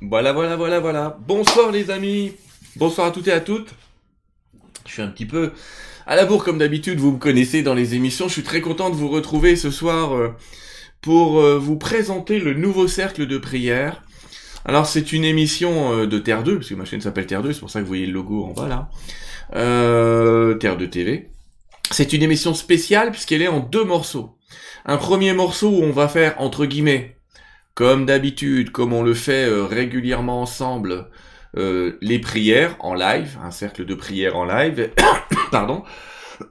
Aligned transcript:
Voilà, 0.00 0.32
voilà, 0.32 0.56
voilà, 0.56 0.78
voilà. 0.78 1.18
Bonsoir 1.26 1.72
les 1.72 1.90
amis. 1.90 2.32
Bonsoir 2.76 3.08
à 3.08 3.10
toutes 3.10 3.26
et 3.26 3.32
à 3.32 3.40
toutes. 3.40 3.74
Je 4.86 4.92
suis 4.92 5.02
un 5.02 5.08
petit 5.08 5.26
peu 5.26 5.52
à 6.06 6.14
la 6.16 6.24
bourre 6.24 6.44
comme 6.44 6.58
d'habitude, 6.58 7.00
vous 7.00 7.12
me 7.12 7.18
connaissez 7.18 7.62
dans 7.62 7.74
les 7.74 7.94
émissions. 7.94 8.28
Je 8.28 8.32
suis 8.32 8.42
très 8.42 8.60
content 8.60 8.90
de 8.90 8.94
vous 8.94 9.08
retrouver 9.08 9.56
ce 9.56 9.70
soir 9.70 10.14
euh, 10.14 10.34
pour 11.02 11.40
euh, 11.40 11.58
vous 11.58 11.76
présenter 11.76 12.38
le 12.38 12.54
nouveau 12.54 12.86
cercle 12.86 13.26
de 13.26 13.38
prière. 13.38 14.02
Alors 14.64 14.86
c'est 14.86 15.12
une 15.12 15.24
émission 15.24 15.92
euh, 15.92 16.06
de 16.06 16.18
Terre 16.18 16.44
2, 16.44 16.56
parce 16.56 16.68
que 16.68 16.74
ma 16.76 16.84
chaîne 16.84 17.00
s'appelle 17.00 17.26
Terre 17.26 17.42
2, 17.42 17.52
c'est 17.52 17.60
pour 17.60 17.70
ça 17.70 17.80
que 17.80 17.84
vous 17.84 17.88
voyez 17.88 18.06
le 18.06 18.12
logo 18.12 18.44
en 18.44 18.52
bas 18.52 18.68
là. 18.68 18.88
Terre 20.58 20.76
2 20.76 20.88
TV. 20.88 21.30
C'est 21.90 22.12
une 22.12 22.22
émission 22.22 22.54
spéciale 22.54 23.10
puisqu'elle 23.10 23.42
est 23.42 23.48
en 23.48 23.60
deux 23.60 23.84
morceaux. 23.84 24.38
Un 24.86 24.96
premier 24.96 25.32
morceau 25.34 25.68
où 25.68 25.82
on 25.82 25.92
va 25.92 26.08
faire 26.08 26.36
entre 26.38 26.64
guillemets 26.64 27.17
comme 27.78 28.06
d'habitude, 28.06 28.72
comme 28.72 28.92
on 28.92 29.04
le 29.04 29.14
fait 29.14 29.48
euh, 29.48 29.64
régulièrement 29.64 30.42
ensemble, 30.42 31.12
euh, 31.56 31.96
les 32.00 32.18
prières 32.18 32.74
en 32.80 32.92
live, 32.92 33.38
un 33.40 33.52
cercle 33.52 33.84
de 33.84 33.94
prières 33.94 34.36
en 34.36 34.44
live, 34.44 34.90
pardon, 35.52 35.84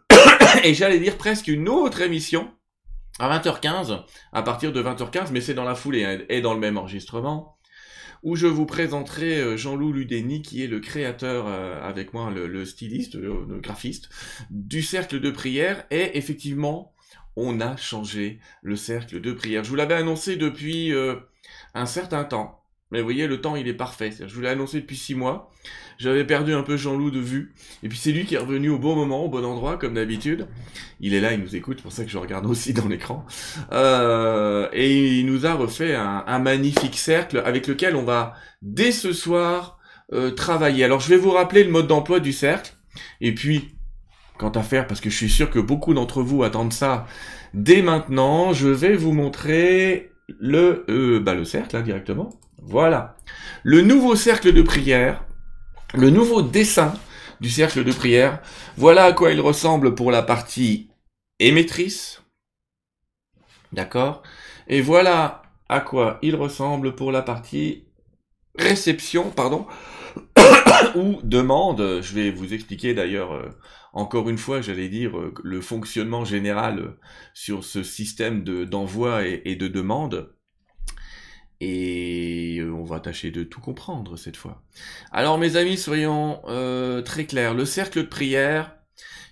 et 0.64 0.74
j'allais 0.74 1.00
dire 1.00 1.18
presque 1.18 1.50
une 1.50 1.68
autre 1.68 2.00
émission 2.00 2.50
à 3.20 3.38
20h15, 3.38 4.06
à 4.32 4.42
partir 4.42 4.72
de 4.72 4.82
20h15, 4.82 5.32
mais 5.34 5.42
c'est 5.42 5.54
dans 5.54 5.66
la 5.66 5.76
foulée 5.76 6.06
hein, 6.06 6.20
et 6.30 6.40
dans 6.40 6.54
le 6.54 6.62
même 6.62 6.78
enregistrement, 6.78 7.58
où 8.24 8.38
je 8.38 8.48
vous 8.48 8.66
présenterai 8.66 9.38
euh, 9.38 9.58
Jean-Loup 9.58 9.92
Ludeni, 9.92 10.42
qui 10.42 10.64
est 10.64 10.68
le 10.68 10.80
créateur 10.80 11.48
avec 11.84 12.14
moi, 12.14 12.32
le, 12.34 12.48
le 12.48 12.64
styliste, 12.64 13.16
le, 13.16 13.60
graphiste, 13.60 14.08
du 14.50 14.82
cercle 14.82 15.20
de 15.20 15.32
prière, 15.32 15.84
et 15.92 16.18
effectivement, 16.18 16.94
on 17.38 17.62
a 17.62 17.78
changé 17.78 18.40
le 18.64 18.76
cercle 18.76 19.22
de 19.22 19.32
prière. 19.32 19.64
Je 19.64 19.70
vous 19.70 19.76
l'avais 19.76 19.94
annoncé 19.94 20.36
depuis 20.36 20.92
euh, 20.92 21.16
un 21.76 21.86
certain 21.86 22.24
temps. 22.24 22.64
Mais 22.92 23.00
vous 23.00 23.06
voyez, 23.06 23.28
le 23.28 23.42
temps, 23.42 23.56
il 23.56 23.68
est 23.68 23.74
parfait. 23.74 24.12
Je 24.26 24.34
vous 24.34 24.42
l'ai 24.42 24.50
annoncé 24.50 24.80
depuis 24.82 24.96
six 24.96 25.14
mois. 25.14 25.52
J'avais 25.98 26.24
perdu 26.24 26.54
un 26.54 26.64
peu 26.64 26.78
Jean-Loup 26.78 27.12
de 27.12 27.20
vue. 27.20 27.54
Et 27.84 27.90
puis 27.90 27.98
c'est 27.98 28.12
lui 28.12 28.26
qui 28.26 28.36
est 28.36 28.40
revenu 28.40 28.70
au 28.70 28.80
bon 28.80 28.96
moment, 28.96 29.26
au 29.26 29.30
bon 29.30 29.46
endroit, 29.46 29.78
comme 29.78 29.96
d'habitude. 29.96 30.48
Il 31.00 31.14
est 31.14 31.20
là, 31.20 31.34
il 31.34 31.40
nous 31.40 31.56
écoute, 31.56 31.78
c'est 31.78 31.84
pour 31.84 31.92
ça 31.92 32.06
que 32.06 32.10
je 32.10 32.18
regarde 32.18 32.46
aussi 32.50 32.74
dans 32.74 32.88
l'écran. 32.88 33.26
Euh, 33.72 34.68
et 34.74 35.20
il 35.20 35.26
nous 35.26 35.46
a 35.46 35.54
refait 35.54 35.96
un, 35.96 36.40
magnifique 36.40 36.98
cercle 36.98 37.44
avec 37.46 37.68
lequel 37.68 37.96
on 37.96 38.04
va, 38.04 38.34
dès 38.62 38.92
ce 38.92 39.12
soir, 39.14 39.80
euh, 40.14 40.32
travailler. 40.32 40.86
Alors 40.86 41.02
je 41.02 41.10
vais 41.10 41.18
vous 41.18 41.32
rappeler 41.32 41.64
le 41.64 41.72
mode 41.72 41.88
d'emploi 41.88 42.20
du 42.20 42.32
cercle. 42.32 42.74
Et 43.22 43.34
puis, 43.36 43.77
quant 44.38 44.50
à 44.50 44.64
faire, 44.64 44.88
parce 44.88 45.02
que 45.02 45.10
je 45.10 45.16
suis 45.16 45.30
sûr 45.30 45.50
que 45.50 45.60
beaucoup 45.60 45.94
d'entre 45.94 46.22
vous 46.22 46.44
attendent 46.44 46.74
ça 46.74 47.06
dès 47.54 47.82
maintenant, 47.82 48.54
je 48.54 48.68
vais 48.68 48.96
vous 48.96 49.14
montrer 49.14 50.12
le, 50.40 50.86
euh, 50.90 51.20
bah, 51.20 51.34
le 51.34 51.46
cercle 51.46 51.76
hein, 51.76 51.82
directement. 51.82 52.30
Voilà. 52.62 53.16
Le 53.64 53.82
nouveau 53.82 54.16
cercle 54.16 54.54
de 54.54 54.62
prière, 54.62 55.24
le 55.94 56.10
nouveau 56.10 56.42
dessin 56.42 56.94
du 57.40 57.50
cercle 57.50 57.84
de 57.84 57.92
prière. 57.92 58.42
Voilà 58.78 59.06
à 59.06 59.14
quoi 59.14 59.32
il 59.32 59.42
ressemble 59.42 59.96
pour 59.96 60.12
la 60.12 60.22
partie 60.22 60.90
émettrice. 61.40 62.22
D'accord? 63.74 64.24
Et 64.68 64.82
voilà 64.82 65.44
à 65.70 65.80
quoi 65.80 66.20
il 66.22 66.36
ressemble 66.36 66.96
pour 66.96 67.12
la 67.12 67.22
partie 67.22 67.86
réception, 68.58 69.30
pardon, 69.30 69.68
ou 70.96 71.20
demande. 71.24 72.02
Je 72.02 72.14
vais 72.14 72.32
vous 72.32 72.54
expliquer 72.54 72.94
d'ailleurs 72.94 73.34
euh, 73.34 73.50
encore 73.94 74.30
une 74.30 74.38
fois, 74.38 74.62
j'allais 74.62 74.90
dire, 74.90 75.18
euh, 75.18 75.34
le 75.44 75.62
fonctionnement 75.62 76.26
général 76.26 76.80
euh, 76.80 77.00
sur 77.34 77.64
ce 77.64 77.84
système 77.84 78.44
d'envoi 78.44 79.26
et, 79.26 79.56
de 79.56 79.68
demande. 79.68 80.34
Et 81.60 82.62
on 82.72 82.84
va 82.84 83.00
tâcher 83.00 83.32
de 83.32 83.44
tout 83.44 83.62
comprendre 83.62 84.16
cette 84.16 84.38
fois. 84.38 84.62
Alors 85.12 85.40
mes 85.40 85.56
amis, 85.56 85.78
soyons 85.78 86.40
très 87.04 87.26
clairs. 87.26 87.56
Le 87.56 87.66
cercle 87.66 88.04
de 88.04 88.08
prière, 88.08 88.76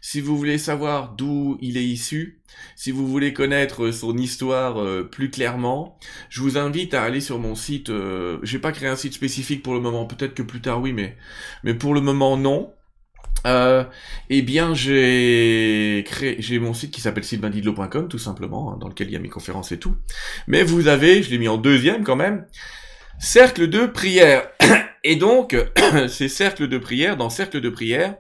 si 0.01 0.22
vous 0.22 0.35
voulez 0.35 0.57
savoir 0.57 1.13
d'où 1.13 1.59
il 1.62 1.78
est 1.78 1.85
issu, 1.85 2.41
si 2.75 2.91
vous 2.91 3.07
voulez 3.07 3.33
connaître 3.33 3.91
son 3.91 4.17
histoire 4.17 4.77
plus 5.09 5.29
clairement, 5.29 5.97
je 6.29 6.41
vous 6.41 6.57
invite 6.57 6.93
à 6.93 7.03
aller 7.03 7.21
sur 7.21 7.39
mon 7.39 7.55
site. 7.55 7.89
Euh, 7.89 8.38
J'ai 8.43 8.59
pas 8.59 8.71
créé 8.71 8.89
un 8.89 8.95
site 8.95 9.13
spécifique 9.13 9.63
pour 9.63 9.73
le 9.73 9.79
moment, 9.79 10.05
peut-être 10.05 10.33
que 10.33 10.43
plus 10.43 10.61
tard 10.61 10.81
oui, 10.81 10.94
mais 10.94 11.15
mais 11.63 11.73
pour 11.73 11.94
le 11.94 12.01
moment 12.01 12.38
non. 12.38 12.71
Euh, 13.45 13.83
eh 14.29 14.41
bien, 14.41 14.73
j'ai 14.73 16.03
créé, 16.07 16.38
j'ai 16.39 16.57
mon 16.57 16.73
site 16.73 16.89
qui 16.91 16.99
s'appelle 16.99 17.23
sylvaindidlo.com, 17.23 18.07
tout 18.07 18.17
simplement, 18.17 18.73
hein, 18.73 18.77
dans 18.79 18.88
lequel 18.88 19.07
il 19.07 19.13
y 19.13 19.15
a 19.15 19.19
mes 19.19 19.29
conférences 19.29 19.71
et 19.71 19.77
tout. 19.77 19.95
Mais 20.47 20.63
vous 20.63 20.88
avez, 20.88 21.21
je 21.21 21.29
l'ai 21.29 21.38
mis 21.38 21.47
en 21.47 21.57
deuxième 21.57 22.03
quand 22.03 22.15
même, 22.15 22.47
cercle 23.19 23.67
de 23.67 23.85
prière. 23.85 24.49
Et 25.03 25.15
donc, 25.15 25.55
ces 26.07 26.27
cercles 26.27 26.67
de 26.67 26.79
prière, 26.79 27.17
dans 27.17 27.29
cercle 27.29 27.61
de 27.61 27.69
prière, 27.69 28.15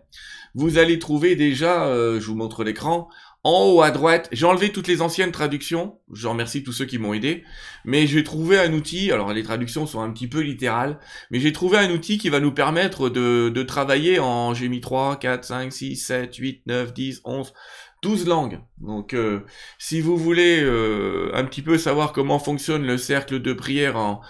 vous 0.53 0.77
allez 0.77 0.99
trouver 0.99 1.35
déjà, 1.35 1.87
euh, 1.87 2.19
je 2.19 2.27
vous 2.27 2.35
montre 2.35 2.63
l'écran, 2.63 3.09
en 3.45 3.63
haut 3.65 3.83
à 3.83 3.91
droite, 3.91 4.27
j'ai 4.31 4.47
enlevé 4.47 4.71
toutes 4.71 4.87
les 4.87 5.03
anciennes 5.03 5.31
traductions. 5.31 5.99
Je 6.11 6.27
remercie 6.27 6.63
tous 6.63 6.71
ceux 6.71 6.85
qui 6.85 6.97
m'ont 6.97 7.13
aidé. 7.13 7.43
Mais 7.85 8.07
j'ai 8.07 8.23
trouvé 8.23 8.57
un 8.57 8.73
outil, 8.73 9.11
alors 9.11 9.31
les 9.33 9.43
traductions 9.43 9.85
sont 9.85 10.01
un 10.01 10.09
petit 10.09 10.27
peu 10.27 10.39
littérales, 10.39 10.99
mais 11.29 11.39
j'ai 11.39 11.53
trouvé 11.53 11.77
un 11.77 11.91
outil 11.91 12.17
qui 12.17 12.29
va 12.29 12.39
nous 12.39 12.51
permettre 12.51 13.07
de, 13.07 13.61
travailler 13.61 14.17
en, 14.17 14.55
j'ai 14.55 14.67
mis 14.67 14.81
3, 14.81 15.17
4, 15.17 15.45
5, 15.45 15.71
6, 15.71 15.95
7, 15.95 16.35
8, 16.35 16.63
9, 16.65 16.91
10, 16.91 17.21
11, 17.23 17.53
12 18.01 18.25
langues. 18.25 18.61
Donc 18.79 19.13
euh, 19.13 19.41
si 19.77 20.01
vous 20.01 20.17
voulez 20.17 20.63
euh, 20.63 21.29
un 21.35 21.45
petit 21.45 21.61
peu 21.61 21.77
savoir 21.77 22.13
comment 22.13 22.39
fonctionne 22.39 22.83
le 22.83 22.97
cercle 22.97 23.39
de 23.39 23.53
prière 23.53 23.95
en, 23.95 24.21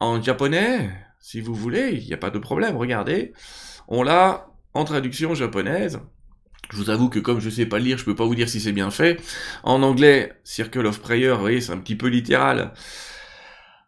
en 0.00 0.22
japonais, 0.22 0.90
si 1.20 1.42
vous 1.42 1.54
voulez, 1.54 1.98
il 2.00 2.06
n'y 2.06 2.14
a 2.14 2.18
pas 2.18 2.30
de 2.30 2.38
problème, 2.38 2.78
regardez. 2.78 3.34
On 3.88 4.02
l'a 4.02 4.46
en 4.72 4.84
traduction 4.84 5.34
japonaise. 5.34 6.00
Je 6.70 6.76
vous 6.76 6.90
avoue 6.90 7.08
que 7.08 7.18
comme 7.18 7.40
je 7.40 7.50
sais 7.50 7.66
pas 7.66 7.78
lire, 7.78 7.98
je 7.98 8.04
peux 8.04 8.14
pas 8.14 8.24
vous 8.24 8.34
dire 8.34 8.48
si 8.48 8.60
c'est 8.60 8.72
bien 8.72 8.90
fait. 8.90 9.20
En 9.62 9.82
anglais, 9.82 10.32
Circle 10.44 10.86
of 10.86 11.00
Prayer, 11.00 11.32
vous 11.32 11.40
voyez, 11.40 11.60
c'est 11.60 11.72
un 11.72 11.78
petit 11.78 11.96
peu 11.96 12.08
littéral. 12.08 12.72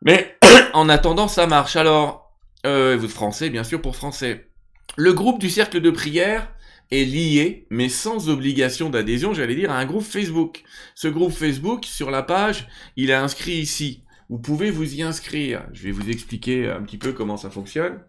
Mais 0.03 0.37
en 0.73 0.89
attendant, 0.89 1.29
ça 1.29 1.47
marche. 1.47 1.77
Alors, 1.77 2.33
euh, 2.67 2.97
vous 2.99 3.09
français, 3.09 3.51
bien 3.51 3.65
sûr, 3.65 3.81
pour 3.81 3.97
français. 3.97 4.49
Le 4.97 5.13
groupe 5.13 5.41
du 5.41 5.51
cercle 5.51 5.81
de 5.81 5.91
prière 5.91 6.49
est 6.91 7.05
lié, 7.05 7.67
mais 7.71 7.89
sans 7.89 8.29
obligation 8.29 8.91
d'adhésion, 8.91 9.35
j'allais 9.35 9.57
dire, 9.57 9.71
à 9.71 9.79
un 9.79 9.85
groupe 9.85 10.05
Facebook. 10.05 10.63
Ce 10.95 11.09
groupe 11.09 11.33
Facebook, 11.33 11.85
sur 11.85 12.11
la 12.11 12.23
page, 12.23 12.69
il 12.97 13.11
est 13.11 13.15
inscrit 13.15 13.57
ici. 13.57 14.05
Vous 14.29 14.39
pouvez 14.39 14.71
vous 14.71 14.95
y 14.95 15.03
inscrire. 15.03 15.67
Je 15.73 15.85
vais 15.85 15.93
vous 15.93 16.09
expliquer 16.11 16.69
un 16.69 16.83
petit 16.83 16.99
peu 16.99 17.13
comment 17.13 17.37
ça 17.37 17.51
fonctionne. 17.51 18.01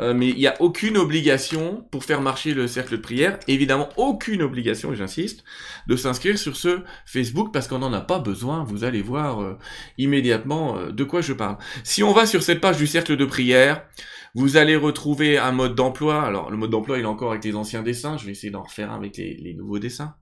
Euh, 0.00 0.14
mais 0.14 0.28
il 0.28 0.36
n'y 0.36 0.46
a 0.46 0.60
aucune 0.60 0.96
obligation 0.96 1.86
pour 1.90 2.04
faire 2.04 2.22
marcher 2.22 2.54
le 2.54 2.66
cercle 2.66 2.92
de 2.92 2.96
prière. 2.96 3.38
Évidemment, 3.48 3.90
aucune 3.96 4.42
obligation, 4.42 4.94
j'insiste, 4.94 5.44
de 5.86 5.96
s'inscrire 5.96 6.38
sur 6.38 6.56
ce 6.56 6.80
Facebook 7.04 7.52
parce 7.52 7.68
qu'on 7.68 7.80
n'en 7.80 7.92
a 7.92 8.00
pas 8.00 8.18
besoin. 8.18 8.64
Vous 8.64 8.84
allez 8.84 9.02
voir 9.02 9.42
euh, 9.42 9.58
immédiatement 9.98 10.78
euh, 10.78 10.90
de 10.90 11.04
quoi 11.04 11.20
je 11.20 11.34
parle. 11.34 11.58
Si 11.84 12.02
on 12.02 12.12
va 12.12 12.24
sur 12.24 12.42
cette 12.42 12.60
page 12.60 12.78
du 12.78 12.86
cercle 12.86 13.16
de 13.16 13.24
prière, 13.26 13.84
vous 14.34 14.56
allez 14.56 14.76
retrouver 14.76 15.36
un 15.38 15.52
mode 15.52 15.74
d'emploi. 15.74 16.22
Alors, 16.22 16.50
le 16.50 16.56
mode 16.56 16.70
d'emploi, 16.70 16.98
il 16.98 17.02
est 17.02 17.06
encore 17.06 17.32
avec 17.32 17.44
les 17.44 17.54
anciens 17.54 17.82
dessins. 17.82 18.16
Je 18.16 18.24
vais 18.24 18.32
essayer 18.32 18.50
d'en 18.50 18.62
refaire 18.62 18.92
avec 18.92 19.18
les, 19.18 19.34
les 19.34 19.54
nouveaux 19.54 19.78
dessins. 19.78 20.14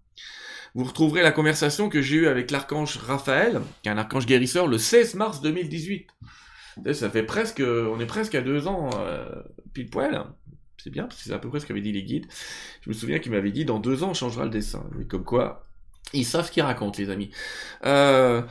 Vous 0.74 0.84
retrouverez 0.84 1.22
la 1.22 1.32
conversation 1.32 1.88
que 1.88 2.02
j'ai 2.02 2.16
eue 2.16 2.26
avec 2.26 2.50
l'archange 2.50 2.98
Raphaël, 2.98 3.60
qui 3.82 3.88
est 3.88 3.92
un 3.92 3.98
archange 3.98 4.26
guérisseur, 4.26 4.66
le 4.66 4.78
16 4.78 5.14
mars 5.14 5.40
2018. 5.40 6.08
Ça 6.92 7.10
fait 7.10 7.22
presque, 7.22 7.60
on 7.60 8.00
est 8.00 8.06
presque 8.06 8.34
à 8.34 8.40
deux 8.40 8.66
ans, 8.66 8.90
euh, 8.98 9.42
pile 9.72 9.90
poil. 9.90 10.24
C'est 10.82 10.90
bien, 10.90 11.04
parce 11.04 11.16
que 11.16 11.24
c'est 11.24 11.32
à 11.32 11.38
peu 11.38 11.48
près 11.48 11.60
ce 11.60 11.66
qu'avaient 11.66 11.80
dit 11.80 11.92
les 11.92 12.04
guides. 12.04 12.26
Je 12.82 12.90
me 12.90 12.94
souviens 12.94 13.18
qu'ils 13.18 13.32
m'avaient 13.32 13.50
dit, 13.50 13.64
dans 13.64 13.80
deux 13.80 14.04
ans, 14.04 14.10
on 14.10 14.14
changera 14.14 14.44
le 14.44 14.50
dessin. 14.50 14.88
Mais 14.96 15.04
comme 15.06 15.24
quoi, 15.24 15.66
ils 16.12 16.24
savent 16.24 16.46
ce 16.46 16.52
qu'ils 16.52 16.62
racontent, 16.62 16.98
les 16.98 17.10
amis. 17.10 17.30
Euh, 17.84 18.42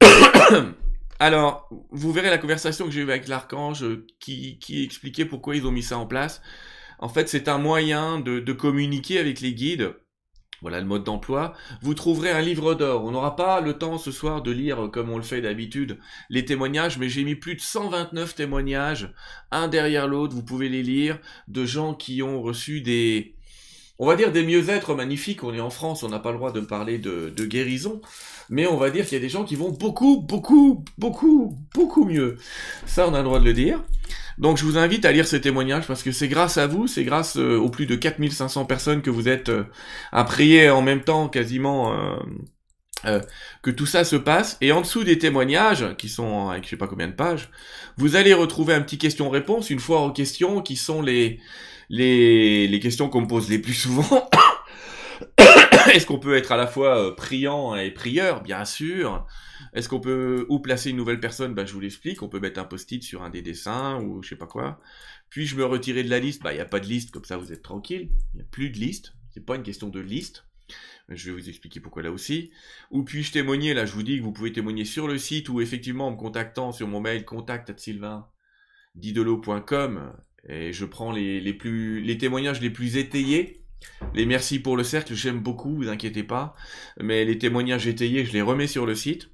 alors, 1.18 1.68
vous 1.90 2.12
verrez 2.12 2.30
la 2.30 2.38
conversation 2.38 2.86
que 2.86 2.90
j'ai 2.90 3.00
eue 3.00 3.10
avec 3.10 3.28
l'archange 3.28 3.84
qui, 4.18 4.58
expliquait 4.70 5.26
pourquoi 5.26 5.56
ils 5.56 5.66
ont 5.66 5.72
mis 5.72 5.82
ça 5.82 5.98
en 5.98 6.06
place. 6.06 6.40
En 6.98 7.08
fait, 7.08 7.28
c'est 7.28 7.48
un 7.48 7.58
moyen 7.58 8.20
de 8.20 8.52
communiquer 8.52 9.18
avec 9.18 9.40
les 9.40 9.52
guides 9.52 9.94
voilà 10.62 10.80
le 10.80 10.86
mode 10.86 11.04
d'emploi. 11.04 11.54
Vous 11.82 11.94
trouverez 11.94 12.30
un 12.30 12.40
livre 12.40 12.74
d'or. 12.74 13.04
On 13.04 13.10
n'aura 13.10 13.36
pas 13.36 13.60
le 13.60 13.74
temps 13.74 13.98
ce 13.98 14.10
soir 14.10 14.42
de 14.42 14.50
lire, 14.50 14.88
comme 14.92 15.10
on 15.10 15.16
le 15.16 15.22
fait 15.22 15.42
d'habitude, 15.42 15.98
les 16.30 16.44
témoignages, 16.44 16.98
mais 16.98 17.08
j'ai 17.08 17.24
mis 17.24 17.34
plus 17.34 17.56
de 17.56 17.60
129 17.60 18.34
témoignages, 18.34 19.12
un 19.50 19.68
derrière 19.68 20.08
l'autre, 20.08 20.34
vous 20.34 20.44
pouvez 20.44 20.68
les 20.68 20.82
lire, 20.82 21.18
de 21.48 21.66
gens 21.66 21.94
qui 21.94 22.22
ont 22.22 22.40
reçu 22.40 22.80
des, 22.80 23.34
on 23.98 24.06
va 24.06 24.16
dire 24.16 24.32
des 24.32 24.44
mieux-être 24.44 24.94
magnifiques. 24.94 25.44
On 25.44 25.52
est 25.52 25.60
en 25.60 25.70
France, 25.70 26.02
on 26.02 26.08
n'a 26.08 26.18
pas 26.18 26.30
le 26.30 26.38
droit 26.38 26.52
de 26.52 26.60
parler 26.60 26.98
de, 26.98 27.32
de 27.36 27.44
guérison, 27.44 28.00
mais 28.48 28.66
on 28.66 28.76
va 28.76 28.90
dire 28.90 29.04
qu'il 29.04 29.14
y 29.14 29.20
a 29.20 29.22
des 29.22 29.28
gens 29.28 29.44
qui 29.44 29.56
vont 29.56 29.70
beaucoup, 29.70 30.20
beaucoup, 30.20 30.84
beaucoup, 30.98 31.56
beaucoup 31.74 32.04
mieux. 32.04 32.36
Ça, 32.86 33.08
on 33.08 33.14
a 33.14 33.18
le 33.18 33.24
droit 33.24 33.40
de 33.40 33.44
le 33.44 33.52
dire. 33.52 33.82
Donc 34.42 34.56
je 34.56 34.64
vous 34.64 34.76
invite 34.76 35.04
à 35.04 35.12
lire 35.12 35.24
ces 35.24 35.40
témoignages 35.40 35.86
parce 35.86 36.02
que 36.02 36.10
c'est 36.10 36.26
grâce 36.26 36.58
à 36.58 36.66
vous, 36.66 36.88
c'est 36.88 37.04
grâce 37.04 37.36
euh, 37.36 37.56
aux 37.56 37.70
plus 37.70 37.86
de 37.86 37.94
4500 37.94 38.64
personnes 38.64 39.00
que 39.00 39.08
vous 39.08 39.28
êtes 39.28 39.50
euh, 39.50 39.62
à 40.10 40.24
prier 40.24 40.68
en 40.68 40.82
même 40.82 41.02
temps 41.02 41.28
quasiment 41.28 41.94
euh, 43.04 43.20
que 43.62 43.70
tout 43.70 43.86
ça 43.86 44.02
se 44.02 44.16
passe. 44.16 44.58
Et 44.60 44.72
en 44.72 44.80
dessous 44.80 45.04
des 45.04 45.16
témoignages, 45.16 45.94
qui 45.96 46.08
sont 46.08 46.48
avec 46.48 46.64
je 46.64 46.70
sais 46.70 46.76
pas 46.76 46.88
combien 46.88 47.06
de 47.06 47.12
pages, 47.12 47.50
vous 47.96 48.16
allez 48.16 48.34
retrouver 48.34 48.74
un 48.74 48.80
petit 48.80 48.98
question-réponse, 48.98 49.70
une 49.70 49.78
fois 49.78 50.00
aux 50.00 50.10
questions, 50.10 50.60
qui 50.60 50.74
sont 50.74 51.02
les, 51.02 51.38
les, 51.88 52.66
les 52.66 52.80
questions 52.80 53.08
qu'on 53.08 53.20
me 53.20 53.28
pose 53.28 53.48
les 53.48 53.60
plus 53.60 53.74
souvent. 53.74 54.28
Est-ce 55.94 56.04
qu'on 56.04 56.18
peut 56.18 56.36
être 56.36 56.50
à 56.50 56.56
la 56.56 56.66
fois 56.66 57.14
priant 57.14 57.76
et 57.76 57.92
prieur? 57.92 58.42
Bien 58.42 58.64
sûr. 58.64 59.24
Est-ce 59.72 59.88
qu'on 59.88 60.00
peut 60.00 60.46
où 60.48 60.60
placer 60.60 60.90
une 60.90 60.96
nouvelle 60.96 61.20
personne? 61.20 61.54
Bah 61.54 61.64
je 61.64 61.72
vous 61.72 61.80
l'explique. 61.80 62.22
On 62.22 62.28
peut 62.28 62.40
mettre 62.40 62.60
un 62.60 62.64
post-it 62.64 63.02
sur 63.02 63.22
un 63.22 63.30
des 63.30 63.42
dessins 63.42 64.00
ou 64.00 64.22
je 64.22 64.30
sais 64.30 64.36
pas 64.36 64.46
quoi. 64.46 64.80
Puis 65.30 65.46
je 65.46 65.56
me 65.56 65.64
retirer 65.64 66.04
de 66.04 66.10
la 66.10 66.18
liste. 66.18 66.42
Bah 66.42 66.52
il 66.52 66.56
n'y 66.56 66.60
a 66.60 66.66
pas 66.66 66.80
de 66.80 66.86
liste, 66.86 67.10
comme 67.10 67.24
ça 67.24 67.36
vous 67.36 67.52
êtes 67.52 67.62
tranquille. 67.62 68.10
Il 68.34 68.36
n'y 68.36 68.42
a 68.42 68.46
plus 68.50 68.70
de 68.70 68.78
liste. 68.78 69.14
C'est 69.32 69.44
pas 69.44 69.56
une 69.56 69.62
question 69.62 69.88
de 69.88 70.00
liste. 70.00 70.44
Je 71.08 71.30
vais 71.30 71.40
vous 71.40 71.48
expliquer 71.48 71.80
pourquoi 71.80 72.02
là 72.02 72.12
aussi. 72.12 72.50
Ou 72.90 73.02
puis-je 73.02 73.32
témoigner? 73.32 73.74
Là, 73.74 73.86
je 73.86 73.92
vous 73.92 74.02
dis 74.02 74.18
que 74.18 74.22
vous 74.22 74.32
pouvez 74.32 74.52
témoigner 74.52 74.84
sur 74.84 75.08
le 75.08 75.18
site 75.18 75.48
ou 75.48 75.60
effectivement 75.60 76.08
en 76.08 76.12
me 76.12 76.16
contactant 76.16 76.72
sur 76.72 76.86
mon 76.86 77.00
mail 77.00 77.24
contact 77.24 77.70
et 80.48 80.72
je 80.72 80.84
prends 80.84 81.12
les, 81.12 81.40
les, 81.40 81.54
plus, 81.54 82.00
les 82.00 82.18
témoignages 82.18 82.60
les 82.60 82.70
plus 82.70 82.96
étayés. 82.96 83.58
Les 84.14 84.26
merci 84.26 84.58
pour 84.58 84.76
le 84.76 84.84
cercle, 84.84 85.14
j'aime 85.14 85.40
beaucoup, 85.40 85.74
vous 85.74 85.88
inquiétez 85.88 86.22
pas. 86.22 86.54
Mais 87.00 87.24
les 87.24 87.38
témoignages 87.38 87.86
étayés, 87.86 88.24
je 88.24 88.32
les 88.32 88.42
remets 88.42 88.66
sur 88.66 88.86
le 88.86 88.94
site. 88.94 89.30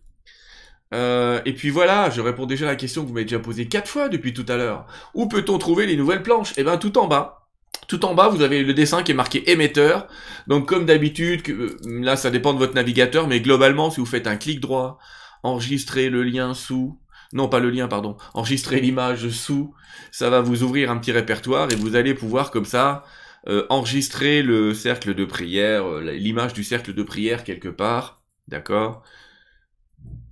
Euh, 0.94 1.40
et 1.44 1.52
puis 1.52 1.70
voilà, 1.70 2.10
je 2.10 2.20
réponds 2.20 2.46
déjà 2.46 2.66
à 2.66 2.70
la 2.70 2.76
question 2.76 3.02
que 3.02 3.08
vous 3.08 3.14
m'avez 3.14 3.26
déjà 3.26 3.38
posée 3.38 3.68
quatre 3.68 3.88
fois 3.88 4.08
depuis 4.08 4.32
tout 4.32 4.46
à 4.48 4.56
l'heure. 4.56 4.86
Où 5.14 5.28
peut-on 5.28 5.58
trouver 5.58 5.86
les 5.86 5.96
nouvelles 5.96 6.22
planches? 6.22 6.54
Eh 6.56 6.64
bien, 6.64 6.76
tout 6.76 6.98
en 6.98 7.06
bas. 7.06 7.46
Tout 7.88 8.04
en 8.04 8.14
bas, 8.14 8.28
vous 8.28 8.42
avez 8.42 8.62
le 8.62 8.74
dessin 8.74 9.02
qui 9.02 9.12
est 9.12 9.14
marqué 9.14 9.50
émetteur. 9.50 10.08
Donc, 10.46 10.68
comme 10.68 10.86
d'habitude, 10.86 11.42
euh, 11.48 11.76
là, 11.84 12.16
ça 12.16 12.30
dépend 12.30 12.52
de 12.52 12.58
votre 12.58 12.74
navigateur, 12.74 13.28
mais 13.28 13.40
globalement, 13.40 13.90
si 13.90 14.00
vous 14.00 14.06
faites 14.06 14.26
un 14.26 14.36
clic 14.36 14.60
droit, 14.60 14.98
enregistrez 15.42 16.10
le 16.10 16.22
lien 16.22 16.54
sous, 16.54 16.98
non 17.32 17.48
pas 17.48 17.60
le 17.60 17.70
lien, 17.70 17.88
pardon, 17.88 18.16
enregistrer 18.34 18.80
l'image 18.80 19.28
sous, 19.30 19.74
ça 20.10 20.30
va 20.30 20.40
vous 20.40 20.62
ouvrir 20.62 20.90
un 20.90 20.98
petit 20.98 21.12
répertoire 21.12 21.70
et 21.70 21.76
vous 21.76 21.96
allez 21.96 22.14
pouvoir 22.14 22.50
comme 22.50 22.64
ça 22.64 23.04
euh, 23.46 23.66
enregistrer 23.68 24.42
le 24.42 24.74
cercle 24.74 25.14
de 25.14 25.24
prière, 25.24 25.88
l'image 26.00 26.52
du 26.52 26.64
cercle 26.64 26.92
de 26.94 27.02
prière 27.02 27.44
quelque 27.44 27.68
part, 27.68 28.22
d'accord? 28.48 29.02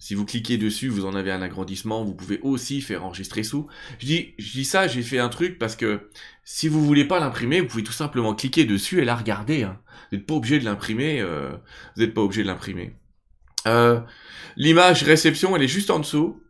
Si 0.06 0.14
vous 0.14 0.24
cliquez 0.24 0.56
dessus, 0.56 0.86
vous 0.88 1.04
en 1.04 1.16
avez 1.16 1.32
un 1.32 1.42
agrandissement, 1.42 2.04
vous 2.04 2.14
pouvez 2.14 2.38
aussi 2.42 2.80
faire 2.80 3.04
enregistrer 3.04 3.42
sous. 3.42 3.66
Je 3.98 4.06
dis, 4.06 4.34
dis 4.38 4.64
ça, 4.64 4.86
j'ai 4.86 5.02
fait 5.02 5.18
un 5.18 5.28
truc 5.28 5.58
parce 5.58 5.74
que 5.74 6.10
si 6.44 6.68
vous 6.68 6.86
voulez 6.86 7.04
pas 7.04 7.18
l'imprimer, 7.18 7.60
vous 7.60 7.66
pouvez 7.66 7.82
tout 7.82 7.90
simplement 7.90 8.32
cliquer 8.32 8.64
dessus 8.66 9.00
et 9.00 9.04
la 9.04 9.16
regarder. 9.16 9.64
Hein. 9.64 9.80
Vous 10.12 10.16
n'êtes 10.16 10.24
pas 10.24 10.34
obligé 10.34 10.60
de 10.60 10.64
l'imprimer. 10.64 11.20
Euh, 11.20 11.50
vous 11.96 12.02
n'êtes 12.02 12.14
pas 12.14 12.20
obligé 12.20 12.44
de 12.44 12.46
l'imprimer. 12.46 12.94
Euh, 13.66 13.98
L'image 14.56 15.02
réception, 15.02 15.56
elle 15.56 15.64
est 15.64 15.66
juste 15.66 15.90
en 15.90 15.98
dessous. 15.98 16.40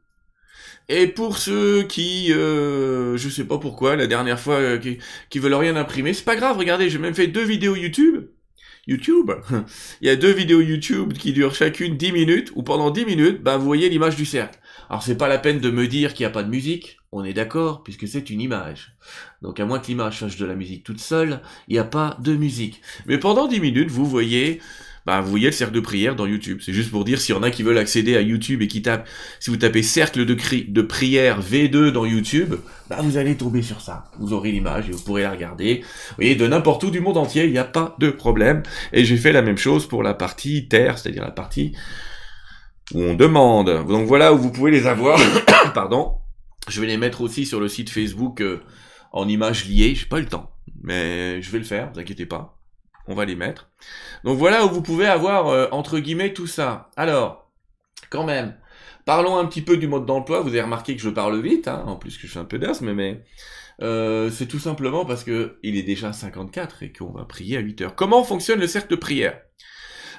Et 0.91 1.07
pour 1.07 1.39
ceux 1.39 1.85
qui, 1.85 2.35
euh, 2.35 3.17
je 3.17 3.31
sais 3.31 3.45
pas 3.45 3.57
pourquoi, 3.57 3.97
la 3.97 4.07
dernière 4.07 4.39
fois, 4.39 4.57
euh, 4.57 4.77
qui, 4.77 4.99
qui 5.31 5.39
veulent 5.39 5.55
rien 5.55 5.77
imprimer, 5.77 6.13
c'est 6.13 6.27
pas 6.27 6.37
grave. 6.37 6.59
Regardez, 6.59 6.91
j'ai 6.91 6.99
même 6.99 7.15
fait 7.15 7.27
deux 7.27 7.45
vidéos 7.45 7.75
YouTube 7.75 8.27
YouTube. 8.87 9.33
Il 10.01 10.07
y 10.07 10.11
a 10.11 10.17
deux 10.17 10.33
vidéos 10.33 10.61
YouTube 10.61 11.13
qui 11.13 11.33
durent 11.33 11.55
chacune 11.55 11.97
10 11.97 12.13
minutes, 12.13 12.53
où 12.55 12.63
pendant 12.63 12.91
10 12.91 13.05
minutes, 13.05 13.43
ben, 13.43 13.57
vous 13.57 13.65
voyez 13.67 13.89
l'image 13.89 14.17
du 14.17 14.25
cercle. 14.25 14.59
Alors 14.89 15.03
c'est 15.03 15.17
pas 15.17 15.29
la 15.29 15.39
peine 15.39 15.59
de 15.59 15.71
me 15.71 15.87
dire 15.89 16.15
qu'il 16.15 16.25
n'y 16.25 16.31
a 16.31 16.33
pas 16.33 16.45
de 16.45 16.51
musique, 16.51 16.99
on 17.13 17.25
est 17.25 17.33
d'accord, 17.33 17.83
puisque 17.83 18.07
c'est 18.07 18.31
une 18.31 18.41
image. 18.41 18.97
Donc 19.43 19.59
à 19.59 19.65
moins 19.65 19.79
que 19.79 19.87
l'image 19.87 20.19
fasse 20.19 20.37
de 20.37 20.47
la 20.47 20.55
musique 20.55 20.85
toute 20.85 21.01
seule, 21.01 21.41
il 21.69 21.73
n'y 21.73 21.79
a 21.79 21.85
pas 21.85 22.17
de 22.21 22.37
musique. 22.37 22.81
Mais 23.07 23.19
pendant 23.19 23.49
10 23.49 23.61
minutes, 23.61 23.91
vous 23.91 24.07
voyez 24.07 24.61
bah, 25.07 25.21
vous 25.21 25.31
voyez 25.31 25.47
le 25.47 25.53
cercle 25.53 25.73
de 25.73 25.81
prière 25.81 26.17
dans 26.17 26.27
YouTube. 26.27 26.59
C'est 26.61 26.73
juste 26.73 26.91
pour 26.91 27.05
dire 27.05 27.21
s'il 27.21 27.35
y 27.35 27.39
en 27.39 27.45
a 27.45 27.53
qui 27.53 27.63
veulent 27.63 27.79
accéder 27.79 28.17
à 28.17 28.21
YouTube 28.21 28.61
et 28.61 28.67
qui 28.67 28.83
tapent, 28.83 29.09
si 29.39 29.51
vous 29.51 29.57
tapez 29.57 29.85
cercle 29.85 30.27
de, 30.27 30.83
prière 30.83 31.41
V2 31.41 31.91
dans 31.91 32.05
YouTube, 32.05 32.57
bah, 32.91 32.99
vous 33.03 33.17
allez 33.17 33.37
tomber 33.37 33.63
sur 33.63 33.81
ça. 33.81 34.11
Vous 34.19 34.33
aurez 34.33 34.51
l'image 34.51 34.89
et 34.89 34.93
vous 34.93 35.03
pourrez 35.03 35.23
la 35.23 35.31
regarder. 35.31 35.83
Vous 35.83 36.15
voyez, 36.17 36.35
de 36.35 36.47
n'importe 36.49 36.83
où 36.83 36.91
du 36.91 37.01
monde 37.01 37.19
entier, 37.19 37.45
il 37.45 37.53
n'y 37.53 37.59
a 37.59 37.65
pas 37.65 37.95
de 38.01 38.11
problème. 38.11 38.65
Et 38.93 39.05
j'ai 39.05 39.17
fait 39.17 39.31
la 39.31 39.43
même 39.43 39.59
chose 39.59 39.87
pour 39.87 40.03
la 40.03 40.13
partie 40.13 40.67
terre, 40.67 40.99
c'est-à-dire 40.99 41.23
la 41.23 41.31
partie 41.31 41.73
où 42.93 43.01
on 43.01 43.15
demande. 43.15 43.87
Donc 43.87 44.09
voilà 44.09 44.35
où 44.35 44.39
vous 44.39 44.51
pouvez 44.51 44.73
les 44.73 44.89
avoir. 44.89 45.21
Pardon. 45.75 46.17
Je 46.69 46.81
vais 46.81 46.89
les 46.89 46.97
mettre 46.97 47.21
aussi 47.21 47.47
sur 47.47 47.61
le 47.61 47.69
site 47.69 47.91
Facebook 47.91 48.41
euh, 48.41 48.61
en 49.13 49.29
images 49.29 49.67
liées. 49.67 49.95
J'ai 49.95 50.07
pas 50.07 50.19
le 50.19 50.27
temps, 50.27 50.51
mais 50.83 51.41
je 51.41 51.51
vais 51.53 51.59
le 51.59 51.65
faire. 51.65 51.93
Vous 51.95 52.01
inquiétez 52.01 52.27
pas 52.27 52.56
on 53.09 53.15
va 53.15 53.25
les 53.25 53.37
mettre. 53.37 53.71
Donc 54.25 54.39
voilà 54.39 54.65
où 54.65 54.71
vous 54.71 54.83
pouvez 54.83 55.07
avoir, 55.07 55.49
euh, 55.49 55.69
entre 55.73 55.99
guillemets, 55.99 56.33
tout 56.33 56.47
ça. 56.47 56.91
Alors, 56.97 57.51
quand 58.11 58.25
même, 58.25 58.57
parlons 59.05 59.39
un 59.39 59.47
petit 59.47 59.63
peu 59.63 59.77
du 59.77 59.89
mode 59.89 60.07
d'emploi. 60.07 60.41
Vous 60.41 60.49
avez 60.49 60.63
remarqué 60.63 60.97
que 60.97 61.03
je 61.03 61.11
parle 61.11 61.41
vite, 61.41 61.69
hein, 61.69 61.85
en 61.87 61.97
plus 61.97 62.19
que 62.19 62.27
je 62.27 62.33
fais 62.33 62.39
un 62.39 62.45
peu 62.45 62.59
d'asthme, 62.59 62.93
mais 62.93 63.23
euh, 63.83 64.31
c'est 64.31 64.47
tout 64.47 64.59
simplement 64.59 65.05
parce 65.05 65.25
que 65.25 65.59
il 65.63 65.77
est 65.77 65.83
déjà 65.83 66.13
54 66.13 66.83
et 66.83 66.93
qu'on 66.93 67.13
va 67.13 67.25
prier 67.25 67.57
à 67.57 67.61
8 67.61 67.81
heures. 67.83 67.95
Comment 67.95 68.25
fonctionne 68.25 68.61
le 68.61 68.67
cercle 68.67 68.91
de 68.91 68.97
prière? 68.97 69.41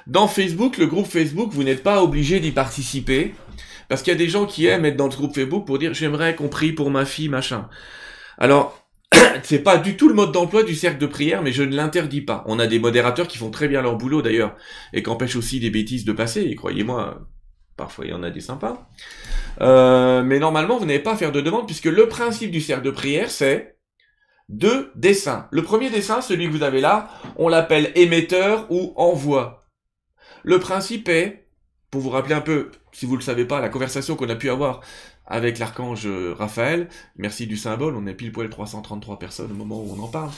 Dans 0.06 0.26
Facebook, 0.26 0.78
le 0.78 0.86
groupe 0.86 1.06
Facebook, 1.06 1.50
vous 1.52 1.64
n'êtes 1.64 1.82
pas 1.82 2.02
obligé 2.02 2.40
d'y 2.40 2.52
participer. 2.52 3.34
Parce 3.88 4.02
qu'il 4.02 4.12
y 4.12 4.16
a 4.16 4.18
des 4.18 4.28
gens 4.28 4.46
qui 4.46 4.66
aiment 4.66 4.84
être 4.84 4.96
dans 4.96 5.10
ce 5.10 5.16
groupe 5.16 5.34
Facebook 5.34 5.66
pour 5.66 5.78
dire 5.78 5.94
j'aimerais 5.94 6.34
qu'on 6.34 6.48
prie 6.48 6.72
pour 6.72 6.90
ma 6.90 7.04
fille, 7.04 7.28
machin. 7.28 7.68
Alors, 8.38 8.87
c'est 9.42 9.60
pas 9.60 9.78
du 9.78 9.96
tout 9.96 10.08
le 10.08 10.14
mode 10.14 10.32
d'emploi 10.32 10.62
du 10.62 10.74
cercle 10.74 10.98
de 10.98 11.06
prière, 11.06 11.42
mais 11.42 11.52
je 11.52 11.62
ne 11.62 11.74
l'interdis 11.74 12.20
pas. 12.20 12.44
On 12.46 12.58
a 12.58 12.66
des 12.66 12.78
modérateurs 12.78 13.28
qui 13.28 13.38
font 13.38 13.50
très 13.50 13.68
bien 13.68 13.82
leur 13.82 13.96
boulot 13.96 14.22
d'ailleurs, 14.22 14.56
et 14.92 15.02
qui 15.02 15.10
empêchent 15.10 15.36
aussi 15.36 15.60
des 15.60 15.70
bêtises 15.70 16.04
de 16.04 16.12
passer, 16.12 16.42
et 16.42 16.54
croyez-moi, 16.54 17.26
parfois 17.76 18.06
il 18.06 18.10
y 18.10 18.14
en 18.14 18.22
a 18.22 18.30
des 18.30 18.40
sympas. 18.40 18.88
Euh, 19.60 20.22
mais 20.22 20.38
normalement, 20.38 20.78
vous 20.78 20.86
n'avez 20.86 20.98
pas 20.98 21.12
à 21.12 21.16
faire 21.16 21.32
de 21.32 21.40
demande, 21.40 21.66
puisque 21.66 21.86
le 21.86 22.08
principe 22.08 22.50
du 22.50 22.60
cercle 22.60 22.84
de 22.84 22.90
prière, 22.90 23.30
c'est 23.30 23.78
deux 24.48 24.92
dessins. 24.94 25.46
Le 25.50 25.62
premier 25.62 25.90
dessin, 25.90 26.20
celui 26.20 26.46
que 26.46 26.52
vous 26.52 26.62
avez 26.62 26.80
là, 26.80 27.08
on 27.36 27.48
l'appelle 27.48 27.92
émetteur 27.94 28.66
ou 28.70 28.92
envoi. 28.96 29.66
Le 30.42 30.58
principe 30.58 31.08
est, 31.08 31.48
pour 31.90 32.00
vous 32.00 32.10
rappeler 32.10 32.34
un 32.34 32.40
peu, 32.40 32.70
si 32.92 33.06
vous 33.06 33.12
ne 33.12 33.18
le 33.18 33.24
savez 33.24 33.44
pas, 33.44 33.60
la 33.60 33.68
conversation 33.68 34.16
qu'on 34.16 34.28
a 34.28 34.36
pu 34.36 34.50
avoir 34.50 34.80
avec 35.28 35.58
l'archange 35.58 36.08
Raphaël. 36.36 36.88
Merci 37.16 37.46
du 37.46 37.56
symbole, 37.56 37.94
on 37.94 38.06
est 38.06 38.14
pile 38.14 38.32
poil 38.32 38.48
333 38.48 39.18
personnes 39.18 39.52
au 39.52 39.54
moment 39.54 39.80
où 39.80 39.94
on 39.96 40.02
en 40.02 40.08
parle. 40.08 40.30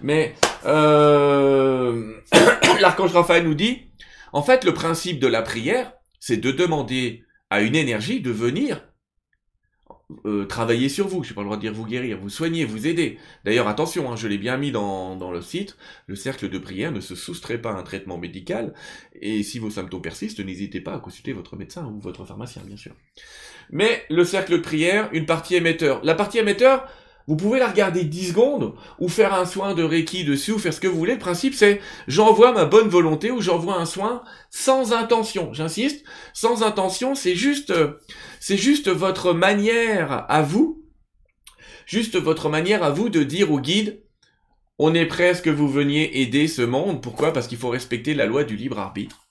Mais 0.00 0.34
euh, 0.64 2.14
l'archange 2.80 3.12
Raphaël 3.12 3.44
nous 3.44 3.54
dit, 3.54 3.82
en 4.32 4.42
fait, 4.42 4.64
le 4.64 4.74
principe 4.74 5.20
de 5.20 5.26
la 5.26 5.42
prière, 5.42 5.92
c'est 6.18 6.38
de 6.38 6.50
demander 6.50 7.22
à 7.50 7.60
une 7.60 7.76
énergie 7.76 8.20
de 8.20 8.30
venir 8.30 8.87
euh, 10.24 10.46
travailler 10.46 10.88
sur 10.88 11.06
vous, 11.06 11.22
je 11.22 11.30
n'ai 11.30 11.34
pas 11.34 11.42
le 11.42 11.46
droit 11.46 11.56
de 11.56 11.60
dire 11.60 11.74
vous 11.74 11.84
guérir, 11.84 12.18
vous 12.18 12.30
soigner, 12.30 12.64
vous 12.64 12.86
aider. 12.86 13.18
D'ailleurs, 13.44 13.68
attention, 13.68 14.10
hein, 14.10 14.16
je 14.16 14.26
l'ai 14.26 14.38
bien 14.38 14.56
mis 14.56 14.72
dans, 14.72 15.16
dans 15.16 15.30
le 15.30 15.42
site, 15.42 15.76
le 16.06 16.16
cercle 16.16 16.48
de 16.48 16.58
prière 16.58 16.92
ne 16.92 17.00
se 17.00 17.14
soustrait 17.14 17.58
pas 17.58 17.72
à 17.72 17.74
un 17.74 17.82
traitement 17.82 18.16
médical, 18.16 18.72
et 19.20 19.42
si 19.42 19.58
vos 19.58 19.70
symptômes 19.70 20.00
persistent, 20.00 20.40
n'hésitez 20.40 20.80
pas 20.80 20.94
à 20.94 20.98
consulter 20.98 21.32
votre 21.32 21.56
médecin 21.56 21.84
ou 21.86 22.00
votre 22.00 22.24
pharmacien, 22.24 22.62
bien 22.64 22.76
sûr. 22.76 22.92
Mais 23.70 24.04
le 24.08 24.24
cercle 24.24 24.52
de 24.52 24.58
prière, 24.58 25.10
une 25.12 25.26
partie 25.26 25.56
émetteur. 25.56 26.02
La 26.02 26.14
partie 26.14 26.38
émetteur, 26.38 26.88
vous 27.28 27.36
pouvez 27.36 27.58
la 27.58 27.68
regarder 27.68 28.04
10 28.04 28.30
secondes, 28.30 28.74
ou 28.98 29.08
faire 29.08 29.34
un 29.34 29.44
soin 29.44 29.74
de 29.74 29.82
Reiki 29.82 30.24
dessus, 30.24 30.52
ou 30.52 30.58
faire 30.58 30.72
ce 30.72 30.80
que 30.80 30.88
vous 30.88 30.96
voulez. 30.96 31.12
Le 31.12 31.18
principe, 31.18 31.54
c'est 31.54 31.80
j'envoie 32.08 32.52
ma 32.52 32.64
bonne 32.64 32.88
volonté, 32.88 33.30
ou 33.30 33.42
j'envoie 33.42 33.76
un 33.76 33.84
soin 33.84 34.22
sans 34.50 34.94
intention. 34.94 35.52
J'insiste, 35.52 36.04
sans 36.32 36.62
intention, 36.62 37.14
c'est 37.14 37.34
juste, 37.34 37.74
c'est 38.40 38.56
juste 38.56 38.88
votre 38.88 39.34
manière 39.34 40.24
à 40.28 40.40
vous, 40.40 40.82
juste 41.84 42.16
votre 42.16 42.48
manière 42.48 42.82
à 42.82 42.90
vous 42.90 43.10
de 43.10 43.22
dire 43.22 43.52
au 43.52 43.60
guide, 43.60 44.02
on 44.78 44.94
est 44.94 45.06
prêt 45.06 45.28
à 45.28 45.34
ce 45.34 45.42
que 45.42 45.50
vous 45.50 45.68
veniez 45.68 46.22
aider 46.22 46.48
ce 46.48 46.62
monde. 46.62 47.02
Pourquoi? 47.02 47.34
Parce 47.34 47.46
qu'il 47.46 47.58
faut 47.58 47.68
respecter 47.68 48.14
la 48.14 48.24
loi 48.24 48.44
du 48.44 48.56
libre 48.56 48.78
arbitre 48.78 49.27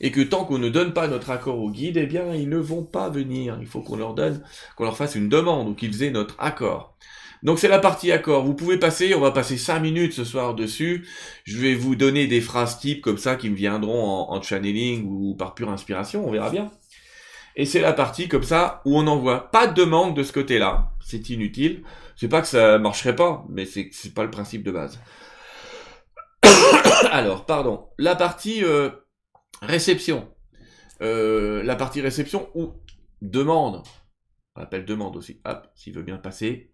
et 0.00 0.10
que 0.10 0.20
tant 0.20 0.44
qu'on 0.44 0.58
ne 0.58 0.68
donne 0.68 0.92
pas 0.92 1.08
notre 1.08 1.30
accord 1.30 1.58
au 1.58 1.70
guide, 1.70 1.96
eh 1.96 2.06
bien, 2.06 2.34
ils 2.34 2.48
ne 2.48 2.58
vont 2.58 2.84
pas 2.84 3.08
venir. 3.08 3.58
Il 3.60 3.66
faut 3.66 3.80
qu'on 3.80 3.96
leur 3.96 4.14
donne, 4.14 4.42
qu'on 4.76 4.84
leur 4.84 4.96
fasse 4.96 5.14
une 5.14 5.28
demande 5.28 5.68
ou 5.68 5.74
qu'ils 5.74 6.02
aient 6.02 6.10
notre 6.10 6.36
accord. 6.38 6.96
Donc 7.42 7.58
c'est 7.58 7.68
la 7.68 7.78
partie 7.78 8.10
accord. 8.10 8.44
Vous 8.44 8.54
pouvez 8.54 8.78
passer, 8.78 9.14
on 9.14 9.20
va 9.20 9.30
passer 9.30 9.56
5 9.56 9.80
minutes 9.80 10.12
ce 10.12 10.24
soir 10.24 10.54
dessus. 10.54 11.06
Je 11.44 11.58
vais 11.58 11.74
vous 11.74 11.94
donner 11.94 12.26
des 12.26 12.40
phrases 12.40 12.78
types 12.78 13.00
comme 13.00 13.18
ça 13.18 13.36
qui 13.36 13.48
me 13.50 13.54
viendront 13.54 14.30
en, 14.30 14.42
channeling 14.42 15.06
ou 15.06 15.34
par 15.34 15.54
pure 15.54 15.70
inspiration, 15.70 16.26
on 16.26 16.32
verra 16.32 16.50
bien. 16.50 16.70
Et 17.56 17.64
c'est 17.64 17.80
la 17.80 17.92
partie 17.92 18.28
comme 18.28 18.44
ça 18.44 18.82
où 18.84 18.96
on 18.96 19.02
n'envoie 19.02 19.50
pas 19.50 19.66
de 19.66 19.74
demande 19.74 20.16
de 20.16 20.22
ce 20.22 20.32
côté-là. 20.32 20.90
C'est 21.00 21.30
inutile. 21.30 21.82
C'est 22.16 22.28
pas 22.28 22.40
que 22.40 22.48
ça 22.48 22.78
marcherait 22.78 23.16
pas, 23.16 23.44
mais 23.48 23.64
c'est 23.64 23.90
c'est 23.92 24.14
pas 24.14 24.24
le 24.24 24.30
principe 24.30 24.62
de 24.64 24.72
base. 24.72 25.00
Alors, 27.10 27.46
pardon. 27.46 27.86
La 27.98 28.16
partie 28.16 28.64
euh, 28.64 28.90
Réception. 29.62 30.28
Euh, 31.00 31.62
la 31.62 31.76
partie 31.76 32.00
réception 32.00 32.50
ou 32.54 32.74
demande. 33.22 33.82
On 34.54 34.60
appelle 34.60 34.84
demande 34.84 35.16
aussi. 35.16 35.40
Hop, 35.44 35.68
s'il 35.74 35.94
veut 35.94 36.02
bien 36.02 36.18
passer. 36.18 36.72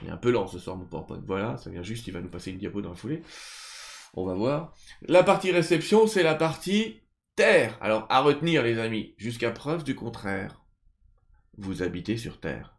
Il 0.00 0.08
est 0.08 0.12
un 0.12 0.16
peu 0.16 0.30
lent 0.30 0.46
ce 0.46 0.58
soir 0.58 0.76
mon 0.76 0.86
PowerPoint. 0.86 1.22
Voilà, 1.26 1.56
ça 1.56 1.70
vient 1.70 1.82
juste, 1.82 2.06
il 2.06 2.12
va 2.12 2.20
nous 2.20 2.30
passer 2.30 2.50
une 2.50 2.58
diapo 2.58 2.80
dans 2.80 2.90
la 2.90 2.96
foulée. 2.96 3.22
On 4.14 4.24
va 4.24 4.34
voir. 4.34 4.74
La 5.02 5.22
partie 5.22 5.52
réception, 5.52 6.06
c'est 6.06 6.22
la 6.22 6.34
partie 6.34 7.00
terre. 7.36 7.78
Alors, 7.80 8.06
à 8.10 8.20
retenir, 8.20 8.62
les 8.62 8.78
amis, 8.78 9.14
jusqu'à 9.16 9.50
preuve 9.50 9.84
du 9.84 9.94
contraire, 9.94 10.64
vous 11.58 11.82
habitez 11.82 12.16
sur 12.16 12.40
terre. 12.40 12.78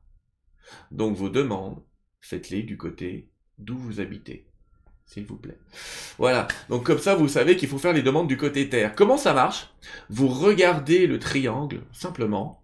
Donc, 0.91 1.15
vos 1.15 1.29
demandes, 1.29 1.83
faites-les 2.21 2.63
du 2.63 2.77
côté 2.77 3.31
d'où 3.57 3.77
vous 3.77 3.99
habitez. 3.99 4.47
S'il 5.13 5.25
vous 5.25 5.35
plaît. 5.35 5.59
Voilà. 6.17 6.47
Donc, 6.69 6.85
comme 6.85 6.97
ça, 6.97 7.13
vous 7.13 7.27
savez 7.27 7.55
qu'il 7.55 7.69
faut 7.69 7.77
faire 7.77 7.93
les 7.93 8.01
demandes 8.01 8.27
du 8.27 8.35
côté 8.35 8.67
terre. 8.67 8.95
Comment 8.95 9.17
ça 9.17 9.35
marche? 9.35 9.69
Vous 10.09 10.27
regardez 10.27 11.05
le 11.05 11.19
triangle, 11.19 11.81
simplement, 11.91 12.63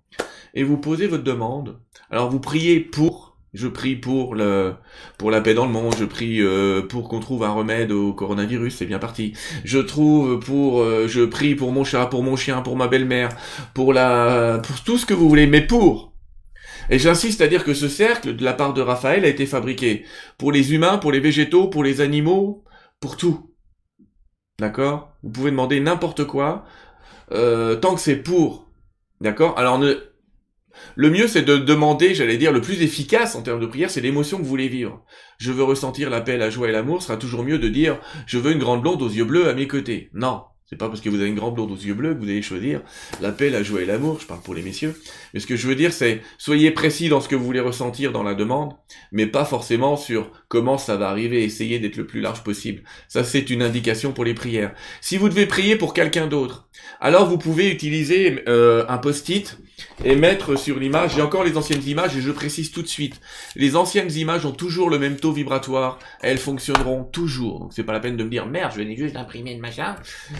et 0.55 0.63
vous 0.63 0.77
posez 0.77 1.05
votre 1.05 1.23
demande. 1.23 1.79
Alors, 2.09 2.31
vous 2.31 2.39
priez 2.39 2.79
pour 2.79 3.37
je 3.53 3.67
prie 3.67 3.95
pour 3.95 4.35
le 4.35 4.75
pour 5.17 5.29
la 5.31 5.41
paix 5.41 5.53
dans 5.53 5.65
le 5.65 5.71
monde. 5.71 5.95
Je 5.97 6.05
prie 6.05 6.41
euh, 6.41 6.81
pour 6.81 7.07
qu'on 7.07 7.19
trouve 7.19 7.43
un 7.43 7.51
remède 7.51 7.91
au 7.91 8.13
coronavirus. 8.13 8.75
C'est 8.75 8.85
bien 8.85 8.99
parti. 8.99 9.33
Je 9.63 9.79
trouve 9.79 10.39
pour 10.39 10.81
euh, 10.81 11.07
je 11.07 11.21
prie 11.21 11.55
pour 11.55 11.71
mon 11.71 11.83
chat, 11.83 12.07
pour 12.07 12.23
mon 12.23 12.35
chien, 12.35 12.61
pour 12.61 12.75
ma 12.75 12.87
belle-mère, 12.87 13.29
pour 13.73 13.93
la 13.93 14.59
pour 14.63 14.83
tout 14.83 14.97
ce 14.97 15.05
que 15.05 15.13
vous 15.13 15.29
voulez, 15.29 15.47
mais 15.47 15.61
pour. 15.61 16.08
Et 16.89 16.97
j'insiste 16.97 17.41
à 17.41 17.47
dire 17.47 17.63
que 17.63 17.73
ce 17.73 17.87
cercle, 17.87 18.35
de 18.35 18.43
la 18.43 18.53
part 18.53 18.73
de 18.73 18.81
Raphaël, 18.81 19.23
a 19.25 19.27
été 19.27 19.45
fabriqué 19.45 20.05
pour 20.37 20.51
les 20.51 20.73
humains, 20.73 20.97
pour 20.97 21.11
les 21.11 21.19
végétaux, 21.19 21.67
pour 21.67 21.83
les 21.83 22.01
animaux, 22.01 22.63
pour 22.99 23.15
tout. 23.15 23.53
D'accord? 24.59 25.13
Vous 25.23 25.29
pouvez 25.29 25.51
demander 25.51 25.79
n'importe 25.79 26.25
quoi, 26.25 26.65
euh, 27.31 27.75
tant 27.75 27.93
que 27.95 28.01
c'est 28.01 28.17
pour. 28.17 28.71
D'accord? 29.21 29.57
Alors 29.57 29.79
le 30.95 31.09
mieux, 31.09 31.27
c'est 31.27 31.43
de 31.43 31.57
demander, 31.57 32.13
j'allais 32.15 32.37
dire, 32.37 32.51
le 32.51 32.61
plus 32.61 32.81
efficace 32.81 33.35
en 33.35 33.41
termes 33.41 33.59
de 33.59 33.65
prière, 33.65 33.89
c'est 33.89 34.01
l'émotion 34.01 34.37
que 34.37 34.43
vous 34.43 34.49
voulez 34.49 34.67
vivre. 34.67 35.03
Je 35.37 35.51
veux 35.51 35.63
ressentir 35.63 36.09
la 36.09 36.21
paix, 36.21 36.37
la 36.37 36.49
joie 36.49 36.69
et 36.69 36.71
l'amour, 36.71 37.03
sera 37.03 37.17
toujours 37.17 37.43
mieux 37.43 37.59
de 37.59 37.67
dire, 37.67 37.99
je 38.25 38.37
veux 38.37 38.51
une 38.51 38.59
grande 38.59 38.81
blonde 38.81 39.01
aux 39.01 39.09
yeux 39.09 39.25
bleus 39.25 39.47
à 39.47 39.53
mes 39.53 39.67
côtés. 39.67 40.09
Non. 40.13 40.43
C'est 40.69 40.75
pas 40.75 40.87
parce 40.87 41.01
que 41.01 41.09
vous 41.09 41.19
avez 41.19 41.29
une 41.29 41.35
grande 41.35 41.55
blonde 41.55 41.71
aux 41.71 41.75
yeux 41.75 41.95
bleus 41.95 42.13
que 42.13 42.19
vous 42.19 42.29
allez 42.29 42.43
choisir 42.43 42.81
la 43.21 43.31
paix, 43.31 43.49
la 43.49 43.63
joie 43.63 43.81
et 43.81 43.85
l'amour, 43.85 44.19
je 44.21 44.27
parle 44.27 44.41
pour 44.41 44.53
les 44.53 44.61
messieurs. 44.61 44.95
Mais 45.33 45.39
ce 45.39 45.47
que 45.47 45.55
je 45.55 45.67
veux 45.67 45.73
dire, 45.73 45.91
c'est, 45.91 46.21
soyez 46.37 46.69
précis 46.69 47.09
dans 47.09 47.21
ce 47.21 47.27
que 47.27 47.35
vous 47.35 47.43
voulez 47.43 47.59
ressentir 47.59 48.11
dans 48.11 48.21
la 48.21 48.35
demande, 48.35 48.73
mais 49.11 49.25
pas 49.25 49.45
forcément 49.45 49.97
sur 49.97 50.31
comment 50.47 50.77
ça 50.77 50.95
va 50.95 51.09
arriver, 51.09 51.43
essayez 51.43 51.79
d'être 51.79 51.97
le 51.97 52.05
plus 52.05 52.21
large 52.21 52.43
possible. 52.43 52.83
Ça, 53.07 53.23
c'est 53.23 53.49
une 53.49 53.63
indication 53.63 54.11
pour 54.11 54.25
les 54.25 54.35
prières. 54.35 54.75
Si 55.01 55.17
vous 55.17 55.29
devez 55.29 55.47
prier 55.47 55.75
pour 55.75 55.95
quelqu'un 55.95 56.27
d'autre, 56.27 56.69
alors 56.99 57.27
vous 57.27 57.39
pouvez 57.39 57.71
utiliser 57.71 58.43
euh, 58.47 58.85
un 58.89 58.99
post-it 58.99 59.57
et 60.03 60.15
mettre 60.15 60.55
sur 60.57 60.79
l'image, 60.79 61.15
j'ai 61.15 61.21
encore 61.21 61.43
les 61.43 61.57
anciennes 61.57 61.83
images 61.87 62.15
et 62.15 62.21
je 62.21 62.31
précise 62.31 62.71
tout 62.71 62.81
de 62.81 62.87
suite, 62.87 63.19
les 63.55 63.75
anciennes 63.75 64.11
images 64.11 64.45
ont 64.45 64.51
toujours 64.51 64.89
le 64.89 64.99
même 64.99 65.17
taux 65.17 65.31
vibratoire, 65.31 65.99
elles 66.21 66.37
fonctionneront 66.37 67.03
toujours, 67.03 67.59
donc 67.59 67.73
c'est 67.73 67.83
pas 67.83 67.93
la 67.93 67.99
peine 67.99 68.17
de 68.17 68.23
me 68.23 68.29
dire 68.29 68.45
merde, 68.45 68.71
je 68.75 68.81
vais 68.81 68.95
juste 68.95 69.15
imprimer 69.15 69.53
le 69.53 69.61
machin, 69.61 69.95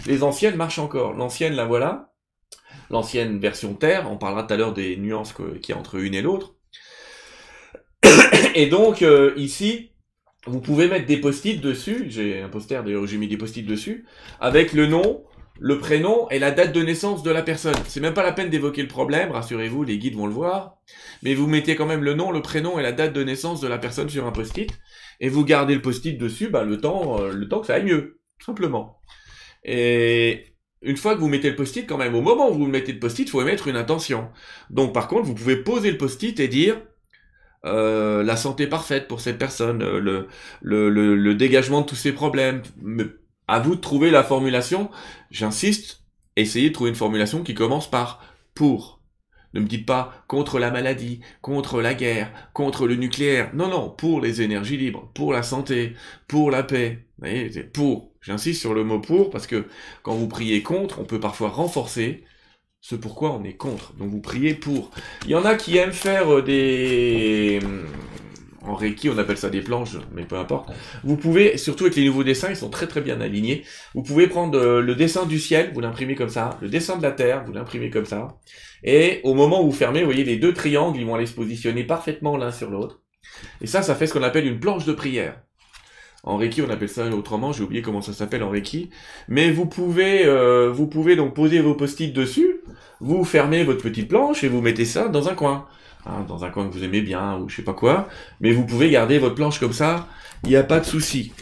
les 0.06 0.22
anciennes 0.22 0.56
marchent 0.56 0.78
encore, 0.78 1.12
l'ancienne 1.12 1.54
la 1.54 1.64
voilà, 1.64 2.12
l'ancienne 2.90 3.38
version 3.38 3.74
Terre, 3.74 4.10
on 4.10 4.16
parlera 4.16 4.44
tout 4.44 4.54
à 4.54 4.56
l'heure 4.56 4.74
des 4.74 4.96
nuances 4.96 5.32
qu'il 5.32 5.68
y 5.68 5.72
a 5.72 5.78
entre 5.78 5.96
une 5.96 6.14
et 6.14 6.22
l'autre, 6.22 6.54
et 8.54 8.66
donc 8.66 9.02
euh, 9.02 9.32
ici, 9.36 9.90
vous 10.46 10.60
pouvez 10.60 10.88
mettre 10.88 11.06
des 11.06 11.18
post-it 11.18 11.60
dessus, 11.60 12.06
j'ai 12.08 12.40
un 12.40 12.48
poster 12.48 12.82
d'ailleurs 12.82 13.06
j'ai 13.06 13.18
mis 13.18 13.28
des 13.28 13.36
post-it 13.36 13.66
dessus, 13.66 14.06
avec 14.40 14.72
le 14.72 14.86
nom, 14.86 15.22
le 15.60 15.78
prénom 15.78 16.26
et 16.30 16.38
la 16.38 16.50
date 16.50 16.72
de 16.72 16.80
naissance 16.82 17.22
de 17.22 17.30
la 17.30 17.42
personne. 17.42 17.76
C'est 17.86 18.00
même 18.00 18.14
pas 18.14 18.22
la 18.22 18.32
peine 18.32 18.48
d'évoquer 18.48 18.80
le 18.80 18.88
problème, 18.88 19.30
rassurez-vous, 19.30 19.84
les 19.84 19.98
guides 19.98 20.16
vont 20.16 20.26
le 20.26 20.32
voir. 20.32 20.78
Mais 21.22 21.34
vous 21.34 21.46
mettez 21.46 21.76
quand 21.76 21.86
même 21.86 22.02
le 22.02 22.14
nom, 22.14 22.30
le 22.30 22.40
prénom 22.40 22.78
et 22.78 22.82
la 22.82 22.92
date 22.92 23.12
de 23.12 23.22
naissance 23.22 23.60
de 23.60 23.68
la 23.68 23.76
personne 23.76 24.08
sur 24.08 24.26
un 24.26 24.32
post-it. 24.32 24.70
Et 25.20 25.28
vous 25.28 25.44
gardez 25.44 25.74
le 25.74 25.82
post-it 25.82 26.16
dessus, 26.16 26.48
bah, 26.48 26.64
le 26.64 26.80
temps, 26.80 27.20
euh, 27.20 27.32
le 27.32 27.46
temps 27.46 27.60
que 27.60 27.66
ça 27.66 27.74
aille 27.74 27.84
mieux. 27.84 28.20
Simplement. 28.44 28.98
Et 29.62 30.46
une 30.80 30.96
fois 30.96 31.14
que 31.14 31.20
vous 31.20 31.28
mettez 31.28 31.50
le 31.50 31.56
post-it, 31.56 31.86
quand 31.86 31.98
même, 31.98 32.14
au 32.14 32.22
moment 32.22 32.50
où 32.50 32.54
vous 32.54 32.66
mettez 32.66 32.92
le 32.92 32.98
post-it, 32.98 33.28
il 33.28 33.30
faut 33.30 33.42
émettre 33.42 33.68
une 33.68 33.76
intention. 33.76 34.30
Donc, 34.70 34.94
par 34.94 35.08
contre, 35.08 35.24
vous 35.24 35.34
pouvez 35.34 35.56
poser 35.56 35.90
le 35.90 35.98
post-it 35.98 36.40
et 36.40 36.48
dire, 36.48 36.80
euh, 37.66 38.22
la 38.22 38.36
santé 38.36 38.66
parfaite 38.66 39.08
pour 39.08 39.20
cette 39.20 39.36
personne, 39.36 39.82
euh, 39.82 40.00
le, 40.00 40.26
le, 40.62 41.14
le, 41.14 41.34
dégagement 41.34 41.82
de 41.82 41.86
tous 41.86 41.96
ses 41.96 42.12
problèmes, 42.12 42.62
à 43.50 43.58
vous 43.58 43.74
de 43.74 43.80
trouver 43.80 44.10
la 44.10 44.22
formulation. 44.22 44.90
J'insiste, 45.30 46.04
essayez 46.36 46.68
de 46.68 46.74
trouver 46.74 46.90
une 46.90 46.96
formulation 46.96 47.42
qui 47.42 47.54
commence 47.54 47.90
par 47.90 48.22
pour. 48.54 49.00
Ne 49.52 49.60
me 49.60 49.66
dites 49.66 49.86
pas 49.86 50.24
contre 50.28 50.60
la 50.60 50.70
maladie, 50.70 51.20
contre 51.42 51.82
la 51.82 51.94
guerre, 51.94 52.30
contre 52.52 52.86
le 52.86 52.94
nucléaire. 52.94 53.50
Non, 53.52 53.68
non, 53.68 53.90
pour 53.90 54.20
les 54.20 54.42
énergies 54.42 54.76
libres, 54.76 55.10
pour 55.14 55.32
la 55.32 55.42
santé, 55.42 55.94
pour 56.28 56.52
la 56.52 56.62
paix. 56.62 57.06
Vous 57.18 57.26
voyez, 57.26 57.50
c'est 57.50 57.72
pour. 57.72 58.12
J'insiste 58.20 58.60
sur 58.60 58.74
le 58.74 58.84
mot 58.84 59.00
pour 59.00 59.30
parce 59.30 59.46
que 59.46 59.66
quand 60.02 60.14
vous 60.14 60.28
priez 60.28 60.62
contre, 60.62 61.00
on 61.00 61.04
peut 61.04 61.18
parfois 61.18 61.48
renforcer 61.48 62.22
ce 62.80 62.94
pourquoi 62.94 63.32
on 63.32 63.42
est 63.44 63.56
contre. 63.56 63.92
Donc 63.94 64.10
vous 64.10 64.20
priez 64.20 64.54
pour. 64.54 64.90
Il 65.24 65.30
y 65.30 65.34
en 65.34 65.44
a 65.44 65.56
qui 65.56 65.76
aiment 65.76 65.92
faire 65.92 66.32
euh, 66.32 66.42
des 66.42 67.58
en 68.70 68.74
Reiki, 68.74 69.10
on 69.10 69.18
appelle 69.18 69.36
ça 69.36 69.50
des 69.50 69.62
planches, 69.62 69.96
mais 70.14 70.22
peu 70.22 70.36
importe. 70.36 70.70
Vous 71.02 71.16
pouvez, 71.16 71.58
surtout 71.58 71.84
avec 71.84 71.96
les 71.96 72.04
nouveaux 72.04 72.24
dessins, 72.24 72.50
ils 72.50 72.56
sont 72.56 72.70
très 72.70 72.86
très 72.86 73.00
bien 73.00 73.20
alignés. 73.20 73.64
Vous 73.94 74.02
pouvez 74.02 74.28
prendre 74.28 74.56
euh, 74.56 74.80
le 74.80 74.94
dessin 74.94 75.26
du 75.26 75.38
ciel, 75.38 75.72
vous 75.74 75.80
l'imprimez 75.80 76.14
comme 76.14 76.28
ça, 76.28 76.58
le 76.62 76.68
dessin 76.68 76.96
de 76.96 77.02
la 77.02 77.10
terre, 77.10 77.44
vous 77.44 77.52
l'imprimez 77.52 77.90
comme 77.90 78.04
ça. 78.04 78.38
Et 78.84 79.20
au 79.24 79.34
moment 79.34 79.62
où 79.62 79.66
vous 79.66 79.76
fermez, 79.76 80.00
vous 80.00 80.06
voyez 80.06 80.24
les 80.24 80.36
deux 80.36 80.54
triangles, 80.54 80.98
ils 80.98 81.06
vont 81.06 81.16
aller 81.16 81.26
se 81.26 81.34
positionner 81.34 81.84
parfaitement 81.84 82.36
l'un 82.36 82.52
sur 82.52 82.70
l'autre. 82.70 83.00
Et 83.60 83.66
ça, 83.66 83.82
ça 83.82 83.94
fait 83.94 84.06
ce 84.06 84.12
qu'on 84.14 84.22
appelle 84.22 84.46
une 84.46 84.60
planche 84.60 84.84
de 84.84 84.92
prière. 84.92 85.40
En 86.22 86.36
Reiki, 86.36 86.60
on 86.60 86.68
appelle 86.68 86.88
ça 86.88 87.06
autrement, 87.06 87.52
j'ai 87.52 87.62
oublié 87.62 87.82
comment 87.82 88.02
ça 88.02 88.12
s'appelle 88.12 88.42
en 88.42 88.50
Reiki. 88.50 88.90
Mais 89.28 89.50
vous 89.50 89.66
pouvez, 89.66 90.26
euh, 90.26 90.70
vous 90.70 90.86
pouvez 90.86 91.16
donc 91.16 91.34
poser 91.34 91.60
vos 91.60 91.74
post-it 91.74 92.12
dessus, 92.12 92.60
vous 93.00 93.24
fermez 93.24 93.64
votre 93.64 93.82
petite 93.82 94.08
planche 94.08 94.44
et 94.44 94.48
vous 94.48 94.60
mettez 94.60 94.84
ça 94.84 95.08
dans 95.08 95.28
un 95.28 95.34
coin. 95.34 95.66
Hein, 96.06 96.24
dans 96.26 96.44
un 96.44 96.50
coin 96.50 96.66
que 96.66 96.72
vous 96.72 96.84
aimez 96.84 97.02
bien 97.02 97.38
ou 97.38 97.48
je 97.48 97.56
sais 97.56 97.62
pas 97.62 97.74
quoi, 97.74 98.08
mais 98.40 98.52
vous 98.52 98.64
pouvez 98.64 98.90
garder 98.90 99.18
votre 99.18 99.34
planche 99.34 99.60
comme 99.60 99.74
ça, 99.74 100.08
il 100.44 100.48
n'y 100.48 100.56
a 100.56 100.62
pas 100.62 100.80
de 100.80 100.86
souci. 100.86 101.32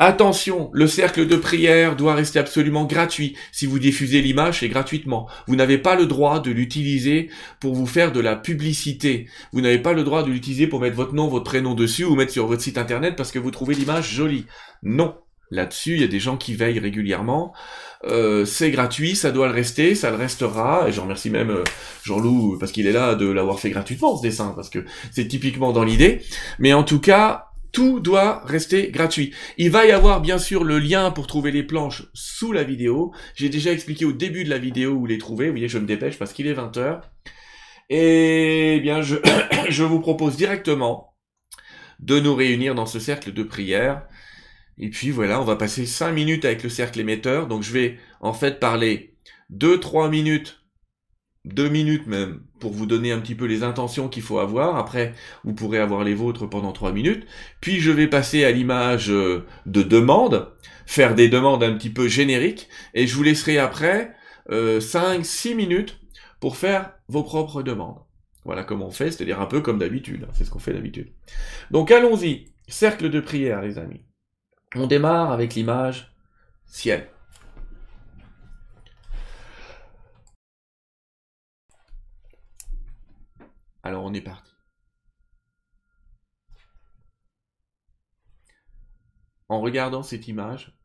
Attention, 0.00 0.70
le 0.72 0.86
cercle 0.86 1.26
de 1.26 1.34
prière 1.34 1.96
doit 1.96 2.14
rester 2.14 2.38
absolument 2.38 2.84
gratuit. 2.84 3.34
Si 3.50 3.66
vous 3.66 3.80
diffusez 3.80 4.22
l'image, 4.22 4.60
c'est 4.60 4.68
gratuitement. 4.68 5.28
Vous 5.48 5.56
n'avez 5.56 5.76
pas 5.76 5.96
le 5.96 6.06
droit 6.06 6.38
de 6.38 6.52
l'utiliser 6.52 7.30
pour 7.58 7.74
vous 7.74 7.86
faire 7.86 8.12
de 8.12 8.20
la 8.20 8.36
publicité. 8.36 9.26
Vous 9.52 9.60
n'avez 9.60 9.80
pas 9.80 9.94
le 9.94 10.04
droit 10.04 10.22
de 10.22 10.30
l'utiliser 10.30 10.68
pour 10.68 10.80
mettre 10.80 10.94
votre 10.94 11.14
nom, 11.14 11.26
votre 11.26 11.46
prénom 11.46 11.74
dessus 11.74 12.04
ou 12.04 12.14
mettre 12.14 12.30
sur 12.30 12.46
votre 12.46 12.62
site 12.62 12.78
internet 12.78 13.16
parce 13.16 13.32
que 13.32 13.40
vous 13.40 13.50
trouvez 13.50 13.74
l'image 13.74 14.14
jolie. 14.14 14.46
Non. 14.84 15.16
Là-dessus, 15.50 15.94
il 15.94 16.00
y 16.00 16.04
a 16.04 16.08
des 16.08 16.20
gens 16.20 16.36
qui 16.36 16.54
veillent 16.54 16.78
régulièrement. 16.78 17.54
Euh, 18.04 18.44
c'est 18.44 18.70
gratuit, 18.70 19.16
ça 19.16 19.30
doit 19.30 19.48
le 19.48 19.54
rester, 19.54 19.94
ça 19.94 20.10
le 20.10 20.16
restera. 20.16 20.88
Et 20.88 20.92
je 20.92 21.00
remercie 21.00 21.30
même 21.30 21.50
euh, 21.50 21.64
Jean-Loup 22.04 22.58
parce 22.58 22.72
qu'il 22.72 22.86
est 22.86 22.92
là 22.92 23.14
de 23.14 23.26
l'avoir 23.26 23.58
fait 23.58 23.70
gratuitement 23.70 24.16
ce 24.16 24.22
dessin, 24.22 24.52
parce 24.54 24.68
que 24.68 24.84
c'est 25.10 25.26
typiquement 25.26 25.72
dans 25.72 25.84
l'idée. 25.84 26.22
Mais 26.58 26.74
en 26.74 26.84
tout 26.84 27.00
cas, 27.00 27.46
tout 27.72 28.00
doit 28.00 28.42
rester 28.44 28.90
gratuit. 28.90 29.32
Il 29.56 29.70
va 29.70 29.86
y 29.86 29.90
avoir 29.90 30.20
bien 30.20 30.38
sûr 30.38 30.64
le 30.64 30.78
lien 30.78 31.10
pour 31.10 31.26
trouver 31.26 31.50
les 31.50 31.62
planches 31.62 32.04
sous 32.12 32.52
la 32.52 32.64
vidéo. 32.64 33.12
J'ai 33.34 33.48
déjà 33.48 33.72
expliqué 33.72 34.04
au 34.04 34.12
début 34.12 34.44
de 34.44 34.50
la 34.50 34.58
vidéo 34.58 34.92
où 34.92 35.06
les 35.06 35.18
trouver. 35.18 35.46
Vous 35.46 35.52
voyez, 35.52 35.68
je 35.68 35.78
me 35.78 35.86
dépêche 35.86 36.18
parce 36.18 36.32
qu'il 36.32 36.46
est 36.46 36.54
20h. 36.54 37.00
Et 37.90 38.76
eh 38.76 38.80
bien, 38.80 39.00
je, 39.00 39.16
je 39.70 39.82
vous 39.82 40.00
propose 40.00 40.36
directement 40.36 41.14
de 42.00 42.20
nous 42.20 42.34
réunir 42.34 42.74
dans 42.74 42.86
ce 42.86 43.00
cercle 43.00 43.32
de 43.32 43.42
prière 43.42 44.02
et 44.78 44.90
puis 44.90 45.10
voilà, 45.10 45.40
on 45.40 45.44
va 45.44 45.56
passer 45.56 45.86
5 45.86 46.12
minutes 46.12 46.44
avec 46.44 46.62
le 46.62 46.68
cercle 46.68 47.00
émetteur. 47.00 47.46
Donc 47.46 47.62
je 47.62 47.72
vais 47.72 47.98
en 48.20 48.32
fait 48.32 48.60
parler 48.60 49.14
2-3 49.52 50.08
minutes, 50.08 50.62
2 51.44 51.68
minutes 51.68 52.06
même, 52.06 52.42
pour 52.60 52.72
vous 52.72 52.86
donner 52.86 53.10
un 53.10 53.20
petit 53.20 53.34
peu 53.34 53.46
les 53.46 53.62
intentions 53.62 54.08
qu'il 54.08 54.22
faut 54.22 54.38
avoir. 54.38 54.76
Après, 54.76 55.14
vous 55.44 55.54
pourrez 55.54 55.78
avoir 55.78 56.04
les 56.04 56.14
vôtres 56.14 56.48
pendant 56.48 56.72
3 56.72 56.92
minutes. 56.92 57.26
Puis 57.60 57.80
je 57.80 57.90
vais 57.90 58.06
passer 58.06 58.44
à 58.44 58.52
l'image 58.52 59.10
euh, 59.10 59.44
de 59.66 59.82
demande, 59.82 60.52
faire 60.86 61.14
des 61.14 61.28
demandes 61.28 61.62
un 61.64 61.74
petit 61.74 61.90
peu 61.90 62.06
génériques. 62.08 62.68
Et 62.94 63.06
je 63.06 63.16
vous 63.16 63.22
laisserai 63.24 63.58
après 63.58 64.14
euh, 64.50 64.80
5-6 64.80 65.54
minutes 65.54 65.98
pour 66.40 66.56
faire 66.56 66.92
vos 67.08 67.24
propres 67.24 67.62
demandes. 67.62 67.98
Voilà 68.44 68.62
comment 68.62 68.86
on 68.86 68.90
fait, 68.92 69.10
c'est-à-dire 69.10 69.40
un 69.40 69.46
peu 69.46 69.60
comme 69.60 69.78
d'habitude. 69.78 70.26
C'est 70.32 70.44
ce 70.44 70.50
qu'on 70.50 70.60
fait 70.60 70.72
d'habitude. 70.72 71.12
Donc 71.70 71.90
allons-y. 71.90 72.46
Cercle 72.68 73.08
de 73.08 73.20
prière, 73.20 73.62
les 73.62 73.78
amis. 73.78 74.02
On 74.74 74.86
démarre 74.86 75.32
avec 75.32 75.54
l'image 75.54 76.12
ciel. 76.66 77.10
Alors 83.82 84.04
on 84.04 84.12
est 84.12 84.20
parti. 84.20 84.52
En 89.48 89.62
regardant 89.62 90.02
cette 90.02 90.28
image, 90.28 90.78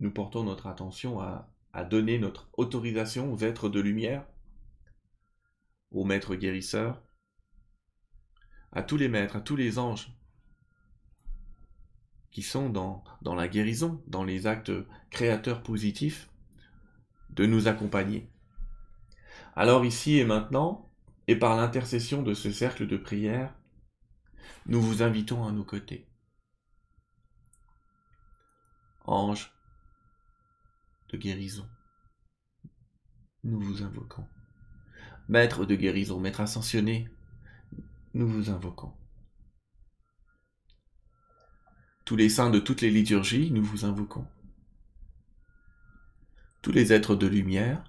nous 0.00 0.10
portons 0.10 0.42
notre 0.42 0.66
attention 0.66 1.20
à, 1.20 1.46
donner 1.88 2.18
notre 2.18 2.50
autorisation 2.54 3.32
aux 3.32 3.38
êtres 3.38 3.68
de 3.68 3.78
lumière, 3.78 4.26
aux 5.92 6.04
maîtres 6.04 6.34
guérisseurs, 6.34 7.00
à 8.72 8.82
tous 8.82 8.96
les 8.96 9.08
maîtres, 9.08 9.36
à 9.36 9.40
tous 9.40 9.54
les 9.54 9.78
anges 9.78 10.19
qui 12.30 12.42
sont 12.42 12.70
dans, 12.70 13.02
la 13.24 13.48
guérison, 13.48 14.02
dans 14.06 14.24
les 14.24 14.46
actes 14.46 14.72
créateurs 15.10 15.62
positifs, 15.62 16.30
de 17.30 17.46
nous 17.46 17.68
accompagner. 17.68 18.30
Alors 19.56 19.84
ici 19.84 20.18
et 20.18 20.24
maintenant, 20.24 20.90
et 21.26 21.36
par 21.36 21.56
l'intercession 21.56 22.22
de 22.22 22.34
ce 22.34 22.50
cercle 22.50 22.86
de 22.86 22.96
prière, 22.96 23.54
nous 24.66 24.80
vous 24.80 25.02
invitons 25.02 25.46
à 25.46 25.52
nos 25.52 25.64
côtés. 25.64 26.06
Ange 29.06 29.52
de 31.08 31.16
guérison, 31.16 31.66
nous 33.42 33.60
vous 33.60 33.82
invoquons. 33.82 34.26
Maître 35.28 35.64
de 35.64 35.74
guérison, 35.74 36.20
maître 36.20 36.40
ascensionné, 36.40 37.08
nous 38.14 38.28
vous 38.28 38.50
invoquons. 38.50 38.92
Tous 42.10 42.16
les 42.16 42.28
saints 42.28 42.50
de 42.50 42.58
toutes 42.58 42.80
les 42.80 42.90
liturgies, 42.90 43.52
nous 43.52 43.62
vous 43.62 43.84
invoquons. 43.84 44.26
Tous 46.60 46.72
les 46.72 46.92
êtres 46.92 47.14
de 47.14 47.28
lumière, 47.28 47.84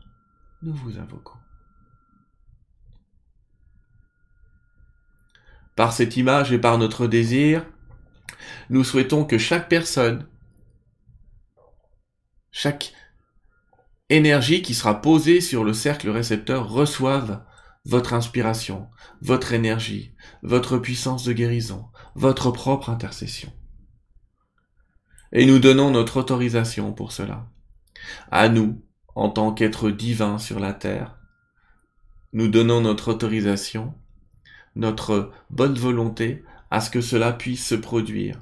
nous 0.62 0.75
vous 0.75 1.00
invoquons. 1.00 1.40
Par 5.75 5.92
cette 5.92 6.18
image 6.18 6.51
et 6.51 6.60
par 6.60 6.78
notre 6.78 7.08
désir, 7.08 7.66
nous 8.70 8.84
souhaitons 8.84 9.25
que 9.25 9.40
chaque 9.40 9.68
personne, 9.68 10.28
chaque 12.51 12.94
énergie 14.10 14.62
qui 14.62 14.75
sera 14.75 15.01
posée 15.01 15.42
sur 15.42 15.63
le 15.63 15.74
cercle 15.74 16.12
récepteur 16.12 16.70
reçoive 16.70 17.44
votre 17.86 18.13
inspiration, 18.13 18.88
votre 19.24 19.54
énergie, 19.54 20.13
votre 20.44 20.78
puissance 20.78 21.24
de 21.24 21.34
guérison, 21.34 21.88
votre 22.13 22.51
propre 22.51 22.92
intercession. 22.92 23.51
Et 25.32 25.46
nous 25.46 25.60
donnons 25.60 25.92
notre 25.92 26.18
autorisation 26.18 26.92
pour 26.94 27.12
cela. 27.12 27.48
À 28.32 28.50
nous, 28.50 28.82
en 29.16 29.30
tant 29.30 29.54
qu'êtres 29.54 29.90
divins 29.90 30.38
sur 30.38 30.60
la 30.60 30.74
terre, 30.74 31.18
nous 32.34 32.48
donnons 32.48 32.82
notre 32.82 33.10
autorisation, 33.10 33.94
notre 34.76 35.32
bonne 35.50 35.78
volonté 35.78 36.44
à 36.70 36.80
ce 36.82 36.90
que 36.90 37.02
cela 37.02 37.34
puisse 37.34 37.66
se 37.66 37.76
produire 37.76 38.40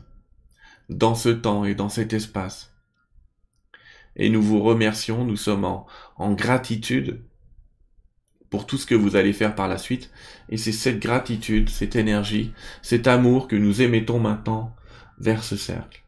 dans 0.89 1.15
ce 1.15 1.29
temps 1.29 1.65
et 1.65 1.75
dans 1.75 1.89
cet 1.89 2.13
espace. 2.13 2.75
Et 4.15 4.29
nous 4.29 4.41
vous 4.41 4.61
remercions, 4.61 5.25
nous 5.25 5.37
sommes 5.37 5.65
en, 5.65 5.87
en 6.17 6.33
gratitude 6.33 7.21
pour 8.49 8.65
tout 8.65 8.77
ce 8.77 8.85
que 8.85 8.95
vous 8.95 9.15
allez 9.15 9.33
faire 9.33 9.55
par 9.55 9.67
la 9.67 9.77
suite. 9.77 10.11
Et 10.49 10.57
c'est 10.57 10.71
cette 10.71 10.99
gratitude, 10.99 11.69
cette 11.69 11.95
énergie, 11.95 12.53
cet 12.81 13.07
amour 13.07 13.47
que 13.47 13.55
nous 13.55 13.81
émettons 13.81 14.19
maintenant 14.19 14.75
vers 15.19 15.43
ce 15.43 15.55
cercle. 15.55 16.03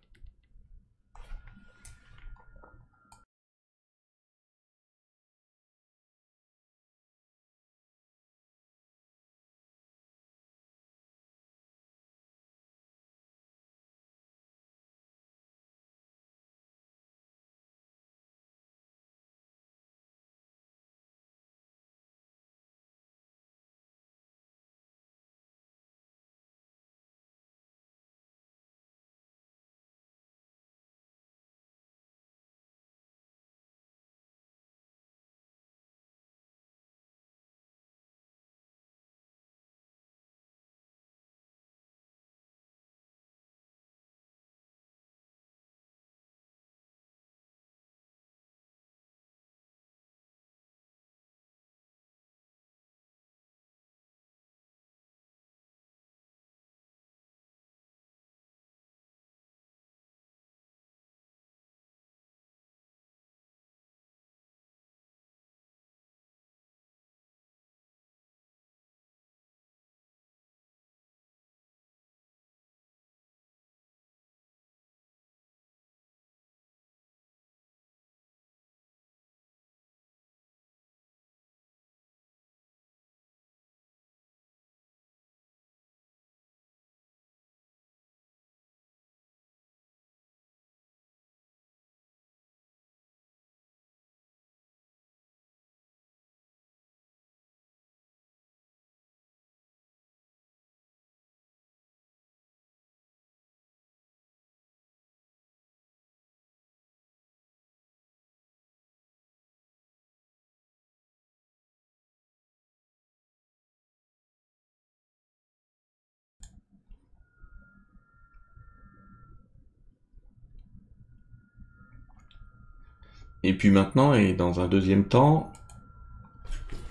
Et 123.43 123.53
puis 123.53 123.71
maintenant, 123.71 124.13
et 124.13 124.33
dans 124.33 124.59
un 124.59 124.67
deuxième 124.67 125.05
temps, 125.05 125.51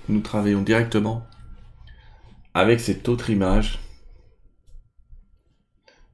nous 0.08 0.20
travaillons 0.20 0.62
directement 0.62 1.26
avec 2.54 2.80
cette 2.80 3.08
autre 3.08 3.30
image. 3.30 3.78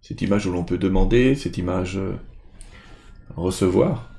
Cette 0.02 0.22
image 0.22 0.46
où 0.46 0.52
l'on 0.52 0.64
peut 0.64 0.78
demander, 0.78 1.34
cette 1.34 1.58
image 1.58 1.96
euh, 1.96 2.16
recevoir. 3.36 4.10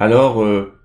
Alors, 0.00 0.42
euh, 0.42 0.78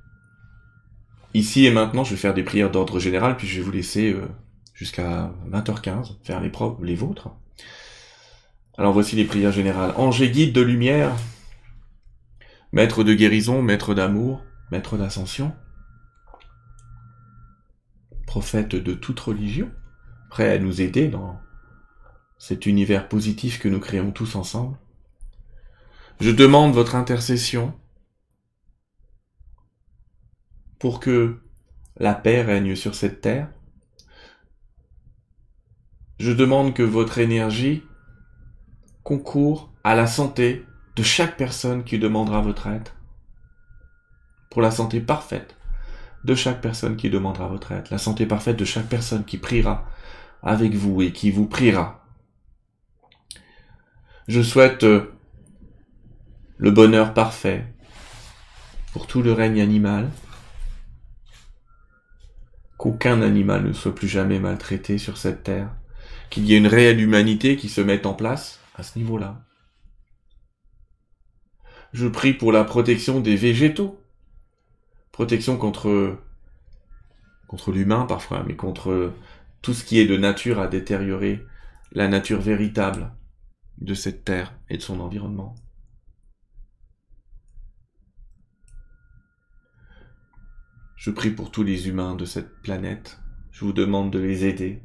ici 1.33 1.65
et 1.65 1.71
maintenant, 1.71 2.03
je 2.03 2.11
vais 2.11 2.19
faire 2.19 2.33
des 2.33 2.43
prières 2.43 2.71
d'ordre 2.71 2.99
général, 2.99 3.37
puis 3.37 3.47
je 3.47 3.57
vais 3.57 3.61
vous 3.63 3.71
laisser 3.71 4.11
euh, 4.11 4.27
jusqu'à 4.73 5.31
20h15 5.49 6.15
faire 6.23 6.41
les, 6.41 6.95
vôtres. 6.95 7.29
Alors 8.75 8.93
voici 8.93 9.15
les 9.15 9.25
prières 9.25 9.51
générales. 9.51 9.93
Ange 9.97 10.23
guide 10.23 10.53
de 10.53 10.61
lumière, 10.61 11.15
maître 12.71 13.03
de 13.03 13.13
guérison, 13.13 13.61
maître 13.61 13.93
d'amour, 13.93 14.43
maître 14.71 14.97
d'ascension, 14.97 15.55
prophète 18.25 18.75
de 18.75 18.93
toute 18.95 19.19
religion, 19.19 19.71
prêt 20.31 20.51
à 20.51 20.57
nous 20.57 20.81
aider 20.81 21.07
dans 21.07 21.39
cet 22.39 22.65
univers 22.65 23.07
positif 23.07 23.59
que 23.59 23.69
nous 23.69 23.79
créons 23.79 24.11
tous 24.11 24.35
ensemble. 24.35 24.75
Je 26.19 26.31
demande 26.31 26.73
votre 26.73 26.95
intercession 26.95 27.77
pour 30.79 30.99
que 30.99 31.39
la 31.97 32.15
paix 32.15 32.41
règne 32.41 32.75
sur 32.75 32.95
cette 32.95 33.21
terre. 33.21 33.49
Je 36.19 36.31
demande 36.31 36.73
que 36.73 36.81
votre 36.81 37.19
énergie 37.19 37.83
concourt 39.03 39.69
à 39.83 39.95
la 39.95 40.07
santé 40.07 40.65
de 40.95 41.03
chaque 41.03 41.37
personne 41.37 41.83
qui 41.83 41.99
demandera 41.99 42.41
votre 42.41 42.67
aide. 42.67 42.89
Pour 44.49 44.61
la 44.61 44.71
santé 44.71 45.01
parfaite 45.01 45.55
de 46.23 46.35
chaque 46.35 46.61
personne 46.61 46.95
qui 46.95 47.09
demandera 47.09 47.47
votre 47.47 47.71
aide. 47.71 47.87
La 47.91 47.97
santé 47.97 48.25
parfaite 48.25 48.57
de 48.57 48.65
chaque 48.65 48.87
personne 48.87 49.25
qui 49.25 49.37
priera 49.37 49.85
avec 50.41 50.73
vous 50.73 51.01
et 51.01 51.11
qui 51.11 51.31
vous 51.31 51.45
priera. 51.45 52.05
Je 54.27 54.41
souhaite 54.41 54.83
euh, 54.83 55.13
le 56.57 56.71
bonheur 56.71 57.13
parfait 57.13 57.65
pour 58.93 59.07
tout 59.07 59.21
le 59.21 59.33
règne 59.33 59.59
animal, 59.59 60.09
qu'aucun 62.77 63.21
animal 63.21 63.65
ne 63.65 63.73
soit 63.73 63.95
plus 63.95 64.07
jamais 64.07 64.39
maltraité 64.39 64.97
sur 64.97 65.17
cette 65.17 65.43
terre, 65.43 65.69
qu'il 66.29 66.45
y 66.45 66.53
ait 66.53 66.57
une 66.57 66.67
réelle 66.67 67.01
humanité 67.01 67.57
qui 67.57 67.69
se 67.69 67.81
mette 67.81 68.05
en 68.05 68.13
place, 68.13 68.59
à 68.75 68.83
ce 68.83 68.97
niveau-là. 68.97 69.45
Je 71.93 72.07
prie 72.07 72.33
pour 72.33 72.51
la 72.51 72.63
protection 72.63 73.19
des 73.19 73.35
végétaux. 73.35 73.99
Protection 75.11 75.57
contre, 75.57 76.17
contre 77.47 77.71
l'humain 77.71 78.05
parfois, 78.05 78.43
mais 78.47 78.55
contre 78.55 79.13
tout 79.61 79.73
ce 79.73 79.83
qui 79.83 79.99
est 79.99 80.07
de 80.07 80.17
nature 80.17 80.59
à 80.59 80.67
détériorer 80.67 81.45
la 81.91 82.07
nature 82.07 82.41
véritable 82.41 83.11
de 83.77 83.93
cette 83.93 84.25
terre 84.25 84.53
et 84.69 84.77
de 84.77 84.81
son 84.81 84.99
environnement. 84.99 85.55
Je 90.95 91.11
prie 91.11 91.31
pour 91.31 91.51
tous 91.51 91.63
les 91.63 91.89
humains 91.89 92.15
de 92.15 92.25
cette 92.25 92.61
planète. 92.61 93.19
Je 93.51 93.65
vous 93.65 93.73
demande 93.73 94.11
de 94.11 94.19
les 94.19 94.45
aider 94.45 94.81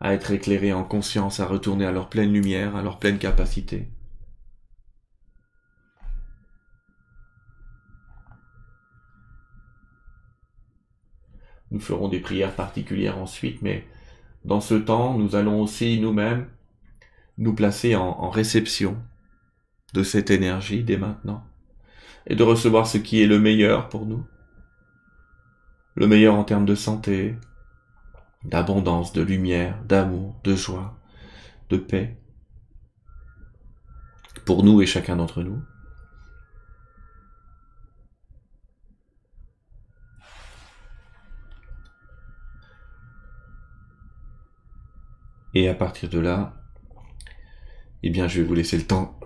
à 0.00 0.14
être 0.14 0.30
éclairés 0.30 0.72
en 0.72 0.84
conscience, 0.84 1.40
à 1.40 1.46
retourner 1.46 1.84
à 1.84 1.92
leur 1.92 2.08
pleine 2.08 2.32
lumière, 2.32 2.76
à 2.76 2.82
leur 2.82 2.98
pleine 2.98 3.18
capacité. 3.18 3.88
Nous 11.70 11.80
ferons 11.80 12.08
des 12.08 12.18
prières 12.18 12.54
particulières 12.56 13.18
ensuite, 13.18 13.62
mais 13.62 13.86
dans 14.44 14.60
ce 14.60 14.74
temps, 14.74 15.16
nous 15.16 15.36
allons 15.36 15.60
aussi 15.60 16.00
nous-mêmes 16.00 16.48
nous 17.38 17.54
placer 17.54 17.94
en, 17.94 18.28
réception 18.30 18.96
de 19.94 20.02
cette 20.02 20.30
énergie 20.30 20.82
dès 20.82 20.96
maintenant 20.96 21.44
et 22.26 22.36
de 22.36 22.42
recevoir 22.42 22.86
ce 22.86 22.98
qui 22.98 23.22
est 23.22 23.26
le 23.26 23.38
meilleur 23.38 23.88
pour 23.88 24.06
nous 24.06 24.24
le 25.96 26.06
meilleur 26.06 26.34
en 26.34 26.44
termes 26.44 26.66
de 26.66 26.74
santé, 26.74 27.34
d'abondance, 28.44 29.12
de 29.12 29.22
lumière, 29.22 29.82
d'amour, 29.84 30.34
de 30.44 30.54
joie, 30.54 30.98
de 31.68 31.76
paix, 31.76 32.16
pour 34.44 34.64
nous 34.64 34.80
et 34.82 34.86
chacun 34.86 35.16
d'entre 35.16 35.42
nous. 35.42 35.62
Et 45.52 45.68
à 45.68 45.74
partir 45.74 46.08
de 46.08 46.18
là, 46.18 46.54
eh 48.02 48.10
bien, 48.10 48.28
je 48.28 48.40
vais 48.40 48.46
vous 48.46 48.54
laisser 48.54 48.76
le 48.76 48.86
temps, 48.86 49.18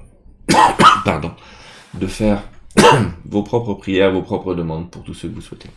pardon, 1.05 1.35
de 1.93 2.07
faire 2.07 2.43
vos 3.27 3.43
propres 3.43 3.75
prières, 3.75 4.11
vos 4.11 4.23
propres 4.23 4.55
demandes 4.55 4.91
pour 4.91 5.05
tout 5.05 5.15
ce 5.15 5.27
que 5.27 5.35
vous 5.35 5.43
souhaitez. 5.43 5.69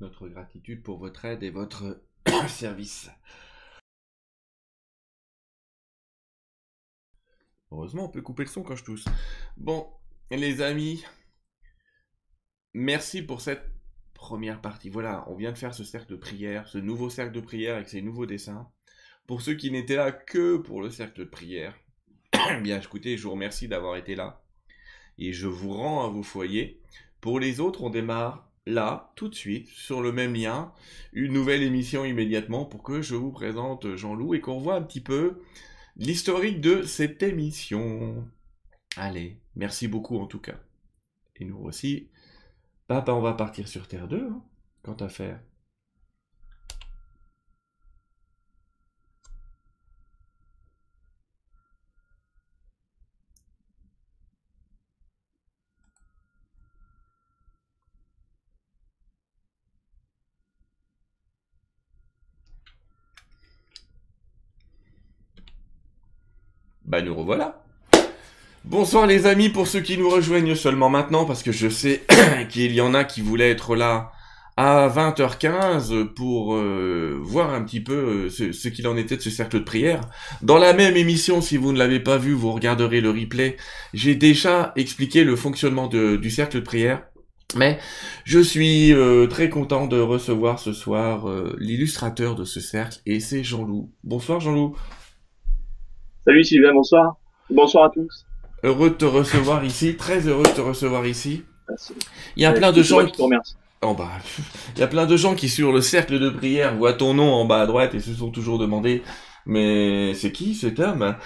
Notre 0.00 0.28
gratitude 0.28 0.82
pour 0.82 0.98
votre 0.98 1.24
aide 1.24 1.42
et 1.42 1.50
votre 1.50 2.02
service. 2.48 3.10
Heureusement, 7.70 8.04
on 8.04 8.08
peut 8.08 8.22
couper 8.22 8.44
le 8.44 8.48
son 8.48 8.62
quand 8.62 8.76
je 8.76 8.84
tousse. 8.84 9.04
Bon, 9.56 9.88
les 10.30 10.62
amis, 10.62 11.04
merci 12.74 13.22
pour 13.22 13.40
cette 13.40 13.68
première 14.14 14.60
partie. 14.60 14.88
Voilà, 14.88 15.24
on 15.28 15.34
vient 15.34 15.52
de 15.52 15.58
faire 15.58 15.74
ce 15.74 15.84
cercle 15.84 16.12
de 16.12 16.16
prière, 16.16 16.68
ce 16.68 16.78
nouveau 16.78 17.10
cercle 17.10 17.32
de 17.32 17.40
prière 17.40 17.76
avec 17.76 17.88
ces 17.88 18.02
nouveaux 18.02 18.26
dessins. 18.26 18.70
Pour 19.26 19.42
ceux 19.42 19.54
qui 19.54 19.70
n'étaient 19.70 19.96
là 19.96 20.12
que 20.12 20.56
pour 20.56 20.80
le 20.80 20.90
cercle 20.90 21.20
de 21.20 21.24
prière, 21.24 21.76
bien 22.62 22.80
écoutez, 22.80 23.16
je 23.16 23.24
vous 23.24 23.32
remercie 23.32 23.68
d'avoir 23.68 23.96
été 23.96 24.14
là. 24.14 24.44
Et 25.18 25.32
je 25.32 25.48
vous 25.48 25.72
rends 25.72 26.04
à 26.04 26.08
vos 26.08 26.22
foyers. 26.22 26.80
Pour 27.20 27.40
les 27.40 27.58
autres, 27.60 27.82
on 27.82 27.90
démarre 27.90 28.45
là, 28.66 29.12
tout 29.14 29.28
de 29.28 29.34
suite, 29.34 29.68
sur 29.68 30.02
le 30.02 30.12
même 30.12 30.34
lien, 30.34 30.72
une 31.12 31.32
nouvelle 31.32 31.62
émission 31.62 32.04
immédiatement 32.04 32.64
pour 32.64 32.82
que 32.82 33.00
je 33.00 33.14
vous 33.14 33.32
présente 33.32 33.94
Jean-Loup 33.96 34.34
et 34.34 34.40
qu'on 34.40 34.58
voit 34.58 34.74
un 34.74 34.82
petit 34.82 35.00
peu 35.00 35.40
l'historique 35.96 36.60
de 36.60 36.82
cette 36.82 37.22
émission. 37.22 38.26
Allez, 38.96 39.38
merci 39.54 39.88
beaucoup 39.88 40.18
en 40.18 40.26
tout 40.26 40.40
cas. 40.40 40.58
Et 41.36 41.44
nous 41.44 41.58
aussi, 41.58 42.08
papa, 42.88 43.12
on 43.12 43.20
va 43.20 43.34
partir 43.34 43.68
sur 43.68 43.88
Terre 43.88 44.08
2, 44.08 44.28
hein, 44.30 44.42
quant 44.82 44.94
à 44.94 45.08
faire. 45.08 45.40
Bah 66.86 67.02
nous 67.02 67.16
revoilà. 67.16 67.64
Bonsoir 68.64 69.08
les 69.08 69.26
amis 69.26 69.48
pour 69.48 69.66
ceux 69.66 69.80
qui 69.80 69.98
nous 69.98 70.08
rejoignent 70.08 70.54
seulement 70.54 70.88
maintenant 70.88 71.24
parce 71.24 71.42
que 71.42 71.50
je 71.50 71.68
sais 71.68 72.04
qu'il 72.48 72.72
y 72.72 72.80
en 72.80 72.94
a 72.94 73.02
qui 73.02 73.22
voulaient 73.22 73.50
être 73.50 73.74
là 73.74 74.12
à 74.56 74.88
20h15 74.88 76.04
pour 76.14 76.54
euh, 76.54 77.18
voir 77.20 77.52
un 77.52 77.62
petit 77.62 77.80
peu 77.80 78.28
euh, 78.30 78.30
ce, 78.30 78.68
qu'il 78.68 78.86
en 78.86 78.96
était 78.96 79.16
de 79.16 79.20
ce 79.20 79.30
cercle 79.30 79.58
de 79.58 79.64
prière. 79.64 80.00
Dans 80.42 80.58
la 80.58 80.74
même 80.74 80.96
émission, 80.96 81.40
si 81.40 81.56
vous 81.56 81.72
ne 81.72 81.78
l'avez 81.78 81.98
pas 81.98 82.18
vu, 82.18 82.32
vous 82.34 82.52
regarderez 82.52 83.00
le 83.00 83.10
replay. 83.10 83.56
J'ai 83.92 84.14
déjà 84.14 84.72
expliqué 84.76 85.24
le 85.24 85.34
fonctionnement 85.34 85.88
du 85.88 86.30
cercle 86.30 86.60
de 86.60 86.64
prière. 86.64 87.02
Mais 87.56 87.80
je 88.24 88.38
suis 88.38 88.92
euh, 88.92 89.26
très 89.26 89.50
content 89.50 89.88
de 89.88 89.98
recevoir 89.98 90.60
ce 90.60 90.72
soir 90.72 91.26
l'illustrateur 91.58 92.36
de 92.36 92.44
ce 92.44 92.60
cercle 92.60 93.00
et 93.06 93.18
c'est 93.18 93.42
Jean-Loup. 93.42 93.90
Bonsoir 94.04 94.38
Jean-Loup. 94.38 94.76
Salut 96.26 96.42
Sylvain, 96.42 96.72
bonsoir. 96.72 97.14
Bonsoir 97.50 97.84
à 97.84 97.90
tous. 97.90 98.26
Heureux 98.64 98.90
de 98.90 98.96
te 98.96 99.04
recevoir 99.04 99.64
ici, 99.64 99.94
très 99.96 100.26
heureux 100.26 100.42
de 100.42 100.48
te 100.48 100.60
recevoir 100.60 101.06
ici. 101.06 101.44
Il 102.34 102.42
y 102.42 102.46
a 102.46 102.52
plein 102.52 102.72
de 102.72 102.82
gens. 102.82 103.06
Qui... 103.06 103.22
Oh 103.82 103.94
bah, 103.94 104.10
il 104.74 104.80
y 104.80 104.82
a 104.82 104.88
plein 104.88 105.06
de 105.06 105.16
gens 105.16 105.36
qui 105.36 105.48
sur 105.48 105.70
le 105.70 105.80
cercle 105.80 106.18
de 106.18 106.28
prière 106.28 106.74
voient 106.74 106.94
ton 106.94 107.14
nom 107.14 107.32
en 107.32 107.44
bas 107.44 107.60
à 107.60 107.66
droite 107.66 107.94
et 107.94 108.00
se 108.00 108.12
sont 108.12 108.32
toujours 108.32 108.58
demandé, 108.58 109.04
mais 109.46 110.14
c'est 110.14 110.32
qui 110.32 110.56
cet 110.56 110.80
homme? 110.80 111.14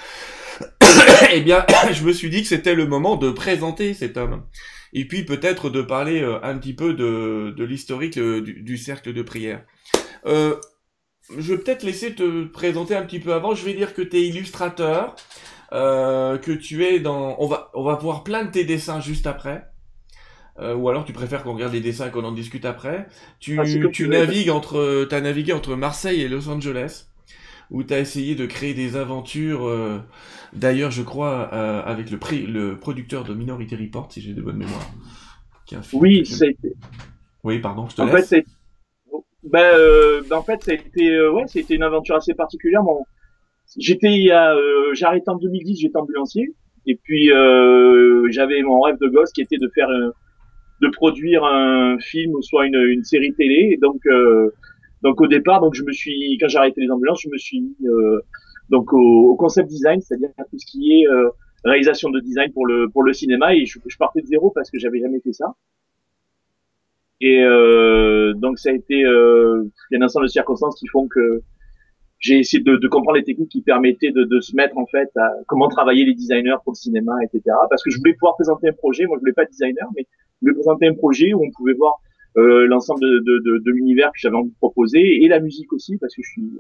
Eh 1.33 1.41
bien, 1.41 1.65
je 1.93 2.05
me 2.05 2.13
suis 2.13 2.29
dit 2.29 2.43
que 2.43 2.49
c'était 2.49 2.75
le 2.75 2.87
moment 2.87 3.17
de 3.17 3.31
présenter 3.31 3.95
cet 3.95 4.19
homme. 4.19 4.43
Et 4.93 5.07
puis 5.07 5.25
peut-être 5.25 5.71
de 5.71 5.81
parler 5.81 6.21
euh, 6.21 6.41
un 6.43 6.59
petit 6.59 6.75
peu 6.75 6.93
de, 6.93 7.55
de 7.57 7.65
l'historique 7.65 8.19
euh, 8.19 8.43
du, 8.43 8.61
du, 8.61 8.77
cercle 8.77 9.15
de 9.15 9.23
prière. 9.23 9.63
Euh, 10.27 10.57
je 11.39 11.55
vais 11.55 11.59
peut-être 11.59 11.83
laisser 11.83 12.15
te 12.15 12.45
présenter 12.45 12.97
un 12.97 13.03
petit 13.03 13.21
peu 13.21 13.33
avant. 13.33 13.55
Je 13.55 13.65
vais 13.65 13.75
dire 13.75 13.95
que 13.95 14.03
tu 14.03 14.17
es 14.17 14.27
illustrateur, 14.27 15.15
euh, 15.73 16.39
que 16.39 16.53
tu 16.53 16.85
es 16.85 17.01
dans... 17.01 17.37
On 17.39 17.47
va, 17.47 17.71
on 17.75 17.83
va 17.83 17.95
voir 17.95 18.25
plein 18.25 18.45
de 18.45 18.51
tes 18.51 18.65
dessins 18.65 19.01
juste 19.01 19.27
après. 19.27 19.67
Euh, 20.59 20.75
ou 20.75 20.89
alors 20.89 21.05
tu 21.05 21.13
préfères 21.13 21.43
qu'on 21.43 21.55
regarde 21.55 21.73
les 21.73 21.81
dessins 21.81 22.09
et 22.09 22.11
qu'on 22.11 22.25
en 22.25 22.33
discute 22.33 22.65
après. 22.65 23.07
Tu, 23.39 23.59
ah, 23.59 23.65
tu, 23.93 24.09
navigues 24.09 24.51
entre, 24.51 25.09
as 25.11 25.21
navigué 25.21 25.53
entre 25.53 25.75
Marseille 25.75 26.21
et 26.21 26.29
Los 26.29 26.49
Angeles, 26.49 27.07
où 27.71 27.83
tu 27.83 27.95
as 27.95 28.01
essayé 28.01 28.35
de 28.35 28.45
créer 28.47 28.75
des 28.75 28.97
aventures. 28.97 29.67
Euh, 29.67 30.01
d'ailleurs, 30.53 30.91
je 30.91 31.03
crois 31.03 31.43
avec 31.43 32.11
le, 32.11 32.19
prix, 32.19 32.47
le 32.47 32.79
producteur 32.79 33.25
de 33.25 33.33
Minority 33.33 33.77
Report, 33.77 34.13
si 34.13 34.21
j'ai 34.21 34.35
de 34.35 34.43
bonnes 34.43 34.59
mémoires. 34.59 34.91
Oui, 35.93 36.27
c'est. 36.27 36.57
Oui, 37.43 37.59
pardon, 37.59 37.89
je 37.89 37.97
te 37.97 38.03
en 38.03 38.09
Fait, 38.09 38.45
ben, 39.51 39.75
euh, 39.75 40.23
ben, 40.29 40.37
en 40.37 40.43
fait, 40.43 40.63
ça 40.63 40.73
a 40.73 40.75
été, 40.75 41.11
euh, 41.11 41.33
ouais, 41.33 41.45
c'était 41.47 41.75
une 41.75 41.83
aventure 41.83 42.15
assez 42.15 42.35
particulière. 42.35 42.83
Bon, 42.83 43.05
j'étais, 43.77 44.29
euh, 44.31 44.95
j'ai 44.95 45.07
en 45.07 45.37
2010, 45.37 45.81
j'étais 45.81 45.97
ambulancier, 45.97 46.55
et 46.87 46.97
puis 46.97 47.33
euh, 47.33 48.29
j'avais 48.31 48.63
mon 48.63 48.81
rêve 48.81 48.97
de 49.01 49.09
gosse 49.09 49.33
qui 49.33 49.43
était 49.43 49.59
de 49.59 49.69
faire, 49.75 49.89
de 49.89 50.89
produire 50.89 51.45
un 51.45 51.99
film 51.99 52.35
ou 52.35 52.43
soit 52.43 52.67
une, 52.67 52.77
une 52.77 53.05
série 53.05 53.35
télé. 53.35 53.71
Et 53.73 53.77
donc, 53.77 54.01
donc 55.03 55.21
au 55.21 55.27
départ, 55.27 55.61
donc 55.61 55.75
je 55.75 55.83
me 55.83 55.93
suis, 55.93 56.39
quand 56.41 56.49
j'ai 56.49 56.59
arrêté 56.59 56.81
les 56.81 56.91
ambulances, 56.91 57.23
je 57.23 57.29
me 57.29 57.39
suis 57.39 57.61
mis 57.61 57.77
donc 58.71 58.93
au, 58.93 59.31
au, 59.31 59.37
concept 59.37 59.69
design, 59.69 60.01
c'est-à-dire 60.01 60.31
tout 60.49 60.59
ce 60.59 60.67
qui 60.67 60.93
est 60.93 61.07
réalisation 61.65 62.11
de 62.11 62.21
design 62.21 62.53
pour 62.53 62.67
le 62.67 62.89
pour 62.89 63.03
le 63.03 63.13
cinéma. 63.13 63.55
Et 63.55 63.67
je, 63.67 63.79
je 63.87 63.97
partais 63.97 64.21
de 64.23 64.27
zéro 64.27 64.51
parce 64.55 64.71
que 64.71 64.79
j'avais 64.79 65.01
jamais 65.01 65.21
fait 65.21 65.33
ça. 65.33 65.55
Et 67.21 67.43
euh, 67.43 68.33
donc 68.35 68.59
ça 68.59 68.71
a 68.71 68.73
été, 68.73 69.05
euh, 69.05 69.65
un 69.93 70.03
ensemble 70.03 70.27
de 70.27 70.31
circonstances 70.31 70.79
qui 70.79 70.87
font 70.89 71.07
que 71.09 71.43
j'ai 72.19 72.39
essayé 72.39 72.63
de, 72.63 72.77
de, 72.77 72.89
comprendre 72.89 73.17
les 73.17 73.25
techniques 73.25 73.51
qui 73.51 73.63
permettaient 73.63 74.13
de, 74.13 74.25
de, 74.25 74.41
se 74.41 74.55
mettre 74.55 74.77
en 74.77 74.87
fait 74.87 75.09
à 75.17 75.31
comment 75.47 75.69
travailler 75.69 76.05
les 76.05 76.15
designers 76.15 76.57
pour 76.65 76.73
le 76.73 76.77
cinéma, 76.77 77.13
etc. 77.23 77.43
Parce 77.69 77.83
que 77.83 77.91
je 77.91 77.99
voulais 77.99 78.15
pouvoir 78.15 78.35
présenter 78.35 78.69
un 78.69 78.73
projet. 78.73 79.07
Moi, 79.07 79.17
je 79.17 79.21
voulais 79.21 79.33
pas 79.33 79.43
être 79.43 79.51
designer, 79.51 79.89
mais 79.97 80.07
je 80.07 80.39
voulais 80.43 80.55
présenter 80.55 80.87
un 80.87 80.95
projet 80.95 81.33
où 81.33 81.43
on 81.43 81.51
pouvait 81.51 81.73
voir 81.75 82.01
euh, 82.37 82.67
l'ensemble 82.67 83.01
de, 83.01 83.39
de, 83.39 83.59
de 83.59 83.71
l'univers 83.71 84.13
que 84.13 84.19
j'avais 84.19 84.37
envie 84.37 84.51
de 84.51 84.57
proposer 84.57 85.25
et 85.25 85.29
la 85.29 85.41
musique 85.41 85.73
aussi, 85.73 85.97
parce 85.99 86.15
que 86.15 86.23
je 86.23 86.31
suis 86.31 86.51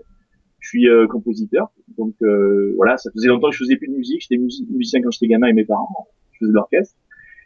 je 0.60 0.68
suis 0.68 0.88
euh, 0.88 1.06
compositeur. 1.06 1.68
Donc 1.98 2.14
euh, 2.22 2.72
voilà, 2.76 2.96
ça 2.98 3.10
faisait 3.12 3.28
longtemps 3.28 3.48
que 3.48 3.56
je 3.56 3.64
faisais 3.64 3.76
plus 3.76 3.88
de 3.88 3.94
musique. 3.94 4.22
J'étais 4.22 4.36
musicien 4.38 5.00
quand 5.02 5.10
j'étais 5.10 5.26
gamin 5.26 5.48
et 5.48 5.52
mes 5.52 5.64
parents. 5.64 6.08
Je 6.32 6.38
faisais 6.40 6.50
de 6.50 6.54
l'orchestre. 6.54 6.96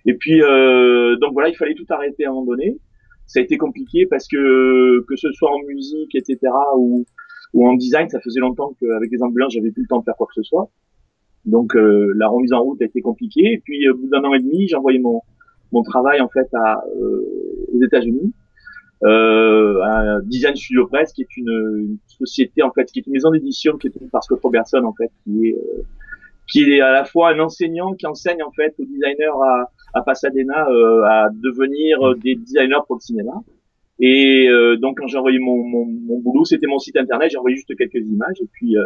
Et 0.04 0.14
puis 0.14 0.42
euh, 0.42 1.16
donc 1.16 1.32
voilà, 1.32 1.48
il 1.48 1.56
fallait 1.56 1.74
tout 1.74 1.86
arrêter 1.88 2.26
à 2.26 2.30
un 2.30 2.32
moment 2.32 2.46
donné 2.46 2.76
ça 3.26 3.40
a 3.40 3.42
été 3.42 3.56
compliqué 3.56 4.06
parce 4.06 4.28
que 4.28 5.04
que 5.08 5.16
ce 5.16 5.32
soit 5.32 5.50
en 5.50 5.60
musique, 5.66 6.14
etc. 6.14 6.38
ou 6.76 7.04
ou 7.52 7.68
en 7.68 7.74
design, 7.74 8.08
ça 8.08 8.20
faisait 8.20 8.40
longtemps 8.40 8.74
qu'avec 8.80 9.10
les 9.10 9.22
ambulances, 9.22 9.52
j'avais 9.52 9.70
plus 9.70 9.82
le 9.82 9.88
temps 9.88 10.00
de 10.00 10.04
faire 10.04 10.16
quoi 10.16 10.26
que 10.26 10.34
ce 10.34 10.42
soit. 10.42 10.68
Donc 11.44 11.76
euh, 11.76 12.12
la 12.16 12.28
remise 12.28 12.52
en 12.52 12.62
route 12.62 12.80
a 12.82 12.84
été 12.84 13.00
compliquée. 13.00 13.52
Et 13.52 13.58
puis 13.58 13.88
au 13.88 13.96
bout 13.96 14.08
d'un 14.08 14.24
an 14.24 14.34
et 14.34 14.40
demi, 14.40 14.66
j'ai 14.68 14.76
envoyé 14.76 14.98
mon 14.98 15.20
mon 15.72 15.82
travail 15.82 16.20
en 16.20 16.28
fait 16.28 16.48
à 16.54 16.82
euh, 17.00 17.68
aux 17.72 17.82
États-Unis, 17.82 18.32
euh, 19.02 19.80
à 19.82 20.20
Design 20.22 20.56
Studio 20.56 20.86
Press, 20.86 21.12
qui 21.12 21.22
est 21.22 21.36
une, 21.36 21.48
une, 21.48 21.98
société 22.08 22.62
en 22.62 22.70
fait, 22.70 22.86
qui 22.86 23.00
est 23.00 23.06
une 23.06 23.12
maison 23.12 23.30
d'édition 23.30 23.76
qui 23.76 23.88
est 23.88 23.90
tenue 23.90 24.08
par 24.08 24.22
Scott 24.22 24.40
Robertson 24.40 24.82
en 24.84 24.94
fait, 24.94 25.10
qui 25.24 25.48
est 25.48 25.56
euh, 25.56 25.82
qui 26.50 26.62
est 26.70 26.80
à 26.80 26.92
la 26.92 27.04
fois 27.04 27.30
un 27.30 27.38
enseignant 27.40 27.94
qui 27.94 28.06
enseigne 28.06 28.42
en 28.42 28.52
fait 28.52 28.74
aux 28.78 28.84
designers 28.84 29.32
à, 29.42 29.70
à 29.94 30.02
Pasadena 30.02 30.68
euh, 30.68 31.02
à 31.04 31.28
devenir 31.32 32.02
euh, 32.02 32.14
des 32.14 32.34
designers 32.34 32.82
pour 32.86 32.96
le 32.96 33.00
cinéma. 33.00 33.32
Et 34.00 34.48
euh, 34.48 34.76
donc 34.76 34.98
quand 34.98 35.06
j'ai 35.06 35.18
envoyé 35.18 35.38
mon, 35.38 35.64
mon, 35.64 35.86
mon 35.86 36.18
boulot, 36.18 36.44
c'était 36.44 36.66
mon 36.66 36.78
site 36.78 36.96
internet, 36.96 37.30
j'ai 37.30 37.38
envoyé 37.38 37.56
juste 37.56 37.74
quelques 37.76 38.06
images 38.06 38.40
et 38.40 38.48
puis 38.52 38.76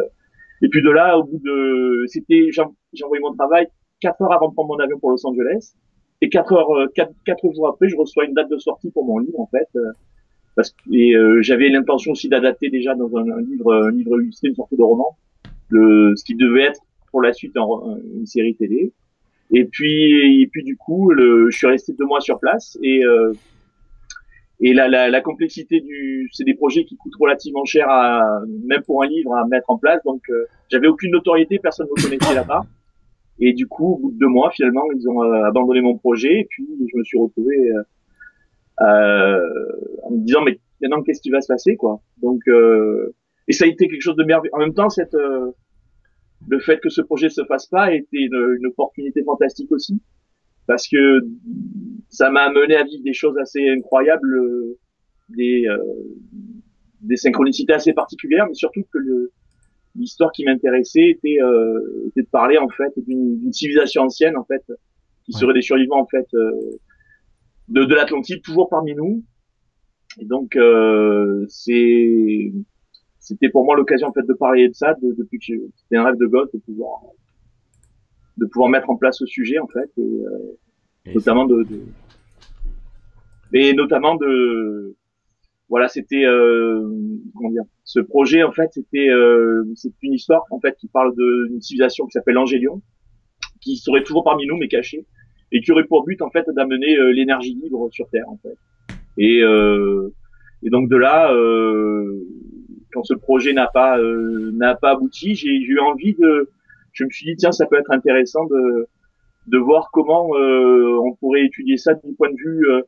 et 0.61 0.67
puis 0.67 0.81
de 0.81 0.89
là 0.89 1.17
au 1.17 1.23
bout 1.23 1.39
de 1.43 2.03
c'était 2.07 2.49
j'ai 2.51 3.03
envoyé 3.03 3.21
mon 3.21 3.33
travail 3.33 3.67
quatre 3.99 4.21
heures 4.21 4.33
avant 4.33 4.49
de 4.49 4.53
prendre 4.53 4.69
mon 4.69 4.79
avion 4.79 4.99
pour 4.99 5.09
Los 5.09 5.25
Angeles 5.25 5.73
et 6.21 6.29
quatre 6.29 6.53
heures 6.53 6.87
quatre, 6.93 7.13
quatre 7.25 7.51
jours 7.53 7.69
après 7.69 7.89
je 7.89 7.95
reçois 7.95 8.25
une 8.25 8.33
date 8.33 8.49
de 8.49 8.57
sortie 8.57 8.91
pour 8.91 9.05
mon 9.05 9.19
livre 9.19 9.39
en 9.39 9.47
fait 9.47 9.67
parce 10.55 10.71
que 10.71 10.93
et 10.93 11.15
j'avais 11.41 11.69
l'intention 11.69 12.11
aussi 12.11 12.29
d'adapter 12.29 12.69
déjà 12.69 12.93
dans 12.93 13.09
un, 13.17 13.31
un, 13.31 13.41
livre 13.41 13.73
un 13.73 13.91
livre 13.91 14.21
illustré 14.21 14.49
une 14.49 14.55
sorte 14.55 14.75
de 14.77 14.83
roman 14.83 15.17
le 15.69 16.13
ce 16.17 16.23
qui 16.25 16.35
devait 16.35 16.65
être 16.65 16.81
pour 17.11 17.21
la 17.21 17.33
suite 17.33 17.57
en, 17.57 17.97
une 17.97 18.25
série 18.25 18.55
télé. 18.55 18.93
Et 19.51 19.65
puis, 19.65 20.41
et 20.41 20.47
puis 20.47 20.63
du 20.63 20.77
coup, 20.77 21.11
je 21.17 21.49
suis 21.49 21.67
resté 21.67 21.93
deux 21.93 22.05
mois 22.05 22.21
sur 22.21 22.39
place 22.39 22.77
et 22.83 23.03
euh, 23.03 23.33
et 24.61 24.73
la, 24.73 24.89
la, 24.89 25.21
complexité 25.21 25.79
du, 25.79 26.29
c'est 26.33 26.43
des 26.43 26.53
projets 26.53 26.83
qui 26.83 26.97
coûtent 26.97 27.15
relativement 27.17 27.63
cher 27.63 27.87
même 28.65 28.81
pour 28.83 29.01
un 29.03 29.07
livre 29.07 29.33
à 29.33 29.45
mettre 29.47 29.69
en 29.69 29.77
place. 29.77 30.03
Donc, 30.03 30.21
euh, 30.29 30.45
j'avais 30.69 30.87
aucune 30.87 31.11
notoriété, 31.11 31.59
personne 31.59 31.87
ne 31.87 32.01
me 32.01 32.03
connaissait 32.03 32.35
là-bas. 32.35 32.63
Et 33.39 33.53
du 33.53 33.67
coup, 33.67 33.93
au 33.93 33.97
bout 33.97 34.11
de 34.11 34.17
deux 34.17 34.27
mois, 34.27 34.51
finalement, 34.51 34.83
ils 34.93 35.07
ont 35.07 35.23
euh, 35.23 35.45
abandonné 35.45 35.79
mon 35.79 35.97
projet. 35.97 36.41
Et 36.41 36.47
puis, 36.49 36.67
je 36.91 36.97
me 36.97 37.03
suis 37.05 37.17
retrouvé 37.17 37.55
euh, 37.71 37.83
euh 38.81 39.39
en 40.03 40.11
me 40.11 40.25
disant, 40.25 40.41
mais 40.41 40.59
maintenant, 40.81 41.03
qu'est-ce 41.03 41.21
qui 41.21 41.29
va 41.29 41.39
se 41.39 41.47
passer, 41.47 41.77
quoi? 41.77 42.01
Donc, 42.21 42.41
et 43.47 43.53
ça 43.53 43.63
a 43.63 43.67
été 43.67 43.87
quelque 43.87 44.01
chose 44.01 44.17
de 44.17 44.25
merveilleux. 44.25 44.53
En 44.53 44.59
même 44.59 44.73
temps, 44.73 44.89
cette 44.89 45.15
le 46.47 46.59
fait 46.59 46.79
que 46.79 46.89
ce 46.89 47.01
projet 47.01 47.29
se 47.29 47.43
fasse 47.45 47.67
pas 47.67 47.93
était 47.93 48.17
une, 48.17 48.57
une 48.59 48.67
opportunité 48.67 49.23
fantastique 49.23 49.71
aussi 49.71 50.01
parce 50.69 50.87
que 50.87 51.21
ça 52.09 52.29
m'a 52.29 52.41
amené 52.41 52.75
à 52.75 52.83
vivre 52.83 53.03
des 53.03 53.13
choses 53.13 53.35
assez 53.39 53.67
incroyables 53.69 54.39
des, 55.29 55.65
des 57.01 57.17
synchronicités 57.17 57.73
assez 57.73 57.91
particulières, 57.93 58.45
mais 58.47 58.53
surtout 58.53 58.83
que 58.93 58.99
le, 58.99 59.31
l'histoire 59.95 60.31
qui 60.31 60.45
m'intéressait 60.45 61.09
était, 61.09 61.39
était 62.07 62.21
de 62.21 62.29
parler 62.31 62.59
en 62.59 62.69
fait 62.69 62.93
d'une 62.97 63.51
civilisation 63.51 64.03
ancienne 64.03 64.37
en 64.37 64.43
fait 64.43 64.63
qui 65.25 65.33
seraient 65.33 65.55
des 65.55 65.63
survivants 65.63 66.01
en 66.01 66.07
fait 66.07 66.27
de, 66.33 67.85
de 67.85 67.95
l'Atlantide, 67.95 68.43
toujours 68.43 68.69
parmi 68.69 68.93
nous. 68.93 69.23
Et 70.19 70.25
donc 70.25 70.55
c'est 71.47 72.51
c'était 73.19 73.49
pour 73.49 73.65
moi 73.65 73.75
l'occasion 73.75 74.07
en 74.07 74.13
fait 74.13 74.25
de 74.25 74.33
parler 74.33 74.69
de 74.69 74.73
ça 74.73 74.95
depuis 75.01 75.39
que 75.39 75.53
c'était 75.75 75.97
un 75.97 76.03
rêve 76.03 76.17
de 76.17 76.25
gosse 76.25 76.51
de 76.51 76.59
pouvoir 76.59 77.01
de 78.37 78.45
pouvoir 78.45 78.69
mettre 78.69 78.89
en 78.89 78.95
place 78.95 79.17
ce 79.17 79.25
sujet 79.25 79.59
en 79.59 79.67
fait 79.67 79.91
et, 79.97 80.01
euh, 80.01 81.13
notamment 81.13 81.45
de, 81.45 81.63
de, 81.63 81.81
et 83.53 83.73
notamment 83.73 84.15
de 84.15 84.95
voilà 85.67 85.87
c'était 85.87 86.25
euh, 86.25 86.81
comment 87.35 87.51
dire 87.51 87.63
ce 87.83 87.99
projet 87.99 88.43
en 88.43 88.51
fait 88.51 88.69
c'était 88.71 89.09
euh, 89.09 89.63
c'est 89.75 89.93
une 90.01 90.13
histoire 90.13 90.43
en 90.51 90.59
fait 90.59 90.75
qui 90.77 90.87
parle 90.87 91.13
d'une 91.15 91.61
civilisation 91.61 92.05
qui 92.05 92.11
s'appelle 92.13 92.37
Angélion 92.37 92.81
qui 93.61 93.77
serait 93.77 94.03
toujours 94.03 94.23
parmi 94.23 94.45
nous 94.47 94.57
mais 94.57 94.67
cachée 94.67 95.05
et 95.51 95.61
qui 95.61 95.71
aurait 95.71 95.85
pour 95.85 96.05
but 96.05 96.21
en 96.21 96.29
fait 96.29 96.45
d'amener 96.55 96.97
euh, 96.97 97.11
l'énergie 97.11 97.55
libre 97.55 97.89
sur 97.91 98.07
Terre 98.09 98.29
en 98.29 98.37
fait. 98.37 98.57
Et 99.17 99.41
euh, 99.41 100.13
et 100.63 100.69
donc 100.69 100.89
de 100.89 100.95
là 100.95 101.33
euh, 101.33 102.23
quand 102.93 103.03
ce 103.03 103.13
projet 103.13 103.53
n'a 103.53 103.67
pas 103.67 103.99
euh, 103.99 104.51
n'a 104.53 104.75
pas 104.75 104.91
abouti, 104.91 105.35
j'ai 105.35 105.53
eu 105.53 105.79
envie 105.79 106.13
de, 106.15 106.49
je 106.93 107.03
me 107.03 107.09
suis 107.09 107.25
dit 107.25 107.35
tiens 107.35 107.51
ça 107.51 107.65
peut 107.65 107.77
être 107.77 107.91
intéressant 107.91 108.45
de 108.45 108.87
de 109.47 109.57
voir 109.57 109.89
comment 109.91 110.35
euh, 110.35 110.99
on 111.03 111.13
pourrait 111.15 111.45
étudier 111.45 111.77
ça 111.77 111.93
du 111.93 112.13
point 112.13 112.29
de 112.29 112.37
vue 112.37 112.69
euh, 112.69 112.81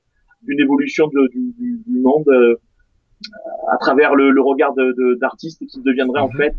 d'une 0.43 0.60
évolution 0.60 1.08
de, 1.08 1.28
du, 1.28 1.54
du, 1.58 1.82
du, 1.86 1.99
monde 1.99 2.28
à 3.72 3.78
travers 3.78 4.16
le, 4.16 4.32
le 4.32 4.41
regard 4.41 4.74
d'artistes 5.20 5.66
qui 5.68 5.82
deviendrait 5.82 6.22
en 6.22 6.30
mhm. 6.30 6.38
fait 6.38 6.56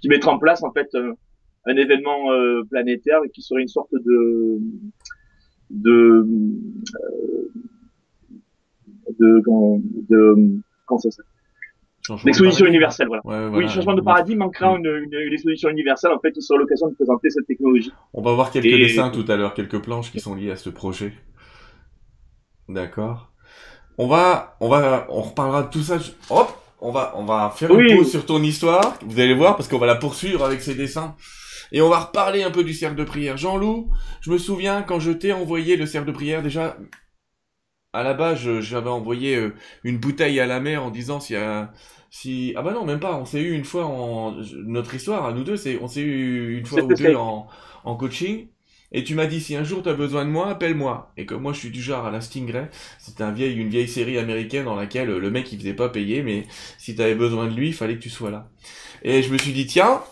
qui 0.00 0.08
mettrait 0.08 0.30
en 0.30 0.38
place 0.38 0.62
en 0.62 0.72
fait 0.72 0.88
un 1.66 1.76
événement 1.76 2.28
planétaire 2.70 3.20
qui 3.34 3.42
serait 3.42 3.60
une 3.60 3.68
sorte 3.68 3.92
de 3.92 4.58
de 5.70 6.26
de, 9.18 9.42
de, 9.44 9.80
de 10.08 10.60
comment 10.86 10.98
ça 10.98 11.10
s'appelle? 11.10 11.37
L'exposition 12.24 12.66
universelle, 12.66 13.08
voilà. 13.08 13.50
Oui, 13.50 13.68
changement 13.68 13.94
de 13.94 14.00
paradigme 14.00 14.42
en 14.42 14.50
créant 14.50 14.76
une, 14.76 15.08
une, 15.10 15.32
exposition 15.32 15.68
universelle, 15.68 16.12
en 16.12 16.20
fait, 16.20 16.32
qui 16.32 16.42
sera 16.42 16.58
l'occasion 16.58 16.88
de 16.88 16.94
présenter 16.94 17.30
cette 17.30 17.46
technologie. 17.46 17.92
On 18.14 18.22
va 18.22 18.32
voir 18.32 18.50
quelques 18.50 18.66
dessins 18.66 19.10
tout 19.10 19.24
à 19.28 19.36
l'heure, 19.36 19.54
quelques 19.54 19.80
planches 19.80 20.10
qui 20.10 20.20
sont 20.20 20.34
liées 20.34 20.50
à 20.50 20.56
ce 20.56 20.70
projet. 20.70 21.12
D'accord. 22.68 23.32
On 23.96 24.06
va, 24.06 24.56
on 24.60 24.68
va, 24.68 25.06
on 25.10 25.22
reparlera 25.22 25.64
de 25.64 25.70
tout 25.70 25.82
ça. 25.82 25.98
Hop, 26.30 26.48
on 26.80 26.92
va, 26.92 27.12
on 27.16 27.24
va 27.24 27.52
faire 27.54 27.72
une 27.76 27.96
pause 27.96 28.10
sur 28.10 28.24
ton 28.26 28.42
histoire. 28.42 28.98
Vous 29.04 29.18
allez 29.18 29.34
voir, 29.34 29.56
parce 29.56 29.68
qu'on 29.68 29.78
va 29.78 29.86
la 29.86 29.96
poursuivre 29.96 30.44
avec 30.44 30.60
ces 30.60 30.74
dessins. 30.74 31.16
Et 31.72 31.82
on 31.82 31.88
va 31.88 31.98
reparler 32.00 32.42
un 32.42 32.50
peu 32.50 32.64
du 32.64 32.72
cercle 32.72 32.96
de 32.96 33.04
prière. 33.04 33.36
Jean-Loup, 33.36 33.90
je 34.20 34.30
me 34.30 34.38
souviens 34.38 34.82
quand 34.82 35.00
je 35.00 35.10
t'ai 35.10 35.32
envoyé 35.32 35.76
le 35.76 35.86
cercle 35.86 36.06
de 36.06 36.12
prière, 36.12 36.42
déjà, 36.42 36.76
à 37.92 38.02
la 38.02 38.14
base, 38.14 38.60
j'avais 38.60 38.90
envoyé 38.90 39.36
euh, 39.36 39.54
une 39.82 39.98
bouteille 39.98 40.40
à 40.40 40.46
la 40.46 40.60
mer 40.60 40.84
en 40.84 40.90
disant 40.90 41.20
s'il 41.20 41.36
y 41.36 41.38
a 41.38 41.72
si 42.10 42.52
ah 42.56 42.62
bah 42.62 42.72
non 42.72 42.84
même 42.84 43.00
pas 43.00 43.16
on 43.16 43.24
s'est 43.24 43.40
eu 43.40 43.52
une 43.52 43.64
fois 43.64 43.84
en 43.84 44.36
notre 44.64 44.94
histoire 44.94 45.26
à 45.26 45.32
nous 45.32 45.44
deux 45.44 45.56
c'est 45.56 45.78
on 45.82 45.88
s'est 45.88 46.00
eu 46.00 46.58
une 46.58 46.66
fois 46.66 46.82
ou 46.82 46.94
deux 46.94 47.14
en, 47.14 47.46
en 47.84 47.96
coaching 47.96 48.46
et 48.90 49.04
tu 49.04 49.14
m'as 49.14 49.26
dit 49.26 49.40
si 49.40 49.54
un 49.54 49.64
jour 49.64 49.82
tu 49.82 49.88
as 49.90 49.94
besoin 49.94 50.24
de 50.24 50.30
moi 50.30 50.48
appelle-moi. 50.48 51.12
Et 51.18 51.26
comme 51.26 51.42
moi 51.42 51.52
je 51.52 51.58
suis 51.58 51.70
du 51.70 51.82
genre 51.82 52.06
à 52.06 52.10
la 52.10 52.20
Stingray 52.20 52.68
c'était 52.98 53.22
un 53.22 53.32
vieil 53.32 53.56
une 53.56 53.68
vieille 53.68 53.88
série 53.88 54.18
américaine 54.18 54.64
dans 54.64 54.76
laquelle 54.76 55.08
le 55.08 55.30
mec 55.30 55.52
il 55.52 55.58
faisait 55.58 55.74
pas 55.74 55.88
payer 55.88 56.22
mais 56.22 56.46
si 56.78 56.94
tu 56.94 57.02
avais 57.02 57.14
besoin 57.14 57.46
de 57.46 57.54
lui 57.54 57.68
il 57.68 57.74
fallait 57.74 57.96
que 57.96 58.02
tu 58.02 58.10
sois 58.10 58.30
là. 58.30 58.48
Et 59.02 59.22
je 59.22 59.30
me 59.30 59.38
suis 59.38 59.52
dit 59.52 59.66
tiens 59.66 60.02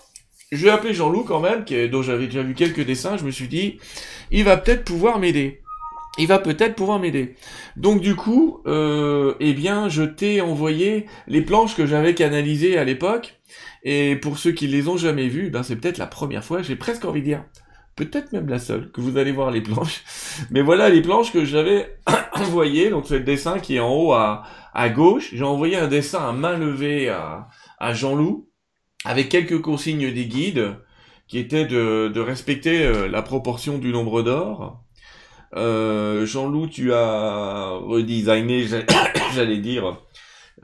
je 0.53 0.62
vais 0.62 0.70
appeler 0.70 0.94
Jean-Loup 0.94 1.24
quand 1.24 1.40
même 1.40 1.64
dont 1.90 2.03
j'avais 2.03 2.26
déjà 2.26 2.42
vu 2.42 2.55
quelques 2.55 2.84
dessins 2.84 3.16
je 3.16 3.24
me 3.24 3.30
suis 3.30 3.49
dit 3.49 3.78
il 4.30 4.44
va 4.44 4.57
peut-être 4.59 4.84
pouvoir 4.84 5.18
m'aider 5.18 5.62
il 6.18 6.26
va 6.26 6.38
peut-être 6.38 6.74
pouvoir 6.74 6.98
m'aider. 6.98 7.36
Donc 7.76 8.00
du 8.00 8.14
coup, 8.14 8.60
euh, 8.66 9.34
eh 9.40 9.52
bien, 9.52 9.88
je 9.88 10.02
t'ai 10.02 10.40
envoyé 10.40 11.06
les 11.26 11.42
planches 11.42 11.76
que 11.76 11.86
j'avais 11.86 12.14
canalisées 12.14 12.78
à 12.78 12.84
l'époque. 12.84 13.40
Et 13.82 14.16
pour 14.16 14.38
ceux 14.38 14.52
qui 14.52 14.66
les 14.66 14.88
ont 14.88 14.96
jamais 14.96 15.28
vues, 15.28 15.50
ben 15.50 15.62
c'est 15.62 15.76
peut-être 15.76 15.98
la 15.98 16.06
première 16.06 16.44
fois, 16.44 16.62
j'ai 16.62 16.76
presque 16.76 17.04
envie 17.04 17.20
de 17.20 17.26
dire, 17.26 17.44
peut-être 17.94 18.32
même 18.32 18.48
la 18.48 18.58
seule, 18.58 18.90
que 18.90 19.00
vous 19.00 19.16
allez 19.16 19.32
voir 19.32 19.50
les 19.50 19.60
planches. 19.60 20.02
Mais 20.50 20.62
voilà 20.62 20.88
les 20.88 21.02
planches 21.02 21.32
que 21.32 21.44
j'avais 21.44 21.98
envoyées. 22.32 22.90
Donc 22.90 23.06
c'est 23.06 23.18
le 23.18 23.24
dessin 23.24 23.58
qui 23.58 23.76
est 23.76 23.80
en 23.80 23.94
haut 23.94 24.12
à, 24.12 24.44
à 24.74 24.88
gauche. 24.88 25.30
J'ai 25.32 25.44
envoyé 25.44 25.76
un 25.76 25.88
dessin 25.88 26.28
à 26.28 26.32
main 26.32 26.56
levée 26.56 27.08
à, 27.08 27.48
à 27.78 27.94
Jean-Loup, 27.94 28.48
avec 29.04 29.28
quelques 29.28 29.60
consignes 29.60 30.12
des 30.12 30.26
guides, 30.26 30.76
qui 31.28 31.38
étaient 31.38 31.66
de, 31.66 32.08
de 32.08 32.20
respecter 32.20 32.84
euh, 32.84 33.08
la 33.08 33.22
proportion 33.22 33.78
du 33.78 33.92
nombre 33.92 34.22
d'or 34.22 34.86
euh, 35.57 36.26
Jean-Loup, 36.26 36.68
tu 36.68 36.92
as 36.92 37.70
redesigné, 37.82 38.66
j'allais 39.34 39.59
dire, 39.59 39.98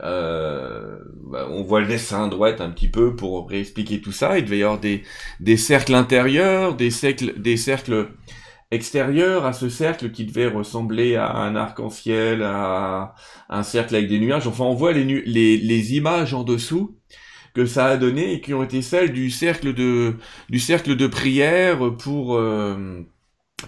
euh, 0.01 0.97
bah, 1.29 1.47
on 1.49 1.63
voit 1.63 1.81
le 1.81 1.87
dessin 1.87 2.25
à 2.25 2.27
droite 2.27 2.61
un 2.61 2.69
petit 2.69 2.89
peu 2.89 3.15
pour 3.15 3.49
réexpliquer 3.49 4.01
tout 4.01 4.11
ça. 4.11 4.37
Il 4.37 4.45
devait 4.45 4.59
y 4.59 4.63
avoir 4.63 4.79
des, 4.79 5.57
cercles 5.57 5.95
intérieurs, 5.95 6.75
des 6.75 6.91
cercles, 6.91 7.39
des 7.39 7.57
cercles 7.57 8.09
extérieurs 8.71 9.45
à 9.45 9.53
ce 9.53 9.69
cercle 9.69 10.11
qui 10.11 10.25
devait 10.25 10.47
ressembler 10.47 11.15
à 11.15 11.31
un 11.31 11.55
arc-en-ciel, 11.55 12.43
à 12.43 13.15
un 13.49 13.63
cercle 13.63 13.95
avec 13.95 14.09
des 14.09 14.19
nuages. 14.19 14.47
Enfin, 14.47 14.63
on 14.65 14.75
voit 14.75 14.93
les, 14.93 15.95
images 15.95 16.33
en 16.33 16.43
dessous 16.43 16.97
que 17.53 17.65
ça 17.67 17.85
a 17.85 17.97
donné 17.97 18.33
et 18.33 18.41
qui 18.41 18.53
ont 18.55 18.63
été 18.63 18.81
celles 18.81 19.11
du 19.13 19.29
cercle 19.29 19.75
de 19.75 20.15
du 20.49 20.57
cercle 20.59 20.95
de 20.95 21.05
prière 21.05 21.95
pour 21.97 22.35
euh, 22.35 23.03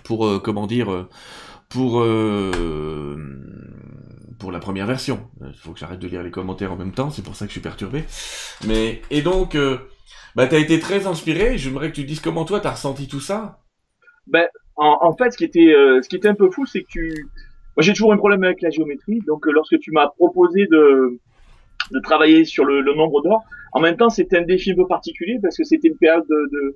pour 0.03 0.25
euh, 0.25 0.39
comment 0.39 0.67
dire 0.67 0.91
euh, 0.91 1.07
pour 1.69 2.01
euh, 2.01 3.15
pour 4.39 4.51
la 4.51 4.59
première 4.59 4.85
version. 4.85 5.27
Il 5.41 5.53
faut 5.53 5.71
que 5.71 5.79
j'arrête 5.79 5.99
de 5.99 6.07
lire 6.07 6.23
les 6.23 6.31
commentaires 6.31 6.71
en 6.71 6.75
même 6.75 6.91
temps, 6.91 7.09
c'est 7.09 7.23
pour 7.23 7.35
ça 7.35 7.45
que 7.45 7.49
je 7.49 7.53
suis 7.53 7.61
perturbé. 7.61 8.03
Mais 8.67 9.01
et 9.11 9.21
donc 9.21 9.57
bah 10.35 10.47
t'as 10.47 10.59
été 10.59 10.79
très 10.79 11.07
inspiré, 11.07 11.57
j'aimerais 11.57 11.89
que 11.89 11.95
tu 11.95 12.03
dises 12.03 12.19
comment 12.19 12.45
toi 12.45 12.59
t'as 12.59 12.71
ressenti 12.71 13.07
tout 13.07 13.21
ça. 13.21 13.59
Ben 14.27 14.47
en, 14.75 15.15
fait 15.15 15.31
ce 15.31 15.37
qui 15.37 15.45
était 15.45 15.73
ce 16.01 16.07
qui 16.07 16.15
était 16.17 16.27
un 16.27 16.35
peu 16.35 16.49
fou 16.49 16.65
c'est 16.65 16.83
que 16.83 16.99
moi 16.99 17.81
j'ai 17.81 17.93
toujours 17.93 18.11
un 18.11 18.17
problème 18.17 18.43
avec 18.43 18.61
la 18.61 18.69
géométrie 18.69 19.21
donc 19.25 19.45
lorsque 19.45 19.79
tu 19.79 19.91
m'as 19.91 20.07
proposé 20.07 20.65
de 20.65 21.19
de 21.91 21.99
travailler 21.99 22.45
sur 22.45 22.65
le, 22.65 22.81
nombre 22.95 23.21
d'or, 23.21 23.43
en 23.73 23.79
même 23.79 23.95
temps 23.95 24.09
c'était 24.09 24.37
un 24.37 24.43
défi 24.43 24.71
un 24.71 24.75
peu 24.75 24.87
particulier 24.87 25.37
parce 25.41 25.57
que 25.57 25.63
c'était 25.63 25.87
une 25.87 25.97
période 25.97 26.25
de, 26.27 26.49
de 26.51 26.75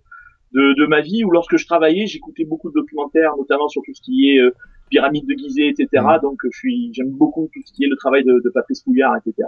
de, 0.53 0.73
de, 0.73 0.85
ma 0.87 1.01
vie 1.01 1.23
où 1.23 1.31
lorsque 1.31 1.57
je 1.57 1.65
travaillais, 1.65 2.07
j'écoutais 2.07 2.45
beaucoup 2.45 2.69
de 2.69 2.75
documentaires, 2.75 3.35
notamment 3.37 3.67
sur 3.67 3.81
tout 3.83 3.93
ce 3.93 4.01
qui 4.01 4.31
est 4.31 4.39
euh, 4.39 4.51
pyramide 4.89 5.27
de 5.27 5.33
Gizeh, 5.33 5.69
etc. 5.69 5.87
Mmh. 5.93 6.21
Donc 6.21 6.39
je 6.43 6.57
suis, 6.57 6.93
j'aime 6.93 7.11
beaucoup 7.11 7.49
tout 7.53 7.61
ce 7.65 7.73
qui 7.73 7.83
est 7.83 7.87
le 7.87 7.95
travail 7.95 8.23
de, 8.23 8.41
de 8.43 8.49
Patrice 8.49 8.81
Pouillard, 8.81 9.15
etc. 9.17 9.47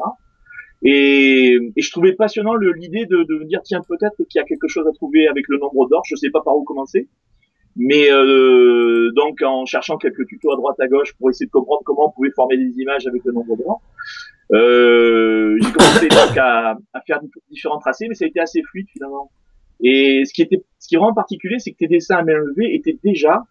Et, 0.83 1.57
et, 1.75 1.81
je 1.81 1.91
trouvais 1.91 2.13
passionnant 2.13 2.55
l'idée 2.55 3.05
de, 3.05 3.23
de 3.23 3.39
me 3.39 3.45
dire 3.45 3.61
tiens 3.63 3.81
peut-être 3.87 4.15
qu'il 4.17 4.39
y 4.39 4.41
a 4.41 4.45
quelque 4.45 4.67
chose 4.67 4.87
à 4.87 4.91
trouver 4.91 5.27
avec 5.27 5.45
le 5.47 5.57
nombre 5.57 5.87
d'or. 5.87 6.01
Je 6.05 6.15
sais 6.15 6.31
pas 6.31 6.41
par 6.41 6.57
où 6.57 6.63
commencer, 6.63 7.07
mais 7.75 8.11
euh, 8.11 9.11
donc 9.15 9.41
en 9.41 9.65
cherchant 9.65 9.97
quelques 9.97 10.25
tutos 10.27 10.51
à 10.51 10.55
droite 10.55 10.79
à 10.79 10.87
gauche 10.87 11.13
pour 11.17 11.29
essayer 11.29 11.45
de 11.45 11.51
comprendre 11.51 11.81
comment 11.85 12.07
on 12.07 12.11
pouvait 12.11 12.31
former 12.31 12.57
des 12.57 12.79
images 12.79 13.07
avec 13.07 13.23
le 13.25 13.31
nombre 13.31 13.55
d'or, 13.57 13.81
euh, 14.53 15.57
j'ai 15.61 15.71
commencé 15.71 16.07
donc 16.09 16.37
à, 16.37 16.77
à, 16.93 17.01
faire 17.01 17.21
différents 17.49 17.79
tracés, 17.79 18.07
mais 18.09 18.15
ça 18.15 18.25
a 18.25 18.27
été 18.27 18.39
assez 18.39 18.61
fluide 18.63 18.87
finalement. 18.91 19.31
Et 19.83 20.23
ce 20.25 20.33
qui 20.33 20.41
était, 20.41 20.63
ce 20.79 20.87
qui 20.87 20.95
est 20.95 20.97
vraiment 20.97 21.13
particulier, 21.13 21.57
c'est 21.59 21.71
que 21.71 21.77
tes 21.77 21.87
dessins 21.87 22.17
à 22.17 22.23
main 22.23 22.33
levée 22.33 22.75
étaient 22.75 22.97
déjà 23.03 23.43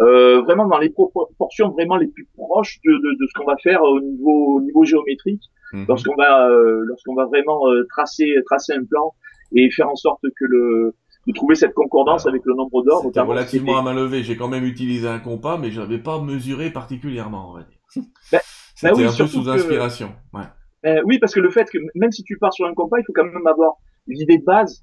euh, 0.00 0.40
vraiment 0.42 0.66
dans 0.66 0.78
les 0.78 0.88
proportions 0.88 1.70
vraiment 1.70 1.96
les 1.96 2.06
plus 2.06 2.26
proches 2.34 2.78
de, 2.84 2.92
de, 2.92 3.18
de 3.20 3.26
ce 3.26 3.38
qu'on 3.38 3.46
va 3.46 3.56
faire 3.62 3.82
au 3.82 4.00
niveau, 4.00 4.56
au 4.56 4.60
niveau 4.62 4.84
géométrique, 4.84 5.42
mhm. 5.72 5.84
lorsqu'on 5.88 6.14
va, 6.16 6.48
euh, 6.48 6.80
lorsqu'on 6.86 7.14
va 7.14 7.26
vraiment 7.26 7.68
euh, 7.68 7.86
tracer, 7.90 8.34
tracer 8.46 8.72
un 8.72 8.84
plan 8.84 9.12
et 9.52 9.70
faire 9.70 9.90
en 9.90 9.96
sorte 9.96 10.22
que 10.22 10.44
le, 10.46 10.94
de 11.26 11.32
trouver 11.32 11.54
cette 11.54 11.74
concordance 11.74 12.26
avec 12.26 12.42
le 12.46 12.54
nombre 12.54 12.82
d'or. 12.82 13.02
C'était 13.04 13.20
relativement 13.20 13.78
à 13.78 13.82
main 13.82 13.94
levée. 13.94 14.22
J'ai 14.22 14.36
quand 14.36 14.48
même 14.48 14.64
utilisé 14.64 15.06
un 15.06 15.18
compas, 15.18 15.58
mais 15.58 15.70
je 15.70 15.80
n'avais 15.80 15.98
pas 15.98 16.20
mesuré 16.20 16.70
particulièrement, 16.70 17.50
on 17.50 17.54
va 17.54 17.62
dire. 17.62 17.78
Ben, 18.32 18.40
C'était 18.74 19.02
ben 19.02 19.08
un 19.08 19.16
peu 19.16 19.26
sous 19.26 19.50
inspiration. 19.50 20.14
Ouais. 20.32 20.44
Ben, 20.82 21.02
oui, 21.04 21.18
parce 21.18 21.34
que 21.34 21.40
le 21.40 21.50
fait 21.50 21.68
que 21.68 21.76
même 21.94 22.10
si 22.10 22.22
tu 22.22 22.38
pars 22.38 22.54
sur 22.54 22.66
un 22.66 22.72
compas, 22.72 22.98
il 22.98 23.04
faut 23.04 23.12
quand 23.12 23.24
même 23.24 23.46
avoir 23.46 23.74
l'idée 24.06 24.38
de 24.38 24.44
base 24.44 24.82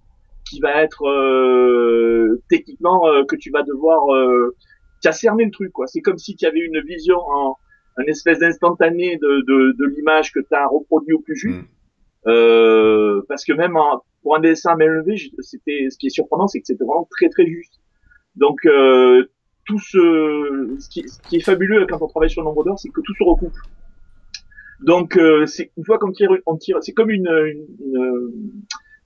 qui 0.50 0.60
va 0.60 0.84
être 0.84 1.08
euh, 1.08 2.41
techniquement 2.50 3.08
euh, 3.08 3.24
que 3.26 3.36
tu 3.36 3.52
vas 3.52 3.64
devoir 3.64 4.14
euh, 4.14 4.56
tu 5.02 5.08
as 5.08 5.12
cerné 5.12 5.45
le 5.45 5.52
truc 5.52 5.72
quoi. 5.72 5.88
C'est 5.88 6.02
comme 6.02 6.18
si 6.18 6.36
tu 6.36 6.45
avais 6.45 6.60
une 6.60 6.82
vision 6.82 7.18
en 7.18 7.56
un 7.98 8.04
espèce 8.04 8.39
d'instantané 8.39 9.18
de, 9.18 9.41
de, 9.48 9.76
de 9.78 9.86
l'image 9.86 10.32
que 10.32 10.39
tu 10.39 10.54
as 10.54 10.68
reproduit 10.68 11.14
au 11.14 11.20
plus 11.20 11.36
juste. 11.36 11.62
Mm. 11.62 12.30
euh, 12.30 13.22
parce 13.28 13.43
que 13.43 13.54
même 13.54 13.76
en, 13.76 14.04
pour 14.22 14.36
un 14.36 14.39
dessin 14.39 14.74
à 14.74 14.76
main 14.76 14.86
levée 14.86 15.18
c'était 15.39 15.88
ce 15.89 15.98
qui 15.98 16.08
est 16.08 16.12
surprenant 16.12 16.48
c'est 16.48 16.60
que 16.60 16.68
c'était 16.68 16.86
vraiment 16.86 17.08
très 17.12 17.30
très 17.30 17.48
juste. 17.48 17.80
Donc 18.36 18.66
euh, 18.66 19.26
tout 19.66 19.80
ce 19.80 20.76
ce 20.80 20.89
qui, 20.89 21.08
ce 21.08 21.20
qui, 21.28 21.38
est 21.38 21.45
fabuleux 21.45 21.86
quand 21.88 22.02
on 22.02 22.08
travaille 22.08 22.30
sur 22.30 22.41
le 22.41 22.48
nombre 22.48 22.64
d'heures 22.64 22.80
c'est 22.80 22.89
que 22.89 23.02
tout 23.02 23.16
se 23.16 23.24
recoupe. 23.24 23.58
Donc 24.82 25.18
euh, 25.18 25.45
c'est 25.48 25.72
une 25.76 25.86
fois 25.86 25.98
qu'on 25.98 26.12
tire, 26.12 26.30
on 26.45 26.56
tire, 26.56 26.78
c'est 26.82 26.93
comme 26.93 27.10
une, 27.10 27.28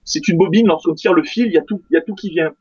c'est 0.04 0.28
une 0.28 0.38
bobine. 0.38 0.68
Lorsqu'on 0.68 0.94
tire 0.94 1.14
le 1.14 1.24
fil, 1.24 1.48
il 1.48 1.54
y 1.54 1.58
a 1.58 1.62
tout, 1.62 1.82
il 1.90 1.94
y 1.94 1.98
a 1.98 2.02
tout 2.02 2.16
qui 2.16 2.30
vient. 2.30 2.54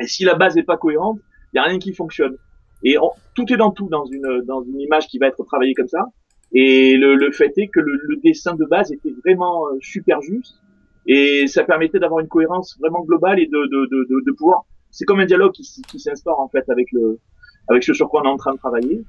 Et 0.00 0.06
si 0.06 0.24
la 0.24 0.34
base 0.34 0.54
n'est 0.54 0.62
pas 0.62 0.76
cohérente, 0.76 1.18
il 1.52 1.56
y 1.56 1.58
a 1.58 1.64
rien 1.64 1.78
qui 1.78 1.92
fonctionne. 1.92 2.36
Et 2.84 2.96
tout 3.34 3.52
est 3.52 3.56
dans 3.56 3.70
tout 3.70 3.88
dans 3.88 4.04
une 4.04 4.42
dans 4.46 4.62
une 4.62 4.80
image 4.80 5.06
qui 5.08 5.18
va 5.18 5.26
être 5.26 5.42
travaillée 5.44 5.74
comme 5.74 5.88
ça. 5.88 6.06
Et 6.52 6.96
le, 6.96 7.16
le 7.16 7.32
fait 7.32 7.52
est 7.56 7.68
que 7.68 7.80
le, 7.80 7.98
le, 8.04 8.16
dessin 8.22 8.54
de 8.54 8.64
base 8.64 8.92
était 8.92 9.12
vraiment 9.24 9.66
euh, 9.66 9.78
super 9.80 10.22
juste 10.22 10.60
et 11.06 11.46
ça 11.48 11.64
permettait 11.64 11.98
d'avoir 11.98 12.20
une 12.20 12.28
cohérence 12.28 12.76
vraiment 12.80 13.04
globale 13.04 13.40
et 13.40 13.46
de 13.46 13.66
de 13.66 13.86
de, 13.86 14.24
de, 14.24 14.32
pouvoir. 14.32 14.64
C'est 14.90 15.04
comme 15.04 15.20
un 15.20 15.26
dialogue 15.26 15.52
qui, 15.52 15.64
qui 15.88 15.98
s'instaure 15.98 16.38
en 16.38 16.48
fait 16.48 16.68
avec 16.68 16.86
le 16.92 17.18
avec 17.68 17.82
ce 17.82 17.92
sur 17.92 18.08
quoi 18.08 18.22
on 18.22 18.26
est 18.26 18.32
en 18.32 18.36
train 18.36 18.52
de 18.52 18.58
travailler. 18.58 19.02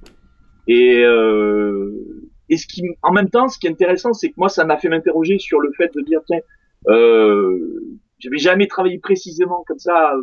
Et 0.68 1.04
euh, 1.04 1.92
et 2.50 2.58
ce 2.58 2.68
qui 2.68 2.84
en 3.04 3.12
même 3.12 3.30
temps, 3.30 3.48
ce 3.48 3.60
qui 3.60 3.68
est 3.68 3.72
intéressant, 3.72 4.14
c'est 4.14 4.30
que 4.30 4.36
moi 4.38 4.50
ça 4.50 4.66
m'a 4.66 4.78
fait 4.78 4.90
m'interroger 4.90 5.38
sur 5.38 5.60
le 5.60 5.72
fait 5.74 5.92
de 5.94 6.02
dire 6.02 6.22
tiens, 6.26 6.40
euh, 6.90 8.00
j'avais 8.20 8.38
jamais 8.38 8.68
travaillé 8.68 9.00
précisément 9.00 9.64
comme 9.68 9.80
ça. 9.80 10.14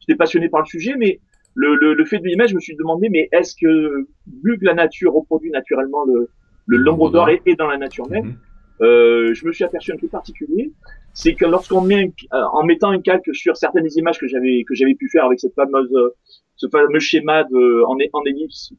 J'étais 0.00 0.16
passionné 0.16 0.48
par 0.48 0.60
le 0.60 0.66
sujet, 0.66 0.94
mais 0.96 1.20
le, 1.54 1.74
le, 1.74 1.94
le 1.94 2.04
fait 2.04 2.18
de 2.18 2.26
l'image, 2.26 2.50
je 2.50 2.54
me 2.54 2.60
suis 2.60 2.76
demandé, 2.76 3.08
mais 3.10 3.28
est-ce 3.32 3.54
que, 3.60 4.06
vu 4.44 4.58
que 4.58 4.64
la 4.64 4.74
nature 4.74 5.12
reproduit 5.12 5.50
naturellement 5.50 6.04
le, 6.04 6.28
le 6.66 6.76
l'ombre 6.76 7.10
d'or 7.10 7.28
est, 7.30 7.56
dans 7.58 7.66
la 7.66 7.78
nature 7.78 8.08
même, 8.08 8.26
mhm. 8.26 8.36
euh, 8.82 9.34
je 9.34 9.46
me 9.46 9.52
suis 9.52 9.64
aperçu 9.64 9.92
un 9.92 9.96
truc 9.96 10.10
particulier, 10.10 10.72
c'est 11.14 11.34
que 11.34 11.44
lorsqu'on 11.44 11.80
met 11.80 12.12
euh, 12.32 12.42
en 12.52 12.64
mettant 12.64 12.90
un 12.90 13.00
calque 13.00 13.34
sur 13.34 13.56
certaines 13.56 13.88
images 13.96 14.18
que 14.18 14.28
j'avais 14.28 14.62
que 14.66 14.74
j'avais 14.74 14.94
pu 14.94 15.08
faire 15.08 15.24
avec 15.24 15.40
cette 15.40 15.54
fameuse 15.54 15.92
ce 16.54 16.68
fameux 16.68 17.00
schéma 17.00 17.44
de 17.44 17.82
en, 17.84 17.96
en 18.12 18.24
ellipse 18.24 18.72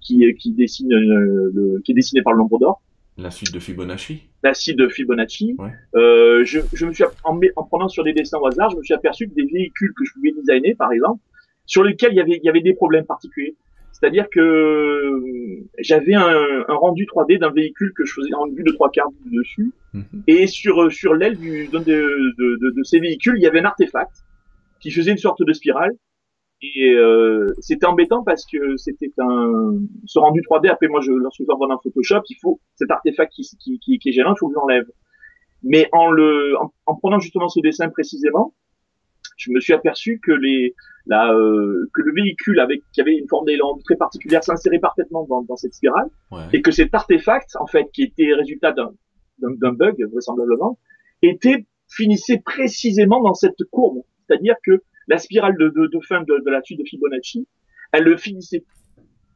qui 0.00 0.34
qui 0.34 0.52
dessine 0.52 0.92
euh, 0.92 1.50
le, 1.54 1.80
qui 1.84 1.92
est 1.92 1.94
dessiné 1.94 2.20
par 2.22 2.34
le 2.34 2.40
l'ombre 2.40 2.58
d'or. 2.58 2.82
La 3.18 3.30
suite 3.30 3.52
de 3.52 3.58
Fibonacci. 3.58 4.22
La 4.42 4.54
suite 4.54 4.78
de 4.78 4.88
Fibonacci. 4.88 5.54
Ouais. 5.58 5.70
Euh, 5.94 6.44
je, 6.44 6.60
je 6.72 6.86
me 6.86 6.92
suis 6.92 7.04
en, 7.24 7.38
en 7.56 7.64
prenant 7.64 7.88
sur 7.88 8.04
des 8.04 8.12
dessins 8.12 8.38
au 8.38 8.46
hasard, 8.46 8.70
je 8.70 8.76
me 8.76 8.82
suis 8.82 8.94
aperçu 8.94 9.28
que 9.28 9.34
des 9.34 9.44
véhicules 9.44 9.92
que 9.96 10.04
je 10.04 10.12
pouvais 10.14 10.32
designer, 10.32 10.74
par 10.76 10.92
exemple, 10.92 11.20
sur 11.66 11.84
lesquels 11.84 12.12
il 12.12 12.16
y 12.16 12.20
avait, 12.20 12.38
il 12.42 12.44
y 12.44 12.48
avait 12.48 12.62
des 12.62 12.74
problèmes 12.74 13.04
particuliers. 13.04 13.54
C'est-à-dire 13.92 14.26
que 14.30 14.40
euh, 14.40 15.68
j'avais 15.78 16.14
un, 16.14 16.26
un, 16.68 16.74
rendu 16.74 17.04
3D 17.06 17.38
d'un 17.38 17.52
véhicule 17.52 17.92
que 17.96 18.04
je 18.04 18.14
faisais 18.14 18.34
en 18.34 18.48
vue 18.48 18.64
de 18.64 18.72
trois 18.72 18.90
quarts 18.90 19.10
dessus, 19.26 19.70
mhm. 19.92 20.24
et 20.26 20.48
sur 20.48 20.82
euh, 20.82 20.90
sur 20.90 21.14
l'aile 21.14 21.38
de, 21.38 21.70
de, 21.70 21.78
de, 21.78 22.70
de, 22.70 22.82
ces 22.82 22.98
véhicules, 22.98 23.34
il 23.36 23.42
y 23.42 23.46
avait 23.46 23.60
un 23.60 23.64
artefact 23.64 24.10
qui 24.80 24.90
faisait 24.90 25.12
une 25.12 25.18
sorte 25.18 25.44
de 25.46 25.52
spirale. 25.52 25.92
Et 26.62 26.92
euh, 26.94 27.52
c'était 27.58 27.86
embêtant 27.86 28.22
parce 28.22 28.46
que 28.46 28.76
c'était 28.76 29.12
un 29.18 29.74
ce 30.06 30.18
rendu 30.18 30.42
3D. 30.42 30.68
Après, 30.68 30.86
moi, 30.86 31.00
je, 31.00 31.10
lorsque 31.10 31.42
j'envoie 31.44 31.66
dans 31.66 31.78
Photoshop, 31.80 32.22
il 32.28 32.36
faut 32.40 32.60
cet 32.76 32.90
artefact 32.90 33.32
qui, 33.32 33.42
qui, 33.58 33.80
qui, 33.80 33.98
qui 33.98 34.08
est 34.08 34.12
gênant, 34.12 34.34
il 34.34 34.38
faut 34.38 34.48
que 34.48 34.54
je 34.54 34.60
l'enlève. 34.60 34.86
Mais 35.64 35.88
en 35.92 36.10
le 36.10 36.56
en, 36.60 36.72
en 36.86 36.94
prenant 36.96 37.18
justement 37.18 37.48
ce 37.48 37.60
dessin 37.60 37.88
précisément, 37.88 38.54
je 39.36 39.50
me 39.50 39.60
suis 39.60 39.72
aperçu 39.72 40.20
que 40.22 40.32
les 40.32 40.74
la, 41.06 41.32
euh, 41.32 41.90
que 41.94 42.02
le 42.02 42.12
véhicule 42.12 42.60
avec 42.60 42.82
qui 42.92 43.00
avait 43.00 43.16
une 43.16 43.28
forme 43.28 43.46
d'élan 43.46 43.76
très 43.84 43.96
particulière 43.96 44.44
s'insérait 44.44 44.78
parfaitement 44.78 45.26
dans, 45.28 45.42
dans 45.42 45.56
cette 45.56 45.74
spirale 45.74 46.08
et 46.52 46.62
que 46.62 46.70
cet 46.70 46.94
artefact 46.94 47.56
en 47.58 47.66
fait 47.66 47.90
qui 47.92 48.04
était 48.04 48.32
résultat 48.34 48.72
d'un 48.72 48.92
d'un 49.38 49.72
bug 49.72 49.96
vraisemblablement 50.12 50.78
était 51.22 51.66
finissait 51.88 52.40
précisément 52.44 53.20
dans 53.20 53.34
cette 53.34 53.64
courbe 53.72 54.02
c'est-à-dire 54.26 54.54
que 54.64 54.82
la 55.08 55.18
spirale 55.18 55.56
de, 55.58 55.68
de, 55.68 55.86
de 55.86 56.00
fin 56.00 56.20
de, 56.22 56.42
de, 56.44 56.50
la 56.50 56.62
suite 56.62 56.78
de 56.78 56.84
Fibonacci 56.84 57.46
elle 57.92 58.04
le 58.04 58.16
finissait 58.16 58.64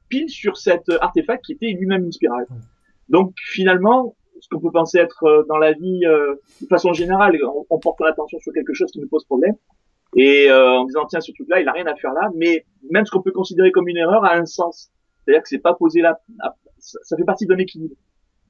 pile 0.08 0.28
sur 0.28 0.56
cet 0.56 0.88
artefact 1.00 1.44
qui 1.44 1.52
était 1.52 1.72
lui-même 1.72 2.04
une 2.04 2.12
spirale. 2.12 2.46
Donc 3.08 3.34
finalement 3.36 4.16
ce 4.40 4.48
qu'on 4.48 4.60
peut 4.60 4.70
penser 4.70 4.98
être 4.98 5.24
euh, 5.24 5.44
dans 5.48 5.56
la 5.56 5.72
vie 5.72 6.04
euh, 6.04 6.34
de 6.60 6.66
façon 6.66 6.92
générale 6.92 7.38
on, 7.44 7.64
on 7.70 7.78
porte 7.78 8.00
l'attention 8.00 8.38
sur 8.40 8.52
quelque 8.52 8.74
chose 8.74 8.90
qui 8.90 9.00
nous 9.00 9.08
pose 9.08 9.24
problème. 9.24 9.54
Et 10.14 10.50
euh, 10.50 10.78
en 10.78 10.84
disant 10.84 11.06
tiens 11.06 11.20
ce 11.20 11.32
truc 11.32 11.48
là 11.48 11.60
il 11.60 11.68
a 11.68 11.72
rien 11.72 11.86
à 11.86 11.94
faire 11.96 12.12
là. 12.12 12.30
Mais 12.34 12.64
même 12.90 13.04
ce 13.04 13.10
qu'on 13.10 13.22
peut 13.22 13.32
considérer 13.32 13.72
comme 13.72 13.88
une 13.88 13.96
erreur 13.96 14.24
a 14.24 14.34
un 14.34 14.46
sens. 14.46 14.90
C'est-à-dire 15.24 15.42
que 15.42 15.48
c'est 15.48 15.58
pas 15.58 15.74
posé 15.74 16.00
là. 16.00 16.18
Ça 16.78 17.16
fait 17.16 17.24
partie 17.24 17.46
d'un 17.46 17.58
équilibre. 17.58 17.94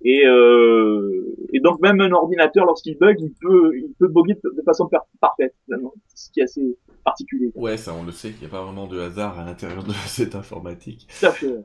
Et, 0.03 0.27
euh, 0.27 1.35
et 1.53 1.61
donc 1.61 1.81
même 1.81 2.01
un 2.01 2.13
ordinateur 2.13 2.67
lorsqu'il 2.67 2.99
bug 2.99 3.17
il 3.19 3.33
peut 3.41 3.73
il 3.77 3.95
peut 3.99 4.09
bugger 4.09 4.35
de 4.45 4.63
façon 4.63 4.89
parfaite 5.21 5.55
ce 6.15 6.31
qui 6.31 6.41
est 6.41 6.43
assez 6.43 6.77
particulier. 7.07 7.51
Ouais 7.55 7.79
ça 7.79 7.95
on 7.99 8.03
le 8.03 8.13
sait 8.13 8.31
il 8.31 8.41
n'y 8.41 8.47
a 8.47 8.49
pas 8.49 8.63
vraiment 8.63 8.87
de 8.87 9.01
hasard 9.01 9.39
à 9.39 9.45
l'intérieur 9.45 9.83
de 9.83 9.93
cette 10.07 10.35
informatique. 10.35 11.09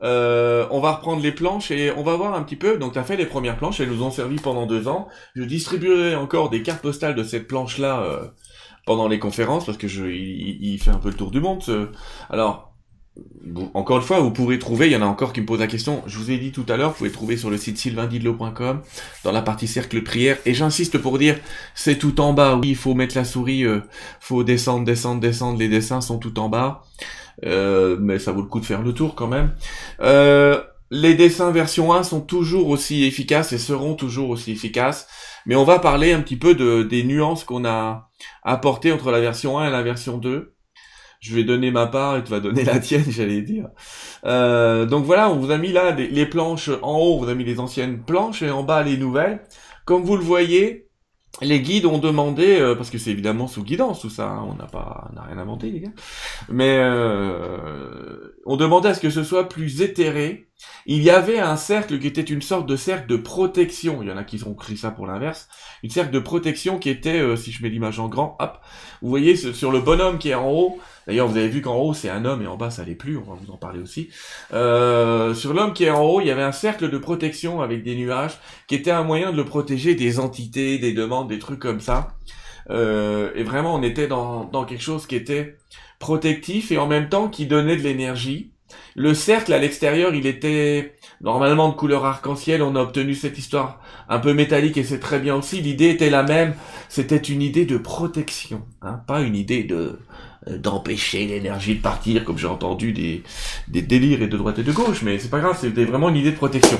Euh, 0.02 0.66
on 0.70 0.80
va 0.80 0.92
reprendre 0.92 1.22
les 1.22 1.32
planches 1.32 1.70
et 1.70 1.92
on 1.92 2.02
va 2.02 2.16
voir 2.16 2.34
un 2.34 2.42
petit 2.42 2.56
peu. 2.56 2.78
Donc 2.78 2.94
tu 2.94 2.98
as 2.98 3.04
fait 3.04 3.16
les 3.16 3.26
premières 3.26 3.58
planches 3.58 3.80
elles 3.80 3.90
nous 3.90 4.02
ont 4.02 4.10
servi 4.10 4.36
pendant 4.36 4.66
deux 4.66 4.88
ans. 4.88 5.08
Je 5.34 5.42
distribuerai 5.42 6.16
encore 6.16 6.48
des 6.48 6.62
cartes 6.62 6.80
postales 6.80 7.14
de 7.14 7.24
cette 7.24 7.46
planche 7.46 7.78
là 7.78 8.02
euh, 8.02 8.26
pendant 8.86 9.08
les 9.08 9.18
conférences 9.18 9.66
parce 9.66 9.78
que 9.78 9.88
je, 9.88 10.06
il, 10.06 10.78
fait 10.78 10.90
un 10.90 10.98
peu 10.98 11.08
le 11.08 11.14
tour 11.14 11.30
du 11.30 11.40
monde. 11.40 11.62
Alors, 12.30 12.71
encore 13.74 13.98
une 13.98 14.02
fois, 14.02 14.20
vous 14.20 14.30
pourrez 14.30 14.58
trouver, 14.58 14.86
il 14.86 14.92
y 14.92 14.96
en 14.96 15.02
a 15.02 15.06
encore 15.06 15.32
qui 15.32 15.40
me 15.42 15.46
posent 15.46 15.60
la 15.60 15.66
question, 15.66 16.02
je 16.06 16.16
vous 16.18 16.30
ai 16.30 16.38
dit 16.38 16.52
tout 16.52 16.64
à 16.68 16.76
l'heure, 16.76 16.90
vous 16.90 16.96
pouvez 16.96 17.12
trouver 17.12 17.36
sur 17.36 17.50
le 17.50 17.58
site 17.58 17.76
sylvaindidlo.com, 17.76 18.80
dans 19.24 19.32
la 19.32 19.42
partie 19.42 19.68
cercle 19.68 20.02
prière, 20.02 20.38
et 20.46 20.54
j'insiste 20.54 20.98
pour 20.98 21.18
dire, 21.18 21.38
c'est 21.74 21.98
tout 21.98 22.20
en 22.20 22.32
bas, 22.32 22.56
oui, 22.56 22.70
il 22.70 22.76
faut 22.76 22.94
mettre 22.94 23.16
la 23.16 23.24
souris, 23.24 23.64
euh, 23.64 23.80
faut 24.20 24.44
descendre, 24.44 24.86
descendre, 24.86 25.20
descendre, 25.20 25.58
les 25.58 25.68
dessins 25.68 26.00
sont 26.00 26.18
tout 26.18 26.38
en 26.38 26.48
bas, 26.48 26.84
euh, 27.44 27.98
mais 28.00 28.18
ça 28.18 28.32
vaut 28.32 28.40
le 28.40 28.48
coup 28.48 28.60
de 28.60 28.66
faire 28.66 28.82
le 28.82 28.94
tour 28.94 29.14
quand 29.14 29.28
même. 29.28 29.54
Euh, 30.00 30.62
les 30.90 31.14
dessins 31.14 31.50
version 31.50 31.92
1 31.92 32.04
sont 32.04 32.20
toujours 32.20 32.68
aussi 32.68 33.04
efficaces 33.04 33.52
et 33.52 33.58
seront 33.58 33.94
toujours 33.94 34.30
aussi 34.30 34.52
efficaces, 34.52 35.06
mais 35.46 35.56
on 35.56 35.64
va 35.64 35.78
parler 35.78 36.12
un 36.12 36.20
petit 36.20 36.36
peu 36.36 36.54
de, 36.54 36.82
des 36.82 37.02
nuances 37.02 37.44
qu'on 37.44 37.64
a 37.64 38.10
apportées 38.42 38.92
entre 38.92 39.10
la 39.10 39.20
version 39.20 39.58
1 39.58 39.68
et 39.68 39.70
la 39.70 39.82
version 39.82 40.18
2. 40.18 40.51
Je 41.22 41.36
vais 41.36 41.44
donner 41.44 41.70
ma 41.70 41.86
part 41.86 42.16
et 42.16 42.24
tu 42.24 42.32
vas 42.32 42.40
donner 42.40 42.64
la 42.74 42.80
tienne, 42.80 43.04
j'allais 43.08 43.42
dire. 43.42 43.68
Euh, 44.26 44.86
donc 44.86 45.04
voilà, 45.04 45.30
on 45.30 45.36
vous 45.36 45.52
a 45.52 45.56
mis 45.56 45.72
là 45.72 45.92
les, 45.92 46.26
planches 46.26 46.68
en 46.82 46.98
haut, 46.98 47.14
on 47.14 47.18
vous 47.18 47.28
a 47.28 47.34
mis 47.34 47.44
les 47.44 47.60
anciennes 47.60 48.02
planches 48.02 48.42
et 48.42 48.50
en 48.50 48.64
bas 48.64 48.82
les 48.82 48.96
nouvelles. 48.96 49.40
Comme 49.84 50.02
vous 50.02 50.16
le 50.16 50.24
voyez, 50.24 50.88
les 51.40 51.60
guides 51.60 51.86
ont 51.86 51.98
demandé, 51.98 52.60
euh, 52.60 52.74
parce 52.74 52.90
que 52.90 52.98
c'est 52.98 53.10
évidemment 53.10 53.46
sous 53.46 53.62
guidance 53.62 54.00
tout 54.00 54.10
ça, 54.10 54.30
hein, 54.30 54.44
on 54.50 54.54
n'a 54.56 54.66
pas, 54.66 55.10
n'a 55.14 55.22
rien 55.22 55.38
inventé 55.38 55.70
les 55.70 55.80
gars, 55.80 55.92
mais 56.48 56.78
euh, 56.80 58.36
on 58.44 58.56
demandait 58.56 58.88
à 58.88 58.94
ce 58.94 59.00
que 59.00 59.10
ce 59.10 59.22
soit 59.22 59.48
plus 59.48 59.80
éthéré, 59.80 60.48
il 60.86 61.02
y 61.02 61.10
avait 61.10 61.38
un 61.38 61.56
cercle 61.56 61.98
qui 61.98 62.06
était 62.06 62.20
une 62.20 62.42
sorte 62.42 62.66
de 62.66 62.76
cercle 62.76 63.06
de 63.06 63.16
protection. 63.16 64.02
Il 64.02 64.08
y 64.08 64.12
en 64.12 64.16
a 64.16 64.24
qui 64.24 64.42
ont 64.44 64.52
écrit 64.52 64.76
ça 64.76 64.90
pour 64.90 65.06
l'inverse. 65.06 65.48
Une 65.82 65.90
cercle 65.90 66.10
de 66.10 66.18
protection 66.18 66.78
qui 66.78 66.90
était, 66.90 67.20
euh, 67.20 67.36
si 67.36 67.52
je 67.52 67.62
mets 67.62 67.68
l'image 67.68 67.98
en 68.00 68.08
grand, 68.08 68.36
hop, 68.40 68.58
vous 69.00 69.08
voyez 69.08 69.36
sur 69.36 69.70
le 69.70 69.80
bonhomme 69.80 70.18
qui 70.18 70.30
est 70.30 70.34
en 70.34 70.50
haut. 70.50 70.80
D'ailleurs, 71.06 71.28
vous 71.28 71.36
avez 71.36 71.48
vu 71.48 71.62
qu'en 71.62 71.76
haut 71.76 71.94
c'est 71.94 72.08
un 72.08 72.24
homme 72.24 72.42
et 72.42 72.46
en 72.46 72.56
bas 72.56 72.70
ça 72.70 72.84
l'est 72.84 72.94
plus. 72.94 73.16
On 73.16 73.22
va 73.22 73.34
vous 73.40 73.52
en 73.52 73.56
parler 73.56 73.80
aussi. 73.80 74.08
Euh, 74.52 75.34
sur 75.34 75.54
l'homme 75.54 75.72
qui 75.72 75.84
est 75.84 75.90
en 75.90 76.02
haut, 76.02 76.20
il 76.20 76.26
y 76.26 76.30
avait 76.30 76.42
un 76.42 76.52
cercle 76.52 76.90
de 76.90 76.98
protection 76.98 77.60
avec 77.60 77.82
des 77.82 77.96
nuages 77.96 78.38
qui 78.66 78.74
était 78.74 78.90
un 78.90 79.02
moyen 79.02 79.32
de 79.32 79.36
le 79.36 79.44
protéger 79.44 79.94
des 79.94 80.18
entités, 80.18 80.78
des 80.78 80.92
demandes, 80.92 81.28
des 81.28 81.38
trucs 81.38 81.60
comme 81.60 81.80
ça. 81.80 82.16
Euh, 82.70 83.32
et 83.34 83.42
vraiment, 83.42 83.74
on 83.74 83.82
était 83.82 84.06
dans 84.06 84.64
quelque 84.64 84.82
chose 84.82 85.06
qui 85.06 85.16
était 85.16 85.58
protectif 85.98 86.72
et 86.72 86.78
en 86.78 86.86
même 86.86 87.08
temps 87.08 87.28
qui 87.28 87.46
donnait 87.46 87.76
de 87.76 87.82
l'énergie 87.82 88.51
le 88.94 89.14
cercle 89.14 89.52
à 89.52 89.58
l'extérieur, 89.58 90.14
il 90.14 90.26
était 90.26 90.94
normalement 91.20 91.68
de 91.68 91.74
couleur 91.74 92.04
arc-en-ciel. 92.04 92.62
On 92.62 92.76
a 92.76 92.82
obtenu 92.82 93.14
cette 93.14 93.38
histoire 93.38 93.80
un 94.08 94.18
peu 94.18 94.34
métallique 94.34 94.76
et 94.76 94.84
c'est 94.84 95.00
très 95.00 95.18
bien 95.18 95.34
aussi. 95.34 95.60
L'idée 95.60 95.88
était 95.88 96.10
la 96.10 96.22
même. 96.22 96.54
C'était 96.88 97.16
une 97.16 97.42
idée 97.42 97.64
de 97.64 97.78
protection, 97.78 98.62
hein, 98.82 99.00
pas 99.06 99.22
une 99.22 99.36
idée 99.36 99.64
de 99.64 99.98
euh, 100.48 100.58
d'empêcher 100.58 101.26
l'énergie 101.26 101.76
de 101.76 101.82
partir, 101.82 102.24
comme 102.24 102.38
j'ai 102.38 102.48
entendu 102.48 102.92
des, 102.92 103.22
des 103.68 103.82
délires 103.82 104.22
et 104.22 104.26
de 104.26 104.36
droite 104.36 104.58
et 104.58 104.64
de 104.64 104.72
gauche. 104.72 105.02
Mais 105.02 105.18
c'est 105.18 105.30
pas 105.30 105.40
grave, 105.40 105.56
c'était 105.60 105.84
vraiment 105.84 106.08
une 106.08 106.16
idée 106.16 106.32
de 106.32 106.36
protection. 106.36 106.78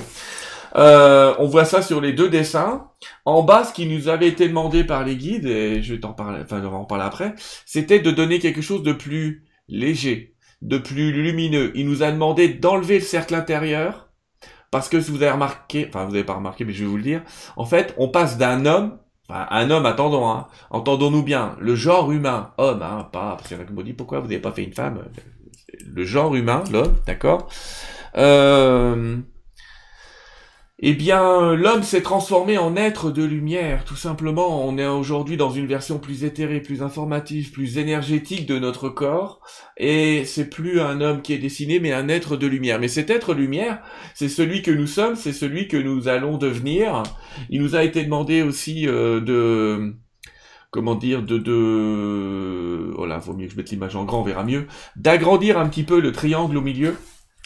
Euh, 0.74 1.34
on 1.38 1.46
voit 1.46 1.64
ça 1.64 1.82
sur 1.82 2.00
les 2.00 2.12
deux 2.12 2.28
dessins. 2.28 2.88
En 3.24 3.42
bas, 3.42 3.64
ce 3.64 3.72
qui 3.72 3.86
nous 3.86 4.08
avait 4.08 4.28
été 4.28 4.48
demandé 4.48 4.84
par 4.84 5.04
les 5.04 5.16
guides, 5.16 5.46
et 5.46 5.82
je 5.82 5.94
vais 5.94 6.00
t'en 6.00 6.12
parler, 6.12 6.40
enfin, 6.42 6.62
on 6.64 6.74
en 6.74 6.84
parler 6.84 7.04
après, 7.04 7.34
c'était 7.66 8.00
de 8.00 8.10
donner 8.10 8.38
quelque 8.38 8.62
chose 8.62 8.82
de 8.82 8.92
plus 8.92 9.44
léger, 9.68 10.31
de 10.62 10.78
plus 10.78 11.12
lumineux. 11.12 11.72
Il 11.74 11.86
nous 11.86 12.02
a 12.02 12.10
demandé 12.10 12.48
d'enlever 12.48 12.98
le 12.98 13.04
cercle 13.04 13.34
intérieur, 13.34 14.08
parce 14.70 14.88
que 14.88 15.00
si 15.00 15.10
vous 15.10 15.22
avez 15.22 15.32
remarqué, 15.32 15.86
enfin 15.88 16.06
vous 16.06 16.12
n'avez 16.12 16.24
pas 16.24 16.34
remarqué, 16.34 16.64
mais 16.64 16.72
je 16.72 16.84
vais 16.84 16.90
vous 16.90 16.96
le 16.96 17.02
dire, 17.02 17.22
en 17.56 17.66
fait, 17.66 17.94
on 17.98 18.08
passe 18.08 18.38
d'un 18.38 18.64
homme, 18.64 18.98
enfin 19.28 19.46
un 19.50 19.70
homme, 19.70 19.84
attendons, 19.84 20.30
hein, 20.30 20.46
entendons-nous 20.70 21.22
bien, 21.22 21.56
le 21.60 21.74
genre 21.74 22.10
humain, 22.10 22.52
homme, 22.56 22.82
hein, 22.82 23.08
pas, 23.12 23.36
parce 23.36 23.48
qu'il 23.48 23.56
y 23.56 23.60
en 23.60 23.62
a 23.62 23.66
qui 23.66 23.84
dit 23.84 23.92
pourquoi 23.92 24.20
vous 24.20 24.28
n'avez 24.28 24.40
pas 24.40 24.52
fait 24.52 24.64
une 24.64 24.72
femme, 24.72 25.02
le 25.84 26.04
genre 26.04 26.34
humain, 26.34 26.64
l'homme, 26.72 26.96
d'accord 27.06 27.48
euh, 28.16 29.18
eh 30.84 30.94
bien, 30.94 31.54
l'homme 31.54 31.84
s'est 31.84 32.02
transformé 32.02 32.58
en 32.58 32.74
être 32.74 33.12
de 33.12 33.22
lumière, 33.22 33.84
tout 33.84 33.94
simplement. 33.94 34.66
On 34.66 34.76
est 34.78 34.86
aujourd'hui 34.86 35.36
dans 35.36 35.50
une 35.50 35.66
version 35.66 36.00
plus 36.00 36.24
éthérée, 36.24 36.60
plus 36.60 36.82
informative, 36.82 37.52
plus 37.52 37.78
énergétique 37.78 38.46
de 38.46 38.58
notre 38.58 38.88
corps, 38.88 39.40
et 39.76 40.24
c'est 40.24 40.50
plus 40.50 40.80
un 40.80 41.00
homme 41.00 41.22
qui 41.22 41.34
est 41.34 41.38
dessiné, 41.38 41.78
mais 41.78 41.92
un 41.92 42.08
être 42.08 42.36
de 42.36 42.48
lumière. 42.48 42.80
Mais 42.80 42.88
cet 42.88 43.10
être 43.10 43.32
lumière, 43.32 43.80
c'est 44.14 44.28
celui 44.28 44.62
que 44.62 44.72
nous 44.72 44.88
sommes, 44.88 45.14
c'est 45.14 45.32
celui 45.32 45.68
que 45.68 45.76
nous 45.76 46.08
allons 46.08 46.36
devenir. 46.36 47.04
Il 47.48 47.62
nous 47.62 47.76
a 47.76 47.84
été 47.84 48.02
demandé 48.02 48.42
aussi 48.42 48.88
euh, 48.88 49.20
de 49.20 49.94
comment 50.72 50.96
dire, 50.96 51.22
de, 51.22 51.38
de, 51.38 52.92
oh 52.96 53.06
vaut 53.20 53.34
mieux 53.34 53.46
que 53.46 53.52
je 53.52 53.56
mette 53.56 53.70
l'image 53.70 53.94
en 53.94 54.04
grand, 54.04 54.22
on 54.22 54.24
verra 54.24 54.42
mieux, 54.42 54.66
d'agrandir 54.96 55.58
un 55.58 55.68
petit 55.68 55.82
peu 55.84 56.00
le 56.00 56.12
triangle 56.12 56.56
au 56.56 56.62
milieu, 56.62 56.96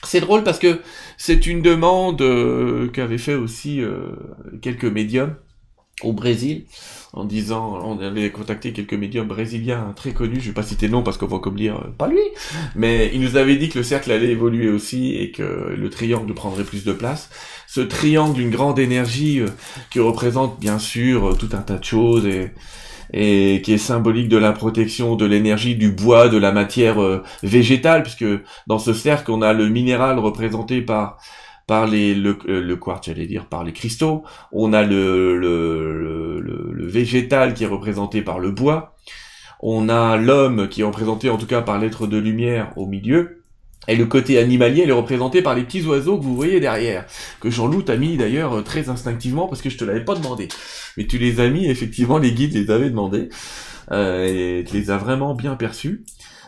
c'est 0.04 0.20
drôle 0.20 0.44
parce 0.44 0.58
que 0.58 0.80
c'est 1.16 1.46
une 1.46 1.62
demande 1.62 2.20
euh, 2.22 2.88
qu'avaient 2.88 3.18
fait 3.18 3.34
aussi 3.34 3.80
euh, 3.80 4.10
quelques 4.60 4.84
médiums 4.84 5.34
au 6.02 6.12
Brésil, 6.12 6.66
en 7.14 7.24
disant, 7.24 7.80
on 7.82 7.98
avait 8.00 8.30
contacté 8.30 8.74
quelques 8.74 8.92
médiums 8.92 9.26
brésiliens 9.26 9.94
très 9.96 10.12
connus, 10.12 10.40
je 10.40 10.48
vais 10.48 10.52
pas 10.52 10.62
citer 10.62 10.90
nom 10.90 11.02
parce 11.02 11.16
qu'on 11.16 11.26
va 11.26 11.38
comme 11.38 11.56
dire, 11.56 11.76
euh, 11.76 11.90
pas 11.96 12.06
lui, 12.06 12.20
mais 12.74 13.10
il 13.14 13.22
nous 13.22 13.36
avait 13.36 13.56
dit 13.56 13.70
que 13.70 13.78
le 13.78 13.84
cercle 13.84 14.12
allait 14.12 14.28
évoluer 14.28 14.68
aussi 14.68 15.14
et 15.14 15.30
que 15.32 15.74
le 15.74 15.88
triangle 15.88 16.34
prendrait 16.34 16.64
plus 16.64 16.84
de 16.84 16.92
place. 16.92 17.30
Ce 17.66 17.80
triangle 17.80 18.34
d'une 18.34 18.50
grande 18.50 18.78
énergie 18.78 19.40
qui 19.90 20.00
représente 20.00 20.60
bien 20.60 20.78
sûr 20.78 21.36
tout 21.38 21.48
un 21.52 21.62
tas 21.62 21.78
de 21.78 21.84
choses 21.84 22.26
et 22.26 22.52
et 23.12 23.62
qui 23.64 23.72
est 23.72 23.78
symbolique 23.78 24.28
de 24.28 24.36
la 24.36 24.52
protection 24.52 25.16
de 25.16 25.26
l'énergie 25.26 25.76
du 25.76 25.90
bois, 25.90 26.28
de 26.28 26.38
la 26.38 26.52
matière 26.52 27.02
euh, 27.02 27.22
végétale, 27.42 28.02
puisque 28.02 28.26
dans 28.66 28.78
ce 28.78 28.92
cercle, 28.92 29.30
on 29.30 29.42
a 29.42 29.52
le 29.52 29.68
minéral 29.68 30.18
représenté 30.18 30.82
par 30.82 31.18
par 31.66 31.86
les 31.86 32.14
le, 32.14 32.38
euh, 32.48 32.76
quartz, 32.76 33.06
j'allais 33.06 33.26
dire 33.26 33.46
par 33.46 33.64
les 33.64 33.72
cristaux, 33.72 34.24
on 34.52 34.72
a 34.72 34.84
le, 34.84 35.36
le, 35.36 36.40
le, 36.40 36.70
le 36.72 36.86
végétal 36.86 37.54
qui 37.54 37.64
est 37.64 37.66
représenté 37.66 38.22
par 38.22 38.38
le 38.38 38.52
bois, 38.52 38.94
on 39.60 39.88
a 39.88 40.16
l'homme 40.16 40.68
qui 40.68 40.82
est 40.82 40.84
représenté 40.84 41.28
en 41.30 41.38
tout 41.38 41.46
cas 41.46 41.62
par 41.62 41.78
l'être 41.78 42.06
de 42.06 42.18
lumière 42.18 42.72
au 42.76 42.86
milieu, 42.86 43.42
et 43.88 43.96
le 43.96 44.06
côté 44.06 44.38
animalier, 44.38 44.84
est 44.86 44.92
représenté 44.92 45.42
par 45.42 45.54
les 45.54 45.62
petits 45.62 45.84
oiseaux 45.84 46.18
que 46.18 46.24
vous 46.24 46.34
voyez 46.34 46.60
derrière, 46.60 47.06
que 47.40 47.50
Jean-Loup 47.50 47.82
t'a 47.82 47.96
mis 47.96 48.16
d'ailleurs 48.16 48.58
euh, 48.58 48.62
très 48.62 48.88
instinctivement 48.88 49.46
parce 49.46 49.62
que 49.62 49.70
je 49.70 49.78
te 49.78 49.84
l'avais 49.84 50.04
pas 50.04 50.14
demandé. 50.14 50.48
Mais 50.96 51.06
tu 51.06 51.18
les 51.18 51.40
as 51.40 51.48
mis, 51.48 51.66
effectivement, 51.66 52.18
les 52.18 52.32
guides 52.32 52.54
les 52.54 52.70
avaient 52.70 52.90
demandé, 52.90 53.28
euh, 53.92 54.60
et 54.60 54.64
tu 54.64 54.74
les 54.74 54.90
as 54.90 54.98
vraiment 54.98 55.34
bien 55.34 55.54
perçus. 55.54 56.04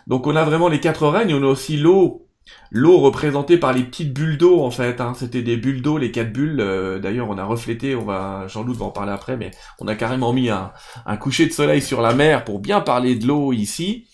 Donc 0.06 0.26
on 0.26 0.36
a 0.36 0.44
vraiment 0.44 0.68
les 0.68 0.80
quatre 0.80 1.06
règnes, 1.06 1.34
on 1.34 1.42
a 1.42 1.46
aussi 1.46 1.76
l'eau, 1.76 2.26
l'eau 2.70 2.98
représentée 2.98 3.58
par 3.58 3.72
les 3.72 3.82
petites 3.82 4.12
bulles 4.12 4.38
d'eau 4.38 4.60
en 4.62 4.70
fait. 4.70 5.00
Hein. 5.00 5.12
C'était 5.14 5.42
des 5.42 5.56
bulles 5.56 5.82
d'eau, 5.82 5.98
les 5.98 6.10
quatre 6.10 6.32
bulles. 6.32 6.60
Euh, 6.60 6.98
d'ailleurs, 6.98 7.28
on 7.28 7.38
a 7.38 7.44
reflété, 7.44 7.94
on 7.94 8.04
va, 8.04 8.46
Jean-Loup 8.48 8.74
va 8.74 8.86
en 8.86 8.90
parler 8.90 9.12
après, 9.12 9.36
mais 9.36 9.50
on 9.78 9.86
a 9.86 9.94
carrément 9.94 10.32
mis 10.32 10.48
un 10.48 11.16
coucher 11.18 11.46
de 11.46 11.52
soleil 11.52 11.82
sur 11.82 12.00
la 12.00 12.14
mer 12.14 12.44
pour 12.44 12.58
bien 12.58 12.80
parler 12.80 13.14
de 13.14 13.26
l'eau 13.26 13.52
ici. 13.52 14.06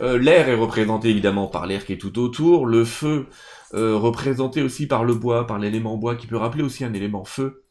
Euh, 0.00 0.18
l'air 0.18 0.48
est 0.48 0.54
représenté 0.54 1.10
évidemment 1.10 1.46
par 1.46 1.66
l'air 1.66 1.84
qui 1.84 1.92
est 1.92 1.98
tout 1.98 2.18
autour, 2.18 2.66
le 2.66 2.84
feu 2.84 3.26
euh, 3.74 3.96
représenté 3.96 4.62
aussi 4.62 4.86
par 4.86 5.04
le 5.04 5.14
bois, 5.14 5.46
par 5.46 5.58
l'élément 5.58 5.96
bois 5.96 6.16
qui 6.16 6.26
peut 6.26 6.36
rappeler 6.36 6.62
aussi 6.62 6.84
un 6.84 6.92
élément 6.92 7.24
feu. 7.24 7.64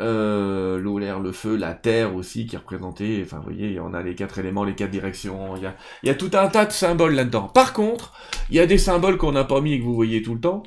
Euh, 0.00 0.78
l'eau, 0.78 1.00
l'air, 1.00 1.18
le 1.18 1.32
feu, 1.32 1.56
la 1.56 1.74
terre 1.74 2.14
aussi 2.14 2.46
qui 2.46 2.54
est 2.54 2.58
représentée. 2.58 3.20
Enfin, 3.24 3.38
vous 3.38 3.44
voyez, 3.44 3.80
on 3.80 3.92
a 3.94 4.02
les 4.02 4.14
quatre 4.14 4.38
éléments, 4.38 4.62
les 4.62 4.76
quatre 4.76 4.92
directions. 4.92 5.56
Il 5.56 5.62
y 5.62 5.66
a, 5.66 5.74
il 6.04 6.06
y 6.06 6.10
a 6.10 6.14
tout 6.14 6.30
un 6.34 6.46
tas 6.46 6.66
de 6.66 6.72
symboles 6.72 7.14
là-dedans. 7.14 7.48
Par 7.48 7.72
contre, 7.72 8.12
il 8.50 8.56
y 8.56 8.60
a 8.60 8.66
des 8.66 8.78
symboles 8.78 9.16
qu'on 9.16 9.32
n'a 9.32 9.44
pas 9.44 9.60
mis 9.60 9.72
et 9.72 9.80
que 9.80 9.84
vous 9.84 9.94
voyez 9.94 10.22
tout 10.22 10.34
le 10.34 10.40
temps 10.40 10.62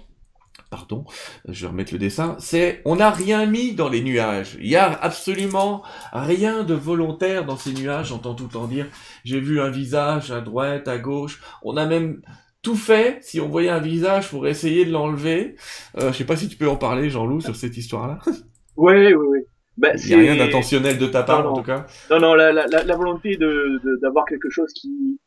pardon, 0.71 1.03
je 1.47 1.61
vais 1.61 1.67
remettre 1.67 1.93
le 1.93 1.99
dessin, 1.99 2.37
c'est 2.39 2.81
on 2.85 2.95
n'a 2.95 3.11
rien 3.11 3.45
mis 3.45 3.75
dans 3.75 3.89
les 3.89 4.01
nuages. 4.01 4.57
Il 4.59 4.69
y 4.69 4.77
a 4.77 4.89
absolument 4.89 5.83
rien 6.13 6.63
de 6.63 6.73
volontaire 6.73 7.45
dans 7.45 7.57
ces 7.57 7.73
nuages, 7.73 8.07
j'entends 8.07 8.33
tout 8.33 8.45
le 8.45 8.49
temps 8.49 8.67
dire 8.67 8.87
j'ai 9.25 9.41
vu 9.41 9.59
un 9.61 9.69
visage 9.69 10.31
à 10.31 10.39
droite, 10.41 10.87
à 10.87 10.97
gauche. 10.97 11.41
On 11.61 11.75
a 11.77 11.85
même 11.85 12.21
tout 12.61 12.75
fait 12.75 13.19
si 13.21 13.41
on 13.41 13.49
voyait 13.49 13.69
un 13.69 13.79
visage 13.79 14.29
pour 14.29 14.47
essayer 14.47 14.85
de 14.85 14.91
l'enlever. 14.91 15.55
Euh, 15.99 16.11
je 16.13 16.17
sais 16.17 16.25
pas 16.25 16.37
si 16.37 16.47
tu 16.47 16.55
peux 16.55 16.69
en 16.69 16.77
parler, 16.77 17.09
Jean-Loup, 17.09 17.41
sur 17.41 17.55
cette 17.55 17.77
histoire-là. 17.77 18.19
Oui, 18.77 18.93
oui, 18.95 19.13
oui. 19.13 19.39
Ben, 19.77 19.97
Il 20.01 20.07
n'y 20.07 20.13
a 20.29 20.33
rien 20.33 20.45
d'intentionnel 20.45 20.97
de 20.97 21.05
ta 21.05 21.23
part, 21.23 21.45
en 21.51 21.57
tout 21.57 21.61
cas. 21.61 21.85
Non, 22.09 22.19
non, 22.21 22.33
la, 22.33 22.53
la, 22.53 22.65
la 22.65 22.95
volonté 22.95 23.35
de 23.35 23.81
d'avoir 24.01 24.25
quelque 24.25 24.49
chose 24.49 24.71
qui, 24.73 24.87
il 24.87 25.17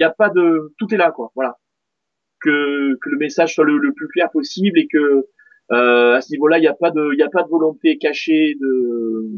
n'y 0.00 0.06
a 0.06 0.10
pas 0.10 0.30
de, 0.30 0.74
tout 0.78 0.92
est 0.92 0.96
là, 0.96 1.12
quoi. 1.12 1.30
Voilà 1.34 1.58
que, 2.44 2.96
que 3.00 3.10
le 3.10 3.16
message 3.16 3.54
soit 3.54 3.64
le, 3.64 3.78
le, 3.78 3.92
plus 3.92 4.08
clair 4.08 4.30
possible 4.30 4.78
et 4.78 4.86
que 4.86 5.26
euh, 5.72 6.14
à 6.14 6.20
ce 6.20 6.30
niveau-là, 6.32 6.58
il 6.58 6.60
n'y 6.60 6.66
a 6.68 6.74
pas 6.74 6.90
de, 6.90 7.10
il 7.14 7.22
a 7.22 7.30
pas 7.30 7.42
de 7.42 7.48
volonté 7.48 7.96
cachée 7.98 8.54
de, 8.60 9.30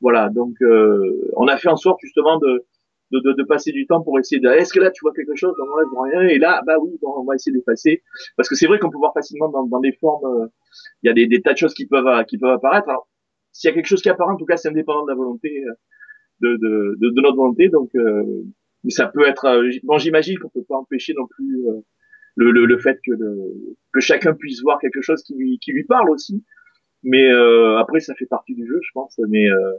voilà. 0.00 0.28
Donc, 0.28 0.54
euh, 0.62 1.30
on 1.36 1.46
a 1.48 1.56
fait 1.56 1.68
en 1.68 1.76
sorte 1.76 1.98
justement 2.02 2.38
de, 2.38 2.64
de, 3.12 3.32
de, 3.32 3.42
passer 3.44 3.72
du 3.72 3.86
temps 3.86 4.02
pour 4.02 4.18
essayer 4.18 4.40
de, 4.40 4.48
est-ce 4.48 4.72
que 4.72 4.80
là 4.80 4.90
tu 4.90 5.00
vois 5.02 5.12
quelque 5.14 5.34
chose, 5.34 5.54
non, 5.58 5.76
là 5.76 5.84
je 5.86 5.90
vois 5.90 6.08
rien, 6.08 6.28
et 6.28 6.38
là, 6.38 6.62
bah 6.66 6.74
oui, 6.80 6.90
on 7.02 7.24
va 7.24 7.34
essayer 7.36 7.56
d'effacer, 7.56 8.02
parce 8.36 8.48
que 8.48 8.54
c'est 8.54 8.66
vrai 8.66 8.78
qu'on 8.78 8.90
peut 8.90 8.98
voir 8.98 9.14
facilement 9.14 9.48
dans, 9.48 9.64
dans 9.66 9.80
des 9.80 9.92
formes, 9.92 10.42
euh, 10.42 10.46
il 11.02 11.06
y 11.06 11.10
a 11.10 11.26
des, 11.26 11.40
tas 11.40 11.52
de 11.52 11.58
choses 11.58 11.74
qui 11.74 11.86
peuvent, 11.86 12.24
qui 12.26 12.36
peuvent 12.38 12.50
apparaître. 12.50 12.88
Alors, 12.88 13.08
s'il 13.52 13.68
y 13.68 13.72
a 13.72 13.74
quelque 13.74 13.86
chose 13.86 14.02
qui 14.02 14.10
apparaît, 14.10 14.32
en 14.32 14.36
tout 14.36 14.44
cas, 14.44 14.56
c'est 14.56 14.68
indépendant 14.68 15.04
de 15.04 15.10
la 15.10 15.16
volonté, 15.16 15.64
euh, 15.64 15.72
de, 16.40 16.56
de, 16.56 16.96
de, 17.00 17.10
de 17.14 17.20
notre 17.22 17.36
volonté, 17.36 17.68
donc, 17.68 17.90
euh, 17.94 18.42
ça 18.88 19.06
peut 19.06 19.26
être, 19.26 19.62
bon, 19.84 19.98
j'imagine 19.98 20.38
qu'on 20.38 20.50
peut 20.50 20.64
pas 20.68 20.76
empêcher 20.76 21.14
non 21.14 21.26
plus 21.26 21.64
le, 22.36 22.50
le, 22.50 22.66
le 22.66 22.78
fait 22.78 22.98
que, 23.04 23.12
le, 23.12 23.34
que 23.92 24.00
chacun 24.00 24.34
puisse 24.34 24.62
voir 24.62 24.78
quelque 24.78 25.00
chose 25.00 25.22
qui 25.22 25.34
lui, 25.34 25.58
qui 25.58 25.72
lui 25.72 25.84
parle 25.84 26.10
aussi. 26.10 26.44
Mais 27.02 27.30
euh, 27.30 27.78
après, 27.78 28.00
ça 28.00 28.14
fait 28.14 28.26
partie 28.26 28.54
du 28.54 28.66
jeu, 28.66 28.78
je 28.82 28.90
pense. 28.92 29.18
Mais 29.28 29.48
euh, 29.50 29.72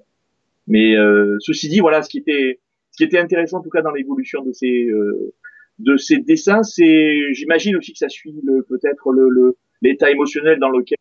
mais 0.68 0.98
euh, 0.98 1.38
ceci 1.40 1.70
dit, 1.70 1.80
voilà, 1.80 2.02
ce 2.02 2.10
qui 2.10 2.20
était 2.20 2.60
ce 2.92 2.98
qui 2.98 3.04
était 3.04 3.20
intéressant 3.20 3.60
en 3.60 3.62
tout 3.62 3.70
cas 3.70 3.82
dans 3.82 3.92
l'évolution 3.92 4.44
de 4.44 4.52
ces 4.52 4.88
euh, 4.88 5.34
de 5.80 5.98
ces 5.98 6.18
dessins, 6.18 6.64
c'est 6.64 7.34
j'imagine 7.34 7.76
aussi 7.78 7.94
que 7.94 8.00
ça 8.00 8.10
suit 8.10 8.34
peut-être 8.68 9.12
le 9.12 9.56
l'état 9.82 10.10
émotionnel 10.10 10.60
dans 10.60 10.70
lequel 10.70 10.98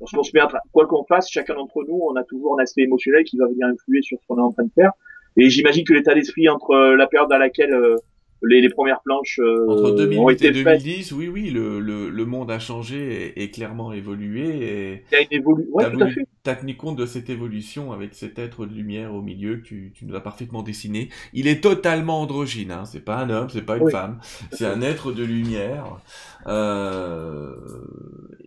lorsqu'on 0.00 0.22
se 0.22 0.30
met 0.34 0.40
à 0.40 0.48
quoi 0.72 0.86
qu'on 0.86 1.04
fasse, 1.04 1.30
chacun 1.30 1.54
d'entre 1.54 1.84
nous, 1.88 1.98
on 2.02 2.14
a 2.14 2.24
toujours 2.24 2.58
un 2.58 2.62
aspect 2.62 2.82
émotionnel 2.82 3.24
qui 3.24 3.36
va 3.36 3.46
venir 3.46 3.66
influer 3.66 4.02
sur 4.02 4.20
ce 4.20 4.26
qu'on 4.26 4.38
est 4.38 4.42
en 4.42 4.52
train 4.52 4.64
de 4.64 4.72
faire. 4.72 4.92
Et 5.36 5.50
j'imagine 5.50 5.84
que 5.84 5.94
l'état 5.94 6.14
d'esprit 6.14 6.48
entre 6.48 6.94
la 6.94 7.06
période 7.06 7.30
dans 7.30 7.38
laquelle 7.38 7.74
les, 8.46 8.60
les, 8.60 8.68
premières 8.68 9.00
planches 9.02 9.40
euh, 9.42 9.66
entre 9.68 9.92
2008 9.92 10.42
et 10.42 10.50
2010 10.50 11.12
oui 11.12 11.28
oui 11.28 11.50
le, 11.50 11.80
le, 11.80 12.10
le, 12.10 12.24
monde 12.24 12.50
a 12.50 12.58
changé 12.58 13.32
et, 13.36 13.42
et 13.42 13.50
clairement 13.50 13.92
évolué 13.92 14.42
et 14.42 15.02
il 15.10 15.14
y 15.14 15.16
a 15.16 15.20
une 15.22 15.38
évolution 15.38 15.74
ouais, 15.74 15.90
tout 15.90 16.00
à 16.02 16.08
fait 16.08 16.26
t'as 16.42 16.54
tenu 16.54 16.76
compte 16.76 16.96
de 16.96 17.06
cette 17.06 17.30
évolution 17.30 17.92
avec 17.92 18.14
cet 18.14 18.38
être 18.38 18.66
de 18.66 18.74
lumière 18.74 19.14
au 19.14 19.22
milieu 19.22 19.56
que 19.56 19.62
tu, 19.62 19.92
tu 19.94 20.04
nous 20.06 20.14
as 20.14 20.20
parfaitement 20.20 20.62
dessiné 20.62 21.08
il 21.32 21.48
est 21.48 21.62
totalement 21.62 22.20
androgyne 22.20 22.70
hein. 22.70 22.84
c'est 22.84 23.04
pas 23.04 23.16
un 23.16 23.30
homme 23.30 23.48
c'est 23.50 23.64
pas 23.64 23.76
une 23.76 23.84
oui. 23.84 23.92
femme 23.92 24.18
c'est 24.52 24.66
un 24.66 24.82
être 24.82 25.12
de 25.12 25.24
lumière 25.24 25.84
euh... 26.46 27.54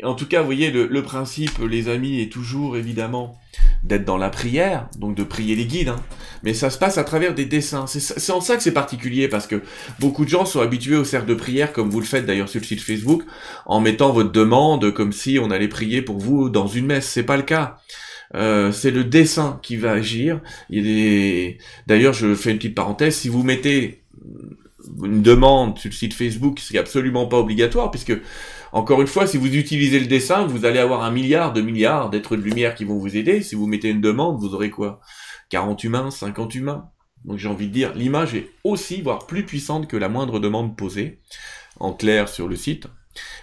en 0.04 0.16
tout 0.16 0.28
cas 0.28 0.42
vous 0.42 0.46
voyez 0.46 0.72
le, 0.72 0.88
le 0.88 1.02
principe 1.02 1.60
les 1.60 1.90
amis 1.90 2.22
est 2.22 2.32
toujours 2.32 2.78
évidemment 2.78 3.38
d'être 3.84 4.06
dans 4.06 4.18
la 4.18 4.30
prière, 4.30 4.88
donc 4.98 5.16
de 5.16 5.24
prier 5.24 5.56
les 5.56 5.66
guides, 5.66 5.90
hein. 5.90 6.04
mais 6.44 6.54
ça 6.54 6.70
se 6.70 6.78
passe 6.78 6.98
à 6.98 7.04
travers 7.04 7.34
des 7.34 7.46
dessins. 7.46 7.86
C'est 7.88 8.32
en 8.32 8.42
ça 8.42 8.58
que 8.58 8.64
c'est 8.64 8.74
particulier, 8.74 9.28
parce 9.28 9.48
que 9.48 9.62
beaucoup 10.00 10.26
de 10.26 10.30
gens 10.30 10.46
sont 10.46 10.62
habitués 10.62 10.96
au 10.96 11.04
cercle 11.04 11.28
de 11.28 11.34
prière, 11.34 11.74
comme 11.74 11.90
vous 11.90 12.00
le 12.00 12.06
faites 12.06 12.26
d'ailleurs 12.26 12.50
sur 12.50 12.60
le 12.60 12.66
site 12.66 12.82
Facebook, 12.82 13.24
en 13.66 13.80
mettant 13.80 14.12
votre 14.12 14.32
demande 14.32 14.92
comme 14.92 15.12
si 15.12 15.40
on 15.42 15.52
allait 15.52 15.68
prier 15.68 16.02
pour 16.02 16.18
vous 16.18 16.50
dans 16.50 16.68
une 16.68 16.86
messe. 16.86 17.08
C'est 17.08 17.24
pas 17.24 17.38
le 17.38 17.44
cas. 17.44 17.78
Euh, 18.36 18.72
c'est 18.72 18.92
le 18.92 19.04
dessin 19.04 19.60
qui 19.62 19.78
va 19.78 19.92
agir. 19.92 20.42
Il 20.70 20.88
est... 20.88 21.58
D'ailleurs, 21.88 22.14
je 22.14 22.36
fais 22.36 22.52
une 22.52 22.58
petite 22.58 22.76
parenthèse, 22.76 23.16
si 23.16 23.30
vous 23.30 23.44
mettez 23.44 24.04
une 25.04 25.22
demande 25.22 25.78
sur 25.78 25.90
le 25.90 25.96
site 25.96 26.14
Facebook, 26.14 26.60
c'est 26.60 26.78
absolument 26.78 27.28
pas 27.28 27.38
obligatoire, 27.38 27.92
puisque 27.92 28.14
encore 28.74 29.02
une 29.02 29.08
fois, 29.08 29.28
si 29.28 29.38
vous 29.38 29.56
utilisez 29.56 30.00
le 30.00 30.08
dessin, 30.08 30.46
vous 30.46 30.66
allez 30.66 30.80
avoir 30.80 31.04
un 31.04 31.12
milliard 31.12 31.54
de 31.54 31.62
milliards 31.62 32.10
d'êtres 32.10 32.36
de 32.36 32.42
lumière 32.42 32.76
qui 32.76 32.84
vont 32.84 32.98
vous 32.98 33.16
aider. 33.16 33.42
Si 33.42 33.56
vous 33.56 33.68
mettez 33.68 33.90
une 33.90 34.02
demande, 34.02 34.40
vous 34.40 34.54
aurez 34.54 34.70
quoi? 34.70 35.00
40 35.50 35.84
humains, 35.84 36.12
50 36.12 36.56
humains. 36.56 36.90
Donc 37.26 37.38
j'ai 37.38 37.48
envie 37.48 37.68
de 37.68 37.74
dire, 37.74 37.94
l'image 37.96 38.36
est 38.36 38.50
aussi, 38.64 39.02
voire 39.02 39.28
plus 39.28 39.46
puissante 39.46 39.88
que 39.88 39.98
la 39.98 40.10
moindre 40.10 40.40
demande 40.40 40.78
posée, 40.78 41.20
en 41.80 41.94
clair 41.94 42.30
sur 42.30 42.48
le 42.48 42.56
site. 42.56 42.88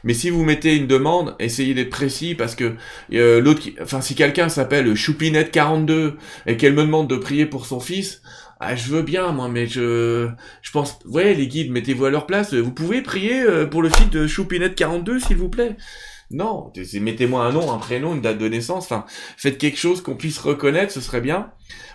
Mais 0.05 0.15
si 0.15 0.31
vous 0.31 0.45
mettez 0.45 0.77
une 0.77 0.87
demande, 0.87 1.35
essayez 1.41 1.75
d'être 1.75 1.91
précis 1.91 2.35
parce 2.35 2.55
que 2.55 2.77
euh, 3.13 3.41
l'autre, 3.41 3.63
enfin 3.83 4.01
si 4.01 4.15
quelqu'un 4.15 4.49
s'appelle 4.49 4.93
Choupinette42 4.95 6.15
et 6.47 6.57
qu'elle 6.57 6.75
me 6.75 6.83
demande 6.83 7.09
de 7.11 7.17
prier 7.17 7.47
pour 7.47 7.67
son 7.67 7.81
fils, 7.81 8.23
ah, 8.61 8.77
je 8.77 8.89
veux 8.89 9.03
bien, 9.03 9.33
moi, 9.33 9.49
mais 9.49 9.67
je, 9.67 10.31
je 10.63 10.71
pense, 10.71 10.99
ouais, 11.07 11.35
les 11.35 11.49
guides, 11.49 11.71
mettez-vous 11.71 12.07
à 12.07 12.11
leur 12.11 12.27
place. 12.27 12.55
Vous 12.55 12.73
pouvez 12.73 13.03
prier 13.03 13.43
euh, 13.43 13.67
pour 13.67 13.83
le 13.83 13.91
fils 13.91 14.09
de 14.11 14.27
Choupinette42, 14.27 15.19
s'il 15.19 15.37
vous 15.37 15.49
plaît? 15.51 15.77
Non, 16.31 16.73
mettez-moi 17.01 17.45
un 17.45 17.53
nom, 17.53 17.73
un 17.73 17.79
prénom, 17.79 18.15
une 18.15 18.21
date 18.21 18.39
de 18.39 18.49
naissance. 18.49 18.85
Enfin, 18.85 19.05
faites 19.37 19.59
quelque 19.59 19.79
chose 19.79 20.03
qu'on 20.03 20.17
puisse 20.17 20.39
reconnaître, 20.39 20.93
ce 20.93 21.01
serait 21.01 21.21
bien. 21.21 21.51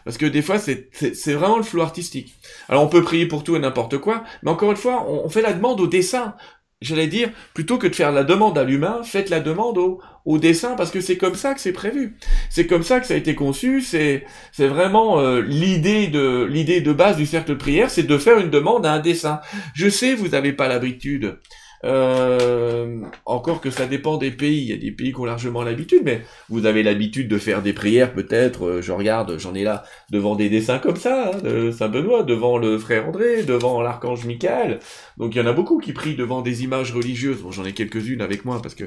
Parce 0.06 0.18
que 0.18 0.26
des 0.26 0.42
fois, 0.42 0.60
c'est 0.60 1.34
vraiment 1.34 1.58
le 1.58 1.64
flou 1.64 1.82
artistique. 1.82 2.36
Alors, 2.68 2.84
on 2.84 2.88
peut 2.88 3.04
prier 3.04 3.26
pour 3.28 3.44
tout 3.44 3.56
et 3.56 3.60
n'importe 3.60 3.98
quoi, 3.98 4.24
mais 4.44 4.52
encore 4.52 4.72
une 4.72 4.78
fois, 4.78 5.06
on, 5.10 5.30
fait 5.30 5.42
la 5.42 5.54
demande 5.54 5.82
au 5.82 5.88
dessin. 5.88 6.36
j'allais 6.82 7.08
dire, 7.08 7.32
plutôt 7.54 7.78
que 7.78 7.88
de 7.88 7.96
faire 7.96 8.12
la 8.12 8.24
demande 8.24 8.58
à 8.58 8.64
l'humain, 8.64 9.02
faites 9.04 9.30
la 9.30 9.40
demande 9.40 9.78
au, 9.78 10.00
au 10.26 10.38
dessin 10.38 10.76
parce 10.76 10.92
que 10.92 11.02
c'est 11.02 11.18
comme 11.18 11.36
ça 11.36 11.54
que 11.54 11.60
c'est 11.60 11.74
prévu. 11.74 12.16
C'est 12.50 12.68
comme 12.68 12.84
ça 12.84 13.00
que 13.00 13.08
ça 13.08 13.16
a 13.16 13.18
été 13.18 13.36
conçu. 13.36 13.82
C'est 13.82 14.26
c'est 14.52 14.68
vraiment 14.68 15.20
euh, 15.20 15.42
l'idée 15.42 16.08
de 16.08 16.48
l'idée 16.50 16.82
de 16.82 16.94
base 16.94 17.18
du 17.18 17.26
cercle 17.26 17.50
de 17.50 17.56
prière, 17.56 17.90
c'est 17.90 18.04
de 18.04 18.18
faire 18.18 18.38
une 18.40 18.50
demande 18.50 18.86
à 18.86 18.94
un 18.94 19.00
dessin. 19.00 19.42
Je 19.74 19.90
sais, 19.90 20.14
vous 20.14 20.30
n'avez 20.30 20.54
pas 20.54 20.68
l'habitude 20.68 21.40
euh, 21.86 23.02
encore 23.26 23.62
que 23.62 23.70
ça 23.70 23.86
dépend 23.86 24.18
des 24.18 24.32
pays. 24.32 24.62
Il 24.62 24.70
y 24.70 24.74
a 24.74 24.78
des 24.78 24.92
pays 24.92 25.12
qui 25.12 25.20
ont 25.20 25.26
largement 25.26 25.64
l'habitude, 25.64 26.02
mais 26.04 26.22
vous 26.50 26.66
avez 26.66 26.84
l'habitude 26.84 27.28
de 27.28 27.38
faire 27.38 27.62
des 27.62 27.74
prières, 27.74 28.14
peut-être. 28.14 28.66
Euh, 28.66 28.82
je 28.82 28.92
regarde, 28.92 29.38
j'en 29.38 29.54
ai 29.56 29.64
là 29.64 29.84
devant 30.12 30.36
des 30.36 30.50
dessins 30.50 30.80
comme 30.80 30.98
ça, 30.98 31.32
hein, 31.32 31.38
de 31.44 31.72
Saint 31.72 31.90
Benoît, 31.90 32.24
devant 32.24 32.58
le 32.58 32.78
frère 32.78 33.08
André, 33.08 33.44
devant 33.44 33.82
l'archange 33.82 34.26
Michael. 34.26 34.80
Donc 35.18 35.36
il 35.36 35.38
y 35.38 35.42
en 35.42 35.48
a 35.48 35.54
beaucoup 35.54 35.80
qui 35.80 35.94
prient 35.94 36.16
devant 36.16 36.42
des 36.42 36.64
images 36.64 36.94
religieuses. 36.94 37.42
Bon, 37.42 37.52
j'en 37.52 37.66
ai 37.66 37.74
quelques-unes 37.74 38.22
avec 38.22 38.46
moi 38.46 38.62
parce 38.62 38.76
que 38.76 38.86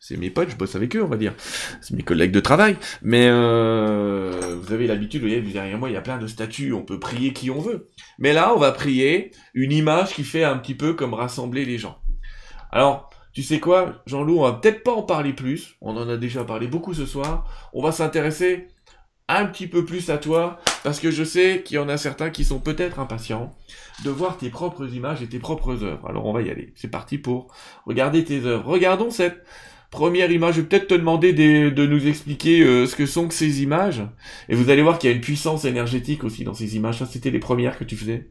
c'est 0.00 0.16
mes 0.16 0.30
potes, 0.30 0.50
je 0.50 0.56
bosse 0.56 0.76
avec 0.76 0.94
eux, 0.96 1.02
on 1.02 1.08
va 1.08 1.16
dire. 1.16 1.34
C'est 1.80 1.94
mes 1.94 2.02
collègues 2.02 2.30
de 2.30 2.40
travail. 2.40 2.76
Mais 3.02 3.26
euh, 3.28 4.56
vous 4.62 4.72
avez 4.72 4.86
l'habitude, 4.86 5.20
vous 5.22 5.28
voyez, 5.28 5.42
derrière 5.42 5.78
moi, 5.78 5.90
il 5.90 5.94
y 5.94 5.96
a 5.96 6.00
plein 6.00 6.18
de 6.18 6.26
statues, 6.26 6.72
on 6.72 6.82
peut 6.82 7.00
prier 7.00 7.32
qui 7.32 7.50
on 7.50 7.60
veut. 7.60 7.88
Mais 8.18 8.32
là, 8.32 8.54
on 8.54 8.58
va 8.58 8.72
prier 8.72 9.32
une 9.54 9.72
image 9.72 10.14
qui 10.14 10.22
fait 10.22 10.44
un 10.44 10.56
petit 10.56 10.74
peu 10.74 10.94
comme 10.94 11.14
rassembler 11.14 11.64
les 11.64 11.78
gens. 11.78 11.98
Alors, 12.70 13.10
tu 13.32 13.42
sais 13.42 13.60
quoi, 13.60 14.02
Jean-Loup, 14.06 14.40
on 14.40 14.42
va 14.42 14.54
peut-être 14.54 14.82
pas 14.82 14.92
en 14.92 15.02
parler 15.02 15.32
plus, 15.32 15.76
on 15.80 15.96
en 15.96 16.08
a 16.08 16.16
déjà 16.16 16.44
parlé 16.44 16.66
beaucoup 16.66 16.94
ce 16.94 17.06
soir, 17.06 17.46
on 17.72 17.82
va 17.82 17.92
s'intéresser 17.92 18.68
un 19.28 19.44
petit 19.44 19.66
peu 19.66 19.84
plus 19.84 20.08
à 20.10 20.18
toi, 20.18 20.58
parce 20.82 21.00
que 21.00 21.10
je 21.10 21.22
sais 21.22 21.62
qu'il 21.64 21.76
y 21.76 21.78
en 21.78 21.88
a 21.88 21.98
certains 21.98 22.30
qui 22.30 22.44
sont 22.44 22.58
peut-être 22.58 22.98
impatients 22.98 23.54
de 24.04 24.10
voir 24.10 24.38
tes 24.38 24.48
propres 24.48 24.94
images 24.94 25.22
et 25.22 25.28
tes 25.28 25.38
propres 25.38 25.84
œuvres. 25.84 26.08
Alors 26.08 26.26
on 26.26 26.32
va 26.32 26.42
y 26.42 26.50
aller, 26.50 26.72
c'est 26.74 26.90
parti 26.90 27.18
pour 27.18 27.48
regarder 27.86 28.24
tes 28.24 28.44
œuvres. 28.46 28.66
Regardons 28.66 29.10
cette 29.10 29.44
première 29.90 30.30
image, 30.30 30.56
je 30.56 30.60
vais 30.62 30.66
peut-être 30.66 30.88
te 30.88 30.94
demander 30.94 31.32
de, 31.32 31.86
nous 31.86 32.06
expliquer 32.06 32.62
euh, 32.62 32.86
ce 32.86 32.96
que 32.96 33.06
sont 33.06 33.28
ces 33.30 33.62
images, 33.62 34.02
et 34.48 34.54
vous 34.54 34.70
allez 34.70 34.82
voir 34.82 34.98
qu'il 34.98 35.10
y 35.10 35.12
a 35.12 35.16
une 35.16 35.22
puissance 35.22 35.64
énergétique 35.64 36.24
aussi 36.24 36.44
dans 36.44 36.54
ces 36.54 36.76
images, 36.76 36.98
ça 36.98 37.06
c'était 37.06 37.30
les 37.30 37.38
premières 37.38 37.78
que 37.78 37.84
tu 37.84 37.96
faisais. 37.96 38.28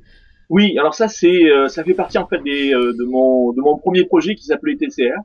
Oui, 0.50 0.78
alors 0.78 0.94
ça 0.94 1.08
c'est 1.10 1.52
euh, 1.52 1.68
ça 1.68 1.84
fait 1.84 1.94
partie 1.94 2.18
en 2.18 2.28
fait 2.28 2.42
des, 2.42 2.74
euh, 2.74 2.94
de 2.94 3.04
mon 3.04 3.52
de 3.52 3.62
mon 3.62 3.78
premier 3.78 4.06
projet 4.06 4.34
qui 4.36 4.46
s'appelait 4.46 4.78
TCR 4.78 5.20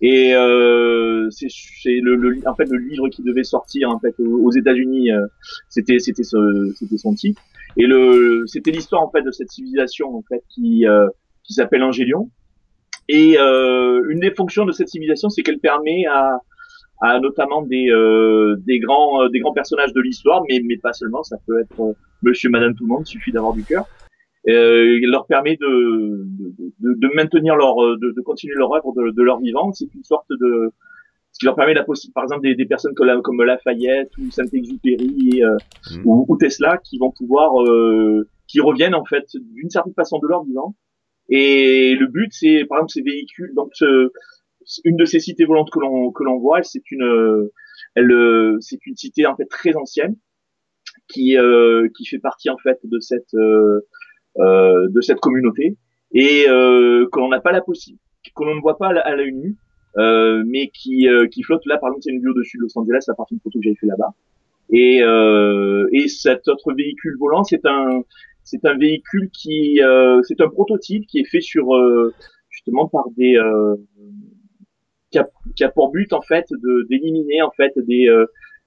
et 0.00 0.34
euh, 0.34 1.28
c'est 1.30 1.46
le, 1.86 2.16
le, 2.16 2.40
en 2.46 2.54
fait 2.54 2.68
le 2.68 2.78
livre 2.78 3.08
qui 3.08 3.22
devait 3.22 3.44
sortir 3.44 3.90
en 3.90 4.00
fait 4.00 4.14
aux 4.18 4.50
États-Unis 4.50 5.12
euh, 5.12 5.26
c'était 5.68 6.00
c'était 6.00 6.24
ce, 6.24 6.72
c'était 6.76 6.98
son 6.98 7.14
titre. 7.14 7.40
Et 7.76 7.86
le 7.86 8.44
c'était 8.46 8.72
l'histoire 8.72 9.02
en 9.02 9.10
fait 9.10 9.22
de 9.22 9.30
cette 9.30 9.50
civilisation 9.50 10.16
en 10.16 10.24
fait 10.28 10.42
qui 10.48 10.84
qui 11.44 11.52
s'appelle 11.52 11.82
Angélion. 11.82 12.30
Et 13.08 13.38
une 13.38 14.18
des 14.20 14.32
fonctions 14.32 14.64
de 14.64 14.72
cette 14.72 14.88
civilisation 14.88 15.28
c'est 15.28 15.42
qu'elle 15.42 15.60
permet 15.60 16.06
à 16.06 16.40
à 17.02 17.20
notamment 17.20 17.62
des 17.62 17.88
des 18.66 18.80
grands 18.80 19.28
des 19.28 19.38
grands 19.38 19.52
personnages 19.52 19.92
de 19.92 20.00
l'histoire 20.00 20.42
mais 20.48 20.60
mais 20.64 20.76
pas 20.76 20.92
seulement 20.92 21.22
ça 21.22 21.36
peut 21.46 21.60
être 21.60 21.94
Monsieur 22.22 22.50
Madame 22.50 22.74
tout 22.74 22.84
le 22.84 22.94
monde 22.94 23.06
suffit 23.06 23.30
d'avoir 23.30 23.52
du 23.52 23.62
cœur 23.62 23.86
euh, 24.48 24.98
il 25.00 25.10
leur 25.10 25.26
permet 25.26 25.56
de, 25.56 26.24
de, 26.80 26.94
de, 26.94 27.14
maintenir 27.14 27.56
leur, 27.56 27.82
euh, 27.82 27.96
de, 28.00 28.12
de, 28.12 28.20
continuer 28.20 28.54
leur 28.56 28.72
œuvre 28.72 28.92
de, 28.94 29.10
de 29.10 29.22
leur 29.22 29.40
vivant. 29.40 29.72
C'est 29.72 29.92
une 29.94 30.04
sorte 30.04 30.28
de, 30.30 30.72
ce 31.32 31.38
qui 31.38 31.46
leur 31.46 31.56
permet 31.56 31.74
la 31.74 31.84
possibilité, 31.84 32.14
par 32.14 32.24
exemple, 32.24 32.42
des, 32.42 32.54
des 32.54 32.66
personnes 32.66 32.94
comme, 32.94 33.22
comme 33.22 33.42
Lafayette 33.42 34.10
ou 34.18 34.30
Saint-Exupéry 34.30 35.42
euh, 35.42 35.56
mmh. 35.90 36.02
ou, 36.04 36.26
ou, 36.28 36.36
Tesla 36.36 36.78
qui 36.78 36.98
vont 36.98 37.10
pouvoir, 37.10 37.60
euh, 37.62 38.28
qui 38.46 38.60
reviennent 38.60 38.94
en 38.94 39.04
fait 39.04 39.26
d'une 39.34 39.70
certaine 39.70 39.94
façon 39.94 40.18
de 40.18 40.28
leur 40.28 40.44
vivant. 40.44 40.76
Et 41.28 41.96
le 41.96 42.06
but, 42.06 42.32
c'est 42.32 42.64
par 42.68 42.78
exemple 42.78 42.92
ces 42.92 43.02
véhicules. 43.02 43.52
Donc, 43.56 43.70
ce, 43.74 44.12
une 44.84 44.96
de 44.96 45.04
ces 45.04 45.18
cités 45.18 45.44
volantes 45.44 45.70
que 45.70 45.80
l'on 45.80 46.12
que 46.12 46.22
l'on 46.22 46.38
voit, 46.38 46.62
c'est 46.62 46.88
une, 46.92 47.48
elle, 47.96 48.56
c'est 48.60 48.84
une 48.86 48.96
cité 48.96 49.26
en 49.26 49.34
fait 49.34 49.46
très 49.46 49.74
ancienne 49.74 50.16
qui 51.08 51.36
euh, 51.36 51.88
qui 51.96 52.06
fait 52.06 52.18
partie 52.18 52.50
en 52.50 52.58
fait 52.58 52.78
de 52.84 53.00
cette 53.00 53.34
euh, 53.34 53.38
euh, 53.38 53.80
de 54.38 55.00
cette 55.00 55.20
communauté 55.20 55.76
et 56.12 56.46
euh, 56.48 57.06
que 57.10 57.18
l'on 57.18 57.28
n'a 57.28 57.40
pas 57.40 57.52
la 57.52 57.60
possibilité, 57.60 58.02
que 58.34 58.44
ne 58.44 58.60
voit 58.60 58.78
pas 58.78 58.88
à 58.88 59.16
l'œil 59.16 59.32
nu, 59.32 59.56
euh, 59.96 60.42
mais 60.46 60.68
qui, 60.68 61.06
qui 61.30 61.42
flotte 61.42 61.64
là. 61.66 61.78
Par 61.78 61.88
exemple, 61.88 62.02
c'est 62.04 62.10
une 62.10 62.20
vue 62.20 62.30
au-dessus 62.30 62.58
de 62.58 62.62
Los 62.62 62.78
Angeles, 62.78 63.04
à 63.08 63.14
partir 63.14 63.34
d'une 63.34 63.40
photo 63.40 63.58
que 63.58 63.64
j'avais 63.64 63.76
fait 63.76 63.86
là-bas. 63.86 64.14
Et, 64.70 64.98
et 65.92 66.08
cet 66.08 66.48
autre 66.48 66.72
véhicule 66.72 67.16
volant, 67.18 67.44
c'est 67.44 67.64
un 67.66 68.02
c'est 68.42 68.64
un 68.64 68.76
véhicule 68.76 69.28
qui 69.30 69.80
c'est 70.22 70.40
un 70.40 70.48
prototype 70.48 71.06
qui 71.06 71.20
est 71.20 71.24
fait 71.24 71.40
sur 71.40 71.66
justement 72.50 72.88
par 72.88 73.04
des 73.16 73.38
qui 75.12 75.18
a, 75.18 75.28
qui, 75.54 75.64
a, 75.64 75.68
pour 75.70 75.92
but 75.92 76.12
en 76.12 76.20
fait 76.20 76.46
de 76.50 76.86
d'éliminer 76.90 77.42
en 77.42 77.50
fait 77.52 77.72
des 77.76 78.10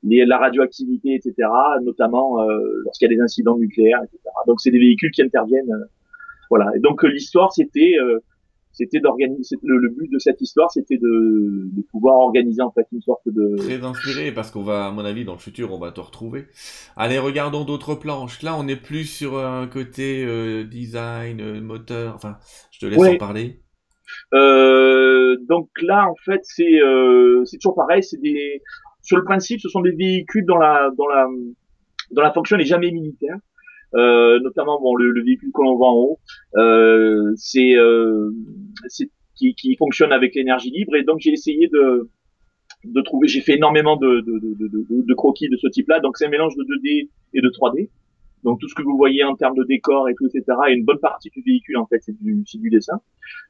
les, 0.03 0.25
la 0.25 0.37
radioactivité, 0.37 1.15
etc., 1.15 1.33
notamment 1.83 2.41
euh, 2.41 2.81
lorsqu'il 2.85 3.09
y 3.09 3.13
a 3.13 3.15
des 3.15 3.21
incidents 3.21 3.57
nucléaires, 3.57 4.01
etc. 4.03 4.19
Donc 4.47 4.61
c'est 4.61 4.71
des 4.71 4.79
véhicules 4.79 5.11
qui 5.11 5.21
interviennent. 5.21 5.71
Euh, 5.71 5.85
voilà. 6.49 6.71
Et 6.75 6.79
donc 6.79 7.03
l'histoire, 7.03 7.51
c'était 7.51 7.95
euh, 8.01 8.19
c'était 8.71 8.99
d'organiser 8.99 9.57
le, 9.63 9.89
but 9.89 10.11
de 10.11 10.19
cette 10.19 10.41
histoire 10.41 10.71
c'était 10.71 10.97
de, 10.97 11.69
de, 11.73 11.81
pouvoir 11.91 12.17
organiser 12.17 12.61
en 12.61 12.71
fait 12.71 12.85
une 12.91 13.01
sorte 13.01 13.27
de 13.27 13.57
très 13.57 13.83
inspiré 13.83 14.31
parce 14.31 14.51
qu'on 14.51 14.61
va 14.61 14.87
à 14.87 14.91
mon 14.91 15.03
avis 15.03 15.25
dans 15.25 15.33
le 15.33 15.39
futur 15.39 15.73
on 15.73 15.79
va 15.79 15.91
te 15.91 15.99
retrouver 15.99 16.45
allez 16.95 17.17
regardons 17.17 17.65
d'autres 17.65 17.95
planches 17.95 18.41
là 18.41 18.55
on 18.57 18.67
est 18.67 18.81
plus 18.81 19.05
sur 19.05 19.37
un 19.39 19.67
côté 19.67 20.23
euh, 20.25 20.63
design 20.63 21.59
moteur 21.61 22.15
enfin 22.15 22.37
je 22.71 22.79
te 22.79 22.85
laisse 22.85 23.15
en 23.15 23.17
parler 23.17 23.61
euh, 24.33 25.37
donc 25.47 25.69
là 25.81 26.07
en 26.07 26.15
fait 26.23 26.41
c'est 26.43 26.81
euh, 26.81 27.43
c'est 27.45 27.57
toujours 27.57 27.75
pareil 27.75 28.03
c'est 28.03 28.21
des 28.21 28.61
sur 29.09 29.17
le 29.17 29.23
principe, 29.23 29.59
ce 29.59 29.69
sont 29.69 29.81
des 29.81 29.91
véhicules 29.91 30.45
dont 30.45 30.59
la, 30.59 30.91
dans 30.95 31.07
la, 31.07 31.27
dans 32.11 32.21
la 32.21 32.31
fonction 32.31 32.57
n'est 32.57 32.71
jamais 32.75 32.91
militaire. 32.91 33.37
Euh, 33.95 34.39
notamment 34.41 34.79
bon, 34.79 34.93
le, 34.93 35.09
le 35.09 35.23
véhicule 35.23 35.49
que 35.51 35.63
l'on 35.63 35.75
voit 35.77 35.89
en 35.89 35.95
haut, 35.95 36.19
euh, 36.57 37.33
c'est 37.35 37.75
euh, 37.75 38.29
qui, 39.35 39.55
qui 39.55 39.75
fonctionne 39.77 40.11
avec 40.11 40.35
l'énergie 40.35 40.69
libre 40.69 40.95
et 40.95 41.03
donc 41.03 41.21
j'ai 41.21 41.31
essayé 41.31 41.67
de 41.69 42.07
de 42.83 43.01
trouver, 43.01 43.27
j'ai 43.27 43.41
fait 43.41 43.55
énormément 43.55 43.97
de, 43.97 44.21
de, 44.21 44.33
de, 44.39 44.67
de, 44.67 45.01
de 45.11 45.13
croquis 45.15 45.49
de 45.49 45.57
ce 45.57 45.67
type-là, 45.67 45.99
donc 46.01 46.17
c'est 46.17 46.27
un 46.27 46.29
mélange 46.29 46.55
de 46.55 46.63
2D 46.63 47.09
et 47.33 47.41
de 47.41 47.49
3D. 47.49 47.89
Donc 48.43 48.59
tout 48.59 48.69
ce 48.69 48.75
que 48.75 48.83
vous 48.83 48.95
voyez 48.95 49.23
en 49.23 49.35
termes 49.35 49.57
de 49.57 49.63
décor 49.63 50.07
et 50.07 50.13
tout, 50.13 50.27
etc. 50.27 50.43
Et 50.69 50.73
une 50.73 50.85
bonne 50.85 50.99
partie 50.99 51.31
du 51.31 51.41
véhicule 51.41 51.77
en 51.77 51.87
fait 51.87 51.99
c'est 52.01 52.15
du, 52.21 52.43
du 52.43 52.69
dessin. 52.69 53.01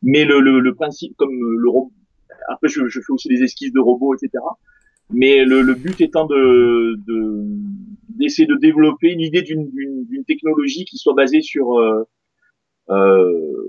Mais 0.04 0.24
le, 0.24 0.40
le, 0.40 0.62
le 0.62 0.74
principe, 0.74 1.18
comme 1.18 1.36
le 1.38 1.70
après 2.48 2.70
je, 2.70 2.88
je 2.88 3.02
fais 3.02 3.12
aussi 3.12 3.28
des 3.28 3.44
esquisses 3.44 3.74
de 3.74 3.82
robots, 3.82 4.16
etc. 4.16 4.30
Mais 5.12 5.44
le, 5.44 5.62
le 5.62 5.74
but 5.74 6.00
étant 6.02 6.26
de 6.26 6.96
d'essayer 8.10 8.48
de, 8.48 8.56
développer 8.56 9.12
une 9.12 9.22
idée 9.22 9.42
d'une 9.42 10.26
technologie 10.28 10.86
qui 10.86 10.98
soit 10.98 11.14
basée 11.14 11.42
sur 11.42 11.80
euh, 11.80 12.04
euh, 12.90 13.68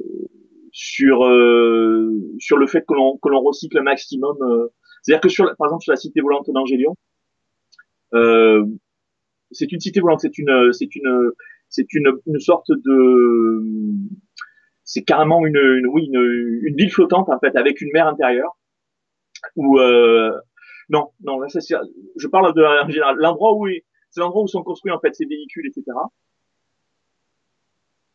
sur 0.73 1.25
euh, 1.25 2.11
sur 2.39 2.57
le 2.57 2.67
fait 2.67 2.85
que 2.87 2.95
l'on 2.95 3.17
que 3.19 3.29
l'on 3.29 3.41
recycle 3.41 3.79
un 3.79 3.83
maximum. 3.83 4.37
Euh, 4.43 4.69
c'est-à-dire 5.03 5.21
que 5.21 5.29
sur 5.29 5.45
par 5.57 5.69
exemple 5.69 5.83
sur 5.83 5.93
la 5.93 5.97
cité 5.97 6.21
volante 6.21 6.51
d'Angélion, 6.51 6.95
euh, 8.15 8.65
c'est 9.51 9.73
une 9.73 9.81
cité 9.81 10.01
volante, 10.01 10.21
c'est 10.21 10.37
une 10.39 10.73
c'est 10.73 10.95
une 10.95 11.31
c'est 11.69 11.93
une, 11.93 12.13
une 12.27 12.41
sorte 12.41 12.71
de 12.71 13.63
c'est 14.85 15.03
carrément 15.03 15.47
une, 15.47 15.57
une 15.57 15.87
oui 15.87 16.09
une, 16.13 16.61
une, 16.63 16.77
ville 16.77 16.91
flottante 16.91 17.29
en 17.29 17.39
fait 17.39 17.57
avec 17.57 17.81
une 17.81 17.91
mer 17.93 18.09
intérieure 18.09 18.57
où 19.57 19.79
euh, 19.79 20.33
non, 20.91 21.11
non, 21.23 21.41
là, 21.41 21.49
ça, 21.49 21.61
je 22.17 22.27
parle 22.27 22.53
de, 22.55 22.63
en 22.63 22.89
général, 22.89 23.17
l'endroit 23.17 23.55
où 23.55 23.67
c'est 24.11 24.21
l'endroit 24.21 24.43
où 24.43 24.49
sont 24.49 24.63
construits 24.63 24.93
en 24.93 24.99
fait 24.99 25.15
ces 25.15 25.25
véhicules, 25.25 25.67
etc. 25.67 25.85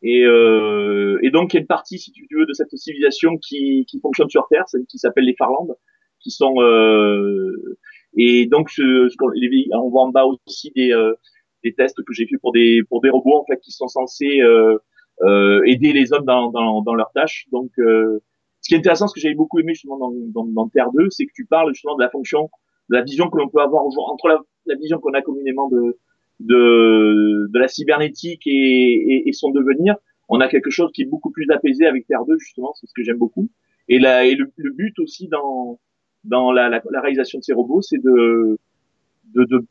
Et, 0.02 0.24
euh, 0.24 1.18
et 1.22 1.30
donc 1.30 1.52
il 1.52 1.56
y 1.56 1.58
a 1.58 1.60
une 1.62 1.66
partie, 1.66 1.98
si 1.98 2.12
tu 2.12 2.26
veux, 2.30 2.44
de 2.44 2.52
cette 2.52 2.74
civilisation 2.76 3.38
qui, 3.38 3.86
qui 3.88 3.98
fonctionne 4.00 4.28
sur 4.28 4.46
Terre, 4.48 4.68
celle 4.68 4.84
qui 4.86 4.98
s'appelle 4.98 5.24
les 5.24 5.34
Farlandes, 5.34 5.74
qui 6.20 6.30
sont 6.30 6.54
euh, 6.60 7.78
et 8.16 8.46
donc 8.46 8.70
ce, 8.70 9.08
ce 9.08 9.16
on 9.74 9.88
voit 9.88 10.02
en 10.02 10.10
bas 10.10 10.26
aussi 10.26 10.70
des, 10.76 10.92
euh, 10.92 11.14
des 11.64 11.74
tests 11.74 12.02
que 12.04 12.12
j'ai 12.12 12.26
fait 12.26 12.36
pour 12.38 12.52
des 12.52 12.82
pour 12.88 13.00
des 13.00 13.10
robots 13.10 13.38
en 13.40 13.44
fait 13.46 13.58
qui 13.60 13.72
sont 13.72 13.88
censés 13.88 14.40
euh, 14.40 14.78
euh, 15.22 15.62
aider 15.64 15.92
les 15.92 16.12
hommes 16.12 16.26
dans, 16.26 16.50
dans, 16.50 16.82
dans 16.82 16.94
leurs 16.94 17.12
tâches. 17.12 17.46
Donc 17.50 17.70
euh, 17.78 18.22
ce 18.60 18.68
qui 18.68 18.74
est 18.74 18.78
intéressant, 18.78 19.06
ce 19.08 19.14
que 19.14 19.20
j'avais 19.20 19.34
beaucoup 19.34 19.58
aimé 19.60 19.72
justement 19.72 19.98
dans, 19.98 20.12
dans, 20.12 20.44
dans 20.44 20.68
Terre 20.68 20.90
2, 20.92 21.08
c'est 21.10 21.24
que 21.24 21.32
tu 21.34 21.46
parles 21.46 21.72
justement 21.72 21.96
de 21.96 22.02
la 22.02 22.10
fonction 22.10 22.50
la 22.88 23.02
vision 23.02 23.28
que 23.28 23.38
l'on 23.38 23.48
peut 23.48 23.60
avoir 23.60 23.84
entre 23.84 24.28
la, 24.28 24.74
vision 24.76 24.98
qu'on 24.98 25.14
a 25.14 25.22
communément 25.22 25.68
de, 25.68 25.98
de, 26.40 27.48
de 27.52 27.58
la 27.58 27.68
cybernétique 27.68 28.42
et, 28.46 29.28
et, 29.28 29.32
son 29.32 29.50
devenir, 29.50 29.96
on 30.28 30.40
a 30.40 30.48
quelque 30.48 30.70
chose 30.70 30.90
qui 30.92 31.02
est 31.02 31.06
beaucoup 31.06 31.30
plus 31.30 31.50
apaisé 31.50 31.86
avec 31.86 32.06
Terre 32.06 32.24
2 32.24 32.38
justement, 32.38 32.72
c'est 32.74 32.86
ce 32.86 32.92
que 32.94 33.02
j'aime 33.02 33.18
beaucoup. 33.18 33.48
Et, 33.88 33.98
la, 33.98 34.24
et 34.26 34.34
le, 34.34 34.50
but 34.72 34.98
aussi 34.98 35.28
dans 35.28 35.78
dans 36.24 36.50
la, 36.50 36.68
la, 36.68 37.00
réalisation 37.00 37.38
de 37.38 37.44
ces 37.44 37.52
robots, 37.52 37.82
c'est 37.82 38.02
de 38.02 38.58
de, 39.34 39.44
de 39.44 39.64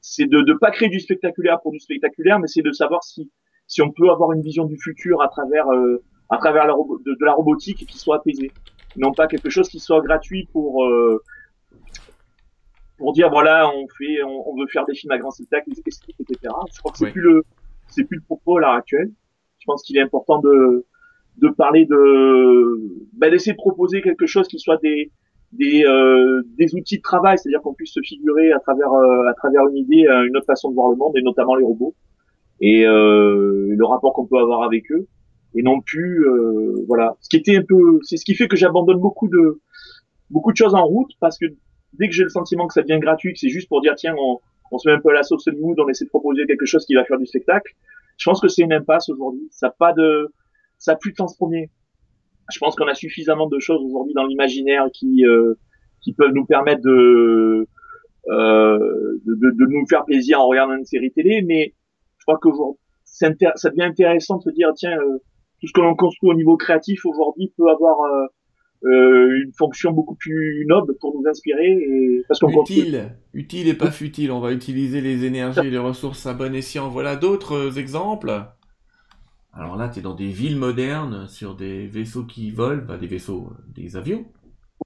c'est 0.00 0.26
de 0.26 0.38
ne 0.38 0.54
pas 0.54 0.70
créer 0.70 0.88
du 0.88 1.00
spectaculaire 1.00 1.60
pour 1.60 1.72
du 1.72 1.80
spectaculaire, 1.80 2.38
mais 2.38 2.46
c'est 2.46 2.62
de 2.62 2.72
savoir 2.72 3.04
si 3.04 3.30
si 3.66 3.82
on 3.82 3.92
peut 3.92 4.10
avoir 4.10 4.32
une 4.32 4.42
vision 4.42 4.64
du 4.64 4.78
futur 4.78 5.22
à 5.22 5.28
travers 5.28 5.68
euh, 5.68 6.02
à 6.30 6.38
travers 6.38 6.66
la 6.66 6.74
de, 6.74 7.24
la 7.24 7.32
robotique 7.32 7.86
qui 7.86 7.98
soit 7.98 8.16
apaisée, 8.16 8.50
non 8.96 9.12
pas 9.12 9.26
quelque 9.26 9.50
chose 9.50 9.68
qui 9.68 9.80
soit 9.80 10.00
gratuit 10.00 10.48
pour 10.52 10.84
euh, 10.84 11.22
pour 13.00 13.12
dire 13.12 13.28
voilà 13.30 13.68
on 13.74 13.86
fait 13.98 14.22
on, 14.22 14.54
veut 14.56 14.68
faire 14.68 14.84
des 14.86 14.94
films 14.94 15.12
à 15.12 15.18
grand 15.18 15.32
spectacle 15.32 15.70
etc. 15.72 16.36
Je 16.72 16.78
crois 16.78 16.92
que 16.92 16.98
c'est 16.98 17.10
plus 17.10 17.22
le 17.22 17.44
c'est 17.88 18.04
plus 18.04 18.18
le 18.18 18.22
propos 18.22 18.58
à 18.58 18.60
l'heure 18.60 18.74
actuelle. 18.74 19.10
Je 19.58 19.64
pense 19.66 19.82
qu'il 19.82 19.96
est 19.96 20.02
important 20.02 20.38
de 20.38 20.86
de 21.38 21.48
parler 21.48 21.86
de 21.86 22.80
bah, 23.14 23.30
d'essayer 23.30 23.52
de 23.52 23.56
proposer 23.56 24.02
quelque 24.02 24.26
chose 24.26 24.46
qui 24.46 24.58
soit 24.60 24.80
des 24.82 25.10
des, 25.52 25.84
euh, 25.84 26.42
des 26.58 26.76
outils 26.76 26.98
de 26.98 27.02
travail, 27.02 27.36
c'est-à-dire 27.36 27.60
qu'on 27.60 27.74
puisse 27.74 27.92
se 27.92 28.00
figurer 28.04 28.52
à 28.52 28.60
travers 28.60 28.92
euh, 28.92 29.26
à 29.28 29.34
travers 29.34 29.66
une 29.66 29.78
idée, 29.78 30.06
une 30.06 30.36
autre 30.36 30.46
façon 30.46 30.70
de 30.70 30.74
voir 30.74 30.90
le 30.90 30.96
monde, 30.96 31.16
et 31.16 31.22
notamment 31.22 31.56
les 31.56 31.64
robots 31.64 31.94
et 32.60 32.86
euh, 32.86 33.74
le 33.76 33.84
rapport 33.84 34.12
qu'on 34.12 34.26
peut 34.26 34.38
avoir 34.38 34.62
avec 34.62 34.90
eux, 34.92 35.06
et 35.54 35.62
non 35.62 35.80
plus 35.80 36.26
euh, 36.26 36.84
voilà. 36.86 37.16
Ce 37.20 37.28
qui 37.28 37.36
était 37.36 37.56
un 37.56 37.64
peu, 37.66 37.98
c'est 38.02 38.16
ce 38.16 38.24
qui 38.24 38.34
fait 38.34 38.48
que 38.48 38.56
j'abandonne 38.56 38.98
beaucoup 38.98 39.28
de 39.28 39.60
beaucoup 40.30 40.52
de 40.52 40.56
choses 40.56 40.74
en 40.74 40.84
route 40.84 41.10
parce 41.20 41.38
que 41.38 41.46
dès 41.92 42.08
que 42.08 42.14
j'ai 42.14 42.24
le 42.24 42.28
sentiment 42.28 42.66
que 42.66 42.74
ça 42.74 42.82
devient 42.82 43.00
gratuit, 43.00 43.32
que 43.32 43.38
c'est 43.38 43.48
juste 43.48 43.68
pour 43.68 43.80
dire 43.80 43.94
tiens 43.96 44.14
on, 44.18 44.40
on 44.70 44.78
se 44.78 44.88
met 44.88 44.94
un 44.94 45.00
peu 45.00 45.10
à 45.10 45.14
la 45.14 45.22
sauce 45.22 45.48
mood, 45.58 45.78
on 45.78 45.88
essaie 45.88 46.04
de 46.04 46.10
proposer 46.10 46.46
quelque 46.46 46.66
chose 46.66 46.84
qui 46.86 46.94
va 46.94 47.04
faire 47.04 47.18
du 47.18 47.26
spectacle. 47.26 47.72
Je 48.18 48.28
pense 48.28 48.40
que 48.40 48.48
c'est 48.48 48.62
une 48.62 48.72
impasse 48.72 49.08
aujourd'hui. 49.08 49.48
Ça 49.50 49.68
n'a 49.68 49.74
pas 49.78 49.92
de, 49.92 50.32
ça 50.78 50.92
a 50.92 50.96
plus 50.96 51.12
de 51.12 51.16
sens 51.16 51.36
premier 51.36 51.70
je 52.52 52.58
pense 52.58 52.76
qu'on 52.76 52.88
a 52.88 52.94
suffisamment 52.94 53.46
de 53.46 53.58
choses 53.58 53.82
aujourd'hui 53.82 54.14
dans 54.14 54.26
l'imaginaire 54.26 54.86
qui 54.92 55.24
euh, 55.24 55.54
qui 56.02 56.12
peuvent 56.12 56.32
nous 56.32 56.46
permettre 56.46 56.82
de, 56.82 57.66
euh, 58.28 58.78
de, 59.24 59.34
de, 59.34 59.50
de 59.50 59.66
nous 59.66 59.86
faire 59.86 60.04
plaisir 60.04 60.40
en 60.40 60.48
regardant 60.48 60.74
une 60.74 60.84
série 60.84 61.12
télé, 61.12 61.42
mais 61.42 61.74
je 62.18 62.24
crois 62.24 62.38
que 62.38 62.48
ça 63.04 63.30
devient 63.30 63.82
intéressant 63.82 64.38
de 64.38 64.42
se 64.42 64.50
dire 64.50 64.70
tiens 64.74 64.98
euh, 64.98 65.18
tout 65.60 65.66
ce 65.66 65.72
que 65.72 65.80
l'on 65.80 65.94
construit 65.94 66.30
au 66.30 66.34
niveau 66.34 66.56
créatif 66.56 67.04
aujourd'hui 67.04 67.52
peut 67.56 67.68
avoir 67.68 67.98
euh, 68.84 68.88
euh, 68.88 69.42
une 69.44 69.52
fonction 69.52 69.92
beaucoup 69.92 70.14
plus 70.14 70.64
noble 70.66 70.94
pour 71.00 71.14
nous 71.14 71.28
inspirer 71.28 71.70
et 71.70 72.24
parce 72.26 72.40
utile 72.42 73.14
utile 73.34 73.68
et 73.68 73.74
pas 73.74 73.90
futile 73.90 74.32
on 74.32 74.40
va 74.40 74.52
utiliser 74.52 75.00
les 75.00 75.26
énergies 75.26 75.66
et 75.66 75.70
les 75.70 75.78
ressources 75.78 76.26
à 76.26 76.32
bon 76.32 76.54
escient 76.54 76.88
voilà 76.88 77.16
d'autres 77.16 77.78
exemples 77.78 78.46
alors 79.52 79.76
là, 79.76 79.88
tu 79.88 79.98
es 79.98 80.02
dans 80.02 80.14
des 80.14 80.28
villes 80.28 80.56
modernes, 80.56 81.26
sur 81.28 81.54
des 81.54 81.86
vaisseaux 81.86 82.24
qui 82.24 82.50
volent, 82.50 82.82
bah, 82.86 82.96
des 82.96 83.08
vaisseaux, 83.08 83.50
euh, 83.50 83.62
des 83.74 83.96
avions. 83.96 84.24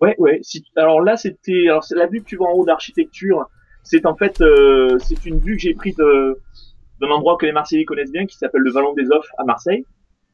Ouais, 0.01 0.14
ouais. 0.18 0.40
alors 0.76 1.01
là, 1.01 1.16
c'était, 1.16 1.68
alors 1.68 1.84
c'est 1.84 1.95
la 1.95 2.07
vue 2.07 2.20
que 2.20 2.26
tu 2.26 2.36
vois 2.36 2.49
en 2.49 2.55
haut 2.55 2.64
d'architecture. 2.64 3.47
C'est 3.82 4.07
en 4.07 4.16
fait, 4.16 4.40
euh, 4.40 4.99
c'est 4.99 5.26
une 5.26 5.38
vue 5.38 5.57
que 5.57 5.62
j'ai 5.62 5.74
prise 5.74 5.97
de 5.97 6.38
d'un 7.01 7.09
endroit 7.09 7.36
que 7.36 7.45
les 7.45 7.53
Marseillais 7.53 7.84
connaissent 7.84 8.12
bien, 8.12 8.24
qui 8.24 8.36
s'appelle 8.36 8.62
le 8.62 8.70
Vallon 8.70 8.95
des 8.95 9.11
Offres 9.11 9.32
à 9.36 9.45
Marseille, 9.45 9.84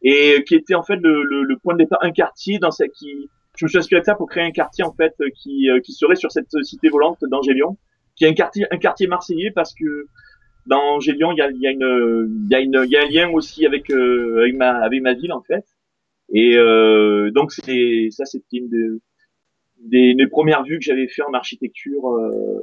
et 0.02 0.44
qui 0.46 0.54
était 0.54 0.74
en 0.74 0.82
fait 0.82 0.96
le, 0.96 1.24
le, 1.24 1.58
point 1.58 1.72
de 1.72 1.78
départ, 1.78 1.98
un 2.02 2.12
quartier 2.12 2.58
dans 2.58 2.70
cette 2.70 2.92
qui. 2.92 3.28
Je 3.60 3.66
me 3.66 3.68
suis 3.68 3.78
inspiré 3.78 4.00
de 4.00 4.06
ça 4.06 4.14
pour 4.14 4.26
créer 4.26 4.44
un 4.44 4.52
quartier 4.52 4.84
en 4.84 4.92
fait 4.94 5.14
qui 5.36 5.68
euh, 5.68 5.80
qui 5.80 5.92
serait 5.92 6.16
sur 6.16 6.32
cette 6.32 6.48
cité 6.62 6.88
volante 6.88 7.18
d'Angélion, 7.30 7.76
qui 8.16 8.24
est 8.24 8.28
un 8.28 8.32
quartier 8.32 8.66
un 8.70 8.78
quartier 8.78 9.06
marseillais 9.06 9.50
parce 9.50 9.74
que 9.74 10.06
dans 10.64 10.98
Gélion, 10.98 11.32
il 11.32 11.38
y 11.38 11.42
a, 11.42 11.50
y, 11.50 11.66
a 11.66 11.70
une, 11.70 12.86
y, 12.86 12.90
y 12.90 12.96
a 12.96 13.02
un 13.02 13.08
lien 13.08 13.30
aussi 13.30 13.66
avec, 13.66 13.90
euh, 13.90 14.40
avec, 14.40 14.56
ma, 14.56 14.70
avec 14.70 15.02
ma 15.02 15.12
ville 15.12 15.32
en 15.32 15.42
fait. 15.42 15.64
Et 16.32 16.56
euh, 16.56 17.30
donc 17.32 17.52
c'est 17.52 18.08
ça, 18.10 18.24
c'était 18.24 18.58
une 18.58 18.70
de, 18.70 19.00
des, 19.80 20.14
des 20.14 20.26
premières 20.26 20.62
vues 20.62 20.78
que 20.78 20.84
j'avais 20.84 21.08
fait 21.08 21.22
en 21.22 21.34
architecture. 21.34 22.08
Euh, 22.08 22.60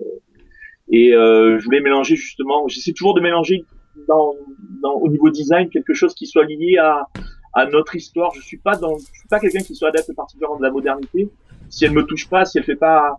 et 0.89 1.13
euh, 1.13 1.59
je 1.59 1.65
voulais 1.65 1.81
mélanger 1.81 2.15
justement, 2.15 2.67
j'essaie 2.67 2.93
toujours 2.93 3.13
de 3.13 3.21
mélanger 3.21 3.65
dans, 4.07 4.33
dans, 4.81 4.93
au 4.93 5.09
niveau 5.09 5.29
design 5.29 5.69
quelque 5.69 5.93
chose 5.93 6.15
qui 6.15 6.25
soit 6.25 6.45
lié 6.45 6.77
à, 6.77 7.07
à 7.53 7.65
notre 7.65 7.95
histoire. 7.95 8.33
Je 8.33 8.41
suis 8.41 8.57
pas 8.57 8.75
dans, 8.75 8.97
je 8.97 9.19
suis 9.19 9.27
pas 9.29 9.39
quelqu'un 9.39 9.61
qui 9.61 9.75
soit 9.75 9.89
adepte 9.89 10.13
particulièrement 10.13 10.57
de 10.57 10.63
la 10.63 10.71
modernité. 10.71 11.29
Si 11.69 11.85
elle 11.85 11.91
me 11.91 12.03
touche 12.03 12.29
pas, 12.29 12.45
si 12.45 12.57
elle 12.57 12.63
fait 12.63 12.75
pas 12.75 13.17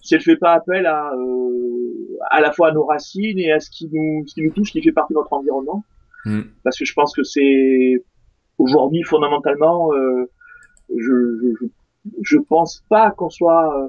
si 0.00 0.14
elle 0.14 0.22
fait 0.22 0.36
pas 0.36 0.52
appel 0.52 0.86
à 0.86 1.12
euh, 1.12 2.18
à 2.30 2.40
la 2.40 2.52
fois 2.52 2.68
à 2.68 2.72
nos 2.72 2.84
racines 2.84 3.38
et 3.38 3.52
à 3.52 3.60
ce 3.60 3.70
qui 3.70 3.88
nous 3.92 4.26
ce 4.26 4.34
qui 4.34 4.42
nous 4.42 4.52
touche, 4.52 4.72
qui 4.72 4.82
fait 4.82 4.92
partie 4.92 5.12
de 5.12 5.18
notre 5.18 5.32
environnement. 5.32 5.84
Mm. 6.24 6.42
Parce 6.64 6.78
que 6.78 6.84
je 6.84 6.92
pense 6.94 7.14
que 7.14 7.22
c'est 7.22 8.04
aujourd'hui 8.58 9.02
fondamentalement, 9.02 9.92
euh, 9.92 10.30
je, 10.96 11.56
je 11.60 11.66
je 12.22 12.38
pense 12.38 12.84
pas 12.88 13.10
qu'on 13.10 13.30
soit 13.30 13.76
euh, 13.76 13.88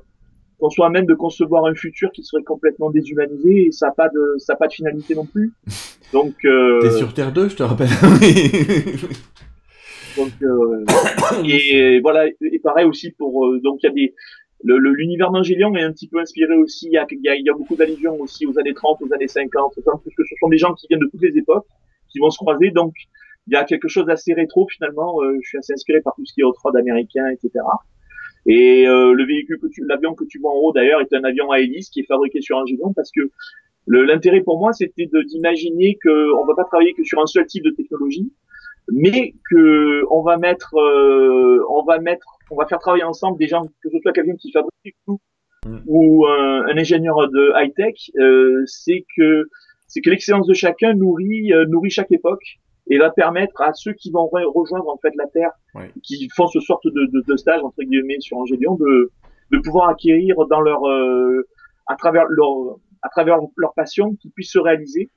qu'on 0.60 0.70
soit 0.70 0.90
même 0.90 1.06
de 1.06 1.14
concevoir 1.14 1.66
un 1.66 1.74
futur 1.74 2.12
qui 2.12 2.24
serait 2.24 2.44
complètement 2.44 2.90
déshumanisé 2.90 3.68
et 3.68 3.72
ça 3.72 3.88
n'a 3.88 3.92
pas 3.94 4.10
de 4.10 4.36
ça 4.38 4.54
a 4.54 4.56
pas 4.56 4.68
de 4.68 4.74
finalité 4.74 5.16
non 5.16 5.26
plus. 5.26 5.54
Donc 6.14 6.34
euh... 6.46 6.80
t'es 6.82 6.92
sur 6.92 7.14
Terre 7.14 7.32
2, 7.32 7.50
je 7.50 7.56
te 7.56 7.64
rappelle. 7.64 7.90
donc 10.16 10.32
euh, 10.42 10.86
et 11.46 12.00
voilà 12.02 12.28
et 12.28 12.60
pareil 12.60 12.86
aussi 12.86 13.12
pour 13.12 13.46
euh, 13.46 13.60
donc 13.62 13.80
il 13.84 13.86
y 13.86 13.90
a 13.90 13.94
des 13.94 14.14
l'univers 14.64 15.32
d'Angélion 15.32 15.76
est 15.76 15.84
un 15.84 15.92
petit 15.92 16.08
peu 16.08 16.20
inspiré 16.20 16.56
aussi, 16.56 16.88
il 16.88 16.94
y 16.94 16.98
a, 16.98 17.06
il 17.10 17.46
y 17.46 17.50
a, 17.50 17.54
beaucoup 17.54 17.76
d'allusions 17.76 18.20
aussi 18.20 18.46
aux 18.46 18.58
années 18.60 18.74
30, 18.74 19.02
aux 19.02 19.14
années 19.14 19.28
50, 19.28 19.74
parce 19.76 20.16
que 20.16 20.24
ce 20.24 20.36
sont 20.40 20.50
des 20.50 20.58
gens 20.58 20.74
qui 20.74 20.88
viennent 20.88 21.00
de 21.00 21.08
toutes 21.10 21.22
les 21.22 21.38
époques, 21.38 21.66
qui 22.10 22.20
vont 22.20 22.30
se 22.30 22.38
croiser, 22.38 22.72
donc 22.72 22.94
il 23.48 23.54
y 23.54 23.56
a 23.56 23.64
quelque 23.64 23.88
chose 23.88 24.06
d'assez 24.06 24.34
rétro 24.34 24.68
finalement, 24.70 25.22
euh, 25.22 25.38
je 25.42 25.48
suis 25.48 25.58
assez 25.58 25.74
inspiré 25.74 26.02
par 26.02 26.14
tout 26.16 26.26
ce 26.26 26.34
qui 26.34 26.42
est 26.42 26.44
off-road 26.44 26.76
américain, 26.76 27.28
etc. 27.30 27.52
Et 28.46 28.88
euh, 28.88 29.14
le 29.14 29.26
véhicule 29.26 29.60
que 29.60 29.68
tu, 29.68 29.84
l'avion 29.88 30.14
que 30.14 30.26
tu 30.26 30.40
vois 30.40 30.52
en 30.52 30.58
haut 30.58 30.74
d'ailleurs 30.74 31.02
est 31.02 31.14
un 31.14 31.24
avion 31.24 31.52
à 31.52 31.60
hélice 31.60 31.90
qui 31.90 32.02
est 32.02 32.06
fabriqué 32.06 32.42
sur 32.42 32.58
Angélion 32.58 32.94
parce 32.94 33.12
que 33.12 33.22
l'intérêt 33.88 34.42
pour 34.42 34.60
moi 34.60 34.72
c'était 34.72 35.10
d'imaginer 35.26 35.98
qu'on 36.02 36.46
va 36.46 36.56
pas 36.56 36.64
travailler 36.64 36.94
que 36.94 37.04
sur 37.04 37.22
un 37.22 37.26
seul 37.26 37.46
type 37.48 37.64
de 37.64 37.72
technologie, 37.72 38.32
mais 38.92 39.34
que 39.50 40.04
on 40.10 40.22
va 40.22 40.38
mettre, 40.38 40.76
euh, 40.76 41.64
on 41.70 41.84
va 41.84 42.00
mettre, 42.00 42.26
on 42.52 42.56
va 42.56 42.66
faire 42.66 42.80
travailler 42.80 43.04
ensemble 43.04 43.38
des 43.38 43.48
gens, 43.48 43.66
que 43.82 43.90
ce 43.90 44.00
soit 44.02 44.12
quelqu'un 44.12 44.36
qui 44.36 44.52
fabrique 44.52 44.96
tout 45.06 45.20
mm. 45.66 45.78
ou 45.88 46.26
un, 46.28 46.66
un, 46.68 46.78
ingénieur 46.78 47.16
de 47.30 47.52
high 47.56 47.74
tech, 47.76 47.96
euh, 48.18 48.64
c'est 48.66 49.06
que 49.16 49.46
c'est 49.88 50.02
que 50.02 50.10
l'excellence 50.10 50.48
de 50.48 50.54
chacun 50.54 50.94
nourrit 50.94 51.54
euh, 51.54 51.66
nourrit 51.68 51.90
chaque 51.90 52.12
époque 52.12 52.44
et 52.92 52.98
va 52.98 53.12
permettre 53.12 53.62
à 53.62 53.74
ceux 53.74 53.94
qui 53.94 54.12
vont 54.12 54.28
rejoindre 54.28 54.90
en 54.90 54.98
fait 54.98 55.14
la 55.16 55.28
Terre, 55.28 55.52
qui 56.04 56.28
font 56.36 56.48
ce 56.48 56.60
sorte 56.60 56.86
de, 56.86 57.06
de, 57.12 57.24
de, 57.28 57.38
stage 57.38 57.62
entre 57.64 57.84
guillemets 57.84 58.20
sur 58.20 58.38
Angélion, 58.38 58.76
de 58.76 59.12
de 59.52 59.58
pouvoir 59.60 59.90
acquérir 59.90 60.36
dans 60.50 60.62
leur 60.62 60.88
euh, 60.88 61.48
à 61.88 61.96
travers 61.96 62.26
leur 62.30 62.78
à 63.02 63.10
travers 63.10 63.38
leur 63.58 63.74
passion, 63.74 64.16
qu'ils 64.16 64.32
puissent 64.32 64.52
se 64.52 64.60
réaliser 64.60 65.10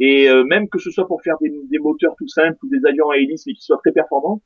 et 0.00 0.28
euh, 0.28 0.44
même 0.44 0.68
que 0.68 0.78
ce 0.78 0.90
soit 0.90 1.06
pour 1.06 1.22
faire 1.22 1.36
des, 1.40 1.52
des, 1.70 1.78
moteurs 1.78 2.14
tout 2.16 2.28
simples 2.28 2.58
ou 2.64 2.68
des 2.68 2.84
avions 2.88 3.10
à 3.10 3.18
hélice 3.18 3.46
mais 3.46 3.52
qui 3.52 3.62
soient 3.62 3.78
très 3.78 3.92
performants, 3.92 4.42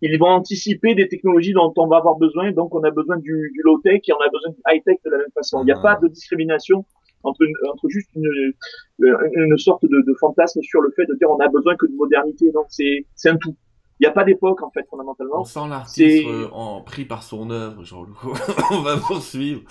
ils 0.00 0.18
vont 0.18 0.28
anticiper 0.28 0.94
des 0.94 1.08
technologies 1.08 1.52
dont 1.52 1.72
on 1.76 1.86
va 1.86 1.96
avoir 1.96 2.16
besoin. 2.16 2.52
Donc 2.52 2.74
on 2.74 2.82
a 2.84 2.90
besoin 2.90 3.16
du, 3.16 3.50
du 3.52 3.60
low-tech 3.64 4.00
et 4.06 4.12
on 4.12 4.20
a 4.20 4.28
besoin 4.30 4.50
du 4.50 4.60
high-tech 4.68 4.98
de 5.04 5.10
la 5.10 5.18
même 5.18 5.32
façon. 5.34 5.62
Il 5.62 5.66
n'y 5.66 5.72
a 5.72 5.80
pas 5.80 5.96
de 5.96 6.08
discrimination 6.08 6.84
entre, 7.24 7.44
entre 7.70 7.88
juste 7.88 8.10
une, 8.14 8.30
une 8.98 9.58
sorte 9.58 9.82
de, 9.82 10.02
de, 10.06 10.14
fantasme 10.20 10.60
sur 10.62 10.80
le 10.80 10.90
fait 10.94 11.06
de 11.06 11.14
dire 11.14 11.30
on 11.30 11.38
a 11.38 11.48
besoin 11.48 11.74
que 11.76 11.86
de 11.86 11.94
modernité. 11.94 12.50
Donc 12.52 12.66
c'est 12.68 13.04
un 13.24 13.36
tout. 13.36 13.56
Il 14.00 14.02
n'y 14.02 14.06
a 14.08 14.10
pas 14.10 14.24
d'époque 14.24 14.62
en 14.62 14.70
fait 14.70 14.84
fondamentalement. 14.90 15.40
On 15.40 15.44
sent 15.44 15.68
l'artiste 15.68 16.26
euh, 16.26 16.48
en 16.50 16.80
pris 16.82 17.04
par 17.04 17.22
son 17.22 17.50
œuvre, 17.50 17.84
genre 17.84 18.06
on 18.72 18.80
va 18.80 18.96
poursuivre. 18.96 19.62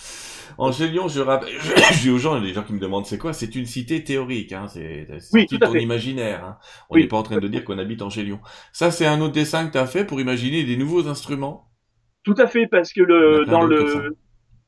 En 0.57 0.71
Gélion, 0.71 1.09
je 1.09 1.19
rappelle, 1.19 1.49
je, 1.59 2.01
dis 2.01 2.09
aux 2.09 2.17
gens, 2.17 2.39
les 2.39 2.53
gens 2.53 2.63
qui 2.63 2.73
me 2.73 2.79
demandent 2.79 3.05
c'est 3.05 3.17
quoi, 3.17 3.33
c'est 3.33 3.53
une 3.55 3.65
cité 3.65 4.03
théorique, 4.03 4.53
hein, 4.53 4.67
c'est 4.67 5.07
oui, 5.33 5.45
ton 5.47 5.73
imaginaire. 5.73 6.45
Hein. 6.45 6.57
On 6.89 6.95
n'est 6.95 7.07
pas 7.07 7.17
en 7.17 7.23
train 7.23 7.39
de 7.39 7.47
dire 7.47 7.65
qu'on 7.65 7.77
habite 7.77 8.01
en 8.01 8.09
Gélion. 8.09 8.39
Ça, 8.71 8.91
c'est 8.91 9.05
un 9.05 9.19
autre 9.19 9.33
dessin 9.33 9.67
que 9.67 9.73
tu 9.73 9.77
as 9.77 9.87
fait 9.87 10.05
pour 10.05 10.21
imaginer 10.21 10.63
des 10.63 10.77
nouveaux 10.77 11.07
instruments? 11.07 11.69
Tout 12.23 12.35
à 12.37 12.47
fait, 12.47 12.67
parce 12.67 12.93
que 12.93 13.01
le 13.01 13.45
dans 13.45 13.63
le 13.63 14.15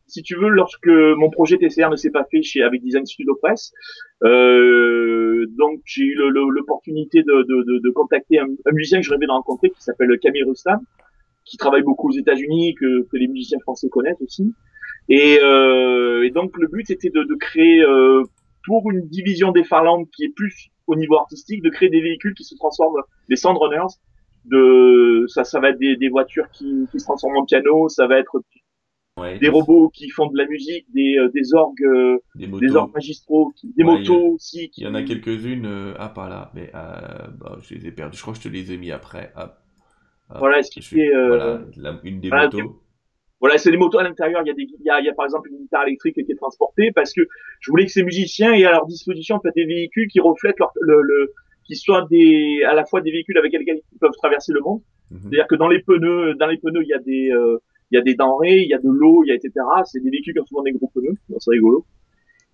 si 0.07 0.21
tu 0.21 0.35
veux, 0.35 0.49
lorsque 0.49 0.87
mon 0.87 1.29
projet 1.29 1.57
TCR 1.57 1.89
ne 1.89 1.95
s'est 1.95 2.11
pas 2.11 2.25
fait 2.29 2.41
chez 2.41 2.61
avec 2.61 2.81
Design 2.81 3.05
Studio 3.05 3.35
Press, 3.41 3.71
euh, 4.23 5.45
donc 5.57 5.81
j'ai 5.85 6.03
eu 6.03 6.15
l'opportunité 6.15 7.23
de, 7.23 7.43
de, 7.43 7.79
de, 7.79 7.89
contacter 7.91 8.39
un, 8.39 8.47
musicien 8.71 8.99
que 8.99 9.05
je 9.05 9.11
rêvais 9.11 9.25
de 9.25 9.31
rencontrer 9.31 9.69
qui 9.69 9.81
s'appelle 9.81 10.17
Camille 10.19 10.43
Rustam, 10.43 10.79
qui 11.45 11.57
travaille 11.57 11.83
beaucoup 11.83 12.09
aux 12.09 12.17
États-Unis, 12.17 12.75
que, 12.75 13.03
que 13.03 13.17
les 13.17 13.27
musiciens 13.27 13.59
français 13.59 13.89
connaissent 13.89 14.21
aussi. 14.21 14.53
Et, 15.09 15.39
euh, 15.41 16.23
et 16.23 16.31
donc 16.31 16.57
le 16.57 16.67
but 16.67 16.89
était 16.89 17.09
de, 17.09 17.23
de 17.23 17.35
créer 17.35 17.81
euh, 17.81 18.23
pour 18.65 18.89
une 18.91 19.07
division 19.07 19.51
des 19.51 19.63
Farlandes 19.63 20.07
qui 20.15 20.25
est 20.25 20.33
plus 20.35 20.69
au 20.87 20.95
niveau 20.95 21.17
artistique, 21.17 21.63
de 21.63 21.69
créer 21.69 21.89
des 21.89 22.01
véhicules 22.01 22.33
qui 22.35 22.43
se 22.43 22.55
transforment, 22.55 23.01
des 23.29 23.35
Sandrunners. 23.35 23.93
De 24.45 25.25
ça, 25.27 25.43
ça 25.43 25.59
va 25.59 25.69
être 25.69 25.79
des, 25.79 25.95
des 25.95 26.09
voitures 26.09 26.49
qui, 26.51 26.87
qui 26.91 26.99
se 26.99 27.05
transforment 27.05 27.37
en 27.37 27.45
piano, 27.45 27.89
ça 27.89 28.05
va 28.05 28.19
être 28.19 28.39
des 29.39 29.49
robots 29.49 29.89
qui 29.89 30.09
font 30.09 30.27
de 30.27 30.37
la 30.37 30.45
musique, 30.45 30.85
des, 30.93 31.17
euh, 31.17 31.29
des 31.33 31.53
orgues, 31.53 31.83
euh, 31.83 32.17
des, 32.35 32.75
orgues 32.75 32.93
magistraux, 32.93 33.53
des 33.63 33.83
motos 33.83 34.33
aussi. 34.33 34.71
Il 34.75 34.83
y 34.83 34.87
en 34.87 34.93
a 34.93 35.03
quelques-unes, 35.03 35.65
euh, 35.65 35.93
ah 35.97 36.09
pas 36.09 36.27
là, 36.27 36.51
mais 36.53 36.69
bah, 36.73 37.57
je 37.61 37.75
les 37.75 37.87
ai 37.87 37.91
perdues. 37.91 38.17
Je 38.17 38.21
crois 38.21 38.33
que 38.33 38.39
je 38.39 38.43
te 38.43 38.53
les 38.53 38.73
ai 38.73 38.77
mis 38.77 38.91
après. 38.91 39.31
voilà, 40.37 40.59
est-ce 40.59 40.71
qu'il 40.71 40.83
fait 40.83 41.09
voilà, 41.13 41.61
une 42.03 42.19
des 42.19 42.29
motos. 42.29 42.81
Voilà, 43.39 43.57
c'est 43.57 43.71
des 43.71 43.77
motos 43.77 43.99
à 43.99 44.03
l'intérieur. 44.03 44.41
Il 44.43 44.47
y 44.47 44.51
a 44.51 44.53
des, 44.53 44.63
il 44.63 44.85
y 44.85 44.89
a, 44.89 44.99
il 44.99 45.05
y 45.05 45.09
a 45.09 45.13
par 45.13 45.25
exemple 45.25 45.49
une 45.49 45.59
guitare 45.59 45.85
électrique 45.85 46.15
qui 46.15 46.31
est 46.31 46.35
transportée 46.35 46.91
parce 46.93 47.13
que 47.13 47.21
je 47.59 47.69
voulais 47.69 47.85
que 47.85 47.91
ces 47.91 48.03
musiciens 48.03 48.53
aient 48.53 48.65
à 48.65 48.71
leur 48.71 48.85
disposition 48.85 49.35
en 49.35 49.39
fait 49.39 49.51
des 49.55 49.65
véhicules 49.65 50.07
qui 50.07 50.19
reflètent 50.19 50.57
leur, 50.57 50.71
le, 50.81 51.01
le 51.01 51.33
qui 51.65 51.75
soient 51.75 52.07
des, 52.09 52.63
à 52.67 52.73
la 52.73 52.85
fois 52.85 53.01
des 53.01 53.11
véhicules 53.11 53.37
avec 53.37 53.51
lesquels 53.51 53.81
ils 53.91 53.99
peuvent 53.99 54.15
traverser 54.17 54.53
le 54.53 54.61
monde. 54.61 54.81
Mhm. 55.11 55.19
C'est-à-dire 55.21 55.47
que 55.47 55.55
dans 55.55 55.67
les 55.67 55.81
pneus, 55.81 56.35
dans 56.35 56.47
les 56.47 56.57
pneus, 56.57 56.83
il 56.83 56.87
y 56.87 56.93
a 56.93 56.99
des, 56.99 57.29
euh, 57.31 57.59
il 57.91 57.95
y 57.95 57.97
a 57.97 58.01
des 58.01 58.15
denrées, 58.15 58.61
il 58.61 58.69
y 58.69 58.73
a 58.73 58.79
de 58.79 58.89
l'eau, 58.89 59.23
il 59.23 59.29
y 59.29 59.31
a 59.31 59.35
etc. 59.35 59.51
C'est 59.85 60.01
des 60.01 60.09
véhicules 60.09 60.33
qui 60.33 60.39
ont 60.39 60.45
souvent 60.45 60.63
des 60.63 60.71
gros 60.71 60.91
pneus, 60.93 61.15
c'est 61.39 61.51
rigolo. 61.51 61.85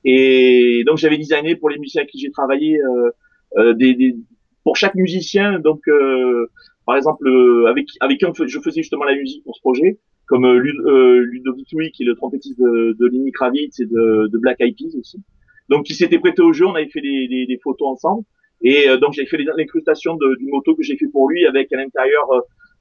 Et 0.04 0.84
donc 0.86 0.98
j'avais 0.98 1.18
designé 1.18 1.56
pour 1.56 1.70
les 1.70 1.78
musiciens 1.78 2.02
avec 2.02 2.12
qui 2.12 2.20
j'ai 2.20 2.32
travaillé 2.32 2.82
euh, 2.82 3.12
euh, 3.58 3.74
des, 3.74 3.94
des, 3.94 4.16
pour 4.64 4.76
chaque 4.76 4.96
musicien. 4.96 5.60
Donc 5.60 5.88
euh, 5.88 6.48
par 6.86 6.98
exemple 6.98 7.30
avec 7.68 7.88
avec 8.00 8.20
qui 8.20 8.26
je 8.48 8.60
faisais 8.60 8.82
justement 8.82 9.04
la 9.04 9.16
musique 9.16 9.44
pour 9.44 9.56
ce 9.56 9.62
projet, 9.62 10.00
comme 10.26 10.52
Ludovic 10.52 11.72
Louis 11.72 11.92
qui 11.92 12.04
est 12.04 12.08
le 12.08 12.16
trompettiste 12.16 12.60
de, 12.60 12.96
de 13.00 13.06
Lenny 13.08 13.32
Kravitz 13.32 13.80
et 13.80 13.86
de, 13.86 14.28
de 14.28 14.38
Black 14.38 14.60
Eyed 14.60 14.76
Peas 14.76 14.98
aussi. 15.00 15.20
Donc 15.70 15.86
qui 15.86 15.94
s'était 15.94 16.20
prêté 16.20 16.42
au 16.42 16.52
jeu, 16.52 16.66
on 16.66 16.76
avait 16.76 16.90
fait 16.90 17.02
des, 17.02 17.28
des, 17.28 17.46
des 17.46 17.58
photos 17.64 17.88
ensemble. 17.88 18.24
Et 18.64 18.86
donc 19.00 19.14
j'ai 19.14 19.26
fait 19.26 19.38
l'incrustation 19.38 20.16
d'une 20.16 20.50
moto 20.50 20.76
que 20.76 20.84
j'ai 20.84 20.96
fait 20.96 21.08
pour 21.08 21.30
lui 21.30 21.48
avec 21.48 21.72
à 21.74 21.78
l'intérieur 21.78 22.28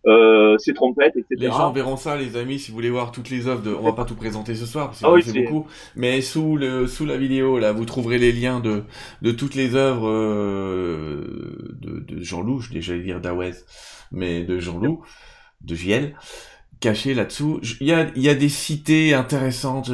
euh, 0.06 0.56
ses 0.58 0.72
trompettes, 0.72 1.16
etc. 1.16 1.36
Les 1.38 1.48
gens 1.48 1.72
verront 1.72 1.96
ça, 1.96 2.16
les 2.16 2.36
amis, 2.36 2.58
si 2.58 2.70
vous 2.70 2.76
voulez 2.76 2.90
voir 2.90 3.12
toutes 3.12 3.30
les 3.30 3.46
œuvres 3.46 3.62
de, 3.62 3.74
on 3.74 3.82
va 3.82 3.92
pas 3.92 4.04
tout 4.04 4.14
présenter 4.14 4.54
ce 4.54 4.66
soir, 4.66 4.88
parce 4.88 5.00
que 5.00 5.06
ah 5.06 5.40
beaucoup, 5.42 5.66
mais 5.96 6.20
sous 6.22 6.56
le, 6.56 6.86
sous 6.86 7.06
la 7.06 7.16
vidéo, 7.16 7.58
là, 7.58 7.72
vous 7.72 7.84
trouverez 7.84 8.18
les 8.18 8.32
liens 8.32 8.60
de, 8.60 8.84
de 9.22 9.32
toutes 9.32 9.54
les 9.54 9.74
œuvres, 9.74 10.08
euh, 10.08 11.76
de, 11.80 12.00
de 12.00 12.22
Jean-Loup, 12.22 12.60
j'allais 12.60 13.02
dire 13.02 13.20
d'Awez, 13.20 13.54
mais 14.10 14.44
de 14.44 14.58
Jean-Loup, 14.58 15.02
de 15.60 15.74
Viel, 15.74 16.14
caché 16.80 17.14
là-dessous. 17.14 17.60
Il 17.80 17.86
y 17.86 17.92
a, 17.92 18.06
y 18.16 18.28
a 18.28 18.34
des 18.34 18.48
cités 18.48 19.14
intéressantes. 19.14 19.90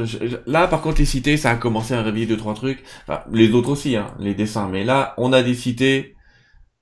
Là, 0.46 0.68
par 0.68 0.80
contre, 0.80 0.98
les 0.98 1.04
cités, 1.04 1.36
ça 1.36 1.50
a 1.50 1.56
commencé 1.56 1.94
à 1.94 2.02
réveiller 2.02 2.26
deux, 2.26 2.36
trois 2.36 2.54
trucs. 2.54 2.82
Enfin, 3.02 3.22
les 3.32 3.50
autres 3.52 3.70
aussi, 3.70 3.96
hein, 3.96 4.14
les 4.20 4.34
dessins. 4.34 4.68
Mais 4.68 4.84
là, 4.84 5.14
on 5.18 5.32
a 5.32 5.42
des 5.42 5.54
cités 5.54 6.14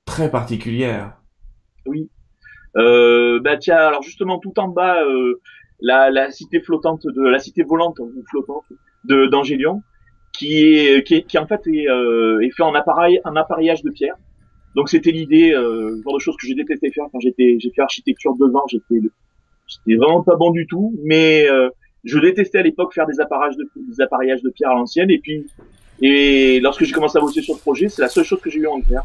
très 0.04 0.30
particulières. 0.30 1.16
Oui. 1.86 2.10
Euh, 2.76 3.40
bah 3.40 3.56
tiens, 3.56 3.76
alors 3.76 4.02
justement 4.02 4.38
tout 4.38 4.58
en 4.58 4.68
bas, 4.68 5.02
euh, 5.04 5.40
la, 5.80 6.10
la, 6.10 6.30
cité 6.30 6.60
flottante 6.60 7.06
de 7.06 7.22
la 7.22 7.38
cité 7.38 7.62
volante 7.62 7.98
ou 8.00 8.24
flottante 8.30 8.64
de 9.04 9.26
d'Angélion, 9.26 9.82
qui 10.32 10.62
est, 10.62 11.06
qui 11.06 11.14
est 11.14 11.22
qui 11.22 11.38
en 11.38 11.46
fait 11.46 11.60
est, 11.66 11.88
euh, 11.88 12.40
est 12.40 12.50
fait 12.50 12.62
en 12.62 12.74
appareil 12.74 13.20
en 13.24 13.36
appareillage 13.36 13.82
de 13.82 13.90
pierre. 13.90 14.16
Donc 14.74 14.88
c'était 14.88 15.12
l'idée, 15.12 15.52
euh, 15.52 16.00
genre 16.02 16.14
de 16.14 16.18
choses 16.18 16.36
que 16.36 16.46
j'ai 16.46 16.54
détesté 16.54 16.90
faire 16.90 17.04
quand 17.12 17.20
j'étais 17.20 17.56
j'ai 17.60 17.70
fait 17.70 17.82
architecture 17.82 18.34
deux 18.36 18.52
ans, 18.56 18.64
j'étais 18.68 19.00
j'étais 19.68 19.96
vraiment 19.96 20.22
pas 20.22 20.34
bon 20.34 20.50
du 20.50 20.66
tout, 20.66 20.94
mais 21.04 21.48
euh, 21.48 21.68
je 22.02 22.18
détestais 22.18 22.58
à 22.58 22.62
l'époque 22.62 22.92
faire 22.92 23.06
des 23.06 23.20
appareillages 23.20 23.56
de 23.56 23.64
des 23.76 24.42
de 24.42 24.50
pierre 24.50 24.70
à 24.70 24.74
l'ancienne 24.74 25.10
et 25.10 25.18
puis 25.18 25.46
et 26.02 26.58
lorsque 26.60 26.84
j'ai 26.84 26.92
commencé 26.92 27.18
à 27.18 27.20
bosser 27.20 27.40
sur 27.40 27.54
ce 27.54 27.60
projet, 27.60 27.88
c'est 27.88 28.02
la 28.02 28.08
seule 28.08 28.24
chose 28.24 28.40
que 28.40 28.50
j'ai 28.50 28.58
eu 28.58 28.66
envie 28.66 28.82
de 28.82 28.88
faire. 28.88 29.04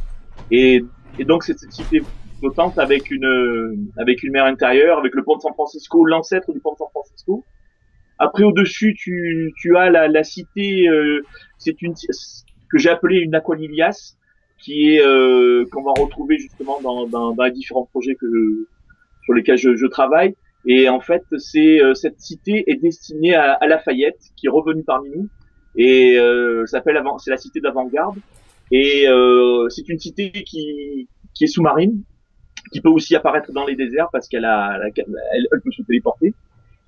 Et, 0.50 0.84
et 1.20 1.24
donc 1.24 1.44
cette 1.44 1.60
cité 1.72 2.02
flottante 2.40 2.78
avec 2.80 3.12
une 3.12 3.92
avec 3.98 4.24
une 4.24 4.32
mer 4.32 4.46
intérieure, 4.46 4.98
avec 4.98 5.14
le 5.14 5.24
pont 5.24 5.36
de 5.38 5.42
San 5.42 5.54
Francisco, 5.54 6.06
l'ancêtre 6.06 6.52
du 6.54 6.60
pont 6.60 6.74
de 6.74 6.78
San 6.78 6.88
Francisco. 6.92 7.46
Après 8.18 8.44
au 8.44 8.52
dessus, 8.52 8.96
tu 8.98 9.54
tu 9.62 9.78
as 9.78 9.90
la, 9.90 10.08
la 10.08 10.24
cité, 10.24 10.88
euh, 10.90 11.22
c'est 11.58 11.82
une 11.82 11.94
que 12.72 12.78
j'ai 12.78 12.90
appelée 12.90 13.20
une 13.20 13.36
aqualilias, 13.36 14.16
qui 14.60 14.94
est 14.94 15.02
euh, 15.02 15.66
qu'on 15.72 15.84
va 15.84 15.94
retrouver 16.00 16.38
justement 16.38 16.80
dans, 16.82 17.08
dans, 17.08 17.34
dans 17.34 17.44
les 17.44 17.52
différents 17.52 17.86
projets 17.86 18.16
que 18.16 18.28
sur 19.24 19.34
lesquels 19.34 19.58
je, 19.58 19.76
je 19.76 19.86
travaille. 19.88 20.36
Et 20.66 20.90
en 20.90 21.00
fait, 21.00 21.24
c'est 21.38 21.82
euh, 21.82 21.94
cette 21.94 22.20
cité 22.20 22.66
est 22.68 22.76
destinée 22.76 23.34
à, 23.34 23.54
à, 23.54 23.68
Lafayette, 23.68 24.20
qui 24.36 24.48
est 24.48 24.50
revenue 24.50 24.84
parmi 24.84 25.10
nous, 25.12 25.30
et 25.76 26.18
euh, 26.18 26.66
s'appelle 26.66 27.02
c'est 27.20 27.32
la 27.32 27.38
cité 27.38 27.62
d'avant-garde. 27.62 28.18
Et 28.72 29.08
euh, 29.08 29.68
c'est 29.70 29.88
une 29.88 30.00
cité 30.00 30.32
qui 30.32 31.08
qui 31.34 31.44
est 31.46 31.48
sous-marine, 31.48 32.04
qui 32.72 32.82
peut 32.82 32.89
aussi 32.89 33.16
apparaître 33.16 33.51
dans 33.51 33.66
les 33.66 33.76
déserts 33.76 34.10
parce 34.12 34.28
qu'elle 34.28 34.45
a, 34.45 34.80
elle, 34.95 35.62
peut 35.64 35.72
se 35.72 35.82
téléporter. 35.84 36.34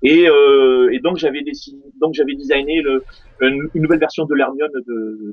Et, 0.02 0.28
euh, 0.28 0.90
et 0.92 0.98
donc 0.98 1.16
j'avais 1.16 1.42
dessiné, 1.42 1.82
donc 2.00 2.14
j'avais 2.14 2.34
designé 2.34 2.82
le, 2.82 3.04
une, 3.40 3.68
nouvelle 3.74 4.00
version 4.00 4.24
de 4.24 4.34
l'Hermione 4.34 4.70
de, 4.86 5.32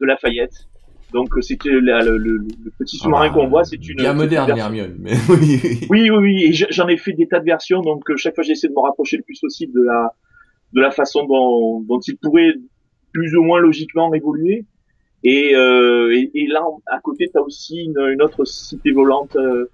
de 0.00 0.06
Lafayette. 0.06 0.68
Donc 1.12 1.28
c'était 1.40 1.70
le, 1.70 1.80
le, 1.80 2.16
le, 2.18 2.46
petit 2.78 2.96
sous-marin 2.98 3.28
ah, 3.30 3.34
qu'on 3.34 3.48
voit, 3.48 3.64
c'est 3.64 3.76
une 3.88 3.96
bien 3.96 4.12
moderne 4.12 4.52
l'Hermione. 4.54 4.96
Mais 4.98 5.12
oui, 5.28 5.60
oui, 5.90 6.10
oui, 6.10 6.18
oui. 6.18 6.44
Et 6.44 6.52
j'en 6.52 6.88
ai 6.88 6.96
fait 6.96 7.12
des 7.12 7.28
tas 7.28 7.40
de 7.40 7.44
versions, 7.44 7.80
donc 7.80 8.04
chaque 8.16 8.34
fois 8.34 8.44
j'essaie 8.44 8.68
de 8.68 8.72
me 8.72 8.80
rapprocher 8.80 9.16
le 9.16 9.22
plus 9.22 9.38
possible 9.40 9.72
de 9.72 9.84
la 9.84 10.12
de 10.72 10.80
la 10.80 10.90
façon 10.90 11.24
dont, 11.24 11.80
dont 11.80 12.00
il 12.00 12.16
pourrait 12.18 12.54
plus 13.12 13.34
ou 13.36 13.42
moins 13.42 13.60
logiquement 13.60 14.12
évoluer. 14.12 14.66
Et, 15.28 15.56
euh, 15.56 16.14
et, 16.14 16.30
et, 16.34 16.46
là, 16.46 16.64
à 16.86 17.00
côté, 17.00 17.28
tu 17.28 17.36
as 17.36 17.42
aussi 17.42 17.82
une, 17.82 17.98
une, 17.98 18.22
autre 18.22 18.44
cité 18.44 18.92
volante 18.92 19.34
euh, 19.34 19.68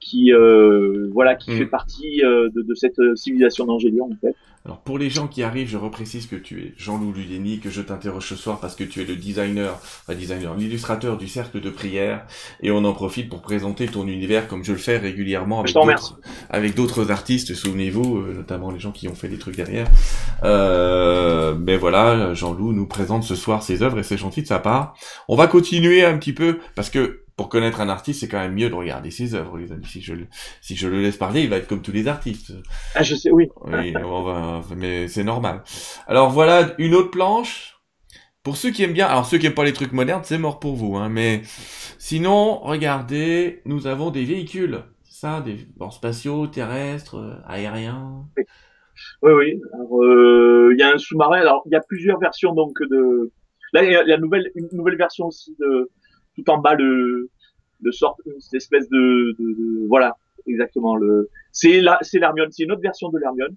qui 0.00 0.32
euh, 0.32 1.08
voilà 1.12 1.36
qui 1.36 1.52
fait 1.52 1.66
mm. 1.66 1.70
partie 1.70 2.24
euh, 2.24 2.48
de, 2.50 2.62
de, 2.62 2.74
cette 2.74 3.00
civilisation 3.14 3.64
d'Angélion 3.64 4.10
en 4.10 4.16
fait. 4.20 4.34
Alors 4.64 4.80
pour 4.80 4.98
les 4.98 5.08
gens 5.08 5.28
qui 5.28 5.42
arrivent, 5.42 5.68
je 5.68 5.76
reprécise 5.76 6.26
que 6.26 6.36
tu 6.36 6.60
es 6.60 6.74
Jean-Loup 6.76 7.12
Ludeni, 7.12 7.60
que 7.60 7.70
je 7.70 7.80
t'interroge 7.80 8.28
ce 8.28 8.36
soir 8.36 8.60
parce 8.60 8.74
que 8.74 8.84
tu 8.84 9.00
es 9.00 9.04
le 9.04 9.16
designer, 9.16 9.78
pas 10.06 10.14
designer, 10.14 10.54
l'illustrateur 10.54 11.16
du 11.16 11.28
cercle 11.28 11.60
de 11.60 11.70
prière, 11.70 12.26
et 12.62 12.70
on 12.70 12.84
en 12.84 12.92
profite 12.92 13.28
pour 13.28 13.40
présenter 13.40 13.86
ton 13.86 14.06
univers 14.06 14.48
comme 14.48 14.64
je 14.64 14.72
le 14.72 14.78
fais 14.78 14.98
régulièrement 14.98 15.60
avec 15.60 15.74
d'autres, 15.74 16.20
avec 16.50 16.74
d'autres 16.74 17.10
artistes, 17.10 17.54
souvenez-vous, 17.54 18.22
notamment 18.34 18.70
les 18.70 18.80
gens 18.80 18.92
qui 18.92 19.08
ont 19.08 19.14
fait 19.14 19.28
des 19.28 19.38
trucs 19.38 19.56
derrière. 19.56 19.86
Euh, 20.44 21.54
mais 21.54 21.76
voilà, 21.76 22.34
Jean-Loup 22.34 22.72
nous 22.72 22.86
présente 22.86 23.24
ce 23.24 23.34
soir 23.34 23.62
ses 23.62 23.82
œuvres 23.82 23.98
et 23.98 24.02
c'est 24.02 24.18
gentil 24.18 24.42
de 24.42 24.48
sa 24.48 24.58
part. 24.58 24.94
On 25.28 25.36
va 25.36 25.46
continuer 25.46 26.04
un 26.04 26.18
petit 26.18 26.32
peu 26.32 26.58
parce 26.74 26.90
que 26.90 27.24
pour 27.38 27.48
connaître 27.48 27.80
un 27.80 27.88
artiste, 27.88 28.20
c'est 28.20 28.28
quand 28.28 28.40
même 28.40 28.54
mieux 28.54 28.68
de 28.68 28.74
regarder 28.74 29.12
ses 29.12 29.36
œuvres, 29.36 29.58
les 29.58 29.70
amis. 29.70 29.86
Si 29.86 30.02
je, 30.02 30.12
si 30.60 30.74
je 30.74 30.88
le 30.88 31.00
laisse 31.00 31.16
parler, 31.16 31.42
il 31.42 31.48
va 31.48 31.56
être 31.56 31.68
comme 31.68 31.82
tous 31.82 31.92
les 31.92 32.08
artistes. 32.08 32.52
Ah, 32.96 33.04
je 33.04 33.14
sais, 33.14 33.30
oui. 33.30 33.46
Oui, 33.64 33.94
on 34.04 34.22
va, 34.24 34.57
mais 34.76 35.08
c'est 35.08 35.24
normal. 35.24 35.62
Alors 36.06 36.30
voilà, 36.30 36.74
une 36.78 36.94
autre 36.94 37.10
planche. 37.10 37.76
Pour 38.42 38.56
ceux 38.56 38.70
qui 38.70 38.82
aiment 38.82 38.92
bien, 38.92 39.06
alors 39.06 39.26
ceux 39.26 39.38
qui 39.38 39.46
aiment 39.46 39.54
pas 39.54 39.64
les 39.64 39.72
trucs 39.72 39.92
modernes, 39.92 40.22
c'est 40.24 40.38
mort 40.38 40.58
pour 40.58 40.74
vous, 40.74 40.96
hein, 40.96 41.08
mais 41.08 41.42
sinon, 41.98 42.58
regardez, 42.60 43.60
nous 43.66 43.86
avons 43.86 44.10
des 44.10 44.24
véhicules, 44.24 44.84
ça, 45.04 45.40
des 45.40 45.66
bords 45.76 45.92
spatiaux, 45.92 46.46
terrestres, 46.46 47.16
euh, 47.16 47.34
aériens. 47.46 48.24
Oui, 49.22 49.32
oui. 49.32 49.60
Euh, 50.02 50.70
il 50.72 50.78
y 50.78 50.82
a 50.82 50.94
un 50.94 50.98
sous-marin. 50.98 51.40
Alors, 51.40 51.62
il 51.66 51.72
y 51.72 51.76
a 51.76 51.80
plusieurs 51.80 52.18
versions 52.18 52.54
donc 52.54 52.78
de. 52.80 53.30
Là, 53.72 53.84
il 53.84 53.92
y 53.92 54.12
a 54.12 54.16
une 54.16 54.68
nouvelle 54.72 54.96
version 54.96 55.26
aussi 55.26 55.54
de 55.58 55.90
tout 56.34 56.48
en 56.50 56.58
bas 56.58 56.74
le 56.74 57.28
de 57.80 57.90
sorte 57.90 58.20
une 58.26 58.56
espèce 58.56 58.88
de, 58.88 59.34
de, 59.38 59.86
voilà 59.88 60.16
exactement 60.46 60.96
le 60.96 61.28
c'est 61.52 61.80
la 61.80 61.98
c'est 62.02 62.18
l'Hermione 62.18 62.48
c'est 62.50 62.64
une 62.64 62.72
autre 62.72 62.82
version 62.82 63.08
de 63.10 63.18
l'Hermione 63.18 63.54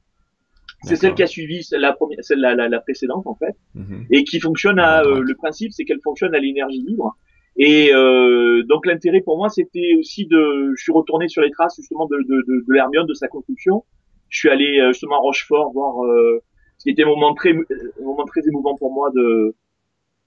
c'est 0.83 0.95
celle 0.95 1.13
qui 1.13 1.23
a 1.23 1.27
suivi 1.27 1.61
la 1.71 1.93
première 1.93 2.23
celle 2.23 2.39
la, 2.39 2.55
la, 2.55 2.79
précédente 2.79 3.27
en 3.27 3.35
fait 3.35 3.55
mhm. 3.75 4.05
et 4.09 4.23
qui 4.23 4.39
fonctionne 4.39 4.79
à 4.79 5.03
euh, 5.03 5.21
le 5.21 5.35
principe 5.35 5.71
c'est 5.71 5.85
qu'elle 5.85 6.01
fonctionne 6.01 6.33
à 6.35 6.39
l'énergie 6.39 6.81
libre. 6.81 7.17
Et 7.57 7.93
euh, 7.93 8.63
donc 8.63 8.85
l'intérêt 8.85 9.21
pour 9.21 9.37
moi 9.37 9.49
c'était 9.49 9.93
aussi 9.99 10.25
de 10.25 10.73
je 10.75 10.81
suis 10.81 10.91
retourné 10.91 11.27
sur 11.27 11.41
les 11.41 11.51
traces 11.51 11.75
justement 11.75 12.07
de 12.07 12.17
de, 12.17 12.41
de, 12.47 12.65
de 12.67 12.73
l'Hermione 12.73 13.05
de 13.05 13.13
sa 13.13 13.27
construction. 13.27 13.83
Je 14.29 14.39
suis 14.39 14.49
allé 14.49 14.79
euh, 14.79 14.93
justement 14.93 15.15
à 15.15 15.19
Rochefort 15.19 15.71
voir 15.73 16.03
euh, 16.05 16.41
ce 16.77 16.83
qui 16.85 16.91
était 16.91 17.03
un 17.03 17.07
moment 17.07 17.33
très 17.33 17.51
un 17.51 18.03
moment 18.03 18.25
très 18.25 18.41
émouvant 18.47 18.75
pour 18.75 18.93
moi 18.93 19.11
de 19.13 19.55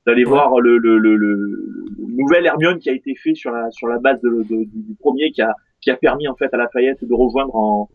d'aller 0.07 0.25
voir 0.25 0.61
le, 0.61 0.77
le, 0.77 0.99
le, 0.99 1.17
le, 1.17 1.67
nouvel 2.09 2.45
Hermione 2.45 2.79
qui 2.79 2.91
a 2.91 2.93
été 2.93 3.15
fait 3.15 3.35
sur 3.35 3.51
la 3.51 3.71
sur 3.71 3.89
la 3.89 3.99
base 3.99 4.21
de, 4.21 4.29
de, 4.29 4.65
du 4.67 4.95
premier 5.01 5.31
qui 5.33 5.41
a 5.41 5.55
qui 5.85 5.91
a 5.91 5.97
permis 5.97 6.27
en 6.27 6.35
fait 6.35 6.53
à 6.53 6.57
Lafayette 6.57 7.05
de 7.05 7.15
rejoindre 7.15 7.55
en 7.55 7.91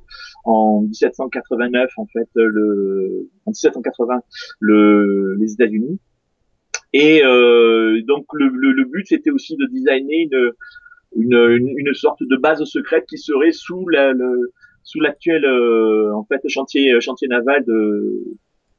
en 0.45 0.81
1789 0.81 1.91
en 1.97 2.05
fait 2.05 2.29
le 2.35 3.27
en 3.45 3.51
1780 3.51 4.21
le 4.59 5.35
les 5.39 5.53
États-Unis. 5.53 5.99
Et 6.93 7.23
euh, 7.23 8.01
donc 8.07 8.25
le, 8.33 8.47
le, 8.47 8.71
le 8.71 8.85
but 8.85 9.05
c'était 9.07 9.31
aussi 9.31 9.55
de 9.57 9.65
designer 9.65 10.27
une, 10.31 10.53
une, 11.15 11.73
une, 11.77 11.93
sorte 11.93 12.21
de 12.21 12.37
base 12.37 12.63
secrète 12.63 13.05
qui 13.07 13.17
serait 13.17 13.51
sous 13.51 13.87
la, 13.89 14.13
le, 14.13 14.51
sous 14.83 14.99
l'actuel 14.99 15.45
euh, 15.45 16.15
en 16.15 16.23
fait 16.25 16.41
chantier 16.47 16.99
chantier 17.01 17.27
naval 17.27 17.65
de 17.65 18.23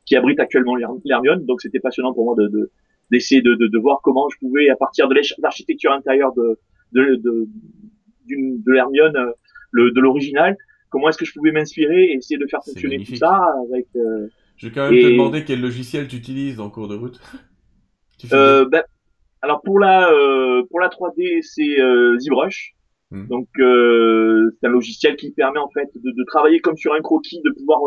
qui 0.07 0.17
abrite 0.17 0.41
actuellement 0.41 0.77
l'Hermione. 1.05 1.45
Donc 1.47 1.61
c'était 1.61 1.81
passionnant 1.81 2.13
pour 2.15 2.25
moi 2.25 2.35
de 2.37 2.71
d'essayer 3.11 3.43
de, 3.43 3.55
de, 3.57 3.67
de, 3.67 3.79
voir 3.79 4.01
comment 4.05 4.29
je 4.29 4.39
pouvais, 4.39 4.71
à 4.71 4.77
partir 4.77 5.09
de 5.09 5.17
l'architecture 5.43 5.91
intérieure 5.93 6.33
de, 6.33 6.59
de, 6.93 7.49
de, 8.37 8.65
de 8.65 8.73
l'Hermione, 8.73 9.17
euh, 9.17 9.33
le, 9.73 9.91
de 9.91 10.01
l'original, 10.01 10.57
comment 10.91 11.09
est-ce 11.09 11.19
que 11.19 11.25
je 11.25 11.33
pouvais 11.33 11.53
m'inspirer 11.53 12.05
et 12.05 12.15
essayer 12.15 12.39
de 12.39 12.47
faire 12.47 12.61
fonctionner 12.65 13.03
tout 13.03 13.17
ça 13.17 13.55
avec. 13.67 13.87
Euh, 13.97 14.29
je 14.57 14.67
vais 14.67 14.75
quand 14.75 14.91
même 14.91 15.01
te 15.01 15.07
demander 15.07 15.45
quel 15.45 15.61
logiciel 15.61 16.07
tu 16.07 16.17
utilises 16.17 16.61
en 16.61 16.69
cours 16.69 16.87
de 16.87 16.95
route. 16.95 17.19
euh, 18.33 18.69
ben, 18.69 18.83
alors 19.41 19.63
pour 19.63 19.79
la 19.79 20.11
euh, 20.11 20.63
pour 20.69 20.81
la 20.81 20.89
3D, 20.89 21.41
c'est 21.43 21.81
euh, 21.81 22.19
ZBrush. 22.19 22.75
Hmm. 23.11 23.27
Donc 23.27 23.49
c'est 23.57 24.67
un 24.67 24.71
logiciel 24.71 25.17
qui 25.17 25.33
permet 25.33 25.59
en 25.59 25.71
fait 25.71 25.89
de, 25.95 26.11
de, 26.11 26.25
travailler 26.27 26.61
comme 26.61 26.77
sur 26.77 26.93
un 26.93 27.01
croquis, 27.01 27.41
de 27.45 27.51
pouvoir 27.51 27.81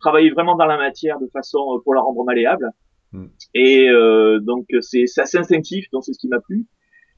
travailler 0.00 0.30
vraiment 0.30 0.56
dans 0.56 0.66
la 0.66 0.76
matière 0.76 1.20
de 1.20 1.28
façon 1.32 1.80
pour 1.84 1.94
la 1.94 2.00
rendre 2.00 2.24
malléable. 2.24 2.70
Mm. 3.12 3.26
Et 3.54 3.88
donc 4.40 4.66
c'est 4.80 5.04
assez 5.18 5.38
instinctif, 5.38 5.86
donc 5.92 6.02
c'est 6.04 6.14
ce 6.14 6.18
qui 6.18 6.26
m'a 6.26 6.40
plu. 6.40 6.66